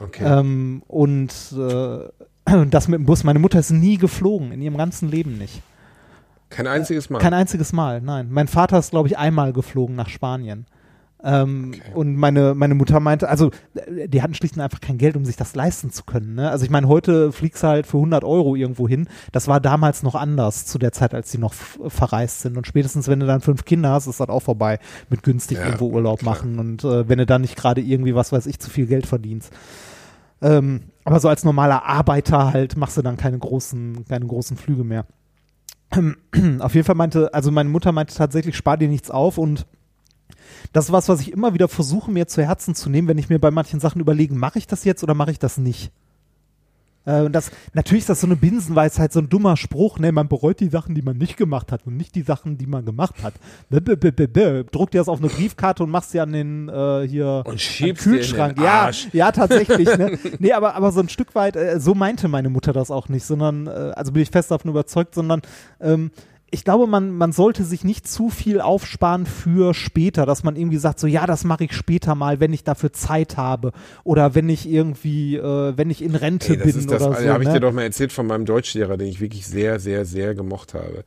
Okay. 0.00 0.24
Ähm, 0.24 0.82
und 0.88 1.32
äh, 1.56 2.08
das 2.70 2.88
mit 2.88 2.98
dem 3.00 3.06
Bus, 3.06 3.24
meine 3.24 3.38
Mutter 3.38 3.58
ist 3.58 3.70
nie 3.70 3.98
geflogen, 3.98 4.52
in 4.52 4.62
ihrem 4.62 4.76
ganzen 4.76 5.10
Leben 5.10 5.38
nicht. 5.38 5.62
Kein 6.48 6.66
einziges 6.66 7.10
Mal. 7.10 7.18
Kein 7.18 7.34
einziges 7.34 7.72
Mal, 7.72 8.00
nein. 8.00 8.28
Mein 8.30 8.46
Vater 8.48 8.78
ist, 8.78 8.90
glaube 8.90 9.08
ich, 9.08 9.18
einmal 9.18 9.52
geflogen 9.52 9.96
nach 9.96 10.08
Spanien. 10.08 10.66
Ähm, 11.24 11.72
Okay. 11.74 11.92
Und 11.94 12.14
meine, 12.14 12.54
meine 12.54 12.74
Mutter 12.74 13.00
meinte, 13.00 13.28
also 13.28 13.50
die 14.06 14.22
hatten 14.22 14.34
schlicht 14.34 14.54
und 14.56 14.62
einfach 14.62 14.80
kein 14.80 14.96
Geld, 14.98 15.16
um 15.16 15.24
sich 15.24 15.36
das 15.36 15.54
leisten 15.56 15.90
zu 15.90 16.04
können. 16.04 16.36
Ne? 16.36 16.50
Also 16.50 16.64
ich 16.64 16.70
meine, 16.70 16.86
heute 16.88 17.32
fliegst 17.32 17.62
du 17.62 17.66
halt 17.66 17.86
für 17.86 17.96
100 17.96 18.22
Euro 18.22 18.54
irgendwo 18.54 18.86
hin. 18.86 19.08
Das 19.32 19.48
war 19.48 19.58
damals 19.58 20.02
noch 20.04 20.14
anders, 20.14 20.66
zu 20.66 20.78
der 20.78 20.92
Zeit, 20.92 21.14
als 21.14 21.30
die 21.32 21.38
noch 21.38 21.54
verreist 21.54 22.42
sind. 22.42 22.56
Und 22.56 22.66
spätestens, 22.66 23.08
wenn 23.08 23.18
du 23.18 23.26
dann 23.26 23.40
fünf 23.40 23.64
Kinder 23.64 23.90
hast, 23.90 24.06
ist 24.06 24.20
das 24.20 24.28
auch 24.28 24.42
vorbei 24.42 24.78
mit 25.10 25.22
günstig 25.24 25.58
Ja, 25.58 25.64
irgendwo 25.64 25.88
Urlaub 25.88 26.20
klar. 26.20 26.34
machen. 26.36 26.58
Und 26.60 26.84
äh, 26.84 27.08
wenn 27.08 27.18
du 27.18 27.26
dann 27.26 27.40
nicht 27.40 27.56
gerade 27.56 27.80
irgendwie, 27.80 28.14
was 28.14 28.30
weiß 28.30 28.46
ich, 28.46 28.60
zu 28.60 28.70
viel 28.70 28.86
Geld 28.86 29.06
verdienst. 29.06 29.52
Ähm, 30.42 30.84
aber 31.04 31.20
so 31.20 31.28
als 31.28 31.44
normaler 31.44 31.84
Arbeiter 31.84 32.52
halt 32.52 32.76
machst 32.76 32.96
du 32.96 33.02
dann 33.02 33.16
keine 33.16 33.38
großen, 33.38 34.04
keine 34.08 34.26
großen 34.26 34.56
Flüge 34.56 34.84
mehr. 34.84 35.06
Auf 36.58 36.74
jeden 36.74 36.84
Fall 36.84 36.94
meinte, 36.94 37.32
also 37.32 37.50
meine 37.50 37.68
Mutter 37.68 37.92
meinte 37.92 38.14
tatsächlich, 38.14 38.56
spar 38.56 38.76
dir 38.76 38.88
nichts 38.88 39.10
auf 39.10 39.38
und 39.38 39.66
das 40.72 40.86
ist 40.86 40.92
was, 40.92 41.08
was 41.08 41.20
ich 41.20 41.32
immer 41.32 41.54
wieder 41.54 41.68
versuche, 41.68 42.10
mir 42.10 42.26
zu 42.26 42.42
Herzen 42.42 42.74
zu 42.74 42.90
nehmen, 42.90 43.08
wenn 43.08 43.18
ich 43.18 43.28
mir 43.28 43.38
bei 43.38 43.50
manchen 43.50 43.80
Sachen 43.80 44.00
überlege, 44.00 44.34
mache 44.34 44.58
ich 44.58 44.66
das 44.66 44.84
jetzt 44.84 45.02
oder 45.02 45.14
mache 45.14 45.30
ich 45.30 45.38
das 45.38 45.58
nicht? 45.58 45.92
Äh, 47.06 47.22
und 47.22 47.32
das, 47.32 47.50
natürlich 47.72 48.02
ist 48.02 48.10
das 48.10 48.20
so 48.20 48.26
eine 48.26 48.36
Binsenweisheit, 48.36 49.12
so 49.12 49.20
ein 49.20 49.28
dummer 49.28 49.56
Spruch, 49.56 49.98
ne, 49.98 50.12
man 50.12 50.28
bereut 50.28 50.60
die 50.60 50.68
Sachen, 50.68 50.94
die 50.94 51.02
man 51.02 51.16
nicht 51.16 51.36
gemacht 51.36 51.72
hat 51.72 51.86
und 51.86 51.96
nicht 51.96 52.14
die 52.14 52.22
Sachen, 52.22 52.58
die 52.58 52.66
man 52.66 52.84
gemacht 52.84 53.14
hat. 53.22 53.34
Druck 53.70 54.90
dir 54.90 54.98
das 54.98 55.08
auf 55.08 55.20
eine 55.20 55.28
Briefkarte 55.28 55.84
und 55.84 55.90
machst 55.90 56.10
sie 56.10 56.20
an 56.20 56.32
den 56.32 56.68
äh, 56.68 57.06
hier 57.08 57.42
Und 57.46 57.60
schiebst 57.60 58.04
dir 58.04 58.10
in 58.10 58.16
den 58.16 58.20
Kühlschrank. 58.20 58.60
ja, 58.60 58.90
ja, 59.12 59.32
tatsächlich. 59.32 59.86
ne? 59.96 60.18
Nee, 60.38 60.52
aber, 60.52 60.74
aber 60.74 60.92
so 60.92 61.00
ein 61.00 61.08
Stück 61.08 61.34
weit, 61.34 61.56
äh, 61.56 61.80
so 61.80 61.94
meinte 61.94 62.28
meine 62.28 62.50
Mutter 62.50 62.72
das 62.72 62.90
auch 62.90 63.08
nicht, 63.08 63.24
sondern, 63.24 63.66
äh, 63.66 63.70
also 63.94 64.12
bin 64.12 64.22
ich 64.22 64.30
fest 64.30 64.50
davon 64.50 64.70
überzeugt, 64.70 65.14
sondern 65.14 65.42
ähm, 65.80 66.10
ich 66.50 66.62
glaube, 66.62 66.86
man, 66.86 67.10
man 67.12 67.32
sollte 67.32 67.64
sich 67.64 67.82
nicht 67.82 68.06
zu 68.06 68.30
viel 68.30 68.60
aufsparen 68.60 69.26
für 69.26 69.74
später, 69.74 70.26
dass 70.26 70.44
man 70.44 70.54
irgendwie 70.54 70.76
sagt, 70.76 71.00
so 71.00 71.06
ja, 71.08 71.26
das 71.26 71.44
mache 71.44 71.64
ich 71.64 71.72
später 71.72 72.14
mal, 72.14 72.38
wenn 72.38 72.52
ich 72.52 72.62
dafür 72.62 72.92
Zeit 72.92 73.36
habe 73.36 73.72
oder 74.04 74.34
wenn 74.34 74.48
ich 74.48 74.68
irgendwie, 74.68 75.36
äh, 75.36 75.76
wenn 75.76 75.90
ich 75.90 76.02
in 76.02 76.14
Rente 76.14 76.52
Ey, 76.52 76.58
das 76.58 76.66
bin 76.66 76.78
ist 76.78 76.90
das, 76.90 77.02
oder 77.02 77.20
so. 77.20 77.28
habe 77.28 77.42
ich 77.42 77.48
ne? 77.48 77.54
dir 77.54 77.60
doch 77.60 77.72
mal 77.72 77.82
erzählt 77.82 78.12
von 78.12 78.26
meinem 78.26 78.44
Deutschlehrer, 78.44 78.96
den 78.96 79.08
ich 79.08 79.20
wirklich 79.20 79.46
sehr, 79.46 79.80
sehr, 79.80 80.04
sehr 80.04 80.34
gemocht 80.34 80.74
habe. 80.74 81.04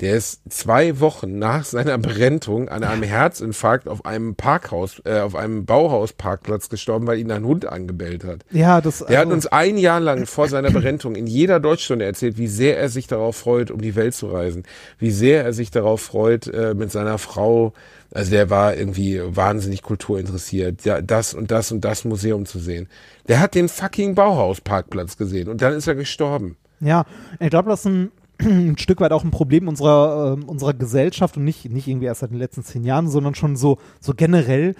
Der 0.00 0.14
ist 0.16 0.40
zwei 0.48 0.98
Wochen 0.98 1.38
nach 1.38 1.64
seiner 1.64 1.96
Berentung 1.98 2.68
an 2.68 2.82
einem 2.82 3.02
Herzinfarkt 3.04 3.88
auf 3.88 4.04
einem 4.04 4.34
Parkhaus, 4.34 5.00
äh, 5.04 5.20
auf 5.20 5.36
einem 5.36 5.64
Bauhausparkplatz 5.64 6.68
gestorben, 6.68 7.06
weil 7.06 7.18
ihn 7.18 7.30
ein 7.30 7.44
Hund 7.44 7.66
angebellt 7.66 8.24
hat. 8.24 8.40
ja, 8.50 8.80
das, 8.80 8.98
Der 8.98 9.18
hat 9.18 9.26
also- 9.26 9.34
uns 9.34 9.46
ein 9.46 9.76
Jahr 9.78 10.00
lang 10.00 10.26
vor 10.26 10.48
seiner 10.48 10.70
Berentung 10.70 11.14
in 11.14 11.26
jeder 11.26 11.60
Deutschstunde 11.60 12.04
erzählt, 12.04 12.36
wie 12.38 12.48
sehr 12.48 12.78
er 12.78 12.88
sich 12.88 13.06
darauf 13.06 13.36
freut, 13.36 13.70
um 13.70 13.80
die 13.80 13.94
Welt 13.94 14.14
zu 14.14 14.26
reisen. 14.26 14.64
Wie 14.98 15.10
sehr 15.12 15.44
er 15.44 15.52
sich 15.52 15.70
darauf 15.70 16.00
freut, 16.00 16.46
äh, 16.48 16.74
mit 16.74 16.90
seiner 16.90 17.18
Frau, 17.18 17.72
also 18.12 18.30
der 18.30 18.50
war 18.50 18.74
irgendwie 18.76 19.20
wahnsinnig 19.24 19.82
kulturinteressiert, 19.82 20.84
ja, 20.84 21.00
das 21.00 21.32
und 21.34 21.50
das 21.50 21.70
und 21.70 21.84
das 21.84 22.04
Museum 22.04 22.44
zu 22.46 22.58
sehen. 22.58 22.88
Der 23.28 23.38
hat 23.40 23.54
den 23.54 23.68
fucking 23.68 24.14
Bauhausparkplatz 24.16 25.16
gesehen 25.16 25.48
und 25.48 25.62
dann 25.62 25.74
ist 25.74 25.86
er 25.86 25.94
gestorben. 25.94 26.56
Ja, 26.80 27.04
ich 27.38 27.50
glaube, 27.50 27.70
das 27.70 27.80
ist 27.80 27.86
ein, 27.86 28.10
ein 28.44 28.78
Stück 28.78 29.00
weit 29.00 29.12
auch 29.12 29.24
ein 29.24 29.30
Problem 29.30 29.68
unserer, 29.68 30.34
ähm, 30.34 30.44
unserer 30.44 30.74
Gesellschaft 30.74 31.36
und 31.36 31.44
nicht, 31.44 31.70
nicht 31.70 31.88
irgendwie 31.88 32.06
erst 32.06 32.20
seit 32.20 32.30
den 32.30 32.38
letzten 32.38 32.62
zehn 32.62 32.84
Jahren, 32.84 33.08
sondern 33.08 33.34
schon 33.34 33.56
so, 33.56 33.78
so 34.00 34.14
generell 34.14 34.74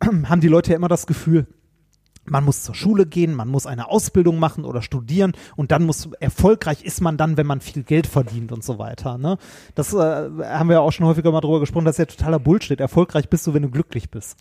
haben 0.02 0.40
die 0.40 0.48
Leute 0.48 0.70
ja 0.70 0.76
immer 0.76 0.88
das 0.88 1.06
Gefühl, 1.06 1.46
man 2.26 2.44
muss 2.44 2.62
zur 2.62 2.74
Schule 2.74 3.06
gehen, 3.06 3.34
man 3.34 3.48
muss 3.48 3.66
eine 3.66 3.90
Ausbildung 3.90 4.38
machen 4.38 4.64
oder 4.64 4.82
studieren 4.82 5.32
und 5.56 5.72
dann 5.72 5.84
muss 5.84 6.08
erfolgreich 6.20 6.82
ist 6.82 7.00
man 7.00 7.16
dann, 7.16 7.36
wenn 7.36 7.46
man 7.46 7.60
viel 7.60 7.82
Geld 7.82 8.06
verdient 8.06 8.50
und 8.50 8.64
so 8.64 8.78
weiter. 8.78 9.18
Ne? 9.18 9.36
Das 9.74 9.92
äh, 9.92 9.96
haben 9.98 10.68
wir 10.68 10.74
ja 10.74 10.80
auch 10.80 10.92
schon 10.92 11.06
häufiger 11.06 11.32
mal 11.32 11.40
drüber 11.40 11.60
gesprochen, 11.60 11.84
das 11.84 11.98
ist 11.98 11.98
ja 11.98 12.06
totaler 12.06 12.38
Bullshit. 12.38 12.80
Erfolgreich 12.80 13.28
bist 13.28 13.46
du, 13.46 13.54
wenn 13.54 13.62
du 13.62 13.70
glücklich 13.70 14.10
bist. 14.10 14.38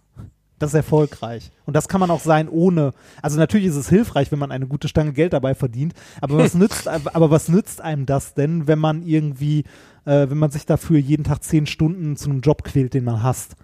Das 0.60 0.70
ist 0.72 0.76
erfolgreich. 0.76 1.51
Und 1.66 1.76
das 1.76 1.88
kann 1.88 1.99
man 1.99 2.12
auch 2.12 2.20
sein 2.22 2.47
ohne, 2.47 2.93
also 3.22 3.38
natürlich 3.38 3.68
ist 3.68 3.76
es 3.76 3.89
hilfreich, 3.89 4.32
wenn 4.32 4.39
man 4.39 4.51
eine 4.51 4.68
gute 4.68 4.88
Stange 4.88 5.14
Geld 5.14 5.34
dabei 5.34 5.56
verdient, 5.56 5.93
aber 6.22 6.38
was 6.38 6.54
nützt, 6.54 6.88
aber 6.88 7.32
was 7.32 7.49
nützt 7.49 7.82
einem 7.82 8.06
das 8.06 8.34
denn, 8.34 8.68
wenn 8.68 8.80
man 8.80 9.01
irgendwie, 9.04 9.62
äh, 10.06 10.30
wenn 10.30 10.38
man 10.38 10.51
sich 10.51 10.66
dafür 10.66 10.99
jeden 10.99 11.24
Tag 11.24 11.43
zehn 11.43 11.66
Stunden 11.66 12.16
zu 12.16 12.30
einem 12.30 12.41
Job 12.41 12.64
quält, 12.64 12.93
den 12.93 13.04
man 13.04 13.24
hasst? 13.24 13.56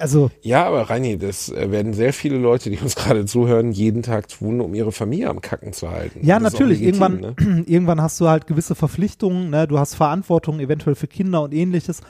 Also, 0.00 0.30
Ja, 0.40 0.66
aber 0.66 0.88
Reini, 0.88 1.18
das 1.18 1.50
äh, 1.50 1.70
werden 1.70 1.92
sehr 1.92 2.12
viele 2.12 2.38
Leute, 2.38 2.70
die 2.70 2.78
uns 2.78 2.96
gerade 2.96 3.26
zuhören, 3.26 3.72
jeden 3.72 4.02
Tag 4.02 4.28
tun, 4.28 4.60
um 4.60 4.74
ihre 4.74 4.92
Familie 4.92 5.28
am 5.28 5.40
Kacken 5.40 5.72
zu 5.72 5.90
halten. 5.90 6.20
Ja, 6.22 6.38
Das 6.38 6.54
natürlich. 6.54 6.80
legitim, 6.80 7.02
irgendwann, 7.02 7.34
ne? 7.58 7.64
irgendwann 7.66 8.00
hast 8.00 8.18
du 8.20 8.28
halt 8.28 8.46
gewisse 8.46 8.74
Verpflichtungen, 8.74 9.50
ne? 9.50 9.68
du 9.68 9.78
hast 9.78 9.94
Verantwortung 9.94 10.58
eventuell 10.60 10.96
für 10.96 11.06
Kinder 11.06 11.42
und 11.42 11.52
ähnliches. 11.52 12.00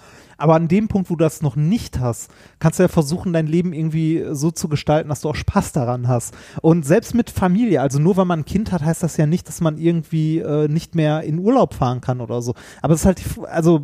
Aber 0.40 0.54
an 0.54 0.68
dem 0.68 0.88
Punkt, 0.88 1.10
wo 1.10 1.16
du 1.16 1.24
das 1.24 1.42
noch 1.42 1.56
nicht 1.56 2.00
hast, 2.00 2.30
kannst 2.58 2.78
du 2.78 2.84
ja 2.84 2.88
versuchen, 2.88 3.32
dein 3.32 3.46
Leben 3.46 3.72
irgendwie 3.72 4.24
so 4.32 4.50
zu 4.50 4.68
gestalten, 4.68 5.08
dass 5.08 5.20
du 5.20 5.28
auch 5.28 5.36
Spaß 5.36 5.72
daran 5.72 6.08
hast. 6.08 6.34
Und 6.62 6.86
selbst 6.86 7.14
mit 7.14 7.30
Familie, 7.30 7.80
also 7.80 7.98
nur 7.98 8.16
weil 8.16 8.24
man 8.24 8.40
ein 8.40 8.44
Kind 8.44 8.72
hat, 8.72 8.82
heißt 8.82 9.02
das 9.02 9.16
ja 9.16 9.26
nicht, 9.26 9.48
dass 9.48 9.60
man 9.60 9.78
irgendwie 9.78 10.38
äh, 10.38 10.68
nicht 10.68 10.94
mehr 10.94 11.22
in 11.22 11.38
Urlaub 11.38 11.74
fahren 11.74 12.00
kann 12.00 12.20
oder 12.20 12.42
so. 12.42 12.54
Aber 12.82 12.94
es 12.94 13.00
ist 13.00 13.06
halt, 13.06 13.20
die 13.20 13.46
also 13.46 13.80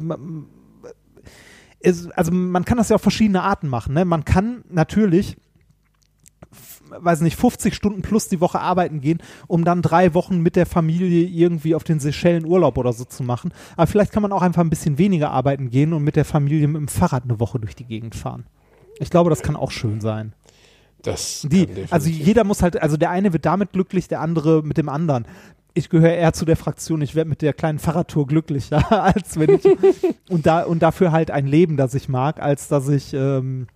also 2.15 2.33
man 2.33 2.65
kann 2.65 2.79
das 2.79 2.89
ja 2.89 2.97
auf 2.97 3.03
verschiedene 3.03 3.43
Arten 3.43 3.69
machen. 3.69 3.95
Ne? 3.95 4.05
Man 4.05 4.25
kann 4.25 4.65
natürlich 4.69 5.37
weiß 6.91 7.20
nicht, 7.20 7.37
50 7.37 7.74
Stunden 7.74 8.03
plus 8.03 8.28
die 8.28 8.41
Woche 8.41 8.61
arbeiten 8.61 9.01
gehen, 9.01 9.18
um 9.47 9.64
dann 9.64 9.82
drei 9.82 10.14
Wochen 10.14 10.41
mit 10.41 10.57
der 10.57 10.66
Familie 10.66 11.26
irgendwie 11.26 11.74
auf 11.74 11.84
den 11.84 12.01
Seychellen 12.01 12.45
Urlaub 12.45 12.78
oder 12.78 12.93
so 12.93 13.05
zu 13.05 13.22
machen. 13.22 13.53
Aber 13.76 13.87
vielleicht 13.87 14.12
kann 14.12 14.22
man 14.22 14.32
auch 14.32 14.43
einfach 14.43 14.62
ein 14.62 14.70
bisschen 14.70 14.99
weniger 14.99 15.30
arbeiten 15.30 15.70
gehen 15.70 15.93
und 15.93 16.05
mit 16.05 16.16
der 16.16 16.24
Familie 16.24 16.68
mit 16.68 16.80
dem 16.80 16.89
Fahrrad 16.89 17.24
eine 17.24 17.41
Woche 17.41 17.59
durch 17.59 17.74
die 17.74 17.84
Gegend 17.84 18.14
fahren. 18.14 18.47
Ich 18.99 19.11
glaube, 19.11 19.30
das 19.30 19.43
kann 19.43 19.57
auch 19.57 19.70
schön 19.70 20.01
sein. 20.01 20.32
Das 21.03 21.47
Die, 21.49 21.68
also 21.91 22.09
jeder 22.09 22.45
muss 22.45 22.62
halt, 22.62 22.80
also 22.82 22.97
der 22.97 23.11
eine 23.11 23.32
wird 23.32 23.47
damit 23.47 23.72
glücklich, 23.72 24.09
der 24.09 24.20
andere 24.20 24.62
mit 24.62 24.76
dem 24.76 24.89
anderen. 24.89 25.26
Ich 25.74 25.91
gehöre 25.91 26.14
eher 26.14 26.32
zu 26.32 26.45
der 26.47 26.57
Fraktion, 26.57 27.03
ich 27.03 27.14
werde 27.14 27.28
mit 27.28 27.43
der 27.43 27.53
kleinen 27.53 27.78
Fahrradtour 27.78 28.26
glücklicher, 28.26 28.91
als 29.05 29.39
wenn 29.39 29.51
ich 29.51 29.64
und 30.30 30.47
da 30.47 30.62
und 30.62 30.82
dafür 30.82 31.12
halt 31.12 31.30
ein 31.30 31.47
Leben, 31.47 31.76
das 31.76 31.95
ich 31.95 32.09
mag, 32.09 32.41
als 32.41 32.68
dass 32.68 32.89
ich 32.89 33.12
ähm, 33.12 33.66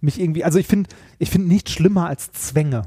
mich 0.00 0.20
irgendwie, 0.20 0.44
also 0.44 0.58
ich 0.58 0.66
finde, 0.66 0.90
ich 1.18 1.30
finde 1.30 1.48
nichts 1.48 1.72
schlimmer 1.72 2.06
als 2.06 2.32
Zwänge. 2.32 2.82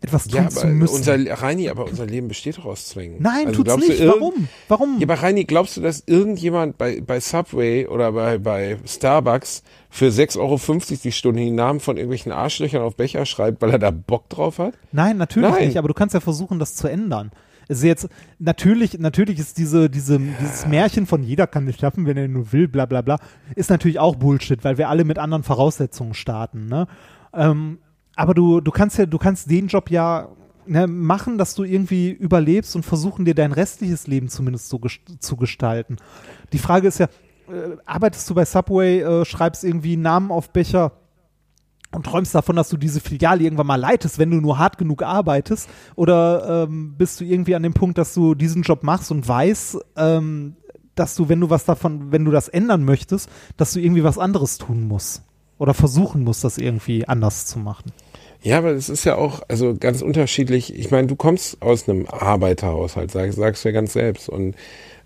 Etwas 0.00 0.28
tun 0.28 0.42
ja, 0.44 0.48
zu 0.48 0.60
aber 0.60 0.70
müssen. 0.70 0.94
unser, 0.94 1.42
Reini, 1.42 1.68
aber 1.68 1.84
unser 1.86 2.06
Leben 2.06 2.28
besteht 2.28 2.58
doch 2.58 2.66
aus 2.66 2.86
Zwängen. 2.86 3.20
Nein, 3.20 3.48
Also 3.48 3.64
tut's 3.64 3.88
nicht. 3.88 4.06
Warum? 4.06 4.48
Warum? 4.68 4.96
Ja, 5.00 5.06
aber 5.06 5.14
Reini, 5.14 5.44
glaubst 5.44 5.76
du, 5.76 5.80
dass 5.80 6.04
irgendjemand 6.06 6.78
bei, 6.78 7.00
bei 7.00 7.18
Subway 7.18 7.86
oder 7.88 8.12
bei, 8.12 8.38
bei 8.38 8.78
Starbucks 8.86 9.64
für 9.90 10.06
6,50 10.06 10.38
Euro 10.38 10.96
die 11.02 11.12
Stunde 11.12 11.40
die 11.40 11.50
Namen 11.50 11.80
von 11.80 11.96
irgendwelchen 11.96 12.30
Arschlöchern 12.30 12.82
auf 12.82 12.94
Becher 12.94 13.26
schreibt, 13.26 13.60
weil 13.60 13.70
er 13.70 13.80
da 13.80 13.90
Bock 13.90 14.28
drauf 14.28 14.58
hat? 14.58 14.74
Nein, 14.92 15.16
natürlich 15.16 15.50
Nein. 15.50 15.66
nicht, 15.66 15.78
aber 15.78 15.88
du 15.88 15.94
kannst 15.94 16.14
ja 16.14 16.20
versuchen, 16.20 16.60
das 16.60 16.76
zu 16.76 16.86
ändern. 16.86 17.32
Es 17.68 17.78
ist 17.78 17.84
jetzt, 17.84 18.08
natürlich, 18.38 18.98
natürlich 18.98 19.38
ist 19.38 19.58
diese, 19.58 19.90
diese, 19.90 20.18
dieses 20.18 20.66
Märchen 20.66 21.06
von 21.06 21.22
jeder 21.22 21.46
kann 21.46 21.68
es 21.68 21.78
schaffen, 21.78 22.06
wenn 22.06 22.16
er 22.16 22.26
nur 22.26 22.52
will, 22.52 22.66
bla 22.66 22.86
bla 22.86 23.02
bla, 23.02 23.18
ist 23.54 23.70
natürlich 23.70 23.98
auch 23.98 24.16
Bullshit, 24.16 24.64
weil 24.64 24.78
wir 24.78 24.88
alle 24.88 25.04
mit 25.04 25.18
anderen 25.18 25.42
Voraussetzungen 25.42 26.14
starten, 26.14 26.66
ne? 26.66 26.86
Ähm, 27.34 27.78
aber 28.16 28.34
du, 28.34 28.60
du 28.60 28.72
kannst 28.72 28.98
ja, 28.98 29.06
du 29.06 29.18
kannst 29.18 29.48
den 29.48 29.68
Job 29.68 29.90
ja 29.90 30.28
ne, 30.66 30.86
machen, 30.86 31.38
dass 31.38 31.54
du 31.54 31.62
irgendwie 31.62 32.10
überlebst 32.10 32.74
und 32.74 32.84
versuchen 32.84 33.24
dir 33.24 33.34
dein 33.34 33.52
restliches 33.52 34.06
Leben 34.06 34.28
zumindest 34.28 34.68
so 34.68 34.78
ges 34.78 34.98
zu 35.20 35.36
gestalten. 35.36 35.96
Die 36.52 36.58
Frage 36.58 36.88
ist 36.88 36.98
ja, 36.98 37.06
äh, 37.06 37.76
arbeitest 37.86 38.28
du 38.28 38.34
bei 38.34 38.44
Subway, 38.44 39.00
äh, 39.00 39.24
schreibst 39.24 39.62
irgendwie 39.62 39.96
Namen 39.96 40.30
auf 40.30 40.52
Becher, 40.52 40.92
und 41.92 42.04
träumst 42.04 42.34
davon, 42.34 42.56
dass 42.56 42.68
du 42.68 42.76
diese 42.76 43.00
Filiale 43.00 43.42
irgendwann 43.42 43.66
mal 43.66 43.76
leitest, 43.76 44.18
wenn 44.18 44.30
du 44.30 44.38
nur 44.38 44.58
hart 44.58 44.78
genug 44.78 45.02
arbeitest? 45.02 45.68
Oder 45.96 46.66
ähm, 46.68 46.94
bist 46.98 47.20
du 47.20 47.24
irgendwie 47.24 47.54
an 47.54 47.62
dem 47.62 47.74
Punkt, 47.74 47.98
dass 47.98 48.14
du 48.14 48.34
diesen 48.34 48.62
Job 48.62 48.82
machst 48.82 49.10
und 49.10 49.26
weißt, 49.26 49.78
ähm, 49.96 50.56
dass 50.94 51.14
du, 51.14 51.28
wenn 51.28 51.40
du 51.40 51.50
was 51.50 51.64
davon, 51.64 52.12
wenn 52.12 52.24
du 52.24 52.30
das 52.30 52.48
ändern 52.48 52.84
möchtest, 52.84 53.30
dass 53.56 53.72
du 53.72 53.80
irgendwie 53.80 54.04
was 54.04 54.18
anderes 54.18 54.58
tun 54.58 54.86
musst. 54.86 55.22
Oder 55.58 55.74
versuchen 55.74 56.22
musst, 56.22 56.44
das 56.44 56.58
irgendwie 56.58 57.08
anders 57.08 57.46
zu 57.46 57.58
machen. 57.58 57.92
Ja, 58.42 58.58
aber 58.58 58.70
es 58.70 58.88
ist 58.88 59.04
ja 59.04 59.16
auch 59.16 59.42
also 59.48 59.74
ganz 59.74 60.02
unterschiedlich. 60.02 60.72
Ich 60.74 60.90
meine, 60.90 61.08
du 61.08 61.16
kommst 61.16 61.60
aus 61.60 61.88
einem 61.88 62.06
Arbeiterhaushalt, 62.06 63.10
sag, 63.10 63.32
sagst 63.32 63.64
du 63.64 63.68
ja 63.70 63.72
ganz 63.72 63.92
selbst. 63.92 64.28
Und 64.28 64.54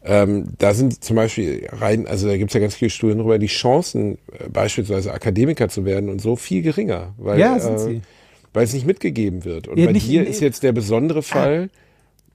ähm, 0.04 0.46
da 0.58 0.74
sind 0.74 1.02
zum 1.04 1.16
Beispiel 1.16 1.68
rein, 1.72 2.06
also 2.06 2.26
da 2.26 2.36
gibt's 2.36 2.54
ja 2.54 2.60
ganz 2.60 2.74
viele 2.74 2.90
Studien 2.90 3.18
darüber, 3.18 3.38
die 3.38 3.46
Chancen, 3.46 4.18
äh, 4.38 4.48
beispielsweise 4.52 5.12
Akademiker 5.12 5.68
zu 5.68 5.84
werden 5.84 6.08
und 6.10 6.20
so 6.20 6.36
viel 6.36 6.62
geringer, 6.62 7.14
weil, 7.18 7.38
Ja, 7.38 7.56
äh, 7.56 8.00
weil 8.52 8.64
es 8.64 8.72
nicht 8.72 8.86
mitgegeben 8.86 9.44
wird. 9.44 9.68
Und 9.68 9.78
Ja, 9.78 9.86
bei 9.86 9.92
nicht- 9.92 10.08
dir 10.08 10.26
ist 10.26 10.40
jetzt 10.40 10.62
der 10.62 10.72
besondere 10.72 11.22
Fall, 11.22 11.70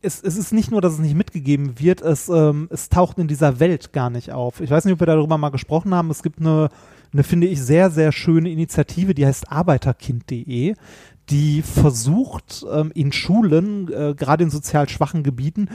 es, 0.02 0.22
es 0.22 0.38
ist 0.38 0.54
nicht 0.54 0.70
nur, 0.72 0.80
dass 0.80 0.94
es 0.94 1.00
nicht 1.00 1.16
mitgegeben 1.16 1.80
wird, 1.80 2.02
es, 2.02 2.30
ähm, 2.30 2.68
es 2.72 2.88
taucht 2.90 3.18
in 3.18 3.28
dieser 3.28 3.60
Welt 3.60 3.92
gar 3.94 4.10
nicht 4.12 4.32
auf. 4.32 4.62
Ich 4.62 4.70
weiß 4.70 4.86
nicht, 4.86 4.94
ob 4.94 5.00
wir 5.02 5.08
darüber 5.08 5.38
mal 5.40 5.50
gesprochen 5.50 5.94
haben. 5.94 6.12
Es 6.12 6.22
gibt 6.22 6.40
eine, 6.40 6.70
eine 7.12 7.24
finde 7.24 7.48
ich, 7.48 7.60
sehr, 7.62 7.90
sehr 7.90 8.12
schöne 8.12 8.50
Initiative, 8.52 9.16
die 9.16 9.26
heißt 9.26 9.52
arbeiterkind.de, 9.52 10.76
die 11.30 11.62
versucht, 11.62 12.64
ähm, 12.72 12.92
in 12.94 13.12
Schulen, 13.12 13.92
äh, 13.92 14.14
gerade 14.16 14.44
in 14.44 14.50
sozial 14.52 14.88
schwachen 14.88 15.24
Gebieten, 15.24 15.68
äh, 15.68 15.72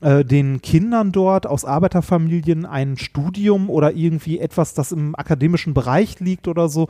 den 0.00 0.62
Kindern 0.62 1.10
dort 1.10 1.46
aus 1.46 1.64
Arbeiterfamilien 1.64 2.66
ein 2.66 2.96
Studium 2.96 3.68
oder 3.68 3.92
irgendwie 3.92 4.38
etwas, 4.38 4.72
das 4.72 4.92
im 4.92 5.16
akademischen 5.16 5.74
Bereich 5.74 6.20
liegt 6.20 6.46
oder 6.46 6.68
so, 6.68 6.86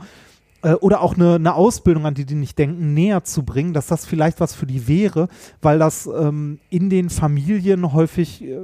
äh, 0.61 0.73
oder 0.73 1.01
auch 1.01 1.15
eine, 1.15 1.35
eine 1.35 1.53
Ausbildung, 1.55 2.05
an 2.05 2.13
die 2.13 2.25
die 2.25 2.35
nicht 2.35 2.57
denken, 2.57 2.93
näher 2.93 3.23
zu 3.23 3.43
bringen, 3.43 3.73
dass 3.73 3.87
das 3.87 4.05
vielleicht 4.05 4.39
was 4.39 4.53
für 4.53 4.65
die 4.65 4.87
wäre, 4.87 5.29
weil 5.61 5.79
das 5.79 6.07
ähm, 6.07 6.59
in 6.69 6.89
den 6.89 7.09
Familien 7.09 7.93
häufig 7.93 8.43
äh, 8.43 8.57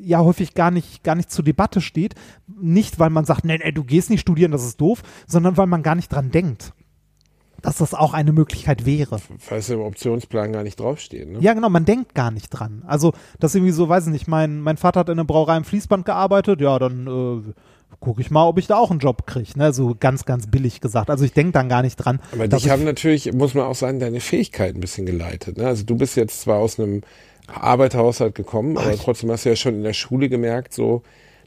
ja 0.00 0.20
häufig 0.20 0.54
gar 0.54 0.70
nicht 0.70 1.04
gar 1.04 1.14
nicht 1.14 1.30
zur 1.30 1.44
Debatte 1.44 1.80
steht, 1.80 2.14
nicht 2.60 2.98
weil 2.98 3.10
man 3.10 3.24
sagt, 3.24 3.44
nee, 3.44 3.58
nee, 3.62 3.72
du 3.72 3.84
gehst 3.84 4.10
nicht 4.10 4.20
studieren, 4.20 4.52
das 4.52 4.64
ist 4.64 4.80
doof, 4.80 5.02
sondern 5.26 5.56
weil 5.56 5.66
man 5.66 5.82
gar 5.82 5.94
nicht 5.94 6.12
dran 6.12 6.30
denkt, 6.30 6.72
dass 7.62 7.76
das 7.78 7.94
auch 7.94 8.12
eine 8.14 8.32
Möglichkeit 8.32 8.86
wäre. 8.86 9.18
falls 9.38 9.70
im 9.70 9.80
Optionsplan 9.80 10.52
gar 10.52 10.62
nicht 10.62 10.78
draufstehen. 10.78 11.32
Ne? 11.32 11.38
Ja, 11.40 11.54
genau, 11.54 11.68
man 11.68 11.84
denkt 11.84 12.14
gar 12.14 12.30
nicht 12.30 12.50
dran. 12.50 12.82
Also, 12.86 13.12
das 13.40 13.54
irgendwie 13.54 13.72
so, 13.72 13.88
weiß 13.88 14.06
ich 14.06 14.12
nicht, 14.12 14.28
mein, 14.28 14.60
mein 14.60 14.76
Vater 14.76 15.00
hat 15.00 15.08
in 15.08 15.14
einer 15.14 15.24
Brauerei 15.24 15.56
im 15.56 15.64
Fließband 15.64 16.04
gearbeitet, 16.04 16.60
ja, 16.60 16.78
dann 16.78 17.06
äh, 17.06 17.52
gucke 18.00 18.20
ich 18.20 18.30
mal, 18.30 18.46
ob 18.46 18.58
ich 18.58 18.66
da 18.66 18.76
auch 18.76 18.90
einen 18.90 19.00
Job 19.00 19.26
kriege, 19.26 19.58
ne? 19.58 19.72
So 19.72 19.96
ganz, 19.98 20.24
ganz 20.24 20.48
billig 20.48 20.80
gesagt. 20.80 21.08
Also 21.08 21.24
ich 21.24 21.32
denke 21.32 21.52
dann 21.52 21.68
gar 21.68 21.82
nicht 21.82 21.96
dran. 21.96 22.20
Aber 22.32 22.46
dich 22.48 22.66
ich- 22.66 22.70
haben 22.70 22.84
natürlich, 22.84 23.32
muss 23.32 23.54
man 23.54 23.64
auch 23.64 23.74
sagen, 23.74 24.00
deine 24.00 24.20
Fähigkeiten 24.20 24.78
ein 24.78 24.80
bisschen 24.80 25.06
geleitet. 25.06 25.56
Ne? 25.56 25.66
Also 25.66 25.84
du 25.84 25.96
bist 25.96 26.16
jetzt 26.16 26.40
zwar 26.42 26.58
aus 26.58 26.78
einem 26.78 27.02
Arbeiterhaushalt 27.46 28.34
gekommen, 28.34 28.76
aber 28.76 28.96
trotzdem 28.96 29.30
hast 29.30 29.44
du 29.44 29.50
ja 29.50 29.56
schon 29.56 29.74
in 29.74 29.82
der 29.82 29.92
Schule 29.92 30.28
gemerkt, 30.28 30.74
so 30.74 31.02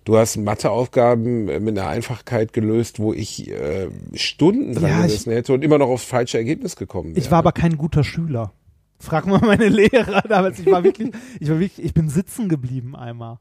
du 0.05 0.17
hast 0.17 0.37
Matheaufgaben 0.37 1.47
äh, 1.49 1.59
mit 1.59 1.77
einer 1.77 1.87
Einfachkeit 1.87 2.53
gelöst, 2.53 2.99
wo 2.99 3.13
ich 3.13 3.49
äh, 3.49 3.87
Stunden 4.13 4.75
dran 4.75 4.89
Ja, 4.89 5.01
gesessen 5.03 5.31
hätte 5.31 5.53
und 5.53 5.63
immer 5.63 5.77
noch 5.77 5.89
aufs 5.89 6.05
falsche 6.05 6.37
Ergebnis 6.37 6.75
gekommen 6.75 7.09
wäre. 7.11 7.19
Ich 7.19 7.31
war 7.31 7.39
aber 7.39 7.51
kein 7.51 7.77
guter 7.77 8.03
Schüler. 8.03 8.51
Frag 8.99 9.27
mal 9.27 9.39
meine 9.39 9.69
Lehrer 9.69 10.21
damals. 10.27 10.59
Ich 10.59 10.65
war 10.65 10.83
wirklich, 10.83 11.11
ich 11.39 11.49
war 11.49 11.59
wirklich, 11.59 11.85
ich 11.85 11.93
bin 11.93 12.09
sitzen 12.09 12.49
geblieben 12.49 12.95
einmal. 12.95 13.37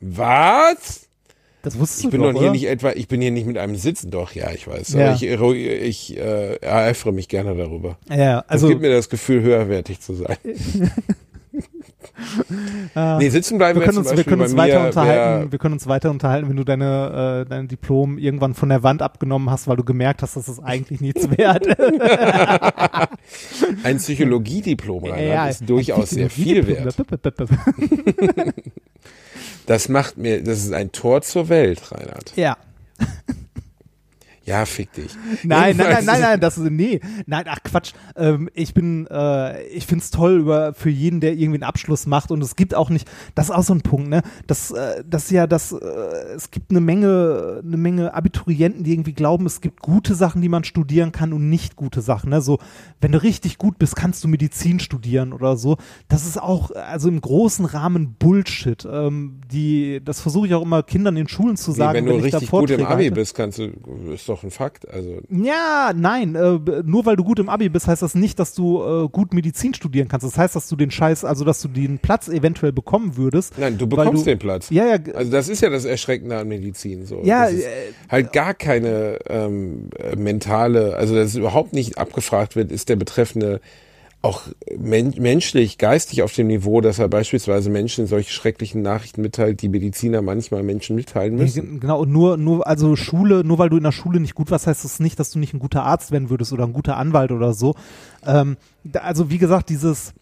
Was? 0.00 1.06
Das 1.62 1.78
wusstest 1.78 2.04
Ich 2.04 2.10
bin 2.10 2.22
doch, 2.22 2.32
hier 2.32 2.40
oder? 2.40 2.52
nicht 2.52 2.66
etwa, 2.66 2.92
ich 2.92 3.06
bin 3.06 3.20
hier 3.20 3.30
nicht 3.30 3.46
mit 3.46 3.58
einem 3.58 3.76
Sitzen, 3.76 4.10
doch, 4.10 4.32
ja, 4.32 4.50
ich 4.52 4.66
weiß. 4.66 4.94
Ja. 4.94 5.14
Ich, 5.14 5.22
ich 5.22 6.16
äh, 6.16 6.54
ereifere 6.56 7.12
mich 7.12 7.28
gerne 7.28 7.54
darüber. 7.54 7.98
Ja, 8.08 8.38
Also, 8.40 8.44
also 8.48 8.66
das 8.66 8.70
gibt 8.70 8.80
mir 8.80 8.90
das 8.90 9.10
Gefühl, 9.10 9.42
höherwertig 9.42 10.00
zu 10.00 10.14
sein. 10.14 10.36
nee, 13.18 13.28
sitzen 13.28 13.58
bleiben 13.58 13.78
wir 13.80 13.86
können 13.86 14.04
zum 14.04 14.06
uns, 14.06 14.16
wir 14.16 14.24
können 14.24 14.42
uns 14.42 14.56
weiter 14.56 14.86
unterhalten. 14.86 15.42
wär- 15.44 15.52
Wir 15.52 15.58
können 15.58 15.74
uns 15.74 15.86
weiter 15.86 16.10
unterhalten, 16.10 16.48
wenn 16.48 16.56
du 16.56 16.64
deine, 16.64 17.44
äh, 17.46 17.48
dein 17.48 17.68
Diplom 17.68 18.18
irgendwann 18.18 18.54
von 18.54 18.68
der 18.68 18.82
Wand 18.82 19.02
abgenommen 19.02 19.50
hast, 19.50 19.68
weil 19.68 19.76
du 19.76 19.84
gemerkt 19.84 20.22
hast, 20.22 20.36
dass 20.36 20.48
es 20.48 20.60
eigentlich 20.60 21.00
nichts 21.00 21.30
wert 21.36 21.66
ist. 21.66 21.78
Ein 23.84 23.96
Psychologiediplom, 23.98 25.04
Reinhard, 25.04 25.50
ist 25.50 25.68
durchaus 25.68 26.10
sehr 26.10 26.30
viel 26.30 26.66
wert. 26.66 26.94
Das 29.66 29.88
macht 29.88 30.16
mir, 30.18 30.42
das 30.42 30.58
ist 30.64 30.72
ein 30.72 30.92
Tor 30.92 31.22
zur 31.22 31.48
Welt, 31.48 31.80
Reinhard. 31.92 32.32
Ja. 32.36 32.56
Ja, 34.46 34.64
fick 34.64 34.92
dich. 34.94 35.12
Nein, 35.44 35.76
nein, 35.76 35.92
nein, 35.92 36.04
nein, 36.06 36.20
nein, 36.22 36.40
das 36.40 36.56
ist, 36.58 36.70
nee, 36.70 37.00
nein, 37.26 37.44
ach 37.46 37.58
Quatsch. 37.62 37.92
Ähm, 38.16 38.48
ich 38.54 38.72
bin, 38.74 39.06
äh, 39.08 39.62
ich 39.64 39.86
find's 39.86 40.10
toll 40.10 40.38
über, 40.40 40.72
für 40.74 40.88
jeden, 40.90 41.20
der 41.20 41.34
irgendwie 41.34 41.58
einen 41.58 41.62
Abschluss 41.62 42.06
macht 42.06 42.30
und 42.30 42.42
es 42.42 42.56
gibt 42.56 42.74
auch 42.74 42.88
nicht, 42.90 43.08
das 43.34 43.46
ist 43.46 43.50
auch 43.54 43.62
so 43.62 43.74
ein 43.74 43.82
Punkt, 43.82 44.08
ne, 44.08 44.22
das, 44.46 44.70
äh, 44.70 45.04
das 45.08 45.30
ja, 45.30 45.46
das, 45.46 45.72
äh, 45.72 45.76
es 46.34 46.50
gibt 46.50 46.70
eine 46.70 46.80
Menge, 46.80 47.60
eine 47.64 47.76
Menge 47.76 48.14
Abiturienten, 48.14 48.82
die 48.82 48.92
irgendwie 48.94 49.12
glauben, 49.12 49.44
es 49.46 49.60
gibt 49.60 49.80
gute 49.80 50.14
Sachen, 50.14 50.40
die 50.40 50.48
man 50.48 50.64
studieren 50.64 51.12
kann 51.12 51.32
und 51.34 51.48
nicht 51.50 51.76
gute 51.76 52.00
Sachen, 52.00 52.30
ne, 52.30 52.40
so, 52.40 52.58
wenn 53.00 53.12
du 53.12 53.22
richtig 53.22 53.58
gut 53.58 53.78
bist, 53.78 53.94
kannst 53.94 54.24
du 54.24 54.28
Medizin 54.28 54.80
studieren 54.80 55.32
oder 55.34 55.56
so. 55.56 55.76
Das 56.08 56.26
ist 56.26 56.40
auch, 56.40 56.70
also 56.70 57.08
im 57.08 57.20
großen 57.20 57.66
Rahmen 57.66 58.14
Bullshit. 58.18 58.86
Ähm, 58.90 59.40
die, 59.52 60.00
das 60.04 60.20
versuche 60.20 60.46
ich 60.46 60.54
auch 60.54 60.62
immer 60.62 60.82
Kindern 60.82 61.16
in 61.16 61.28
Schulen 61.28 61.56
zu 61.56 61.72
Nee, 61.72 61.76
sagen, 61.76 62.06
wenn 62.06 62.18
du 62.20 62.24
ich 62.24 62.30
da 62.32 62.38
richtig 62.38 62.50
gut 62.50 62.70
im 62.70 62.86
Abi 62.86 63.04
halte. 63.04 63.12
bist, 63.12 63.34
kannst 63.34 63.58
du, 63.58 63.70
ist 64.12 64.28
doch 64.28 64.39
ein 64.42 64.50
Fakt. 64.50 64.88
Also, 64.88 65.18
Ja, 65.28 65.92
nein, 65.94 66.34
äh, 66.34 66.58
nur 66.84 67.06
weil 67.06 67.16
du 67.16 67.24
gut 67.24 67.38
im 67.38 67.48
Abi 67.48 67.68
bist, 67.68 67.86
heißt 67.86 68.02
das 68.02 68.14
nicht, 68.14 68.38
dass 68.38 68.54
du 68.54 68.82
äh, 68.82 69.08
gut 69.08 69.34
Medizin 69.34 69.74
studieren 69.74 70.08
kannst. 70.08 70.26
Das 70.26 70.38
heißt, 70.38 70.56
dass 70.56 70.68
du 70.68 70.76
den 70.76 70.90
Scheiß, 70.90 71.24
also 71.24 71.44
dass 71.44 71.60
du 71.62 71.68
den 71.68 71.98
Platz 71.98 72.28
eventuell 72.28 72.72
bekommen 72.72 73.16
würdest. 73.16 73.58
nein, 73.58 73.78
du 73.78 73.86
bekommst 73.86 74.26
du, 74.26 74.30
den 74.30 74.38
Platz. 74.38 74.70
Ja, 74.70 74.86
ja, 74.86 74.98
Also 75.14 75.30
das 75.30 75.48
ist 75.48 75.62
ja 75.62 75.70
das 75.70 75.84
Erschreckende 75.84 76.38
an 76.38 76.48
Medizin. 76.48 77.06
So. 77.06 77.22
Ja, 77.24 77.44
das 77.44 77.52
ist 77.54 77.64
äh, 77.64 77.92
halt 78.08 78.32
gar 78.32 78.54
keine 78.54 79.18
ähm, 79.28 79.88
äh, 79.98 80.16
mentale, 80.16 80.96
also 80.96 81.14
dass 81.14 81.34
überhaupt 81.34 81.72
nicht 81.72 81.98
abgefragt 81.98 82.56
wird, 82.56 82.72
ist 82.72 82.88
der 82.88 82.96
Betreffende 82.96 83.60
auch 84.22 84.42
men 84.76 85.14
menschlich, 85.18 85.78
geistig 85.78 86.22
auf 86.22 86.34
dem 86.34 86.48
Niveau, 86.48 86.82
dass 86.82 86.98
er 86.98 87.08
beispielsweise 87.08 87.70
Menschen 87.70 88.06
solche 88.06 88.30
schrecklichen 88.30 88.82
Nachrichten 88.82 89.22
mitteilt, 89.22 89.62
die 89.62 89.70
Mediziner 89.70 90.20
manchmal 90.20 90.62
Menschen 90.62 90.94
mitteilen 90.94 91.36
müssen. 91.36 91.80
genau, 91.80 92.00
und 92.00 92.12
nur, 92.12 92.36
nur, 92.36 92.66
also 92.66 92.96
Schule, 92.96 93.44
nur 93.44 93.58
weil 93.58 93.70
du 93.70 93.78
in 93.78 93.82
der 93.82 93.92
Schule 93.92 94.20
nicht 94.20 94.34
gut 94.34 94.50
warst, 94.50 94.66
heißt 94.66 94.84
das 94.84 95.00
nicht, 95.00 95.18
dass 95.18 95.30
du 95.30 95.38
nicht 95.38 95.54
ein 95.54 95.58
guter 95.58 95.84
Arzt 95.84 96.10
werden 96.10 96.28
würdest 96.28 96.52
oder 96.52 96.64
ein 96.64 96.74
guter 96.74 96.98
Anwalt 96.98 97.32
oder 97.32 97.54
so. 97.54 97.76
Ähm, 98.26 98.58
also 98.92 99.30
wie 99.30 99.38
gesagt, 99.38 99.70
dieses, 99.70 100.12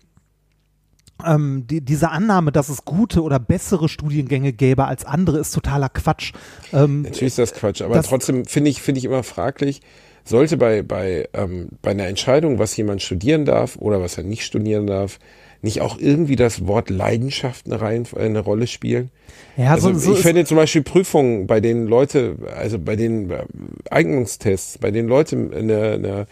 ähm, 1.27 1.67
die, 1.67 1.81
diese 1.81 2.11
Annahme, 2.11 2.53
dass 2.53 2.69
es 2.69 2.85
gute 2.85 3.23
oder 3.23 3.41
bessere 3.41 3.89
Studiengänge 3.89 4.53
gäbe 4.53 4.85
als 4.85 5.05
andere, 5.05 5.39
ist 5.39 5.53
totaler 5.53 5.89
Quatsch. 5.89 6.33
Ähm, 6.73 7.03
Natürlich 7.03 7.27
ist 7.27 7.39
das 7.39 7.53
Quatsch, 7.53 7.83
aber 7.83 8.01
trotzdem 8.05 8.45
finde 8.45 8.71
ich, 8.71 8.81
finde 8.81 9.01
ich 9.01 9.05
immer 9.05 9.25
fraglich, 9.25 9.81
sollte 10.25 10.57
bei, 10.57 10.83
bei, 10.83 11.29
ähm, 11.33 11.69
bei 11.83 11.91
einer 11.93 12.07
Entscheidung, 12.07 12.59
was 12.59 12.77
jemand 12.77 13.03
studieren 13.03 13.45
darf 13.45 13.77
oder 13.77 14.01
was 14.01 14.19
er 14.19 14.25
nicht 14.25 14.45
studieren 14.45 14.87
darf, 14.87 15.19
nicht 15.63 15.81
auch 15.81 15.99
irgendwie 15.99 16.37
das 16.37 16.67
Wort 16.67 16.91
Leidenschaft 16.91 17.67
eine, 17.67 17.81
Reihen, 17.81 18.07
eine 18.17 18.41
Rolle 18.41 18.67
spielen? 18.67 19.11
ja, 19.57 19.73
Also 19.73 19.93
so, 19.93 19.99
so 19.99 20.13
ich 20.15 20.21
finde 20.21 20.45
zum 20.45 20.57
Beispiel 20.57 20.83
Prüfungen, 20.83 21.47
bei 21.47 21.61
denen 21.61 21.87
Leute, 21.87 22.37
also 22.57 22.79
bei 22.79 22.97
den 22.97 23.31
äh, 23.31 23.45
Eignungstests, 23.91 24.79
bei 24.79 24.91
denen 24.91 25.09
Leute 25.09 25.37
eine, 25.37 25.93
eine 25.93 26.27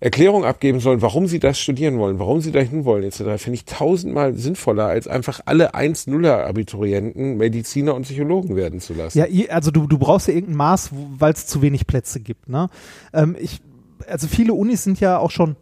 Erklärung 0.00 0.46
abgeben 0.46 0.80
sollen, 0.80 1.02
warum 1.02 1.26
sie 1.26 1.38
das 1.38 1.58
studieren 1.58 1.98
wollen, 1.98 2.18
warum 2.18 2.40
sie 2.40 2.52
dahin 2.52 2.86
wollen, 2.86 3.04
etc., 3.04 3.18
finde 3.36 3.54
ich 3.54 3.66
tausendmal 3.66 4.34
sinnvoller, 4.34 4.86
als 4.86 5.06
einfach 5.06 5.40
alle 5.44 5.74
1-0er-Abiturienten 5.74 7.36
Mediziner 7.36 7.94
und 7.94 8.02
Psychologen 8.02 8.56
werden 8.56 8.80
zu 8.80 8.94
lassen. 8.94 9.18
Ja, 9.18 9.26
also 9.50 9.70
du, 9.70 9.86
du 9.86 9.98
brauchst 9.98 10.28
ja 10.28 10.34
irgendein 10.34 10.56
Maß, 10.56 10.90
weil 11.18 11.34
es 11.34 11.46
zu 11.46 11.60
wenig 11.60 11.86
Plätze 11.86 12.20
gibt. 12.20 12.48
Ne? 12.48 12.68
Ähm, 13.12 13.36
ich, 13.38 13.60
also 14.08 14.26
viele 14.26 14.54
Unis 14.54 14.84
sind 14.84 15.00
ja 15.00 15.18
auch 15.18 15.30
schon 15.30 15.56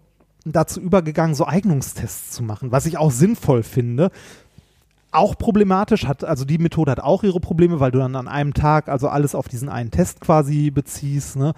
dazu 0.44 0.80
übergegangen, 0.80 1.34
so 1.34 1.44
Eignungstests 1.44 2.30
zu 2.30 2.44
machen, 2.44 2.70
was 2.70 2.86
ich 2.86 2.96
auch 2.96 3.10
sinnvoll 3.10 3.64
finde. 3.64 4.10
Auch 5.10 5.36
problematisch 5.36 6.06
hat, 6.06 6.22
also 6.22 6.44
die 6.44 6.58
Methode 6.58 6.92
hat 6.92 7.00
auch 7.00 7.24
ihre 7.24 7.40
Probleme, 7.40 7.80
weil 7.80 7.90
du 7.90 7.98
dann 7.98 8.14
an 8.14 8.28
einem 8.28 8.54
Tag 8.54 8.88
also 8.88 9.08
alles 9.08 9.34
auf 9.34 9.48
diesen 9.48 9.68
einen 9.68 9.90
Test 9.90 10.20
quasi 10.20 10.70
beziehst. 10.70 11.36
Ne? 11.36 11.54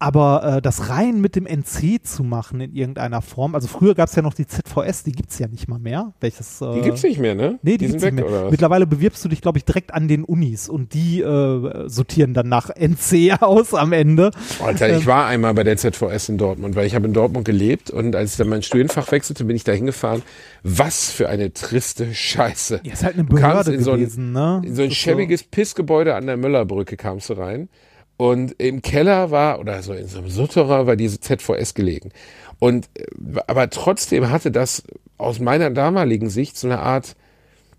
Aber 0.00 0.56
äh, 0.56 0.62
das 0.62 0.90
rein 0.90 1.20
mit 1.20 1.36
dem 1.36 1.46
NC 1.46 2.04
zu 2.04 2.24
machen 2.24 2.60
in 2.60 2.74
irgendeiner 2.74 3.22
Form, 3.22 3.54
also 3.54 3.68
früher 3.68 3.94
gab 3.94 4.08
es 4.08 4.14
ja 4.16 4.22
noch 4.22 4.34
die 4.34 4.46
ZVS, 4.46 5.04
die 5.04 5.12
gibt's 5.12 5.38
ja 5.38 5.46
nicht 5.46 5.68
mal 5.68 5.78
mehr. 5.78 6.12
Welches, 6.20 6.60
äh, 6.60 6.74
Die 6.74 6.80
gibt's 6.82 7.02
nicht 7.02 7.18
mehr, 7.20 7.34
ne? 7.34 7.58
Nee, 7.62 7.78
die, 7.78 7.86
sind 7.86 7.92
gibt's 7.92 8.04
weg, 8.04 8.14
nicht 8.14 8.24
mehr. 8.24 8.32
oder 8.32 8.44
was? 8.46 8.50
Mittlerweile 8.50 8.86
bewirbst 8.86 9.24
du 9.24 9.28
dich, 9.28 9.40
glaube 9.40 9.58
ich, 9.58 9.64
direkt 9.64 9.94
an 9.94 10.08
den 10.08 10.24
Unis 10.24 10.68
und 10.68 10.92
die 10.94 11.20
äh, 11.22 11.88
sortieren 11.88 12.34
dann 12.34 12.48
nach 12.48 12.70
NC 12.70 13.36
aus 13.40 13.72
am 13.72 13.92
Ende. 13.92 14.32
Alter, 14.62 14.88
Ähm. 14.88 14.98
ich 14.98 15.06
war 15.06 15.26
einmal 15.26 15.54
bei 15.54 15.64
der 15.64 15.76
ZVS 15.76 16.28
in 16.28 16.38
Dortmund, 16.38 16.74
weil 16.76 16.86
ich 16.86 16.94
habe 16.94 17.06
in 17.06 17.12
Dortmund 17.14 17.44
gelebt 17.46 17.90
und 17.90 18.14
als 18.16 18.32
ich 18.32 18.36
dann 18.36 18.48
mein 18.48 18.62
Studienfach 18.62 19.10
wechselte, 19.12 19.44
bin 19.44 19.56
ich 19.56 19.64
da 19.64 19.72
hingefahren. 19.72 20.22
Was 20.64 21.10
für 21.10 21.28
eine 21.28 21.52
triste 21.52 22.12
Scheiße. 22.12 22.80
Ja, 22.84 22.92
ist 22.92 23.04
halt 23.04 23.14
eine 23.14 23.24
Behörde 23.24 23.72
in 23.72 23.82
so 23.82 23.92
ein, 23.92 24.00
gewesen, 24.00 24.32
ne? 24.32 24.60
In 24.64 24.74
so 24.74 24.82
ein 24.82 24.90
schäbiges 24.90 25.44
Pissgebäude 25.44 26.14
an 26.14 26.26
der 26.26 26.36
Möllerbrücke 26.36 26.96
kamst 26.96 27.30
du 27.30 27.34
rein. 27.34 27.68
Und 28.16 28.52
im 28.58 28.82
Keller 28.82 29.30
war, 29.30 29.58
oder 29.58 29.82
so 29.82 29.92
in 29.92 30.06
so 30.06 30.18
einem 30.18 30.30
Sutterer 30.30 30.86
war 30.86 30.96
diese 30.96 31.20
ZVS 31.20 31.74
gelegen. 31.74 32.12
Und, 32.58 32.88
äh, 32.94 33.04
aber 33.46 33.70
trotzdem 33.70 34.30
hatte 34.30 34.50
das 34.50 34.84
aus 35.18 35.40
meiner 35.40 35.70
damaligen 35.70 36.30
Sicht 36.30 36.56
so 36.56 36.68
eine 36.68 36.80
Art, 36.80 37.16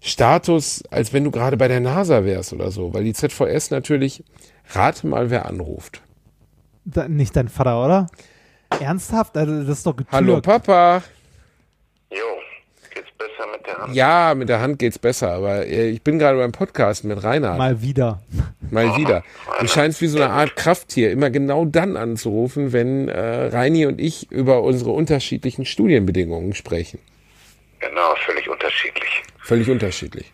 Status, 0.06 0.84
als 0.92 1.14
wenn 1.14 1.24
du 1.24 1.32
gerade 1.32 1.58
bei 1.58 1.68
der 1.68 1.80
NASA 1.80 2.24
wärst 2.24 2.54
oder 2.54 2.70
so, 2.70 2.94
weil 2.94 3.04
die 3.04 3.14
ZVS 3.14 3.72
natürlich, 3.72 4.24
rate 4.74 5.08
mal, 5.08 5.32
wer 5.32 5.48
anruft. 5.48 6.02
Da, 6.86 7.08
nicht 7.08 7.36
dein 7.36 7.50
Vater, 7.50 7.84
oder? 7.84 8.08
Ernsthaft? 8.80 9.36
Also, 9.36 9.64
das 9.64 9.80
ist 9.80 9.86
doch 9.88 9.96
getürkt. 9.96 10.14
Hallo 10.14 10.42
Papa. 10.42 11.02
Jo, 12.12 12.18
besser 13.36 13.50
mit 13.52 13.66
der 13.66 13.78
Hand? 13.78 13.96
Ja, 13.96 14.34
mit 14.36 14.50
der 14.50 14.62
Hand 14.62 14.80
geht's 14.80 15.00
besser, 15.00 15.32
aber 15.32 15.66
äh, 15.66 15.90
ich 15.90 16.02
bin 16.02 16.20
gerade 16.20 16.38
beim 16.38 16.52
Podcast 16.52 17.04
mit 17.04 17.24
Reinhard. 17.24 17.58
Mal, 17.58 17.74
Mal 17.74 17.82
wieder. 17.82 18.20
wieder. 18.98 19.24
Du 19.60 19.68
scheinst 19.68 20.02
wie 20.02 20.08
so 20.08 20.22
eine 20.22 20.32
Art 20.32 20.56
Krafttier 20.56 21.12
immer 21.12 21.30
genau 21.30 21.66
dann 21.66 21.98
anzurufen, 21.98 22.74
wenn 22.74 23.10
äh, 23.10 23.48
Reini 23.48 23.86
und 23.86 24.00
ich 24.00 24.32
über 24.32 24.64
unsere 24.64 24.92
unterschiedlichen 24.92 25.66
Studienbedingungen 25.66 26.54
sprechen. 26.54 27.00
Genau, 27.80 28.16
völlig 28.26 28.50
unterschiedlich. 28.50 29.24
Völlig 29.40 29.70
unterschiedlich. 29.70 30.32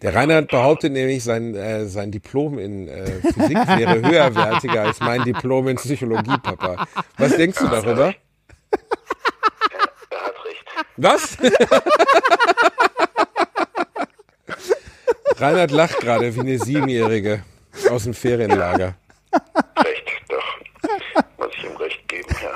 Der 0.00 0.14
Reinhard 0.14 0.48
behauptet 0.48 0.92
nämlich, 0.92 1.24
sein, 1.24 1.54
äh, 1.54 1.86
sein 1.86 2.10
Diplom 2.10 2.58
in 2.58 2.88
äh, 2.88 3.04
Physik 3.34 3.58
wäre 3.66 4.00
höherwertiger 4.08 4.82
als 4.82 5.00
mein 5.00 5.24
Diplom 5.24 5.68
in 5.68 5.76
Psychologie, 5.76 6.38
Papa. 6.42 6.86
Was 7.18 7.36
denkst 7.36 7.58
du 7.58 7.68
darüber? 7.68 8.14
Was? 10.98 11.38
Reinhard 15.36 15.70
lacht 15.70 15.98
gerade 16.00 16.34
wie 16.34 16.40
eine 16.40 16.58
Siebenjährige 16.58 17.44
aus 17.88 18.02
dem 18.02 18.14
Ferienlager. 18.14 18.96
Recht, 19.76 20.04
doch. 20.28 20.58
Muss 21.38 21.50
ich 21.56 21.64
ihm 21.64 21.76
recht 21.76 22.08
geben, 22.08 22.34
ja. 22.42 22.50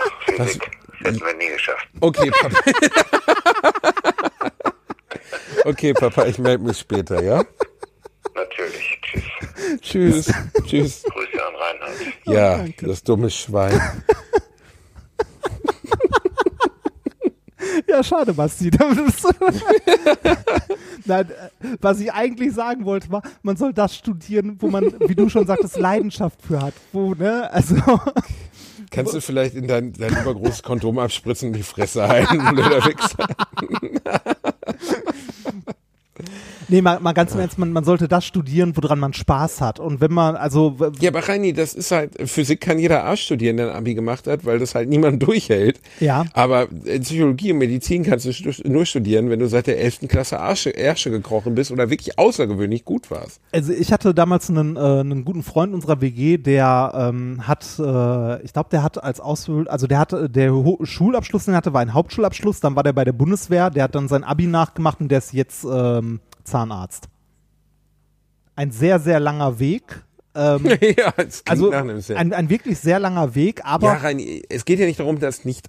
Physik 0.45 0.69
hätten 1.05 1.21
wir 1.21 1.35
nie 1.35 1.49
geschafft. 1.49 1.87
Okay, 2.01 2.31
Papa. 2.31 2.59
Okay, 5.65 5.93
Papa, 5.93 6.27
ich 6.27 6.39
melde 6.39 6.65
mich 6.65 6.77
später, 6.77 7.23
ja? 7.23 7.45
Natürlich. 8.35 8.99
Tschüss. 9.01 9.25
Tschüss. 9.81 10.33
Tschüss. 10.67 11.05
Grüße 11.05 11.47
an 11.47 11.55
Reinhard. 11.55 11.95
Ja, 12.25 12.65
das 12.81 13.05
dumme 13.05 13.31
Schwein. 13.31 13.81
Ja, 17.89 18.03
schade, 18.03 18.33
Basti. 18.33 18.71
Nein, 21.05 21.31
äh, 21.31 21.35
was 21.81 22.01
ich 22.01 22.13
eigentlich 22.13 22.55
sagen 22.55 22.85
wollte, 22.85 23.11
war, 23.11 23.23
man 23.43 23.57
soll 23.57 23.73
das 23.73 23.97
studieren, 23.97 24.57
wo 24.61 24.69
man, 24.69 24.93
wie 25.01 25.15
du 25.15 25.29
schon 25.29 25.47
sagtest, 25.47 25.79
Leidenschaft 25.79 26.41
für 26.43 26.61
hat. 26.61 26.75
Wo, 26.93 27.15
ne? 27.15 27.51
Also, 27.53 27.77
Kannst 28.91 29.15
du 29.15 29.21
vielleicht 29.23 29.55
in 29.55 29.67
dein, 29.67 29.95
dein 29.95 30.11
übergroßes 30.11 30.63
Kondom 30.63 30.99
abspritzen 30.99 31.49
und 31.49 31.57
die 31.57 31.63
Fresse 31.63 32.07
halten, 32.07 32.39
blöder 32.55 32.85
Wichser? 32.85 33.27
Nee, 36.69 36.83
mal, 36.83 37.01
mal 37.01 37.13
ganz 37.13 37.35
im 37.35 37.41
Ernst, 37.41 37.59
man, 37.59 37.73
man 37.73 37.85
sollte 37.85 38.09
das 38.09 38.25
studieren, 38.25 38.77
woran 38.77 38.99
man 38.99 39.13
Spaß 39.13 39.61
hat. 39.61 39.81
Und 39.81 40.01
wenn 40.01 40.13
man, 40.13 40.37
also, 40.37 40.77
Ja, 41.01 41.11
aber 41.11 41.29
Reini, 41.29 41.53
das 41.53 41.75
ist 41.75 41.91
halt, 41.91 42.13
Physik 42.29 42.61
kann 42.61 42.79
jeder 42.79 43.05
Arsch 43.05 43.23
studieren, 43.23 43.57
der 43.57 43.71
ein 43.71 43.77
Abi 43.77 43.95
gemacht 43.95 44.27
hat, 44.27 44.45
weil 44.45 44.59
das 44.59 44.75
halt 44.75 44.89
niemand 44.89 45.23
durchhält. 45.27 45.81
Ja. 46.01 46.25
Aber 46.33 46.67
Psychologie 47.01 47.53
und 47.53 47.59
Medizin 47.59 48.05
kannst 48.05 48.27
du 48.27 48.69
nur 48.69 48.87
studieren, 48.87 49.31
wenn 49.31 49.39
du 49.39 49.49
seit 49.49 49.67
der 49.67 49.79
11. 49.81 50.01
Klasse 50.09 50.41
Arsche, 50.41 50.71
Ärsche 50.71 51.11
gekrochen 51.11 51.55
bist 51.55 51.71
oder 51.71 51.91
wirklich 51.91 52.19
außergewöhnlich 52.19 52.85
gut 52.85 53.11
warst. 53.11 53.41
also 53.53 53.73
ich 53.73 53.93
hatte 53.93 54.15
damals 54.15 54.51
einen, 54.51 54.77
äh, 54.77 54.81
einen 54.81 55.25
guten 55.25 55.43
Freund 55.43 55.75
unserer 55.75 56.01
WG, 56.01 56.39
der 56.39 56.93
ähm, 56.95 57.47
hat, 57.47 57.65
äh, 57.79 58.43
ich 58.43 58.53
glaube, 58.53 58.69
der 58.71 58.83
hat 58.83 59.03
als 59.03 59.21
Ausbildung, 59.21 59.67
also 59.69 59.87
der 59.87 59.99
hatte, 59.99 60.29
der 60.29 60.53
Ho 60.53 60.79
Schulabschluss, 60.83 61.45
den 61.45 61.55
er 61.55 61.59
hatte, 61.59 61.73
war 61.73 61.81
ein 61.81 61.95
Hauptschulabschluss, 61.95 62.61
dann 62.61 62.77
war 62.77 62.83
der 62.83 62.93
bei 62.93 63.05
der 63.05 63.13
Bundeswehr, 63.13 63.71
der 63.71 63.85
hat 63.85 63.95
dann 63.95 64.09
sein 64.09 64.25
Abi 64.25 64.47
nachgemacht 64.47 65.01
und 65.01 65.09
der 65.09 65.19
ist 65.19 65.33
jetzt 65.33 65.65
ähm, 65.65 66.12
Zahnarzt. 66.45 67.09
Ein 68.55 68.71
sehr, 68.71 69.01
sehr 69.01 69.21
langer 69.21 69.59
Weg. 69.59 70.05
Ähm, 70.35 70.65
ja, 70.97 71.13
also 71.47 71.71
ein, 71.71 72.33
ein 72.33 72.49
wirklich 72.49 72.79
sehr 72.79 72.99
langer 72.99 73.35
Weg, 73.35 73.65
aber 73.65 73.89
ja, 73.89 73.95
Reini, 73.95 74.43
es 74.49 74.65
geht 74.65 74.79
ja 74.79 74.87
nicht 74.87 74.99
darum, 74.99 75.19
dass 75.19 75.45
nicht 75.45 75.69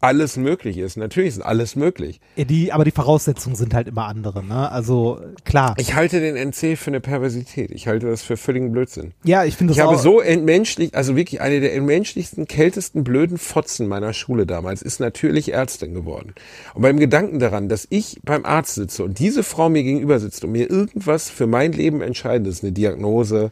alles 0.00 0.36
möglich 0.36 0.78
ist. 0.78 0.96
Natürlich 0.96 1.30
ist 1.30 1.40
alles 1.40 1.74
möglich. 1.74 2.20
die, 2.36 2.72
aber 2.72 2.84
die 2.84 2.90
Voraussetzungen 2.90 3.56
sind 3.56 3.74
halt 3.74 3.88
immer 3.88 4.06
andere, 4.06 4.44
ne? 4.44 4.70
Also 4.70 5.20
klar. 5.44 5.74
Ich 5.78 5.94
halte 5.94 6.20
den 6.20 6.36
NC 6.36 6.76
für 6.76 6.88
eine 6.88 7.00
Perversität. 7.00 7.70
Ich 7.70 7.88
halte 7.88 8.06
das 8.06 8.22
für 8.22 8.36
völligen 8.36 8.72
Blödsinn. 8.72 9.12
ja, 9.24 9.44
ich 9.44 9.56
finde 9.56 9.72
Ich 9.72 9.78
das 9.78 9.86
habe 9.86 9.96
auch, 9.96 10.02
so 10.02 10.20
entmenschlicht, 10.20 10.94
also 10.94 11.16
wirklich 11.16 11.40
eine 11.40 11.60
der 11.60 11.74
entmenschlichsten, 11.74 12.46
kältesten, 12.46 13.04
blöden 13.04 13.38
Fotzen 13.38 13.88
meiner 13.88 14.12
Schule 14.12 14.46
damals 14.46 14.82
ist 14.82 15.00
natürlich 15.00 15.52
Ärztin 15.52 15.94
geworden. 15.94 16.34
Und 16.74 16.82
beim 16.82 16.98
Gedanken 16.98 17.38
daran, 17.38 17.68
dass 17.68 17.86
ich 17.90 18.20
beim 18.22 18.44
Arzt 18.44 18.74
sitze 18.74 19.02
und 19.02 19.18
diese 19.18 19.42
Frau 19.42 19.68
mir 19.68 19.82
gegenüber 19.82 20.18
sitzt 20.20 20.44
und 20.44 20.52
mir 20.52 20.70
irgendwas 20.70 21.30
für 21.30 21.46
mein 21.46 21.72
Leben 21.72 22.02
Entscheidendes, 22.02 22.62
eine 22.62 22.72
Diagnose, 22.72 23.50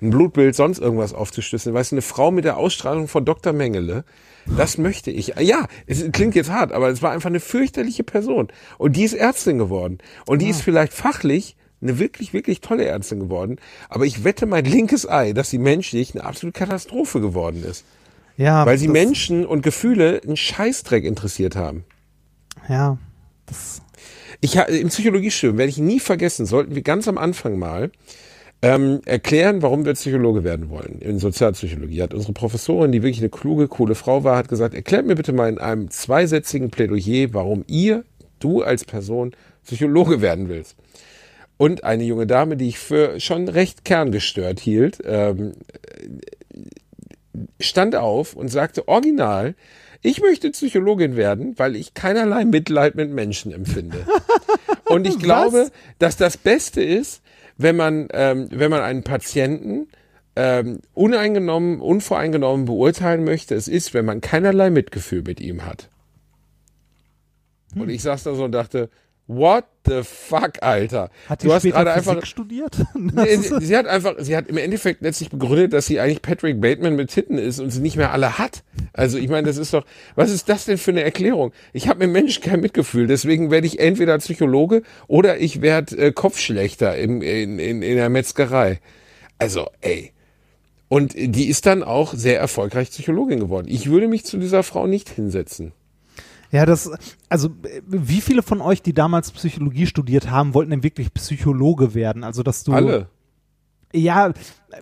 ein 0.00 0.10
Blutbild, 0.10 0.54
sonst 0.54 0.78
irgendwas 0.78 1.14
aufzuschlüsseln, 1.14 1.74
weißt 1.74 1.92
du, 1.92 1.96
eine 1.96 2.02
Frau 2.02 2.30
mit 2.30 2.44
der 2.44 2.56
Ausstrahlung 2.56 3.08
von 3.08 3.24
Dr. 3.24 3.52
Mengele, 3.52 4.04
das 4.56 4.78
möchte 4.78 5.10
ich. 5.10 5.34
Ja, 5.40 5.66
es 5.86 6.10
klingt 6.12 6.34
jetzt 6.34 6.50
hart, 6.50 6.72
aber 6.72 6.88
es 6.88 7.02
war 7.02 7.12
einfach 7.12 7.28
eine 7.28 7.40
fürchterliche 7.40 8.04
Person. 8.04 8.48
Und 8.78 8.96
die 8.96 9.04
ist 9.04 9.14
Ärztin 9.14 9.58
geworden. 9.58 9.98
Und 10.26 10.42
die 10.42 10.48
ist 10.48 10.62
vielleicht 10.62 10.92
fachlich 10.92 11.56
eine 11.80 11.98
wirklich, 11.98 12.32
wirklich 12.32 12.60
tolle 12.60 12.84
Ärztin 12.84 13.20
geworden. 13.20 13.56
Aber 13.88 14.04
ich 14.04 14.24
wette 14.24 14.46
mein 14.46 14.64
linkes 14.64 15.08
Ei, 15.08 15.32
dass 15.32 15.50
sie 15.50 15.58
menschlich 15.58 16.14
eine 16.14 16.24
absolute 16.24 16.58
Katastrophe 16.58 17.20
geworden 17.20 17.62
ist. 17.62 17.84
ja, 18.36 18.66
Weil 18.66 18.78
sie 18.78 18.88
Menschen 18.88 19.46
und 19.46 19.62
Gefühle 19.62 20.20
einen 20.24 20.36
Scheißdreck 20.36 21.04
interessiert 21.04 21.56
haben. 21.56 21.84
Ja, 22.68 22.98
das, 23.46 23.80
Ich 24.40 24.56
im 24.56 24.88
Psychologiestudium 24.88 25.58
werde 25.58 25.70
ich 25.70 25.78
nie 25.78 26.00
vergessen, 26.00 26.46
sollten 26.46 26.74
wir 26.74 26.82
ganz 26.82 27.08
am 27.08 27.18
Anfang 27.18 27.58
mal 27.58 27.90
ähm, 28.60 29.00
erklären, 29.04 29.62
warum 29.62 29.84
wir 29.84 29.94
Psychologe 29.94 30.42
werden 30.42 30.68
wollen. 30.70 30.98
In 31.00 31.18
Sozialpsychologie 31.18 32.02
hat 32.02 32.14
unsere 32.14 32.32
Professorin, 32.32 32.90
die 32.90 33.02
wirklich 33.02 33.20
eine 33.20 33.28
kluge, 33.28 33.68
coole 33.68 33.94
Frau 33.94 34.24
war, 34.24 34.36
hat 34.36 34.48
gesagt, 34.48 34.74
erklärt 34.74 35.06
mir 35.06 35.14
bitte 35.14 35.32
mal 35.32 35.48
in 35.48 35.58
einem 35.58 35.90
zweisätzigen 35.90 36.70
Plädoyer, 36.70 37.32
warum 37.32 37.64
ihr, 37.68 38.04
du 38.40 38.62
als 38.62 38.84
Person, 38.84 39.32
Psychologe 39.64 40.20
werden 40.20 40.48
willst. 40.48 40.76
Und 41.56 41.84
eine 41.84 42.04
junge 42.04 42.26
Dame, 42.26 42.56
die 42.56 42.68
ich 42.68 42.78
für 42.78 43.20
schon 43.20 43.48
recht 43.48 43.84
kerngestört 43.84 44.60
hielt, 44.60 44.98
ähm, 45.04 45.52
stand 47.60 47.94
auf 47.96 48.34
und 48.34 48.48
sagte 48.48 48.88
original, 48.88 49.54
ich 50.02 50.20
möchte 50.20 50.50
Psychologin 50.50 51.16
werden, 51.16 51.58
weil 51.58 51.74
ich 51.74 51.94
keinerlei 51.94 52.44
Mitleid 52.44 52.94
mit 52.94 53.10
Menschen 53.10 53.52
empfinde. 53.52 54.06
Und 54.84 55.06
ich 55.06 55.18
glaube, 55.18 55.70
dass 55.98 56.16
das 56.16 56.36
Beste 56.36 56.82
ist, 56.82 57.20
wenn 57.58 57.76
man, 57.76 58.08
ähm, 58.12 58.48
wenn 58.50 58.70
man 58.70 58.80
einen 58.80 59.02
Patienten 59.02 59.88
ähm, 60.36 60.80
uneingenommen, 60.94 61.80
unvoreingenommen 61.80 62.64
beurteilen 62.64 63.24
möchte, 63.24 63.54
es 63.56 63.68
ist, 63.68 63.92
wenn 63.92 64.04
man 64.04 64.20
keinerlei 64.20 64.70
Mitgefühl 64.70 65.22
mit 65.22 65.40
ihm 65.40 65.66
hat. 65.66 65.90
Und 67.74 67.90
ich 67.90 68.02
saß 68.02 68.22
da 68.22 68.34
so 68.34 68.44
und 68.44 68.52
dachte, 68.52 68.88
what 69.28 69.64
the 69.86 70.02
fuck, 70.02 70.62
Alter? 70.62 71.10
hat 71.28 71.42
die 71.42 71.46
du 71.46 71.52
hast 71.52 71.62
gerade 71.62 71.92
Physik 71.92 72.08
einfach, 72.08 72.26
studiert? 72.26 72.76
Nee, 72.94 73.36
sie, 73.36 73.60
sie 73.60 73.76
hat 73.76 73.86
einfach, 73.86 74.14
sie 74.18 74.36
hat 74.36 74.48
im 74.48 74.56
Endeffekt 74.56 75.02
letztlich 75.02 75.30
begründet, 75.30 75.72
dass 75.72 75.86
sie 75.86 76.00
eigentlich 76.00 76.22
Patrick 76.22 76.60
Bateman 76.60 76.96
mit 76.96 77.10
Titten 77.10 77.38
ist 77.38 77.60
und 77.60 77.70
sie 77.70 77.80
nicht 77.80 77.96
mehr 77.96 78.12
alle 78.12 78.38
hat. 78.38 78.64
Also 78.92 79.18
ich 79.18 79.28
meine, 79.28 79.46
das 79.46 79.58
ist 79.58 79.72
doch, 79.72 79.84
was 80.16 80.30
ist 80.30 80.48
das 80.48 80.64
denn 80.64 80.78
für 80.78 80.90
eine 80.90 81.04
Erklärung? 81.04 81.52
Ich 81.72 81.88
habe 81.88 82.00
mit 82.00 82.10
Menschen 82.10 82.42
kein 82.42 82.60
Mitgefühl, 82.60 83.06
deswegen 83.06 83.50
werde 83.50 83.66
ich 83.66 83.78
entweder 83.78 84.18
Psychologe 84.18 84.82
oder 85.06 85.38
ich 85.38 85.60
werde 85.62 85.96
äh, 85.96 86.12
Kopfschlechter 86.12 86.96
im, 86.96 87.22
in, 87.22 87.58
in, 87.58 87.82
in 87.82 87.96
der 87.96 88.08
Metzgerei. 88.08 88.80
Also, 89.38 89.68
ey. 89.80 90.12
Und 90.88 91.12
die 91.14 91.48
ist 91.48 91.66
dann 91.66 91.82
auch 91.82 92.14
sehr 92.14 92.40
erfolgreich 92.40 92.90
Psychologin 92.90 93.40
geworden. 93.40 93.66
Ich 93.68 93.90
würde 93.90 94.08
mich 94.08 94.24
zu 94.24 94.38
dieser 94.38 94.62
Frau 94.62 94.86
nicht 94.86 95.10
hinsetzen. 95.10 95.72
Ja, 96.50 96.64
das, 96.64 96.90
also 97.28 97.50
wie 97.86 98.20
viele 98.20 98.42
von 98.42 98.60
euch, 98.60 98.82
die 98.82 98.94
damals 98.94 99.30
Psychologie 99.32 99.86
studiert 99.86 100.30
haben, 100.30 100.54
wollten 100.54 100.70
denn 100.70 100.82
wirklich 100.82 101.12
Psychologe 101.12 101.94
werden? 101.94 102.24
Also 102.24 102.42
dass 102.42 102.64
du 102.64 102.72
Alle. 102.72 103.08
Ja, 103.92 104.32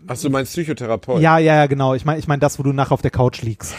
Ach, 0.09 0.19
du 0.19 0.31
meinst 0.31 0.53
Psychotherapeut? 0.53 1.21
ja, 1.21 1.39
ja, 1.39 1.55
ja, 1.57 1.67
genau. 1.67 1.95
Ich 1.95 2.05
meine, 2.05 2.19
ich 2.19 2.27
meine 2.27 2.41
das, 2.41 2.59
wo 2.59 2.65
du 2.65 2.73
nachher 2.73 2.93
auf 2.93 3.03
der 3.03 3.13
Couch 3.13 3.43
liegst. 3.43 3.75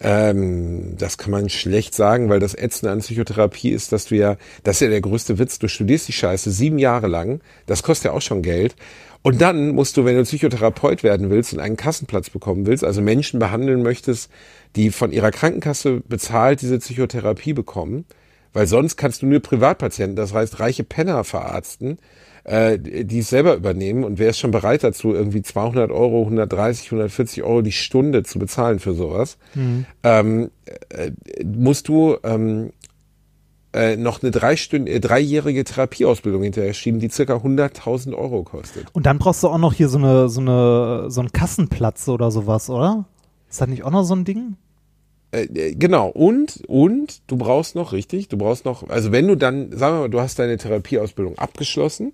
Ähm, 0.00 0.96
das 0.98 1.16
kann 1.16 1.30
man 1.30 1.48
schlecht 1.48 1.94
sagen, 1.94 2.28
weil 2.28 2.40
das 2.40 2.54
Ätzende 2.54 2.90
an 2.90 2.98
Psychotherapie 2.98 3.70
ist, 3.70 3.92
dass 3.92 4.06
du 4.06 4.16
ja, 4.16 4.36
das 4.64 4.76
ist 4.76 4.80
ja 4.80 4.88
der 4.88 5.00
größte 5.00 5.38
Witz, 5.38 5.60
du 5.60 5.68
studierst 5.68 6.08
die 6.08 6.12
Scheiße 6.12 6.50
sieben 6.50 6.78
Jahre 6.78 7.06
lang, 7.06 7.40
das 7.66 7.84
kostet 7.84 8.06
ja 8.06 8.12
auch 8.12 8.22
schon 8.22 8.42
Geld. 8.42 8.74
Und 9.22 9.40
dann 9.40 9.70
musst 9.70 9.96
du, 9.96 10.04
wenn 10.04 10.16
du 10.16 10.24
Psychotherapeut 10.24 11.02
werden 11.02 11.30
willst 11.30 11.52
und 11.52 11.60
einen 11.60 11.76
Kassenplatz 11.76 12.30
bekommen 12.30 12.66
willst, 12.66 12.84
also 12.84 13.00
Menschen 13.00 13.38
behandeln 13.38 13.82
möchtest, 13.82 14.30
die 14.74 14.90
von 14.90 15.12
ihrer 15.12 15.30
Krankenkasse 15.30 16.02
bezahlt 16.08 16.60
diese 16.60 16.78
Psychotherapie 16.78 17.52
bekommen, 17.52 18.04
weil 18.52 18.66
sonst 18.66 18.96
kannst 18.96 19.22
du 19.22 19.26
nur 19.26 19.40
Privatpatienten, 19.40 20.16
das 20.16 20.34
heißt 20.34 20.58
reiche 20.58 20.82
Penner 20.84 21.22
verarzten, 21.24 21.98
äh, 22.44 22.78
die 22.78 23.20
es 23.20 23.30
selber 23.30 23.54
übernehmen. 23.54 24.02
Und 24.02 24.18
wer 24.18 24.30
ist 24.30 24.40
schon 24.40 24.50
bereit 24.50 24.82
dazu, 24.82 25.14
irgendwie 25.14 25.42
200 25.42 25.92
Euro, 25.92 26.22
130, 26.22 26.86
140 26.86 27.44
Euro 27.44 27.62
die 27.62 27.72
Stunde 27.72 28.24
zu 28.24 28.40
bezahlen 28.40 28.80
für 28.80 28.94
sowas, 28.94 29.38
ähm, 30.02 30.50
äh, 30.88 31.12
musst 31.44 31.86
du 31.86 32.16
ähm, 32.24 32.72
äh, 33.72 33.96
noch 33.96 34.22
eine 34.22 34.30
dreistünd 34.30 34.88
äh, 34.88 35.00
dreijährige 35.00 35.64
Therapieausbildung 35.64 36.42
hinterher 36.42 36.74
schieben, 36.74 37.00
die 37.00 37.08
circa 37.08 37.36
100.000 37.36 38.14
Euro 38.14 38.42
kostet. 38.42 38.86
Und 38.92 39.06
dann 39.06 39.18
brauchst 39.18 39.42
du 39.42 39.48
auch 39.48 39.58
noch 39.58 39.72
hier 39.72 39.88
so 39.88 39.98
eine, 39.98 40.28
so 40.28 40.40
eine, 40.40 41.10
so 41.10 41.20
einen 41.20 41.32
Kassenplatz 41.32 42.08
oder 42.08 42.30
sowas, 42.30 42.68
oder? 42.70 43.06
Ist 43.48 43.60
das 43.60 43.68
nicht 43.68 43.84
auch 43.84 43.90
noch 43.90 44.04
so 44.04 44.14
ein 44.14 44.24
Ding? 44.24 44.56
Äh, 45.32 45.44
äh, 45.44 45.74
genau, 45.74 46.08
und, 46.08 46.62
und 46.68 47.22
du 47.26 47.36
brauchst 47.36 47.74
noch, 47.74 47.92
richtig, 47.92 48.28
du 48.28 48.36
brauchst 48.36 48.64
noch, 48.64 48.88
also 48.88 49.12
wenn 49.12 49.26
du 49.26 49.36
dann, 49.36 49.72
sagen 49.76 49.96
wir 49.96 50.00
mal, 50.00 50.10
du 50.10 50.20
hast 50.20 50.38
deine 50.38 50.58
Therapieausbildung 50.58 51.38
abgeschlossen, 51.38 52.12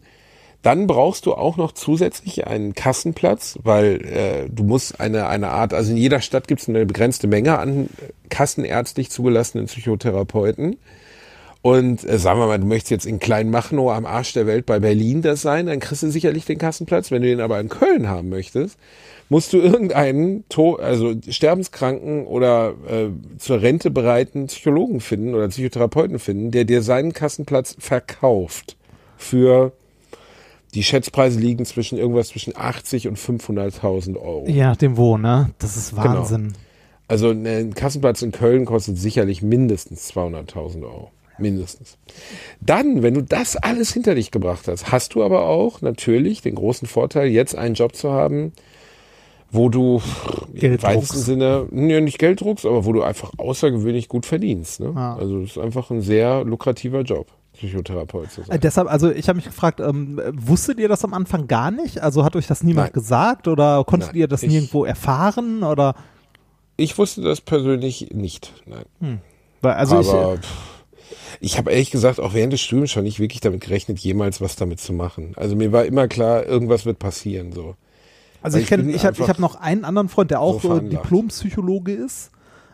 dann 0.63 0.87
brauchst 0.87 1.27
du 1.27 1.35
auch 1.35 1.57
noch 1.57 1.73
zusätzlich 1.73 2.47
einen 2.47 2.75
Kassenplatz, 2.75 3.59
weil 3.63 4.05
äh, 4.07 4.49
du 4.51 4.65
musst 4.65 5.01
eine, 5.01 5.29
eine 5.29 5.49
Art, 5.49 5.73
also 5.73 5.93
in 5.93 5.97
jeder 5.97 6.21
Stadt 6.21 6.49
gibt 6.49 6.61
es 6.61 6.69
eine 6.69 6.85
begrenzte 6.87 7.27
Menge 7.27 7.59
an 7.59 7.89
kassenärztlich 8.29 9.11
zugelassenen 9.11 9.67
Psychotherapeuten. 9.67 10.77
Und 11.61 12.09
äh, 12.09 12.19
sagen 12.19 12.39
wir 12.39 12.47
mal, 12.47 12.59
du 12.59 12.67
möchtest 12.67 12.91
jetzt 12.91 13.07
in 13.07 13.19
Kleinmachnow 13.19 13.91
am 13.91 14.07
Arsch 14.07 14.33
der 14.33 14.47
Welt 14.47 14.65
bei 14.65 14.79
Berlin 14.79 15.23
das 15.23 15.43
sein, 15.43 15.67
dann 15.67 15.81
kriegst 15.81 16.03
du 16.03 16.11
sicherlich 16.11 16.45
den 16.45 16.59
Kassenplatz. 16.59 17.11
Wenn 17.11 17.23
du 17.23 17.29
den 17.29 17.41
aber 17.41 17.59
in 17.59 17.69
Köln 17.69 18.09
haben 18.09 18.29
möchtest, 18.29 18.79
musst 19.29 19.53
du 19.53 19.59
irgendeinen 19.59 20.45
also 20.81 21.15
sterbenskranken 21.29 22.27
oder 22.27 22.75
äh, 22.89 23.09
zur 23.39 23.61
Rente 23.61 23.91
bereiten 23.91 24.47
Psychologen 24.47 25.01
finden 25.01 25.35
oder 25.35 25.49
Psychotherapeuten 25.49 26.19
finden, 26.19 26.51
der 26.53 26.65
dir 26.65 26.83
seinen 26.83 27.13
Kassenplatz 27.13 27.77
verkauft 27.79 28.77
für 29.17 29.73
die 30.75 30.85
Schätzpreise 30.85 31.41
liegen 31.41 31.65
zwischen 31.65 31.99
irgendwas 31.99 32.29
zwischen 32.29 32.57
80 32.57 33.09
und 33.09 33.19
500.000 33.19 34.17
Euro. 34.17 34.45
Je 34.47 34.63
nachdem 34.63 34.97
wo, 34.97 35.17
ne? 35.19 35.51
Das 35.59 35.77
ist 35.77 35.97
Wahnsinn. 35.97 36.53
Also 37.09 37.31
ein 37.31 37.75
Kassenplatz 37.75 38.21
in 38.23 38.33
Köln 38.33 38.67
kostet 38.67 38.99
sicherlich 38.99 39.43
mindestens 39.43 40.11
200.000 40.13 40.83
Euro. 40.83 41.11
Mindestens. 41.39 41.97
Dann, 42.61 43.03
wenn 43.03 43.15
du 43.15 43.23
das 43.23 43.57
alles 43.57 43.93
hinter 43.93 44.15
dich 44.15 44.31
gebracht 44.31 44.67
hast, 44.69 44.91
hast 44.93 45.15
du 45.15 45.23
aber 45.25 45.47
auch 45.47 45.81
natürlich 45.83 46.43
den 46.43 46.55
großen 46.57 46.89
Vorteil, 46.89 47.29
jetzt 47.29 47.55
einen 47.57 47.75
Job 47.75 47.95
zu 47.95 48.11
haben, 48.13 48.53
wo 49.51 49.69
du 49.71 50.03
im 50.53 50.83
weitesten. 50.83 51.17
Sinne, 51.19 51.67
ja, 51.73 52.01
nicht 52.01 52.19
Geld 52.19 52.41
druckst, 52.43 52.67
aber 52.67 52.85
wo 52.85 52.93
du 52.93 53.03
einfach 53.03 53.33
außergewöhnlich 53.39 54.09
gut 54.09 54.27
verdienst. 54.27 54.81
Ne? 54.81 54.93
Ja. 54.95 55.17
Also 55.17 55.41
es 55.41 55.53
ist 55.53 55.59
einfach 55.59 55.91
ein 55.91 56.03
sehr 56.03 56.45
lukrativer 56.45 57.01
Job, 57.01 57.29
Psychotherapeut 57.55 58.31
zu 58.31 58.43
Äh, 58.43 58.45
sein. 58.45 58.61
deshalb, 58.61 58.91
also 58.93 59.11
ich 59.11 59.27
habe 59.29 59.37
mich 59.37 59.47
gefragt, 59.47 59.81
ähm, 59.81 60.21
wusstet 60.35 60.79
ihr 60.79 60.89
das 60.89 61.03
am 61.05 61.15
Anfang 61.15 61.47
gar 61.47 61.71
nicht? 61.71 62.01
Also 62.03 62.25
hat 62.25 62.37
euch 62.37 62.47
das 62.47 62.63
niemand 62.63 62.89
Nein. 62.89 62.93
gesagt 62.93 63.49
oder 63.49 63.85
konntet 63.87 64.11
Nein, 64.11 64.21
ihr 64.21 64.29
das 64.29 64.43
ich- 64.43 64.51
nirgendwo 64.51 64.85
erfahren? 64.85 65.63
Oder 65.63 65.95
Ich 66.77 66.99
wusste 66.99 67.23
das 67.23 67.41
persönlich 67.41 68.11
nicht. 68.13 68.53
Nein. 68.67 69.21
weil, 69.63 69.73
also 69.75 69.99
ich, 70.01 70.09
aber 70.11 70.37
pff, 70.37 70.78
ich 71.41 71.59
habe 71.59 71.71
ehrlich 71.71 71.91
gesagt 71.91 72.21
auch 72.21 72.35
während 72.35 72.53
des 72.53 72.61
Studiums 72.61 72.91
schon 72.91 73.05
nicht 73.05 73.21
wirklich 73.21 73.41
damit 73.41 73.61
gerechnet, 73.63 73.99
jemals 73.99 74.41
was 74.41 74.57
damit 74.57 74.81
zu 74.81 74.93
machen. 74.93 75.33
Also 75.37 75.57
mir 75.57 75.73
war 75.73 75.85
immer 75.85 76.09
klar, 76.09 76.45
irgendwas 76.47 76.85
wird 76.87 76.99
passieren. 76.99 77.53
So. 77.53 77.75
Also 78.43 78.57
Weil 78.57 78.63
ich 78.65 78.71
bin 78.71 78.89
ich 78.91 79.05
habe 79.05 79.15
ich 79.15 79.21
einfach 79.21 79.29
hab 79.29 79.39
noch 79.39 79.57
einen 79.57 79.85
anderen 79.85 80.09
Freund, 80.09 80.31
der 80.31 80.41
auch 80.41 80.61
so. 80.63 80.79
Diplompsychologe 80.79 81.93
ist 81.93 82.31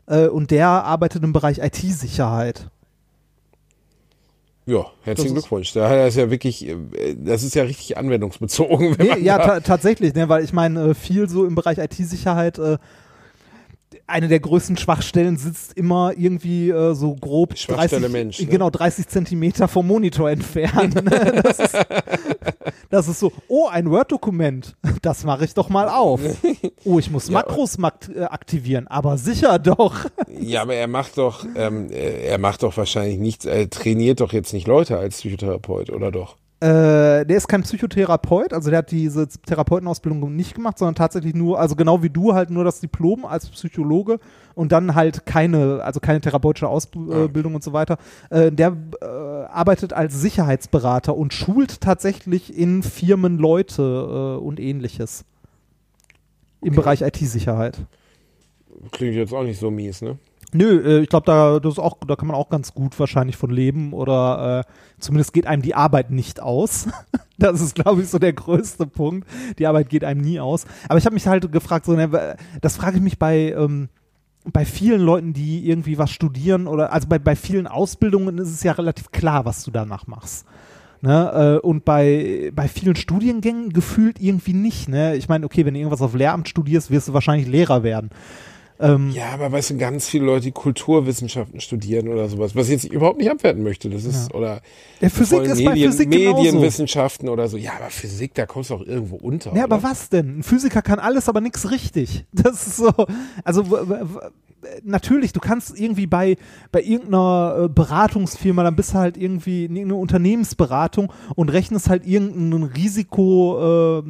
äh, 0.07 0.27
und 0.27 0.51
der 0.51 0.69
arbeitet 0.69 1.23
im 1.25 1.33
Bereich 1.33 1.59
IT-Sicherheit. 1.59 2.69
Ja, 4.67 4.87
herzlichen 5.03 5.15
Das 5.17 5.25
ist- 5.25 5.33
Glückwunsch. 5.49 5.73
Da 5.75 5.95
es 6.07 6.15
ja 6.17 6.31
wirklich, 6.31 6.67
äh, 6.67 6.77
das 7.17 7.43
ist 7.43 7.55
ja 7.55 7.65
richtig 7.65 7.99
anwendungsbezogen. 7.99 8.97
Nee, 8.99 9.19
ja, 9.21 9.39
ta 9.39 9.61
tatsächlich, 9.61 10.15
ne, 10.15 10.29
weil 10.29 10.43
ich 10.43 10.53
meine, 10.55 10.91
äh, 10.91 10.95
viel 10.95 11.29
so 11.29 11.45
im 11.45 11.55
Bereich 11.55 11.79
IT-Sicherheit, 11.79 12.59
äh, 12.59 12.79
eine 14.07 14.29
der 14.29 14.41
größten 14.41 14.77
Schwachstellen 14.77 15.37
sitzt 15.37 15.77
immer 15.77 16.13
irgendwie 16.17 16.71
äh, 16.71 16.95
so 16.95 17.15
grob 17.15 17.57
Schwachstelle 17.57 18.03
30, 18.03 18.13
Mensch, 18.13 18.41
ne? 18.41 18.47
genau 18.47 18.71
30 18.71 19.09
Zentimeter 19.09 19.69
vom 19.69 19.87
Monitor 19.87 20.31
entfernt. 20.31 20.95
ne? 20.97 21.41
das, 21.43 21.59
ist, 21.59 21.77
das 22.91 23.09
ist 23.09 23.21
so, 23.21 23.33
oh, 23.49 23.67
ein 23.67 23.91
Word-Dokument, 23.91 24.77
das 25.03 25.25
mache 25.25 25.45
ich 25.45 25.55
doch 25.55 25.69
mal 25.69 25.89
auf. 25.89 26.21
Oh, 26.85 26.99
ich 26.99 27.11
muss 27.11 27.29
Ja, 27.35 27.35
Makros 27.35 27.79
mak 27.79 28.09
äh, 28.15 28.25
aktivieren, 28.25 28.87
aber 28.89 29.17
sicher 29.17 29.59
doch. 29.59 30.05
ja, 30.29 30.63
aber 30.63 30.75
er 30.75 30.89
macht 30.89 31.17
doch, 31.17 31.47
ähm, 31.57 31.91
äh, 31.91 32.27
er 32.27 32.39
macht 32.39 32.63
doch 32.63 32.77
wahrscheinlich 32.77 33.19
nichts, 33.19 33.47
er 33.47 33.71
trainiert 33.71 34.21
doch 34.21 34.33
jetzt 34.33 34.53
nicht 34.53 34.67
Leute 34.67 34.99
als 34.99 35.17
Psychotherapeut, 35.17 35.91
oder 35.91 36.11
doch? 36.11 36.37
Äh, 36.61 37.27
der 37.27 37.37
ist 37.37 37.49
kein 37.49 37.63
Psychotherapeut, 37.63 38.53
also 38.53 38.71
der 38.71 38.79
hat 38.79 38.91
diese 38.91 39.29
Therapeutenausbildung 39.29 40.35
nicht 40.35 40.55
gemacht, 40.55 40.79
sondern 40.79 40.95
tatsächlich 40.95 41.35
nur, 41.35 41.59
also 41.59 41.75
genau 41.75 42.03
wie 42.03 42.11
du 42.11 42.33
halt 42.33 42.49
nur 42.51 42.65
das 42.65 42.81
Diplom 42.81 43.25
als 43.25 43.51
Psychologe 43.51 44.19
und 44.55 44.73
dann 44.73 44.95
halt 44.95 45.27
keine, 45.27 45.83
also 45.83 46.01
keine 46.01 46.21
therapeutische 46.21 46.69
Ausbildung 46.69 47.55
und 47.57 47.63
so 47.63 47.73
weiter. 47.73 47.99
Äh, 48.31 48.53
der 48.53 48.77
äh, 49.03 49.05
arbeitet 49.05 49.93
als 49.93 50.21
Sicherheitsberater 50.21 51.17
und 51.17 51.35
schult 51.35 51.81
tatsächlich 51.81 52.57
in 52.57 52.83
Firmen 52.83 53.37
Leute 53.37 53.83
äh, 53.83 54.43
und 54.43 54.61
ähnliches. 54.61 55.25
Im 56.63 56.75
Bereich 56.75 57.03
IT-Sicherheit. 57.03 57.77
Klingt 58.91 59.17
jetzt 59.17 59.35
auch 59.35 59.43
nicht 59.43 59.61
so 59.61 59.71
mies, 59.71 60.01
ne? 60.01 60.19
Nö, 60.55 60.81
äh, 60.85 61.03
ich 61.03 61.09
glaube, 61.09 61.27
da, 61.27 61.59
da 61.59 62.17
kann 62.17 62.29
man 62.29 62.37
auch 62.37 62.49
ganz 62.49 62.75
gut 62.75 62.99
wahrscheinlich 63.01 63.37
von 63.37 63.51
leben 63.51 63.93
oder 63.93 64.61
äh, 64.61 64.71
zumindest 65.01 65.33
geht 65.33 65.49
einem 65.49 65.63
die 65.63 65.75
Arbeit 65.75 66.13
nicht 66.13 66.41
aus. 66.41 66.87
das 67.39 67.61
ist, 67.61 67.75
glaube 67.75 68.03
ich, 68.03 68.09
so 68.09 68.21
der 68.21 68.33
größte 68.33 68.87
Punkt. 68.87 69.29
Die 69.59 69.67
Arbeit 69.67 69.89
geht 69.89 70.05
einem 70.05 70.21
nie 70.21 70.39
aus. 70.39 70.65
Aber 70.89 70.97
ich 70.97 71.07
habe 71.07 71.15
mich 71.15 71.27
halt 71.27 71.51
gefragt, 71.51 71.87
so, 71.87 71.95
ne, 71.95 72.37
das 72.61 72.77
frage 72.77 72.99
ich 72.99 73.03
mich 73.03 73.19
bei, 73.19 73.53
ähm, 73.59 73.89
bei 74.45 74.65
vielen 74.65 75.01
Leuten, 75.01 75.33
die 75.33 75.69
irgendwie 75.69 75.99
was 75.99 76.13
studieren 76.13 76.69
oder 76.69 76.93
also 76.93 77.09
bei, 77.09 77.19
bei 77.19 77.35
vielen 77.35 77.67
Ausbildungen 77.67 78.39
ist 78.39 78.51
es 78.51 78.63
ja 78.63 78.73
relativ 78.73 79.11
klar, 79.11 79.45
was 79.45 79.65
du 79.65 79.73
danach 79.73 80.07
machst. 80.07 80.47
Ne, 81.01 81.59
äh, 81.63 81.67
und 81.67 81.85
bei, 81.85 82.53
bei 82.55 82.69
vielen 82.69 82.95
Studiengängen 82.95 83.73
gefühlt 83.73 84.21
irgendwie 84.21 84.55
nicht. 84.55 84.89
Ne? 84.89 85.17
Ich 85.17 85.29
meine, 85.29 85.45
okay, 85.47 85.67
wenn 85.67 85.75
du 85.75 85.81
irgendwas 85.81 86.01
auf 86.01 86.15
Lehramt 86.15 86.49
studierst, 86.49 86.93
wirst 86.93 87.09
du 87.09 87.13
wahrscheinlich 87.13 87.49
Lehrer 87.49 87.83
werden. 87.83 88.11
Ähm, 88.81 89.11
Ja, 89.11 89.31
aber 89.33 89.53
weißt 89.53 89.71
du, 89.71 89.77
ganz 89.77 90.09
viele 90.09 90.25
Leute, 90.25 90.43
die 90.47 90.53
Kulturwissenschaften 90.53 91.61
studieren 91.61 92.09
oder 92.09 92.29
sowas, 92.29 92.57
was 92.57 92.67
ich 92.67 92.83
jetzt 92.83 92.85
überhaupt 92.93 93.19
nicht 93.19 93.31
abwerten 93.31 93.63
möchte, 93.63 93.89
das 93.89 94.05
ist, 94.05 94.35
oder 94.35 94.61
Ja, 95.01 95.09
Physik 95.09 95.43
ist 95.43 95.65
bei 95.65 95.71
Medien, 95.71 95.93
Physik 95.93 96.11
genauso. 96.11 96.43
Medienwissenschaften 96.43 97.29
oder 97.29 97.49
so. 97.49 97.57
Ja, 97.57 97.73
aber 97.79 97.91
Physik, 97.91 98.35
da 98.35 98.47
kommst 98.47 98.71
du 98.71 98.75
auch 98.75 98.83
irgendwo 98.87 99.17
unter. 99.17 99.55
Ja, 99.55 99.65
aber 99.65 99.77
oder? 99.77 99.85
was 99.91 100.09
denn? 100.09 100.39
Ein 100.39 100.43
Physiker 100.43 100.83
kann 100.83 100.99
alles, 100.99 101.29
aber 101.29 101.41
nichts 101.41 101.71
richtig. 101.71 102.25
Das 102.33 102.67
ist 102.67 102.77
so, 102.77 102.93
also 103.43 103.65
natürlich, 104.83 105.33
du 105.33 105.41
kannst 105.41 105.79
irgendwie 105.79 106.07
bei, 106.07 106.37
bei 106.73 106.83
irgendeiner 106.83 107.65
äh, 107.65 107.69
Beratungsfirma, 107.69 108.63
dann 108.63 108.77
bist 108.77 108.93
du 108.95 108.99
halt 108.99 109.17
irgendwie 109.17 109.65
in 109.65 109.77
irgendeiner 109.77 110.01
Unternehmensberatung 110.01 111.13
und 111.37 111.49
rechnest 111.51 111.89
halt 111.89 112.07
irgendein 112.07 112.63
Risiko, 112.65 114.01
äh, 114.01 114.03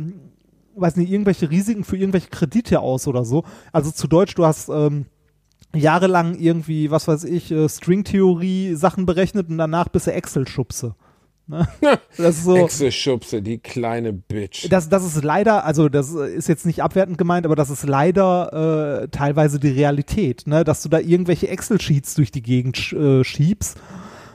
weiß 0.76 0.96
nicht, 0.96 1.10
irgendwelche 1.10 1.50
Risiken 1.50 1.84
für 1.84 1.96
irgendwelche 1.96 2.28
Kredite 2.28 2.80
aus 2.80 3.06
oder 3.06 3.24
so. 3.24 3.44
Also 3.72 3.90
zu 3.90 4.08
Deutsch, 4.08 4.34
du 4.34 4.44
hast 4.44 4.68
ähm, 4.68 5.06
jahrelang 5.74 6.36
irgendwie, 6.36 6.90
was 6.90 7.08
weiß 7.08 7.24
ich, 7.24 7.50
äh, 7.50 7.68
Stringtheorie 7.68 8.74
Sachen 8.74 9.06
berechnet 9.06 9.48
und 9.48 9.58
danach 9.58 9.88
bist 9.88 10.06
du 10.06 10.12
Excel-Schubse. 10.12 10.94
Ne? 11.46 11.68
Das 12.16 12.38
ist 12.38 12.44
so. 12.44 12.56
Excel-Schubse, 12.56 13.42
die 13.42 13.58
kleine 13.58 14.12
Bitch. 14.12 14.68
Das, 14.70 14.88
das 14.88 15.04
ist 15.04 15.22
leider, 15.22 15.64
also 15.64 15.88
das 15.88 16.10
ist 16.12 16.48
jetzt 16.48 16.64
nicht 16.64 16.82
abwertend 16.82 17.18
gemeint, 17.18 17.44
aber 17.44 17.56
das 17.56 17.70
ist 17.70 17.86
leider 17.86 19.02
äh, 19.02 19.08
teilweise 19.08 19.58
die 19.58 19.68
Realität, 19.68 20.46
ne? 20.46 20.64
dass 20.64 20.82
du 20.82 20.88
da 20.88 20.98
irgendwelche 20.98 21.48
Excel-Sheets 21.48 22.14
durch 22.14 22.30
die 22.30 22.42
Gegend 22.42 22.76
sch 22.76 22.92
äh, 22.92 23.24
schiebst. 23.24 23.78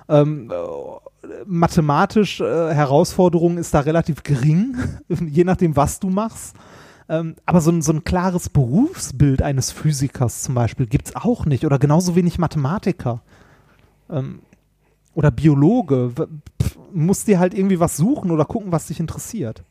Ähm, 0.08 0.52
äh, 0.52 1.09
mathematisch 1.46 2.40
äh, 2.42 2.74
Herausforderung 2.74 3.58
ist 3.58 3.74
da 3.74 3.82
relativ 3.82 4.24
gering, 4.24 4.76
je 5.10 5.44
nachdem, 5.44 5.76
was 5.76 6.00
du 6.00 6.10
machst. 6.10 6.56
Ähm, 7.08 7.36
aber 7.46 7.62
so 7.62 7.72
ein, 7.72 7.82
so 7.82 7.92
ein 7.92 8.04
klares 8.04 8.50
Berufsbild 8.50 9.42
eines 9.42 9.72
Physikers 9.72 10.44
zum 10.44 10.56
Beispiel 10.56 10.86
gibt's 10.86 11.16
auch 11.16 11.46
nicht 11.46 11.66
oder 11.66 11.80
genauso 11.80 12.16
wenig 12.16 12.38
Mathematiker. 12.38 13.22
Ähm, 14.10 14.40
oder 15.16 15.32
Biologe. 15.32 16.18
W- 16.18 16.28
pf, 16.62 16.78
musst 16.94 17.28
dir 17.28 17.40
halt 17.40 17.54
irgendwie 17.54 17.80
was 17.80 17.98
suchen 17.98 18.32
oder 18.32 18.46
gucken, 18.46 18.72
was 18.72 18.88
dich 18.88 19.00
interessiert. 19.00 19.64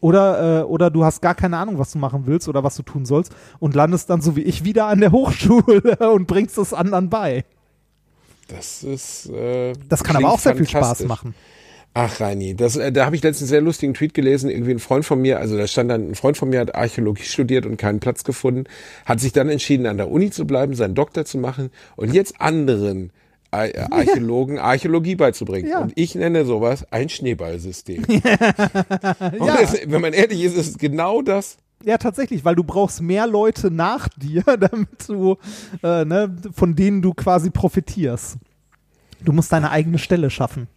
Oder, 0.00 0.60
äh, 0.60 0.64
oder 0.64 0.90
du 0.90 1.04
hast 1.04 1.20
gar 1.22 1.34
keine 1.34 1.58
Ahnung, 1.58 1.78
was 1.78 1.92
du 1.92 1.98
machen 1.98 2.26
willst 2.26 2.48
oder 2.48 2.64
was 2.64 2.74
du 2.74 2.82
tun 2.82 3.04
sollst 3.04 3.34
und 3.60 3.74
landest 3.74 4.10
dann 4.10 4.20
so 4.20 4.34
wie 4.34 4.42
ich 4.42 4.64
wieder 4.64 4.86
an 4.86 4.98
der 5.00 5.12
Hochschule 5.12 5.96
und 6.12 6.26
bringst 6.26 6.58
es 6.58 6.74
anderen 6.74 7.08
bei. 7.08 7.44
Das 8.48 8.82
ist. 8.82 9.28
Äh, 9.30 9.72
Das 9.88 10.04
kann 10.04 10.16
aber 10.16 10.32
auch 10.32 10.38
sehr 10.38 10.56
viel 10.56 10.68
Spaß 10.68 11.04
machen. 11.04 11.34
Ach, 11.94 12.20
Reini, 12.20 12.54
das, 12.54 12.76
äh, 12.76 12.90
da 12.90 13.04
habe 13.04 13.16
ich 13.16 13.22
letztens 13.22 13.50
einen 13.50 13.56
sehr 13.56 13.60
lustigen 13.60 13.92
Tweet 13.92 14.14
gelesen. 14.14 14.48
Irgendwie 14.48 14.70
ein 14.70 14.78
Freund 14.78 15.04
von 15.04 15.20
mir, 15.20 15.40
also 15.40 15.58
da 15.58 15.66
stand 15.66 15.90
dann, 15.90 16.10
ein 16.10 16.14
Freund 16.14 16.38
von 16.38 16.48
mir 16.48 16.60
hat 16.60 16.74
Archäologie 16.74 17.24
studiert 17.24 17.66
und 17.66 17.76
keinen 17.76 18.00
Platz 18.00 18.24
gefunden, 18.24 18.64
hat 19.04 19.20
sich 19.20 19.32
dann 19.32 19.50
entschieden, 19.50 19.86
an 19.86 19.98
der 19.98 20.10
Uni 20.10 20.30
zu 20.30 20.46
bleiben, 20.46 20.74
seinen 20.74 20.94
Doktor 20.94 21.26
zu 21.26 21.36
machen 21.36 21.70
und 21.96 22.14
jetzt 22.14 22.40
anderen 22.40 23.12
Ar 23.50 23.66
äh, 23.66 23.86
Archäologen 23.90 24.58
Archäologie 24.58 25.16
beizubringen. 25.16 25.68
Ja. 25.68 25.80
Und 25.82 25.92
ich 25.94 26.14
nenne 26.14 26.46
sowas 26.46 26.86
ein 26.90 27.10
Schneeballsystem. 27.10 28.04
Und 28.08 29.46
das, 29.46 29.76
wenn 29.84 30.00
man 30.00 30.14
ehrlich 30.14 30.42
ist, 30.42 30.56
ist 30.56 30.68
es 30.68 30.78
genau 30.78 31.20
das. 31.20 31.58
Ja, 31.84 31.98
tatsächlich, 31.98 32.44
weil 32.44 32.54
du 32.54 32.64
brauchst 32.64 33.02
mehr 33.02 33.26
Leute 33.26 33.70
nach 33.70 34.08
dir, 34.08 34.42
damit 34.60 35.08
du, 35.08 35.36
äh, 35.82 36.04
ne, 36.04 36.34
von 36.52 36.74
denen 36.74 37.02
du 37.02 37.14
quasi 37.14 37.50
profitierst. 37.50 38.36
Du 39.24 39.32
musst 39.32 39.52
deine 39.52 39.70
eigene 39.70 39.98
Stelle 39.98 40.30
schaffen. 40.30 40.68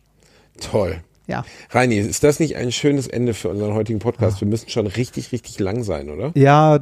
Toll. 0.59 1.01
Ja. 1.27 1.43
Reini, 1.71 1.97
ist 1.97 2.23
das 2.23 2.39
nicht 2.39 2.55
ein 2.55 2.71
schönes 2.71 3.07
Ende 3.07 3.33
für 3.33 3.49
unseren 3.49 3.73
heutigen 3.73 3.99
Podcast? 3.99 4.41
Wir 4.41 4.47
müssen 4.47 4.69
schon 4.69 4.85
richtig, 4.85 5.31
richtig 5.31 5.59
lang 5.59 5.83
sein, 5.83 6.09
oder? 6.09 6.31
Ja, 6.35 6.75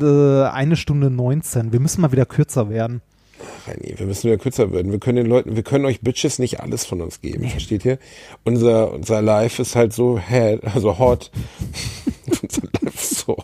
eine 0.51 0.75
Stunde 0.75 1.09
19. 1.09 1.71
Wir 1.71 1.79
müssen 1.79 2.01
mal 2.01 2.11
wieder 2.11 2.25
kürzer 2.25 2.69
werden. 2.69 3.01
Reini, 3.65 3.97
wir 3.97 4.05
müssen 4.05 4.25
wieder 4.25 4.37
kürzer 4.37 4.71
werden. 4.71 4.91
Wir 4.91 4.99
können 4.99 5.17
den 5.17 5.27
Leuten, 5.27 5.55
wir 5.55 5.63
können 5.63 5.85
euch 5.85 6.01
Bitches 6.01 6.39
nicht 6.39 6.59
alles 6.59 6.85
von 6.85 7.01
uns 7.01 7.21
geben, 7.21 7.47
versteht 7.49 7.85
ihr? 7.85 7.99
Unser, 8.43 8.91
unser 8.91 9.21
Life 9.21 9.61
ist 9.61 9.75
halt 9.75 9.93
so 9.93 10.19
head, 10.19 10.63
also 10.65 10.99
hot. 10.99 11.31
So 12.95 13.37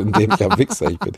in 0.00 0.12
dem 0.12 0.30
ich 0.32 0.44
am 0.44 0.58
Wichser 0.58 0.90
ich 0.90 0.98
bin. 0.98 1.12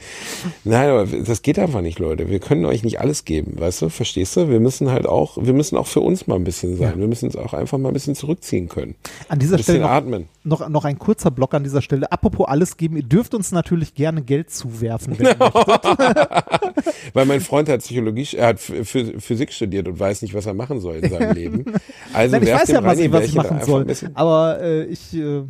Nein, 0.64 0.88
aber 0.90 1.06
das 1.06 1.42
geht 1.42 1.59
einfach 1.59 1.80
nicht, 1.80 1.98
Leute. 1.98 2.28
Wir 2.28 2.38
können 2.40 2.64
euch 2.64 2.82
nicht 2.84 3.00
alles 3.00 3.24
geben, 3.24 3.55
weißt 3.59 3.82
du? 3.82 3.88
Verstehst 3.88 4.36
du? 4.36 4.48
Wir 4.48 4.60
müssen 4.60 4.90
halt 4.90 5.06
auch, 5.06 5.36
wir 5.40 5.52
müssen 5.52 5.76
auch 5.76 5.86
für 5.86 6.00
uns 6.00 6.26
mal 6.26 6.36
ein 6.36 6.44
bisschen 6.44 6.76
sein. 6.76 6.98
Wir 6.98 7.09
müssen 7.09 7.26
uns 7.26 7.36
auch 7.36 7.52
einfach 7.55 7.78
mal 7.78 7.88
ein 7.88 7.94
bisschen 7.94 8.14
zurückziehen 8.14 8.68
können. 8.68 8.94
An 9.28 9.38
dieser 9.38 9.56
Ein 9.56 9.62
Stelle 9.62 9.80
noch, 9.80 9.90
atmen. 9.90 10.28
noch, 10.44 10.68
noch 10.68 10.84
ein 10.84 10.98
kurzer 10.98 11.30
Block 11.30 11.55
an 11.55 11.64
dieser 11.64 11.82
Stelle. 11.82 12.10
Apropos 12.12 12.46
alles 12.48 12.76
geben, 12.76 12.96
ihr 12.96 13.02
dürft 13.02 13.34
uns 13.34 13.52
natürlich 13.52 13.94
gerne 13.94 14.22
Geld 14.22 14.50
zuwerfen. 14.50 15.18
Wenn 15.18 15.26
ihr 15.26 15.36
möchtet. 15.38 15.84
Weil 17.14 17.26
mein 17.26 17.40
Freund 17.40 17.68
hat 17.68 17.80
Psychologie, 17.80 18.28
er 18.36 18.48
hat 18.48 18.59
Ph- 18.59 19.20
Physik 19.20 19.52
studiert 19.52 19.88
und 19.88 19.98
weiß 19.98 20.22
nicht, 20.22 20.34
was 20.34 20.46
er 20.46 20.55
machen 20.55 20.80
soll 20.80 20.96
in 20.96 21.10
seinem 21.10 21.32
Leben. 21.34 21.64
Also 22.12 22.36
Nein, 22.36 22.46
ich 22.46 22.52
weiß 22.55 22.68
ja, 22.68 22.82
was 22.84 22.98
was 23.12 23.24
ich 23.24 23.34
machen 23.34 23.60
soll. 23.64 23.86
Aber 24.14 24.60
äh, 24.60 24.84
ich 24.84 25.14
äh, 25.14 25.42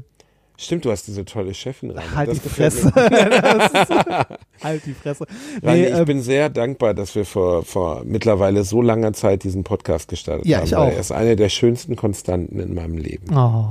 Stimmt, 0.61 0.85
du 0.85 0.91
hast 0.91 1.07
diese 1.07 1.25
tolle 1.25 1.55
Chefin 1.55 1.93
rein. 1.93 2.05
halt 2.17 2.31
Das 2.31 2.41
die 2.43 2.49
Fresse. 2.49 2.93
halt 4.63 4.85
die 4.87 4.93
Fresse. 4.95 5.25
Nee, 5.63 5.87
ich 5.87 5.95
ähm, 5.95 6.05
bin 6.05 6.21
sehr 6.21 6.51
dankbar, 6.51 6.95
dass 6.95 7.15
wir 7.15 7.25
vor, 7.25 7.63
vor 7.65 8.03
mittlerweile 8.05 8.65
so 8.65 8.83
langer 8.83 9.13
Zeit 9.13 9.45
diesen 9.45 9.63
Podcast 9.63 10.09
gestartet 10.09 10.47
Ja, 10.47 10.59
haben. 10.59 10.65
ich 10.65 10.75
auch. 10.75 10.89
Er 10.89 10.99
ist 10.99 11.13
eine 11.13 11.37
der 11.37 11.49
schönsten 11.49 11.95
Konstanten 11.95 12.59
in 12.59 12.75
meinem 12.75 12.99
Leben. 12.99 13.33
Oh. 13.37 13.69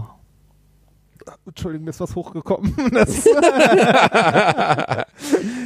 Entschuldigung, 1.46 1.84
mir 1.84 1.90
ist 1.92 2.00
was 2.00 2.16
hochgekommen. 2.16 2.74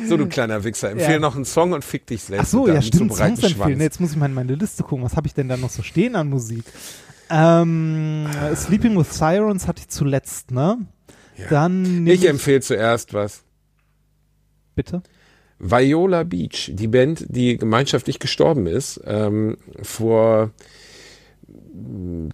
So, 0.08 0.18
du 0.18 0.28
kleiner 0.28 0.64
Wichser, 0.64 0.90
empfehl 0.92 1.14
Ja. 1.14 1.20
noch 1.20 1.36
einen 1.36 1.46
Song 1.46 1.72
und 1.74 1.86
fick 1.86 2.06
dich 2.08 2.24
selbst. 2.24 2.42
ach 2.48 2.48
so, 2.48 2.68
ja, 2.68 2.82
stimmt. 2.82 3.14
Songs 3.14 3.22
empfehlen. 3.44 3.54
Schwanz. 3.56 3.82
Jetzt 3.82 4.00
muss 4.02 4.12
ich 4.12 4.18
mal 4.18 4.26
in 4.26 4.34
meine 4.34 4.56
Liste 4.56 4.84
gucken. 4.84 5.06
Was 5.06 5.16
habe 5.16 5.28
ich 5.28 5.34
denn 5.34 5.48
da 5.48 5.56
noch 5.58 5.70
so 5.70 5.84
stehen 5.84 6.16
an 6.16 6.30
Musik? 6.30 6.64
Ähm, 7.30 8.28
Sleeping 8.56 8.98
with 8.98 9.18
Sirens 9.18 9.68
hatte 9.68 9.80
ich 9.82 9.88
zuletzt, 9.88 10.52
ne? 10.52 10.80
Ja. 11.42 11.48
Dann 11.50 12.08
Ich 12.08 12.28
empfehle 12.28 12.62
zuerst 12.62 13.14
was. 13.14 13.44
bitte. 14.76 15.02
Viola 15.60 16.24
Beach, 16.24 16.72
die 16.74 16.88
Band, 16.88 17.26
die 17.30 17.56
gemeinschaftlich 17.58 18.18
gestorben 18.18 18.66
ist. 18.66 19.00
Ähm, 19.06 19.58
vor 19.84 20.50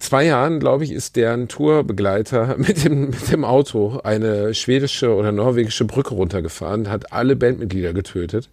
zwei 0.00 0.24
Jahren, 0.24 0.60
glaube 0.60 0.84
ich, 0.84 0.92
ist 0.92 1.16
deren 1.16 1.48
Tourbegleiter 1.48 2.56
mit 2.58 2.84
dem, 2.84 3.10
mit 3.10 3.30
dem 3.30 3.44
Auto 3.44 4.00
eine 4.02 4.54
schwedische 4.54 5.14
oder 5.14 5.32
norwegische 5.32 5.84
Brücke 5.84 6.14
runtergefahren, 6.14 6.88
hat 6.88 7.12
alle 7.12 7.36
Bandmitglieder 7.36 7.92
getötet. 7.92 8.48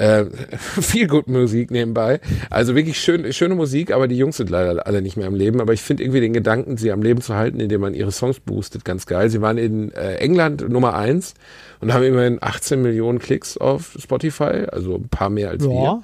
Äh, 0.00 0.24
viel 0.56 1.06
gut 1.06 1.28
Musik 1.28 1.70
nebenbei. 1.70 2.20
Also 2.48 2.74
wirklich 2.74 2.98
schön, 2.98 3.30
schöne 3.34 3.54
Musik, 3.54 3.92
aber 3.92 4.08
die 4.08 4.16
Jungs 4.16 4.38
sind 4.38 4.48
leider 4.48 4.86
alle 4.86 5.02
nicht 5.02 5.18
mehr 5.18 5.26
am 5.26 5.34
Leben. 5.34 5.60
Aber 5.60 5.74
ich 5.74 5.82
finde 5.82 6.02
irgendwie 6.02 6.20
den 6.20 6.32
Gedanken, 6.32 6.78
sie 6.78 6.90
am 6.90 7.02
Leben 7.02 7.20
zu 7.20 7.36
halten, 7.36 7.60
indem 7.60 7.82
man 7.82 7.92
ihre 7.92 8.10
Songs 8.10 8.40
boostet, 8.40 8.86
ganz 8.86 9.04
geil. 9.04 9.28
Sie 9.28 9.42
waren 9.42 9.58
in 9.58 9.92
äh, 9.92 10.14
England 10.14 10.66
Nummer 10.70 10.94
eins 10.94 11.34
und 11.80 11.92
haben 11.92 12.02
immerhin 12.02 12.38
18 12.40 12.80
Millionen 12.80 13.18
Klicks 13.18 13.58
auf 13.58 13.94
Spotify, 13.98 14.64
also 14.72 14.94
ein 14.94 15.08
paar 15.10 15.28
mehr 15.28 15.50
als 15.50 15.64
wir. 15.64 16.02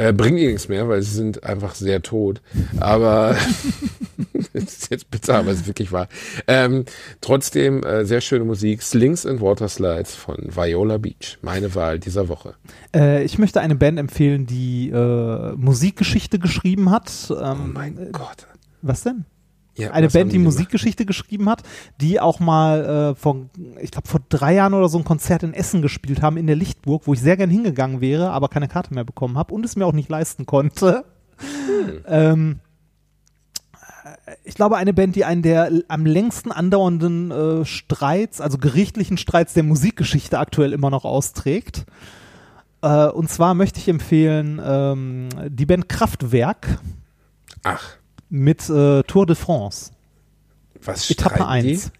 Äh, 0.00 0.14
bringen 0.14 0.38
die 0.38 0.46
nichts 0.46 0.68
mehr, 0.68 0.88
weil 0.88 1.02
sie 1.02 1.14
sind 1.14 1.44
einfach 1.44 1.74
sehr 1.74 2.00
tot. 2.00 2.40
Aber 2.78 3.36
das 4.54 4.62
ist 4.64 4.90
jetzt 4.90 5.10
bitter, 5.10 5.34
aber 5.34 5.50
es 5.50 5.60
ist 5.60 5.66
wirklich 5.66 5.92
wahr. 5.92 6.08
Ähm, 6.46 6.86
trotzdem 7.20 7.84
äh, 7.84 8.06
sehr 8.06 8.22
schöne 8.22 8.46
Musik. 8.46 8.80
Slings 8.80 9.26
and 9.26 9.42
Water 9.42 9.68
Slides 9.68 10.14
von 10.14 10.36
Viola 10.56 10.96
Beach. 10.96 11.36
Meine 11.42 11.74
Wahl 11.74 11.98
dieser 11.98 12.30
Woche. 12.30 12.54
Äh, 12.96 13.24
ich 13.24 13.38
möchte 13.38 13.60
eine 13.60 13.74
Band 13.74 13.98
empfehlen, 13.98 14.46
die 14.46 14.88
äh, 14.88 15.52
Musikgeschichte 15.56 16.38
geschrieben 16.38 16.90
hat. 16.90 17.10
Ähm, 17.30 17.36
Oh 17.38 17.70
mein 17.74 18.12
Gott. 18.12 18.46
Was 18.80 19.02
denn? 19.02 19.26
Ja, 19.80 19.90
Eine 19.92 20.08
Band, 20.08 20.32
die 20.32 20.38
gemacht? 20.38 20.54
Musikgeschichte 20.54 21.06
geschrieben 21.06 21.48
hat, 21.48 21.62
die 22.00 22.20
auch 22.20 22.40
mal 22.40 23.12
äh, 23.12 23.14
vor, 23.14 23.36
ich 23.80 23.90
glaube, 23.90 24.08
vor 24.08 24.20
drei 24.28 24.54
Jahren 24.54 24.74
oder 24.74 24.88
so 24.88 24.98
ein 24.98 25.04
Konzert 25.04 25.42
in 25.42 25.54
Essen 25.54 25.82
gespielt 25.82 26.22
haben, 26.22 26.36
in 26.36 26.46
der 26.46 26.56
Lichtburg, 26.56 27.06
wo 27.06 27.14
ich 27.14 27.20
sehr 27.20 27.36
gern 27.36 27.50
hingegangen 27.50 28.00
wäre, 28.00 28.30
aber 28.30 28.48
keine 28.48 28.68
Karte 28.68 28.94
mehr 28.94 29.04
bekommen 29.04 29.38
habe 29.38 29.54
und 29.54 29.64
es 29.64 29.76
mir 29.76 29.86
auch 29.86 29.92
nicht 29.92 30.08
leisten 30.08 30.46
konnte. 30.46 31.04
Ähm, 32.06 32.60
äh, 34.26 34.34
ich 34.44 34.54
glaube, 34.54 34.76
eine 34.76 34.92
Band, 34.92 35.16
die 35.16 35.24
einen 35.24 35.42
der 35.42 35.70
am 35.88 36.06
längsten 36.06 36.52
andauernden 36.52 37.30
äh, 37.30 37.64
Streits, 37.64 38.40
also 38.40 38.58
gerichtlichen 38.58 39.16
Streits 39.16 39.54
der 39.54 39.62
Musikgeschichte 39.62 40.38
aktuell 40.38 40.72
immer 40.72 40.90
noch 40.90 41.04
austrägt. 41.04 41.86
Äh, 42.82 43.06
und 43.06 43.30
zwar 43.30 43.54
möchte 43.54 43.78
ich 43.78 43.88
empfehlen 43.88 44.60
ähm, 44.62 45.28
die 45.48 45.66
Band 45.66 45.88
Kraftwerk 45.88 46.80
Ach, 47.62 47.96
mit 48.30 48.68
äh, 48.70 49.02
Tour 49.02 49.26
de 49.26 49.36
France. 49.36 49.90
was 50.82 51.10
Etappe 51.10 51.36
streiten 51.36 51.62
die? 51.66 51.72
1. 51.74 51.92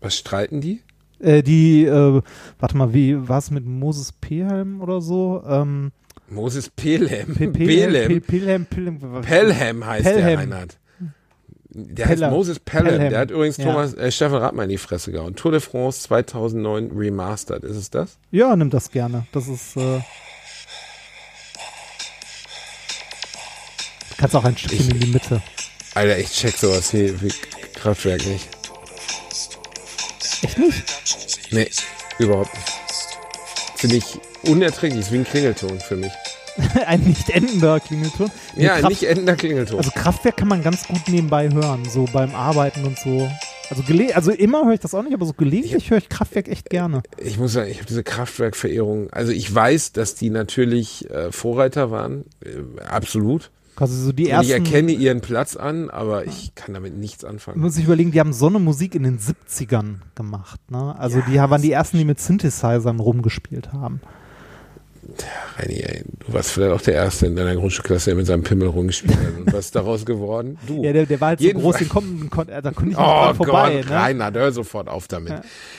Was 0.00 0.16
streiten 0.18 0.60
die? 0.60 0.82
Äh, 1.20 1.42
die, 1.42 1.84
äh, 1.84 2.20
warte 2.58 2.76
mal, 2.76 2.92
wie 2.92 3.26
war 3.28 3.38
es 3.38 3.50
mit 3.50 3.64
Moses 3.64 4.12
Pelham 4.12 4.82
oder 4.82 5.00
so? 5.00 5.42
Ähm, 5.48 5.92
Moses 6.28 6.68
Pelham. 6.68 7.34
Pe- 7.34 7.48
Pelham. 7.48 8.08
Pe- 8.08 8.20
Pelham, 8.20 8.66
Pelham, 8.66 9.86
heißt 9.86 10.04
Pelham. 10.04 10.26
der 10.26 10.38
Reinhard. 10.38 10.78
Der 11.70 12.06
heißt 12.06 12.18
Pelham. 12.20 12.34
Moses 12.34 12.58
Pelham. 12.58 12.86
Pelham. 12.88 13.10
Der 13.10 13.18
hat 13.20 13.30
übrigens 13.30 13.56
Ja. 13.56 13.64
Thomas, 13.64 13.94
äh, 13.94 14.10
Steffen 14.10 14.36
Radmann 14.38 14.64
in 14.64 14.70
die 14.70 14.78
Fresse 14.78 15.10
gehauen. 15.12 15.34
Tour 15.36 15.52
de 15.52 15.60
France 15.60 16.02
2009 16.02 16.90
Remastered. 16.94 17.64
Ist 17.64 17.76
es 17.76 17.90
das? 17.90 18.18
Ja, 18.30 18.54
nimm 18.56 18.68
das 18.70 18.90
gerne. 18.90 19.26
Das 19.32 19.48
ist. 19.48 19.76
Äh, 19.76 20.00
kannst 24.16 24.36
auch 24.36 24.44
ein 24.44 24.56
Stückchen 24.56 24.90
in 24.90 25.00
die 25.00 25.06
Mitte. 25.06 25.42
Alter, 25.94 26.18
ich 26.18 26.30
check 26.30 26.56
sowas 26.56 26.92
wie, 26.92 27.20
wie 27.22 27.32
Kraftwerk 27.74 28.24
nicht. 28.26 28.48
Echt 30.42 30.58
nicht? 30.58 30.82
Nee, 31.50 31.70
überhaupt 32.18 32.52
nicht. 32.54 32.72
Finde 33.76 33.96
ich 33.96 34.18
unerträglich. 34.48 35.00
Ist 35.00 35.12
wie 35.12 35.18
ein 35.18 35.24
Klingelton 35.24 35.80
für 35.80 35.96
mich. 35.96 36.12
ein 36.86 37.00
nicht 37.00 37.30
endender 37.30 37.80
Klingelton. 37.80 38.30
Nee, 38.56 38.66
Ja, 38.66 38.74
ein 38.74 38.84
nicht 38.84 39.02
endender 39.02 39.36
Klingelton. 39.36 39.78
Also 39.78 39.90
Kraftwerk 39.90 40.36
kann 40.36 40.48
man 40.48 40.62
ganz 40.62 40.86
gut 40.86 41.08
nebenbei 41.08 41.48
hören, 41.50 41.84
so 41.88 42.04
beim 42.12 42.34
Arbeiten 42.34 42.84
und 42.84 42.98
so. 42.98 43.28
Also, 43.70 43.82
gele 43.82 44.14
also 44.14 44.30
immer 44.30 44.66
höre 44.66 44.74
ich 44.74 44.80
das 44.80 44.94
auch 44.94 45.02
nicht, 45.02 45.14
aber 45.14 45.24
so 45.24 45.32
gelegentlich 45.32 45.90
höre 45.90 45.98
ich 45.98 46.08
Kraftwerk 46.08 46.48
echt 46.48 46.70
gerne. 46.70 47.02
ich 47.16 47.38
muss 47.38 47.54
sagen, 47.54 47.70
ich 47.70 47.78
habe 47.78 47.86
diese 47.86 48.04
Kraftwerk-Verehrung. 48.04 49.10
Also 49.10 49.32
ich 49.32 49.52
weiß, 49.52 49.92
dass 49.92 50.14
die 50.14 50.30
natürlich 50.30 51.10
äh, 51.10 51.32
Vorreiter 51.32 51.90
waren. 51.90 52.24
Äh, 52.44 52.84
absolut. 52.86 53.50
Quasi 53.76 53.96
so 54.00 54.12
die 54.12 54.24
Und 54.26 54.30
ersten. 54.30 54.46
ich 54.46 54.52
erkenne 54.52 54.92
ihren 54.92 55.20
Platz 55.20 55.56
an, 55.56 55.90
aber 55.90 56.26
ich 56.26 56.54
kann 56.54 56.74
damit 56.74 56.96
nichts 56.96 57.24
anfangen. 57.24 57.60
muss 57.60 57.76
ich 57.76 57.84
überlegen, 57.84 58.12
die 58.12 58.20
haben 58.20 58.32
so 58.32 58.46
eine 58.46 58.60
Musik 58.60 58.94
in 58.94 59.02
den 59.02 59.18
70ern 59.18 59.96
gemacht. 60.14 60.60
Ne? 60.70 60.94
Also 60.98 61.20
die 61.28 61.34
waren 61.36 61.60
die 61.62 61.72
ersten, 61.72 61.98
die 61.98 62.04
mit 62.04 62.20
Synthesizern 62.20 63.00
rumgespielt 63.00 63.72
haben. 63.72 64.00
Reini, 65.58 65.80
ey, 65.80 66.02
du 66.26 66.32
warst 66.32 66.50
vielleicht 66.52 66.72
auch 66.72 66.80
der 66.80 66.94
Erste 66.94 67.26
in 67.26 67.36
deiner 67.36 67.54
Grundschulklasse, 67.56 68.06
der 68.10 68.14
mit 68.16 68.26
seinem 68.26 68.42
Pimmel 68.42 68.68
rumgespielt 68.68 69.14
hat. 69.16 69.36
Und 69.38 69.52
was 69.52 69.66
ist 69.66 69.76
daraus 69.76 70.06
geworden? 70.06 70.56
Du. 70.66 70.82
Ja, 70.82 70.92
der, 70.94 71.04
der 71.06 71.20
war 71.20 71.28
halt 71.28 71.40
so 71.40 71.48
groß, 71.50 71.76
den 71.76 71.88
kommt, 71.90 72.30
kon, 72.30 72.46
da 72.46 72.60
konnte 72.62 72.80
ich 72.80 72.86
nicht 72.86 72.98
Oh 72.98 73.34
vorbei. 73.34 73.76
Gott, 73.82 73.90
ne? 73.90 73.96
Reinhard, 73.96 74.34
hör 74.36 74.50
sofort 74.52 74.88
auf 74.88 75.06
damit. 75.06 75.34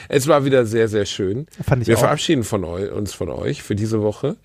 Es 0.09 0.27
war 0.27 0.45
wieder 0.45 0.65
sehr, 0.67 0.87
sehr 0.87 1.05
schön. 1.05 1.47
Fand 1.63 1.81
ich 1.81 1.87
Wir 1.87 1.95
auch. 1.95 2.01
verabschieden 2.01 2.43
von 2.43 2.63
eu 2.63 2.93
uns 2.95 3.13
von 3.13 3.29
euch 3.29 3.63
für 3.63 3.75
diese 3.75 4.01
Woche. 4.01 4.35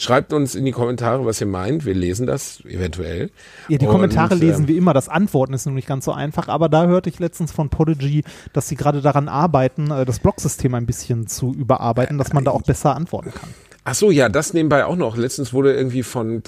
Schreibt 0.00 0.32
uns 0.32 0.54
in 0.54 0.64
die 0.64 0.70
Kommentare, 0.70 1.26
was 1.26 1.40
ihr 1.40 1.46
meint. 1.48 1.84
Wir 1.84 1.92
lesen 1.94 2.26
das 2.26 2.60
eventuell. 2.64 3.30
Ja, 3.68 3.78
die 3.78 3.86
Und, 3.86 3.92
Kommentare 3.92 4.36
lesen 4.36 4.62
ähm, 4.62 4.68
wie 4.68 4.76
immer. 4.76 4.94
Das 4.94 5.08
Antworten 5.08 5.52
ist 5.54 5.66
nur 5.66 5.74
nicht 5.74 5.88
ganz 5.88 6.04
so 6.04 6.12
einfach. 6.12 6.46
Aber 6.48 6.68
da 6.68 6.86
hörte 6.86 7.10
ich 7.10 7.18
letztens 7.18 7.50
von 7.50 7.68
Podigy, 7.68 8.22
dass 8.52 8.68
sie 8.68 8.76
gerade 8.76 9.02
daran 9.02 9.28
arbeiten, 9.28 9.90
äh, 9.90 10.04
das 10.04 10.20
Blogsystem 10.20 10.72
ein 10.74 10.86
bisschen 10.86 11.26
zu 11.26 11.52
überarbeiten, 11.52 12.16
dass 12.16 12.32
man 12.32 12.44
da 12.44 12.52
auch 12.52 12.62
besser 12.62 12.94
antworten 12.94 13.32
kann. 13.34 13.50
Ach 13.82 13.94
so, 13.94 14.10
ja, 14.10 14.28
das 14.28 14.54
nebenbei 14.54 14.84
auch 14.84 14.96
noch. 14.96 15.16
Letztens 15.16 15.52
wurde 15.52 15.74
irgendwie 15.74 16.02
von 16.04 16.42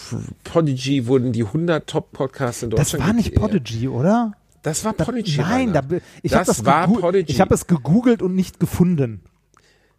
Podigy 0.44 1.06
wurden 1.06 1.32
die 1.32 1.44
100 1.44 1.86
Top-Podcasts 1.88 2.62
in 2.62 2.70
Das 2.70 2.90
Deutschland. 2.90 3.06
war 3.06 3.12
nicht 3.14 3.34
Podigy, 3.34 3.88
oder? 3.88 4.32
Das 4.62 4.84
war 4.84 4.92
Da, 4.92 5.04
Podigy. 5.06 5.38
nein, 5.38 5.72
da, 5.72 5.80
ich 6.22 6.34
habe 6.34 6.44
das 6.44 6.58
das, 6.58 6.66
war 6.66 6.86
Podigy. 6.86 7.32
ich 7.32 7.40
hab 7.40 7.50
es 7.50 7.66
gegoogelt 7.66 8.20
und 8.22 8.34
nicht 8.34 8.60
gefunden. 8.60 9.22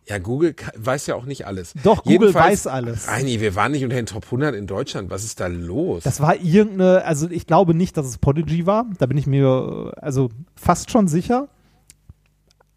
Ja, 0.07 0.18
Google 0.18 0.56
weiß 0.76 1.07
ja 1.07 1.15
auch 1.15 1.26
nicht 1.26 1.45
alles. 1.45 1.73
Doch, 1.84 2.03
Google 2.03 2.30
Jedenfalls- 2.30 2.52
weiß 2.52 2.68
alles. 2.68 3.07
Reini, 3.07 3.40
wir 3.40 3.56
waren 3.56 3.72
nicht 3.72 3.84
unter 3.84 3.95
den 3.95 4.07
Top 4.07 4.26
100 4.26 4.56
in 4.56 4.68
Deutschland. 4.68 5.10
Was 5.10 5.23
ist 5.23 5.40
da 5.40 5.48
los? 5.48 6.03
Das 6.03 6.19
war 6.19 6.36
irgendeine, 6.36 7.06
also 7.06 7.30
ich 7.30 7.45
glaube 7.48 7.73
nicht, 7.76 7.95
dass 7.98 8.07
es 8.07 8.18
Podigy 8.18 8.65
war. 8.65 8.86
Da 8.98 9.06
bin 9.06 9.18
ich 9.18 9.28
mir 9.28 9.94
also 9.98 10.30
fast 10.56 10.91
schon 10.91 11.07
sicher. 11.07 11.48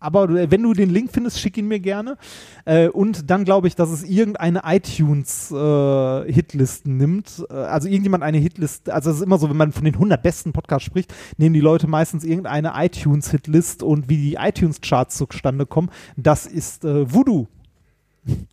Aber 0.04 0.50
wenn 0.50 0.62
du 0.62 0.74
den 0.74 0.90
Link 0.90 1.10
findest, 1.12 1.40
schick 1.40 1.56
ihn 1.56 1.66
mir 1.66 1.80
gerne. 1.80 2.18
Äh, 2.66 2.88
und 2.88 3.30
dann 3.30 3.44
glaube 3.44 3.68
ich, 3.68 3.74
dass 3.74 3.88
es 3.90 4.04
irgendeine 4.04 4.60
iTunes-Hitlisten 4.64 6.96
nimmt. 6.96 7.44
Äh, 7.48 7.54
also 7.54 7.88
irgendjemand 7.88 8.22
eine 8.22 8.36
Hitlist. 8.38 8.90
Also 8.90 9.10
es 9.10 9.16
ist 9.16 9.22
immer 9.22 9.38
so, 9.38 9.48
wenn 9.48 9.56
man 9.56 9.72
von 9.72 9.84
den 9.84 9.94
100 9.94 10.22
besten 10.22 10.52
Podcasts 10.52 10.84
spricht, 10.84 11.14
nehmen 11.38 11.54
die 11.54 11.60
Leute 11.60 11.86
meistens 11.86 12.24
irgendeine 12.24 12.74
iTunes-Hitlist 12.76 13.82
und 13.82 14.10
wie 14.10 14.18
die 14.18 14.34
iTunes-Charts 14.34 15.16
zustande 15.16 15.64
kommen. 15.64 15.88
Das 16.16 16.44
ist 16.46 16.84
äh, 16.84 17.10
Voodoo. 17.12 17.46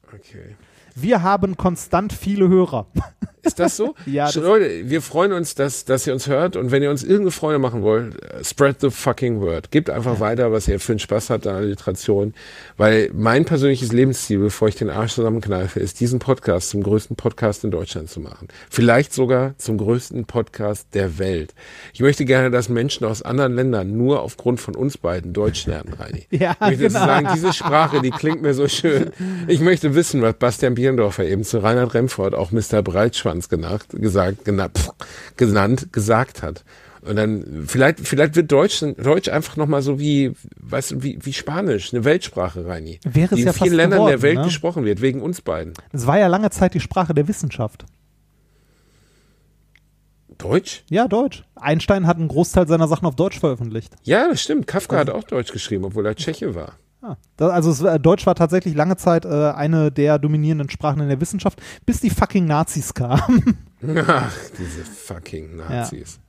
Okay. 0.07 0.55
Wir 0.95 1.23
haben 1.23 1.57
konstant 1.57 2.13
viele 2.13 2.47
Hörer. 2.47 2.87
Ist 3.43 3.59
das 3.59 3.77
so? 3.77 3.95
Ja, 4.05 4.25
das- 4.25 4.35
Leute, 4.35 4.89
wir 4.89 5.01
freuen 5.01 5.31
uns, 5.33 5.55
dass, 5.55 5.85
dass 5.85 6.05
ihr 6.07 6.13
uns 6.13 6.27
hört 6.27 6.55
und 6.55 6.71
wenn 6.71 6.83
ihr 6.83 6.89
uns 6.89 7.03
irgendeine 7.03 7.31
Freude 7.31 7.59
machen 7.59 7.81
wollt, 7.81 8.21
äh, 8.23 8.43
spread 8.43 8.81
the 8.81 8.89
fucking 8.89 9.39
word. 9.41 9.71
Gebt 9.71 9.89
einfach 9.89 10.19
weiter, 10.19 10.51
was 10.51 10.67
ihr 10.67 10.79
für 10.79 10.93
einen 10.93 10.99
Spaß 10.99 11.29
habt 11.29 11.47
an 11.47 11.55
Alliteration, 11.55 12.33
weil 12.77 13.09
mein 13.13 13.45
persönliches 13.45 13.91
Lebensziel, 13.91 14.39
bevor 14.39 14.67
ich 14.67 14.75
den 14.75 14.89
Arsch 14.89 15.13
zusammenkneife, 15.13 15.79
ist, 15.79 15.99
diesen 15.99 16.19
Podcast 16.19 16.69
zum 16.69 16.83
größten 16.83 17.15
Podcast 17.15 17.63
in 17.63 17.71
Deutschland 17.71 18.09
zu 18.09 18.19
machen. 18.19 18.47
Vielleicht 18.69 19.13
sogar 19.13 19.57
zum 19.57 19.77
größten 19.77 20.25
Podcast 20.25 20.87
der 20.93 21.17
Welt. 21.19 21.53
Ich 21.93 22.01
möchte 22.01 22.25
gerne, 22.25 22.51
dass 22.51 22.69
Menschen 22.69 23.05
aus 23.05 23.21
anderen 23.21 23.55
Ländern 23.55 23.95
nur 23.97 24.21
aufgrund 24.21 24.59
von 24.59 24.75
uns 24.75 24.97
beiden 24.97 25.33
Deutsch 25.33 25.65
lernen, 25.65 25.93
Reini. 25.93 26.27
Ja, 26.31 26.53
ich 26.53 26.59
möchte 26.61 26.87
genau. 26.87 26.99
sagen, 26.99 27.27
diese 27.33 27.53
Sprache, 27.53 28.01
die 28.01 28.09
klingt 28.11 28.41
mir 28.41 28.53
so 28.53 28.67
schön. 28.67 29.11
Ich 29.47 29.59
möchte 29.59 29.95
wissen, 29.95 30.21
was 30.21 30.33
Bastian 30.35 30.75
Bierendorfer 30.75 31.25
eben 31.25 31.43
zu 31.43 31.59
Reinhard 31.59 31.93
Remford, 31.93 32.33
auch 32.35 32.51
Mr. 32.51 32.81
Breitschwanz 33.31 33.49
genannt, 33.49 33.85
gesagt, 33.91 34.45
genannt, 34.45 34.91
genannt, 35.37 35.93
gesagt 35.93 36.43
hat. 36.43 36.63
Und 37.03 37.15
dann, 37.15 37.65
vielleicht, 37.67 37.99
vielleicht 38.01 38.35
wird 38.35 38.51
Deutsch, 38.51 38.83
Deutsch 38.97 39.27
einfach 39.27 39.57
nochmal 39.57 39.81
so 39.81 39.99
wie, 39.99 40.33
weißt 40.57 40.91
du, 40.91 41.03
wie, 41.03 41.17
wie 41.21 41.33
Spanisch, 41.33 41.93
eine 41.93 42.03
Weltsprache, 42.03 42.67
Reini. 42.67 42.99
Wäre 43.03 43.33
es 43.33 43.35
die 43.35 43.41
in 43.41 43.47
ja 43.47 43.53
vielen 43.53 43.69
fast 43.69 43.77
Ländern 43.77 43.99
der 44.05 44.17
geworden, 44.17 44.21
Welt 44.21 44.37
ne? 44.37 44.43
gesprochen 44.43 44.85
wird, 44.85 45.01
wegen 45.01 45.21
uns 45.21 45.41
beiden. 45.41 45.73
Es 45.91 46.05
war 46.05 46.19
ja 46.19 46.27
lange 46.27 46.51
Zeit 46.51 46.75
die 46.75 46.79
Sprache 46.79 47.15
der 47.15 47.27
Wissenschaft. 47.27 47.85
Deutsch? 50.37 50.83
Ja, 50.89 51.07
Deutsch. 51.07 51.43
Einstein 51.55 52.05
hat 52.05 52.17
einen 52.17 52.27
Großteil 52.27 52.67
seiner 52.67 52.87
Sachen 52.87 53.07
auf 53.07 53.15
Deutsch 53.15 53.39
veröffentlicht. 53.39 53.93
Ja, 54.03 54.27
das 54.27 54.41
stimmt. 54.41 54.67
Kafka 54.67 54.97
hat 54.97 55.09
auch 55.09 55.23
Deutsch 55.23 55.51
geschrieben, 55.51 55.85
obwohl 55.85 56.05
er 56.05 56.15
Tscheche 56.15 56.53
war. 56.53 56.77
Ah, 57.03 57.15
das, 57.37 57.51
also 57.51 57.71
es, 57.71 57.81
war- 57.83 57.97
Deutsch 57.99 58.25
war 58.27 58.35
tatsächlich 58.35 58.75
lange 58.75 58.95
Zeit 58.95 59.25
äh, 59.25 59.29
eine 59.51 59.91
der 59.91 60.19
dominierenden 60.19 60.69
Sprachen 60.69 61.01
in 61.01 61.09
der 61.09 61.19
Wissenschaft, 61.19 61.61
bis 61.85 61.99
die 61.99 62.09
fucking 62.11 62.45
Nazis 62.45 62.93
kamen. 62.93 63.57
Ach, 64.07 64.31
diese 64.59 64.83
fucking 64.85 65.55
Nazis. 65.57 66.19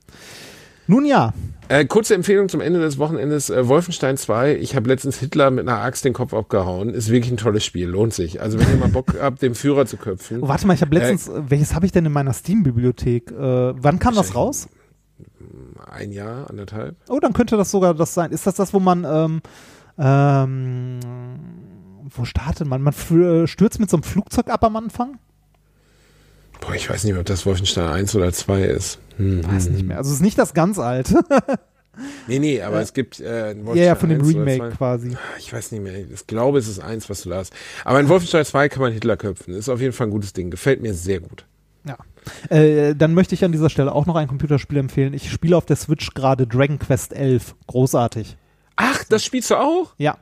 Nun 0.87 1.05
ja, 1.05 1.33
Äh, 1.69 1.85
kurze 1.85 2.13
Empfehlung 2.15 2.49
zum 2.49 2.59
Ende 2.59 2.81
des 2.81 2.97
Wochenendes. 2.97 3.49
Äh, 3.49 3.67
Wolfenstein 3.69 4.17
2. 4.17 4.55
Ich 4.57 4.75
habe 4.75 4.89
letztens 4.89 5.17
Hitler 5.17 5.49
mit 5.49 5.65
einer 5.67 5.77
Axt 5.79 6.03
den 6.03 6.11
Kopf 6.13 6.33
abgehauen. 6.33 6.89
Ist 6.89 7.09
wirklich 7.09 7.31
ein 7.31 7.37
tolles 7.37 7.63
Spiel. 7.63 7.87
Lohnt 7.87 8.13
sich. 8.13 8.41
Also 8.41 8.59
wenn 8.59 8.67
ihr 8.69 8.75
mal 8.75 8.89
Bock 8.89 9.13
habt, 9.21 9.41
den 9.41 9.55
Führer 9.55 9.85
zu 9.85 9.95
köpfen. 9.97 10.41
oh, 10.41 10.47
warte 10.49 10.67
mal, 10.67 10.73
ich 10.73 10.81
habe 10.81 10.93
letztens, 10.95 11.29
äh, 11.29 11.41
welches 11.49 11.73
habe 11.73 11.85
ich 11.85 11.91
denn 11.93 12.05
in 12.05 12.11
meiner 12.11 12.33
Steam-Bibliothek? 12.33 13.31
Äh, 13.31 13.35
wann 13.81 13.99
kam 13.99 14.13
das 14.15 14.35
raus? 14.35 14.67
Ein 15.89 16.11
Jahr, 16.11 16.49
anderthalb. 16.49 16.95
Oh, 17.07 17.19
dann 17.19 17.31
könnte 17.33 17.55
das 17.55 17.71
sogar 17.71 17.93
das 17.93 18.13
sein. 18.13 18.31
Ist 18.31 18.45
das 18.47 18.55
das, 18.55 18.73
wo 18.73 18.79
man, 18.79 19.05
ähm, 19.07 19.41
ähm, 19.97 20.99
wo 22.03 22.25
startet 22.25 22.67
man? 22.67 22.81
Man 22.81 22.93
äh, 22.93 23.47
stürzt 23.47 23.79
mit 23.79 23.89
so 23.89 23.97
einem 23.97 24.03
Flugzeug 24.03 24.49
ab 24.49 24.63
am 24.63 24.75
Anfang? 24.75 25.19
Boah, 26.61 26.75
ich 26.75 26.89
weiß 26.89 27.03
nicht, 27.03 27.15
ob 27.15 27.25
das 27.25 27.45
Wolfenstein 27.45 27.89
1 27.89 28.15
oder 28.15 28.31
2 28.31 28.63
ist. 28.63 28.99
Hm. 29.17 29.45
Weiß 29.45 29.69
nicht 29.69 29.85
mehr. 29.85 29.97
Also 29.97 30.09
es 30.09 30.17
ist 30.17 30.21
nicht 30.21 30.37
das 30.37 30.53
ganz 30.53 30.79
alte. 30.79 31.19
Nee, 32.27 32.39
nee, 32.39 32.61
aber 32.61 32.81
es 32.81 32.93
gibt 32.93 33.19
äh, 33.19 33.51
ein 33.51 33.59
ja, 33.59 33.65
Wolfenstein 33.65 33.85
ja, 33.85 33.95
von 33.95 34.09
dem 34.09 34.21
1 34.21 34.29
oder 34.29 34.39
Remake 34.39 34.69
2. 34.69 34.75
quasi. 34.77 35.17
Ich 35.37 35.53
weiß 35.53 35.71
nicht 35.73 35.81
mehr. 35.83 35.93
Ich 35.95 36.25
glaube, 36.25 36.57
es 36.57 36.67
ist 36.67 36.79
eins, 36.79 37.07
was 37.09 37.21
du 37.21 37.29
da 37.29 37.37
hast. 37.37 37.53
Aber 37.85 37.99
in 37.99 38.09
Wolfenstein 38.09 38.43
2 38.43 38.69
kann 38.69 38.81
man 38.81 38.91
Hitler 38.91 39.15
köpfen. 39.15 39.53
Ist 39.53 39.69
auf 39.69 39.79
jeden 39.79 39.93
Fall 39.93 40.07
ein 40.07 40.11
gutes 40.11 40.33
Ding. 40.33 40.49
Gefällt 40.49 40.81
mir 40.81 40.95
sehr 40.95 41.19
gut. 41.19 41.45
Ja. 41.85 41.97
Äh, 42.49 42.95
dann 42.95 43.13
möchte 43.13 43.35
ich 43.35 43.45
an 43.45 43.51
dieser 43.51 43.69
Stelle 43.69 43.91
auch 43.93 44.07
noch 44.07 44.15
ein 44.15 44.27
Computerspiel 44.27 44.79
empfehlen. 44.79 45.13
Ich 45.13 45.31
spiele 45.31 45.55
auf 45.55 45.65
der 45.65 45.75
Switch 45.75 46.15
gerade 46.15 46.47
Dragon 46.47 46.79
Quest 46.79 47.13
11. 47.13 47.55
Großartig. 47.67 48.37
Ach, 48.75 49.03
das 49.05 49.23
spielst 49.23 49.51
du 49.51 49.55
auch? 49.55 49.93
Ja. 49.97 50.17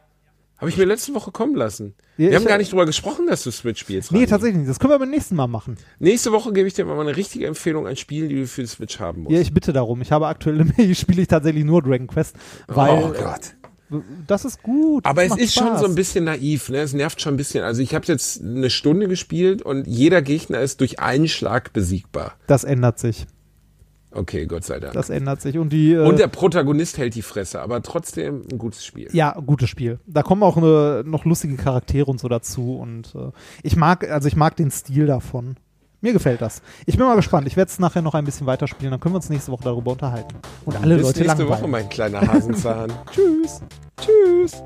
Habe 0.58 0.70
ich 0.70 0.78
mir 0.78 0.86
letzte 0.86 1.16
Woche 1.16 1.32
kommen 1.32 1.56
lassen. 1.56 1.96
Ja, 2.18 2.30
Wir 2.30 2.36
haben 2.38 2.46
gar 2.46 2.60
nicht 2.60 2.72
drüber 2.72 2.86
gesprochen, 2.86 3.26
dass 3.26 3.42
du 3.44 3.50
Switch 3.50 3.80
spielst. 3.82 4.12
Nee, 4.12 4.20
Rani. 4.20 4.28
tatsächlich 4.28 4.58
nicht. 4.60 4.70
Das 4.70 4.78
können 4.78 4.94
wir 4.94 5.00
beim 5.00 5.10
nächsten 5.10 5.36
Mal 5.36 5.48
machen. 5.48 5.76
Nächste 5.98 6.32
Woche 6.32 6.54
gebe 6.54 6.68
ich 6.68 6.76
dir 6.76 6.86
mal 6.86 7.00
eine 7.00 7.18
richtige 7.18 7.48
Empfehlung 7.48 7.88
an 7.88 7.96
Spielen, 7.96 8.30
die 8.30 8.36
du 8.36 8.46
für 8.46 8.62
die 8.62 8.68
Switch 8.68 9.00
haben 9.00 9.24
musst. 9.24 9.34
Ja, 9.34 9.42
ich 9.42 9.52
bitte 9.56 9.74
darum. 9.74 10.02
Ich 10.02 10.12
habe 10.12 10.28
aktuell, 10.28 10.64
spiele 10.96 11.24
ich 11.24 11.28
tatsächlich 11.28 11.64
nur 11.64 11.82
Dragon 11.82 12.06
Quest, 12.06 12.36
weil 12.68 12.92
oh 13.04 13.12
Gott. 13.12 13.56
das 14.28 14.46
ist 14.46 14.62
gut. 14.62 15.04
Aber 15.04 15.24
es 15.24 15.36
ist 15.36 15.56
schon 15.56 15.66
Spaß. 15.66 15.80
so 15.80 15.88
ein 15.88 15.96
bisschen 15.96 16.26
naiv, 16.26 16.70
ne? 16.70 16.78
Es 16.78 16.94
nervt 16.94 17.20
schon 17.22 17.34
ein 17.34 17.38
bisschen. 17.38 17.64
Also 17.64 17.82
ich 17.82 17.96
habe 17.96 18.06
jetzt 18.06 18.40
eine 18.42 18.70
Stunde 18.70 19.08
gespielt 19.08 19.64
und 19.64 19.88
jeder 19.88 20.22
Gegner 20.22 20.60
ist 20.62 20.80
durch 20.80 21.00
einen 21.00 21.28
Schlag 21.28 21.74
besiegbar. 21.74 22.36
Das 22.46 22.64
ändert 22.66 23.00
sich. 23.00 23.26
Okay, 24.14 24.46
Gott 24.46 24.66
sei 24.66 24.80
Dank. 24.80 24.94
Das 24.94 25.10
ändert 25.10 25.42
sich. 25.42 25.58
Und 25.58 25.70
die. 25.72 25.94
Äh, 25.94 26.06
und 26.06 26.20
der 26.20 26.28
Protagonist 26.28 26.98
hält 26.98 27.16
die 27.16 27.22
Fresse, 27.22 27.62
aber 27.62 27.82
trotzdem 27.82 28.44
ein 28.52 28.58
gutes 28.58 28.86
Spiel. 28.86 29.10
ja, 29.14 29.32
gutes 29.46 29.70
Spiel. 29.70 30.00
Da 30.06 30.22
kommen 30.22 30.44
auch 30.44 30.58
äh, 30.58 31.04
noch 31.04 31.26
lustige 31.26 31.56
Charaktere 31.56 32.06
und 32.10 32.20
so 32.20 32.28
dazu. 32.28 32.78
Und 32.78 33.16
äh, 33.16 33.32
ich 33.64 33.76
mag, 33.76 34.10
also 34.10 34.28
ich 34.28 34.36
mag 34.36 34.56
den 34.56 34.70
Stil 34.72 35.06
davon. 35.06 35.56
Mir 36.04 36.14
gefällt 36.14 36.42
das. 36.42 36.64
Ich 36.88 36.98
bin 36.98 37.06
mal 37.06 37.16
gespannt. 37.16 37.46
Ich 37.48 37.56
werde 37.56 37.70
es 37.70 37.78
nachher 37.78 38.02
noch 38.02 38.16
ein 38.16 38.26
bisschen 38.26 38.48
weiterspielen. 38.48 38.90
Dann 38.90 39.00
können 39.00 39.14
wir 39.14 39.18
uns 39.18 39.30
nächste 39.30 39.52
Woche 39.52 39.64
darüber 39.64 39.92
unterhalten. 39.92 40.36
Und 40.66 40.76
alle 40.76 40.96
Bis 40.96 41.06
Leute 41.06 41.20
nächste 41.20 41.44
langweilen. 41.44 41.62
Woche, 41.62 41.70
mein 41.70 41.90
kleiner 41.90 42.22
Hasenzahn. 42.22 42.92
Tschüss. 43.12 43.62
Tschüss. 44.02 44.64